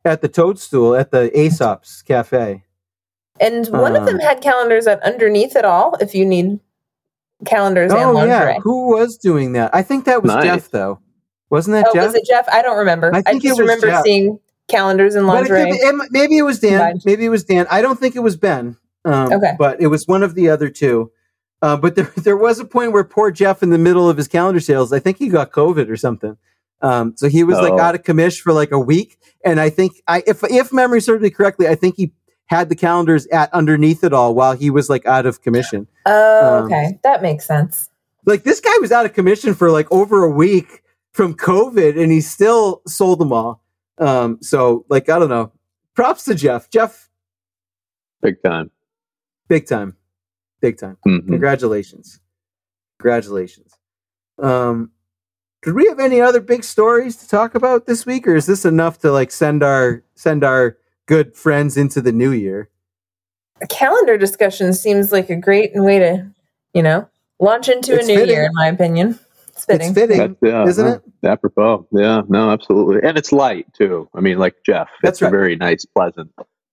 at 0.05 0.21
the 0.21 0.27
Toadstool 0.27 0.95
at 0.95 1.11
the 1.11 1.31
Aesop's 1.38 2.01
Cafe. 2.01 2.63
And 3.39 3.67
one 3.67 3.95
of 3.95 4.05
them 4.05 4.15
Um, 4.15 4.21
had 4.21 4.41
calendars 4.41 4.86
at 4.86 5.01
underneath 5.03 5.55
it 5.55 5.65
all. 5.65 5.95
If 5.99 6.13
you 6.13 6.25
need 6.25 6.59
calendars 7.45 7.91
and 7.91 8.01
Oh 8.01 8.11
lingerie. 8.11 8.53
yeah, 8.53 8.59
who 8.61 8.89
was 8.95 9.17
doing 9.17 9.53
that? 9.53 9.73
I 9.73 9.81
think 9.81 10.05
that 10.05 10.21
was 10.23 10.31
Nice. 10.34 10.43
Jeff 10.45 10.71
though. 10.71 10.99
Wasn't 11.49 11.73
that 11.73 11.88
Oh, 11.89 11.93
Jeff? 11.93 12.05
was 12.07 12.15
it 12.15 12.25
Jeff? 12.25 12.47
I 12.51 12.61
don't 12.61 12.77
remember. 12.77 13.11
I 13.13 13.19
I, 13.19 13.21
think 13.21 13.43
it 13.43 13.47
just 13.49 13.59
was 13.59 13.67
remember 13.67 13.88
Jeff. 13.88 14.03
seeing 14.03 14.39
calendars 14.70 15.16
and 15.16 15.28
But 15.28 15.45
it 15.45 15.47
could 15.49 15.68
it- 15.70 16.11
maybe 16.11 16.38
it 16.38 16.43
was 16.43 16.59
Dan. 16.59 16.80
Combined. 16.80 17.01
Maybe 17.05 17.26
it 17.26 17.30
was 17.30 17.43
Dan. 17.43 17.68
I 17.70 17.82
don't 17.82 17.99
think 17.99 18.16
it 18.16 18.20
was 18.22 18.38
Ben. 18.38 18.78
Um, 19.05 19.34
Okay. 19.34 19.53
But 19.57 19.82
it 19.82 19.88
was 19.88 20.07
one 20.07 20.24
of 20.24 20.36
the 20.36 20.49
other 20.49 20.70
two. 20.70 21.11
Uh, 21.61 21.78
but 21.78 21.95
there, 21.95 22.05
there 22.18 22.38
was 22.38 22.59
a 22.59 22.66
point 22.66 22.91
where 22.91 23.03
poor 23.03 23.32
Jeff, 23.32 23.64
in 23.64 23.70
the 23.70 23.78
middle 23.78 24.09
of 24.09 24.18
his 24.18 24.28
calendar 24.28 24.59
sales, 24.59 24.91
I 24.93 24.99
think 24.99 25.18
he 25.18 25.30
got 25.30 25.51
COVID 25.51 25.89
or 25.89 25.97
something. 25.97 26.38
Um, 26.82 27.14
so 27.16 27.30
he 27.30 27.43
was 27.45 27.57
like 27.59 27.74
Oh. 27.74 27.80
out 27.80 27.95
of 27.95 28.03
commish 28.03 28.41
for 28.41 28.51
like 28.51 28.72
a 28.72 28.80
week. 28.80 29.18
And 29.45 29.59
I 29.59 29.70
think, 29.70 30.01
I 30.07 30.24
if 30.28 30.43
if 30.43 30.74
memory 30.74 30.99
serves 31.01 31.22
me 31.22 31.30
correctly, 31.30 31.68
I 31.68 31.76
think 31.76 31.95
he 31.95 32.11
had 32.47 32.68
the 32.70 32.76
calendars 32.76 33.26
at 33.28 33.53
underneath 33.53 34.03
it 34.03 34.11
all 34.14 34.36
while 34.36 34.53
he 34.53 34.70
was 34.70 34.89
like 34.89 35.05
out 35.05 35.26
of 35.26 35.41
commission. 35.41 35.88
oh, 36.05 36.57
um, 36.59 36.66
okay. 36.66 36.99
That 37.03 37.22
makes 37.22 37.45
sense. 37.45 37.89
Like 38.26 38.43
this 38.43 38.59
guy 38.59 38.76
was 38.82 38.91
out 38.91 39.05
of 39.05 39.14
commission 39.14 39.53
for 39.53 39.72
like 39.72 39.89
over 39.91 40.24
a 40.24 40.30
week 40.30 40.82
from 41.14 41.36
COVID, 41.36 41.97
and 42.01 42.11
he 42.11 42.20
still 42.22 42.82
sold 42.86 43.20
them 43.20 43.32
all. 43.32 43.62
Um, 43.97 44.39
so 44.41 44.85
like 44.89 45.09
I 45.09 45.19
don't 45.19 45.29
know. 45.29 45.51
Props 45.95 46.25
to 46.25 46.35
Jeff. 46.35 46.69
Jeff, 46.69 47.09
Big 48.21 48.41
time. 48.41 48.71
big 49.47 49.67
time, 49.67 49.95
big 50.61 50.77
time. 50.77 50.97
Mhm. 51.05 51.27
Congratulations, 51.27 52.19
congratulations. 52.99 53.71
Um, 54.41 54.91
did 55.61 55.73
we 55.75 55.85
have 55.87 55.99
any 55.99 56.19
other 56.21 56.39
big 56.41 56.63
stories 56.63 57.15
to 57.17 57.27
talk 57.27 57.53
about 57.55 57.85
this 57.85 58.05
week, 58.05 58.27
or 58.27 58.35
is 58.35 58.45
this 58.47 58.65
enough 58.65 58.99
to 58.99 59.11
like 59.11 59.31
send 59.31 59.61
our 59.63 60.03
send 60.15 60.43
our 60.43 60.77
good 61.05 61.35
friends 61.35 61.77
into 61.77 62.01
the 62.01 62.11
new 62.11 62.31
year? 62.31 62.69
A 63.61 63.67
calendar 63.67 64.17
discussion 64.17 64.73
seems 64.73 65.11
like 65.11 65.29
a 65.29 65.35
great 65.35 65.71
way 65.75 65.99
to, 65.99 66.25
you 66.73 66.81
know, 66.81 67.07
launch 67.39 67.69
into 67.69 67.93
It's 67.93 68.05
a 68.05 68.07
new 68.07 68.15
fitting. 68.19 68.35
year, 68.35 68.45
in 68.45 68.51
my 68.53 68.67
opinion. 68.67 69.19
It's 69.64 69.72
fitting. 69.72 69.88
It's 69.89 69.99
fitting, 69.99 70.18
That's, 70.18 70.36
yeah, 70.41 70.66
isn't 70.68 70.86
yeah. 70.86 70.95
it? 71.24 71.28
Apropos. 71.28 71.88
Yeah, 71.91 72.22
no, 72.28 72.49
absolutely. 72.51 73.07
And 73.07 73.18
it's 73.18 73.32
light 73.32 73.66
too. 73.74 74.09
I 74.16 74.20
mean, 74.22 74.38
like 74.38 74.55
Jeff, 74.66 74.89
That's 75.01 75.16
it's 75.18 75.22
right. 75.22 75.28
a 75.28 75.32
very 75.32 75.55
nice, 75.55 75.86
pleasant 75.86 76.32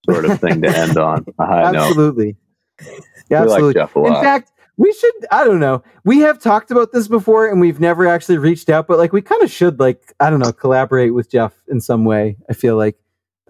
sort 0.08 0.24
of 0.24 0.40
thing 0.40 0.62
to 0.62 0.68
end 0.76 0.96
on 0.96 1.24
a 1.38 1.46
high 1.46 1.70
note. 1.70 1.82
Absolutely. 1.88 2.36
Yeah, 3.30 3.42
We 3.42 3.48
like 3.48 3.50
absolutely. 3.56 3.74
Jeff 3.74 3.96
a 3.96 4.04
In 4.04 4.14
fact, 4.14 4.52
we 4.76 4.92
should, 4.92 5.12
I 5.30 5.44
don't 5.44 5.60
know. 5.60 5.82
We 6.04 6.20
have 6.20 6.40
talked 6.40 6.70
about 6.70 6.92
this 6.92 7.06
before 7.06 7.46
and 7.50 7.60
we've 7.60 7.80
never 7.80 8.06
actually 8.06 8.38
reached 8.38 8.70
out, 8.70 8.86
but 8.88 8.98
like 8.98 9.12
we 9.12 9.20
kind 9.20 9.42
of 9.42 9.50
should, 9.50 9.78
like, 9.78 10.14
I 10.20 10.30
don't 10.30 10.40
know, 10.40 10.52
collaborate 10.52 11.12
with 11.12 11.30
Jeff 11.30 11.52
in 11.68 11.80
some 11.82 12.04
way. 12.06 12.38
I 12.48 12.54
feel 12.54 12.76
like, 12.76 12.96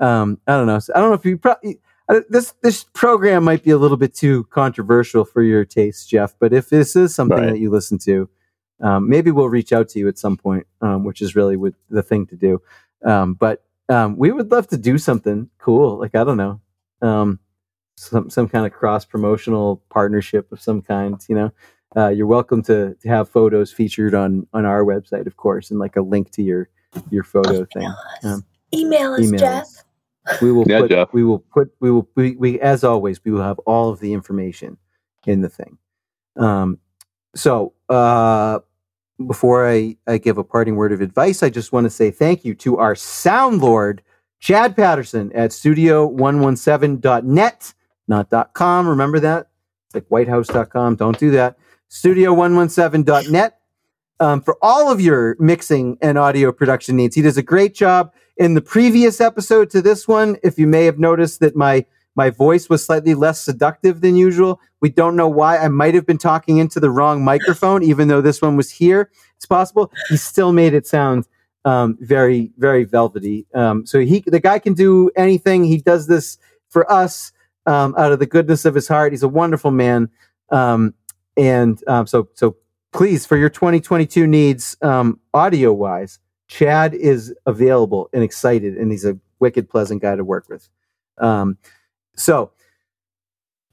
um, 0.00 0.40
I 0.48 0.52
don't 0.56 0.66
know. 0.66 0.80
So 0.80 0.92
I 0.94 0.98
don't 0.98 1.10
know 1.10 1.14
if 1.14 1.24
you 1.24 1.38
probably, 1.38 1.78
this, 2.28 2.52
this 2.64 2.84
program 2.94 3.44
might 3.44 3.62
be 3.62 3.70
a 3.70 3.78
little 3.78 3.96
bit 3.96 4.12
too 4.12 4.42
controversial 4.50 5.24
for 5.24 5.42
your 5.44 5.64
taste, 5.64 6.10
Jeff, 6.10 6.34
but 6.40 6.52
if 6.52 6.68
this 6.68 6.96
is 6.96 7.14
something 7.14 7.38
Right. 7.38 7.50
that 7.50 7.60
you 7.60 7.70
listen 7.70 7.98
to, 7.98 8.28
um, 8.80 9.08
maybe 9.08 9.30
we'll 9.30 9.48
reach 9.48 9.72
out 9.72 9.88
to 9.90 9.98
you 9.98 10.08
at 10.08 10.18
some 10.18 10.36
point, 10.36 10.66
um, 10.80 11.04
which 11.04 11.22
is 11.22 11.36
really 11.36 11.56
what 11.56 11.74
the 11.90 12.02
thing 12.02 12.26
to 12.26 12.36
do. 12.36 12.62
Um, 13.04 13.34
but 13.34 13.64
um, 13.88 14.16
we 14.16 14.32
would 14.32 14.50
love 14.50 14.68
to 14.68 14.78
do 14.78 14.98
something 14.98 15.50
cool. 15.58 15.98
Like, 15.98 16.14
I 16.14 16.24
don't 16.24 16.36
know. 16.36 16.60
Um, 17.02 17.38
some 17.96 18.30
some 18.30 18.48
kind 18.48 18.66
of 18.66 18.72
cross 18.72 19.04
promotional 19.04 19.82
partnership 19.90 20.50
of 20.52 20.60
some 20.60 20.82
kind. 20.82 21.20
You 21.28 21.34
know, 21.34 21.52
uh, 21.96 22.08
you're 22.08 22.26
welcome 22.26 22.62
to 22.64 22.94
to 23.02 23.08
have 23.08 23.28
photos 23.28 23.72
featured 23.72 24.14
on 24.14 24.46
on 24.52 24.64
our 24.64 24.84
website, 24.84 25.26
of 25.26 25.36
course, 25.36 25.70
and 25.70 25.78
like 25.80 25.96
a 25.96 26.02
link 26.02 26.30
to 26.32 26.42
your 26.42 26.68
your 27.10 27.24
photo 27.24 27.64
thing. 27.66 27.94
Um, 28.24 28.44
Email 28.74 29.14
us, 29.14 29.20
email 29.24 29.40
Jeff. 29.40 29.62
us. 29.62 29.84
We 30.40 30.52
will 30.52 30.66
Yeah, 30.66 30.80
put 30.80 30.90
Jeff. 30.90 31.08
we 31.12 31.24
will 31.24 31.40
put 31.40 31.72
we 31.80 31.90
will 31.90 32.08
we, 32.14 32.36
we 32.36 32.60
as 32.60 32.84
always 32.84 33.22
we 33.24 33.32
will 33.32 33.42
have 33.42 33.58
all 33.60 33.90
of 33.90 34.00
the 34.00 34.12
information 34.12 34.78
in 35.26 35.40
the 35.42 35.48
thing. 35.48 35.78
Um, 36.36 36.78
so 37.34 37.74
uh, 37.88 38.60
before 39.26 39.68
I, 39.68 39.96
I 40.06 40.18
give 40.18 40.38
a 40.38 40.44
parting 40.44 40.76
word 40.76 40.92
of 40.92 41.00
advice, 41.00 41.42
I 41.42 41.50
just 41.50 41.72
want 41.72 41.82
to 41.84 41.90
say 41.90 42.10
thank 42.10 42.44
you 42.44 42.54
to 42.56 42.76
our 42.78 42.94
sound 42.94 43.60
lord, 43.60 44.02
Chad 44.38 44.76
Patterson 44.76 45.32
at 45.34 45.50
studio117.net, 45.50 47.74
not 48.08 48.54
.com. 48.54 48.88
Remember 48.88 49.20
that? 49.20 49.48
It's 49.86 49.94
like 49.94 50.06
whitehouse.com. 50.08 50.96
Don't 50.96 51.18
do 51.18 51.30
that. 51.32 51.58
Studio117.net. 51.90 53.56
Um, 54.20 54.40
for 54.42 54.56
all 54.60 54.92
of 54.92 55.00
your 55.00 55.34
mixing 55.38 55.96
and 56.02 56.18
audio 56.18 56.52
production 56.52 56.96
needs. 56.96 57.16
He 57.16 57.22
does 57.22 57.38
a 57.38 57.42
great 57.42 57.74
job 57.74 58.12
in 58.36 58.52
the 58.52 58.60
previous 58.60 59.18
episode 59.18 59.70
to 59.70 59.80
this 59.80 60.06
one. 60.06 60.36
If 60.42 60.58
you 60.58 60.66
may 60.66 60.84
have 60.84 60.98
noticed 60.98 61.40
that 61.40 61.56
my 61.56 61.86
my 62.16 62.30
voice 62.30 62.68
was 62.68 62.84
slightly 62.84 63.14
less 63.14 63.40
seductive 63.40 64.00
than 64.00 64.16
usual. 64.16 64.60
We 64.80 64.90
don't 64.90 65.16
know 65.16 65.28
why. 65.28 65.58
I 65.58 65.68
might 65.68 65.94
have 65.94 66.06
been 66.06 66.18
talking 66.18 66.58
into 66.58 66.80
the 66.80 66.90
wrong 66.90 67.24
microphone, 67.24 67.82
even 67.82 68.08
though 68.08 68.20
this 68.20 68.42
one 68.42 68.56
was 68.56 68.70
here. 68.70 69.10
It's 69.36 69.46
possible. 69.46 69.92
He 70.08 70.16
still 70.16 70.52
made 70.52 70.74
it 70.74 70.86
sound 70.86 71.26
um, 71.64 71.96
very, 72.00 72.52
very 72.58 72.84
velvety. 72.84 73.46
Um, 73.54 73.86
so 73.86 74.00
he, 74.00 74.24
the 74.26 74.40
guy 74.40 74.58
can 74.58 74.74
do 74.74 75.10
anything. 75.16 75.64
He 75.64 75.78
does 75.78 76.06
this 76.06 76.38
for 76.68 76.90
us 76.90 77.32
um, 77.66 77.94
out 77.96 78.12
of 78.12 78.18
the 78.18 78.26
goodness 78.26 78.64
of 78.64 78.74
his 78.74 78.88
heart. 78.88 79.12
He's 79.12 79.22
a 79.22 79.28
wonderful 79.28 79.70
man. 79.70 80.08
Um, 80.50 80.94
and 81.36 81.82
um, 81.86 82.06
so, 82.06 82.28
so 82.34 82.56
please, 82.92 83.24
for 83.24 83.36
your 83.36 83.50
2022 83.50 84.26
needs, 84.26 84.76
um, 84.82 85.20
audio 85.32 85.72
wise, 85.72 86.18
Chad 86.48 86.94
is 86.94 87.32
available 87.46 88.10
and 88.12 88.24
excited, 88.24 88.76
and 88.76 88.90
he's 88.90 89.04
a 89.04 89.18
wicked 89.38 89.68
pleasant 89.68 90.02
guy 90.02 90.16
to 90.16 90.24
work 90.24 90.48
with. 90.48 90.68
Um, 91.18 91.58
so, 92.20 92.52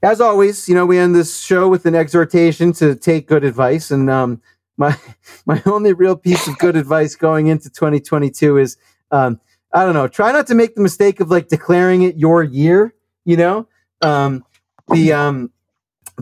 as 0.02 0.20
always, 0.20 0.68
you 0.68 0.74
know, 0.74 0.86
we 0.86 0.98
end 0.98 1.14
this 1.14 1.40
show 1.40 1.68
with 1.68 1.86
an 1.86 1.94
exhortation 1.94 2.72
to 2.74 2.94
take 2.94 3.26
good 3.26 3.44
advice. 3.44 3.90
And 3.90 4.08
um, 4.08 4.40
my 4.76 4.96
my 5.44 5.60
only 5.66 5.92
real 5.92 6.16
piece 6.16 6.46
of 6.46 6.58
good 6.58 6.76
advice 6.76 7.16
going 7.16 7.48
into 7.48 7.68
2022 7.68 8.58
is, 8.58 8.76
um, 9.10 9.40
I 9.72 9.84
don't 9.84 9.94
know, 9.94 10.08
try 10.08 10.32
not 10.32 10.46
to 10.48 10.54
make 10.54 10.74
the 10.74 10.82
mistake 10.82 11.20
of 11.20 11.30
like 11.30 11.48
declaring 11.48 12.02
it 12.02 12.16
your 12.16 12.42
year. 12.42 12.94
You 13.24 13.36
know, 13.36 13.68
um, 14.00 14.44
the 14.88 15.12
um, 15.12 15.50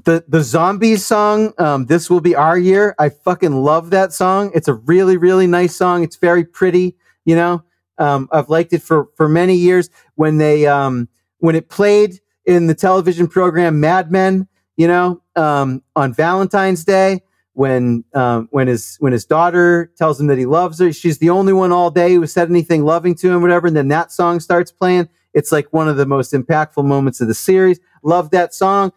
the 0.05 0.25
the 0.27 0.43
zombies 0.43 1.05
song, 1.05 1.53
um, 1.59 1.87
"This 1.87 2.11
Will 2.11 2.21
Be 2.21 2.35
Our 2.35 2.59
Year." 2.59 2.95
I 2.99 3.11
fucking 3.11 3.53
love 3.53 3.91
that 3.91 4.13
song. 4.13 4.51
It's 4.55 4.69
a 4.69 4.75
really 4.75 5.17
really 5.17 5.47
nice 5.47 5.77
song. 5.77 6.03
It's 6.03 6.17
very 6.17 6.45
pretty. 6.45 6.97
You 7.25 7.37
know, 7.37 7.65
um, 7.99 8.29
I've 8.33 8.49
liked 8.49 8.73
it 8.73 8.83
for 8.83 9.09
for 9.17 9.29
many 9.29 9.55
years. 9.55 9.91
When 10.15 10.39
they 10.39 10.67
um, 10.67 11.09
when 11.39 11.55
it 11.55 11.69
played 11.69 12.21
in 12.45 12.67
the 12.67 12.75
television 12.75 13.27
program 13.27 13.81
Mad 13.81 14.11
Men, 14.11 14.49
you 14.77 14.87
know, 14.87 15.23
um, 15.35 15.83
on 15.95 16.13
Valentine's 16.13 16.85
Day, 16.85 17.23
when 17.57 18.05
um, 18.15 18.49
when 18.51 18.69
his 18.69 18.97
when 19.01 19.13
his 19.15 19.25
daughter 19.25 19.91
tells 19.97 20.21
him 20.21 20.27
that 20.27 20.37
he 20.37 20.45
loves 20.45 20.79
her, 20.79 20.93
she's 20.93 21.19
the 21.19 21.31
only 21.31 21.55
one 21.55 21.73
all 21.73 21.91
day 21.91 22.15
who 22.15 22.27
said 22.27 22.51
anything 22.51 22.85
loving 22.85 23.15
to 23.17 23.33
him, 23.33 23.41
whatever. 23.41 23.67
And 23.67 23.77
then 23.77 23.89
that 23.89 24.13
song 24.13 24.41
starts 24.41 24.71
playing. 24.71 25.09
It's 25.33 25.53
like 25.53 25.73
one 25.73 25.89
of 25.89 25.97
the 25.97 26.05
most 26.05 26.35
impactful 26.35 26.85
moments 26.85 27.21
of 27.21 27.29
the 27.29 27.35
series. 27.35 27.81
Love 28.03 28.31
that 28.31 28.53
song. 28.53 28.93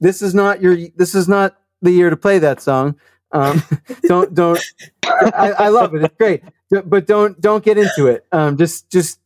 This 0.00 0.22
is 0.22 0.34
not 0.34 0.62
your. 0.62 0.76
This 0.96 1.14
is 1.14 1.28
not 1.28 1.58
the 1.82 1.90
year 1.90 2.08
to 2.08 2.16
play 2.16 2.38
that 2.38 2.62
song. 2.62 2.96
Um, 3.30 3.62
don't 4.04 4.34
don't. 4.34 4.60
I, 5.04 5.52
I 5.58 5.68
love 5.68 5.94
it. 5.94 6.02
It's 6.02 6.16
great, 6.16 6.42
but 6.70 7.06
don't 7.06 7.38
don't 7.42 7.62
get 7.62 7.76
into 7.76 8.06
it. 8.06 8.24
Um, 8.32 8.56
just 8.56 8.90
just 8.90 9.20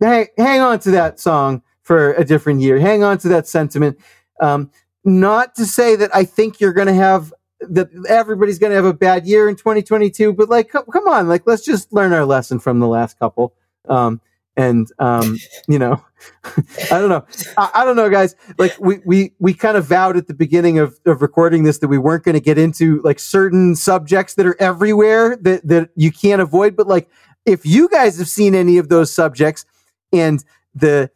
hang 0.00 0.28
hang 0.38 0.60
on 0.60 0.78
to 0.80 0.92
that 0.92 1.18
song 1.18 1.62
for 1.86 2.14
a 2.14 2.24
different 2.24 2.60
year. 2.60 2.80
Hang 2.80 3.04
on 3.04 3.16
to 3.18 3.28
that 3.28 3.46
sentiment. 3.46 3.96
Um, 4.40 4.72
not 5.04 5.54
to 5.54 5.64
say 5.64 5.94
that 5.94 6.12
I 6.12 6.24
think 6.24 6.60
you're 6.60 6.72
going 6.72 6.88
to 6.88 6.94
have 6.94 7.32
that 7.60 7.88
everybody's 8.08 8.58
going 8.58 8.70
to 8.70 8.76
have 8.76 8.84
a 8.84 8.92
bad 8.92 9.24
year 9.24 9.48
in 9.48 9.54
2022, 9.54 10.32
but 10.32 10.48
like, 10.48 10.68
come, 10.68 10.84
come 10.92 11.06
on, 11.06 11.28
like, 11.28 11.44
let's 11.46 11.64
just 11.64 11.92
learn 11.92 12.12
our 12.12 12.24
lesson 12.24 12.58
from 12.58 12.80
the 12.80 12.88
last 12.88 13.20
couple. 13.20 13.54
Um, 13.88 14.20
and, 14.56 14.88
um, 14.98 15.38
you 15.68 15.78
know, 15.78 16.04
I 16.90 16.98
don't 16.98 17.08
know. 17.08 17.24
I, 17.56 17.70
I, 17.74 17.84
don't 17.84 17.94
know, 17.94 18.10
guys. 18.10 18.34
Like 18.58 18.76
we, 18.80 18.98
we, 19.06 19.32
we 19.38 19.54
kind 19.54 19.76
of 19.76 19.86
vowed 19.86 20.16
at 20.16 20.26
the 20.26 20.34
beginning 20.34 20.80
of, 20.80 20.98
of 21.06 21.22
recording 21.22 21.62
this 21.62 21.78
that 21.78 21.88
we 21.88 21.98
weren't 21.98 22.24
going 22.24 22.34
to 22.34 22.40
get 22.40 22.58
into 22.58 23.00
like 23.02 23.20
certain 23.20 23.76
subjects 23.76 24.34
that 24.34 24.44
are 24.44 24.60
everywhere 24.60 25.36
that, 25.36 25.66
that 25.68 25.90
you 25.94 26.10
can't 26.10 26.42
avoid. 26.42 26.74
But 26.74 26.88
like, 26.88 27.08
if 27.44 27.64
you 27.64 27.88
guys 27.88 28.18
have 28.18 28.28
seen 28.28 28.56
any 28.56 28.76
of 28.76 28.88
those 28.88 29.12
subjects 29.12 29.64
and 30.12 30.44
the 30.76 31.10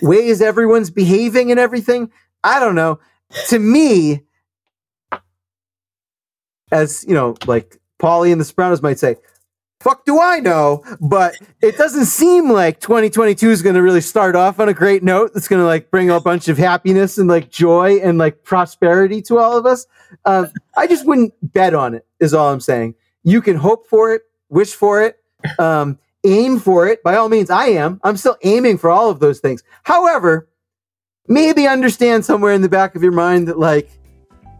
ways 0.00 0.40
everyone's 0.40 0.90
behaving 0.90 1.50
and 1.50 1.60
everything, 1.60 2.10
I 2.42 2.58
don't 2.58 2.74
know. 2.74 2.98
To 3.48 3.58
me, 3.58 4.22
as 6.72 7.04
you 7.06 7.14
know, 7.14 7.36
like 7.46 7.80
Paulie 8.00 8.32
and 8.32 8.40
the 8.40 8.44
Sopranos 8.44 8.82
might 8.82 8.98
say, 8.98 9.16
fuck 9.80 10.04
do 10.04 10.20
I 10.20 10.40
know? 10.40 10.82
But 11.00 11.36
it 11.60 11.76
doesn't 11.76 12.06
seem 12.06 12.50
like 12.50 12.80
2022 12.80 13.50
is 13.50 13.62
going 13.62 13.74
to 13.74 13.82
really 13.82 14.00
start 14.00 14.34
off 14.34 14.58
on 14.58 14.68
a 14.68 14.74
great 14.74 15.02
note. 15.02 15.32
It's 15.34 15.48
going 15.48 15.60
to 15.60 15.66
like 15.66 15.90
bring 15.90 16.10
a 16.10 16.20
bunch 16.20 16.48
of 16.48 16.56
happiness 16.56 17.18
and 17.18 17.28
like 17.28 17.50
joy 17.50 17.98
and 17.98 18.18
like 18.18 18.44
prosperity 18.44 19.20
to 19.22 19.38
all 19.38 19.56
of 19.56 19.66
us. 19.66 19.86
Um, 20.24 20.50
I 20.76 20.86
just 20.86 21.06
wouldn't 21.06 21.34
bet 21.42 21.74
on 21.74 21.94
it, 21.94 22.06
is 22.20 22.32
all 22.32 22.52
I'm 22.52 22.60
saying. 22.60 22.94
You 23.24 23.42
can 23.42 23.56
hope 23.56 23.86
for 23.86 24.14
it, 24.14 24.22
wish 24.48 24.72
for 24.72 25.02
it. 25.02 25.18
Um, 25.58 25.98
aim 26.24 26.58
for 26.58 26.86
it. 26.86 27.02
By 27.02 27.16
all 27.16 27.28
means, 27.28 27.50
I 27.50 27.66
am. 27.66 28.00
I'm 28.04 28.16
still 28.16 28.36
aiming 28.42 28.78
for 28.78 28.90
all 28.90 29.10
of 29.10 29.20
those 29.20 29.40
things. 29.40 29.62
However, 29.82 30.48
maybe 31.28 31.66
understand 31.66 32.24
somewhere 32.24 32.52
in 32.52 32.62
the 32.62 32.68
back 32.68 32.94
of 32.94 33.02
your 33.02 33.12
mind 33.12 33.48
that 33.48 33.58
like 33.58 33.90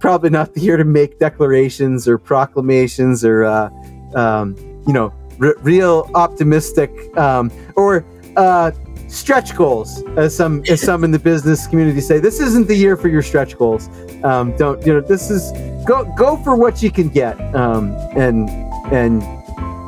probably 0.01 0.31
not 0.31 0.57
here 0.57 0.77
to 0.77 0.85
make 0.85 1.19
declarations 1.19 2.09
or 2.09 2.19
proclamations 2.19 3.25
or 3.25 3.45
uh, 3.45 3.71
um, 4.15 4.57
you 4.87 4.93
know 4.93 5.13
r- 5.41 5.55
real 5.61 6.11
optimistic 6.15 6.91
um, 7.17 7.51
or 7.77 8.05
uh, 8.37 8.71
stretch 9.09 9.55
goals, 9.55 10.03
as 10.17 10.35
some 10.35 10.63
as 10.69 10.81
some 10.81 11.05
in 11.05 11.11
the 11.11 11.19
business 11.19 11.67
community 11.67 12.01
say. 12.01 12.19
This 12.19 12.41
isn't 12.41 12.67
the 12.67 12.75
year 12.75 12.97
for 12.97 13.09
your 13.09 13.23
stretch 13.23 13.57
goals. 13.57 13.89
Um, 14.25 14.57
don't 14.57 14.85
you 14.87 14.95
know? 14.95 15.01
This 15.01 15.31
is 15.31 15.53
go 15.87 16.05
go 16.17 16.37
for 16.39 16.57
what 16.57 16.83
you 16.83 16.91
can 16.91 17.09
get, 17.09 17.39
um, 17.55 17.93
and 18.17 18.49
and 18.93 19.23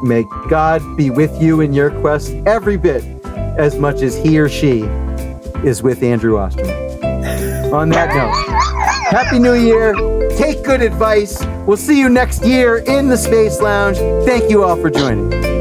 may 0.04 0.24
God 0.48 0.82
be 0.96 1.10
with 1.10 1.40
you 1.40 1.60
in 1.60 1.72
your 1.72 1.90
quest 2.00 2.32
every 2.46 2.76
bit 2.76 3.04
as 3.58 3.76
much 3.76 4.02
as 4.02 4.16
he 4.16 4.38
or 4.38 4.48
she 4.48 4.82
is 5.64 5.82
with 5.82 6.02
Andrew 6.02 6.38
Osterman. 6.38 6.72
On 7.72 7.88
that 7.88 8.14
note, 8.14 8.54
Happy 9.10 9.38
New 9.38 9.54
Year. 9.54 9.94
Take 10.36 10.64
good 10.64 10.82
advice. 10.82 11.44
We'll 11.66 11.76
see 11.76 11.98
you 11.98 12.08
next 12.08 12.44
year 12.44 12.78
in 12.78 13.08
the 13.08 13.16
Space 13.16 13.60
Lounge. 13.60 13.96
Thank 14.26 14.50
you 14.50 14.64
all 14.64 14.76
for 14.76 14.90
joining. 14.90 15.53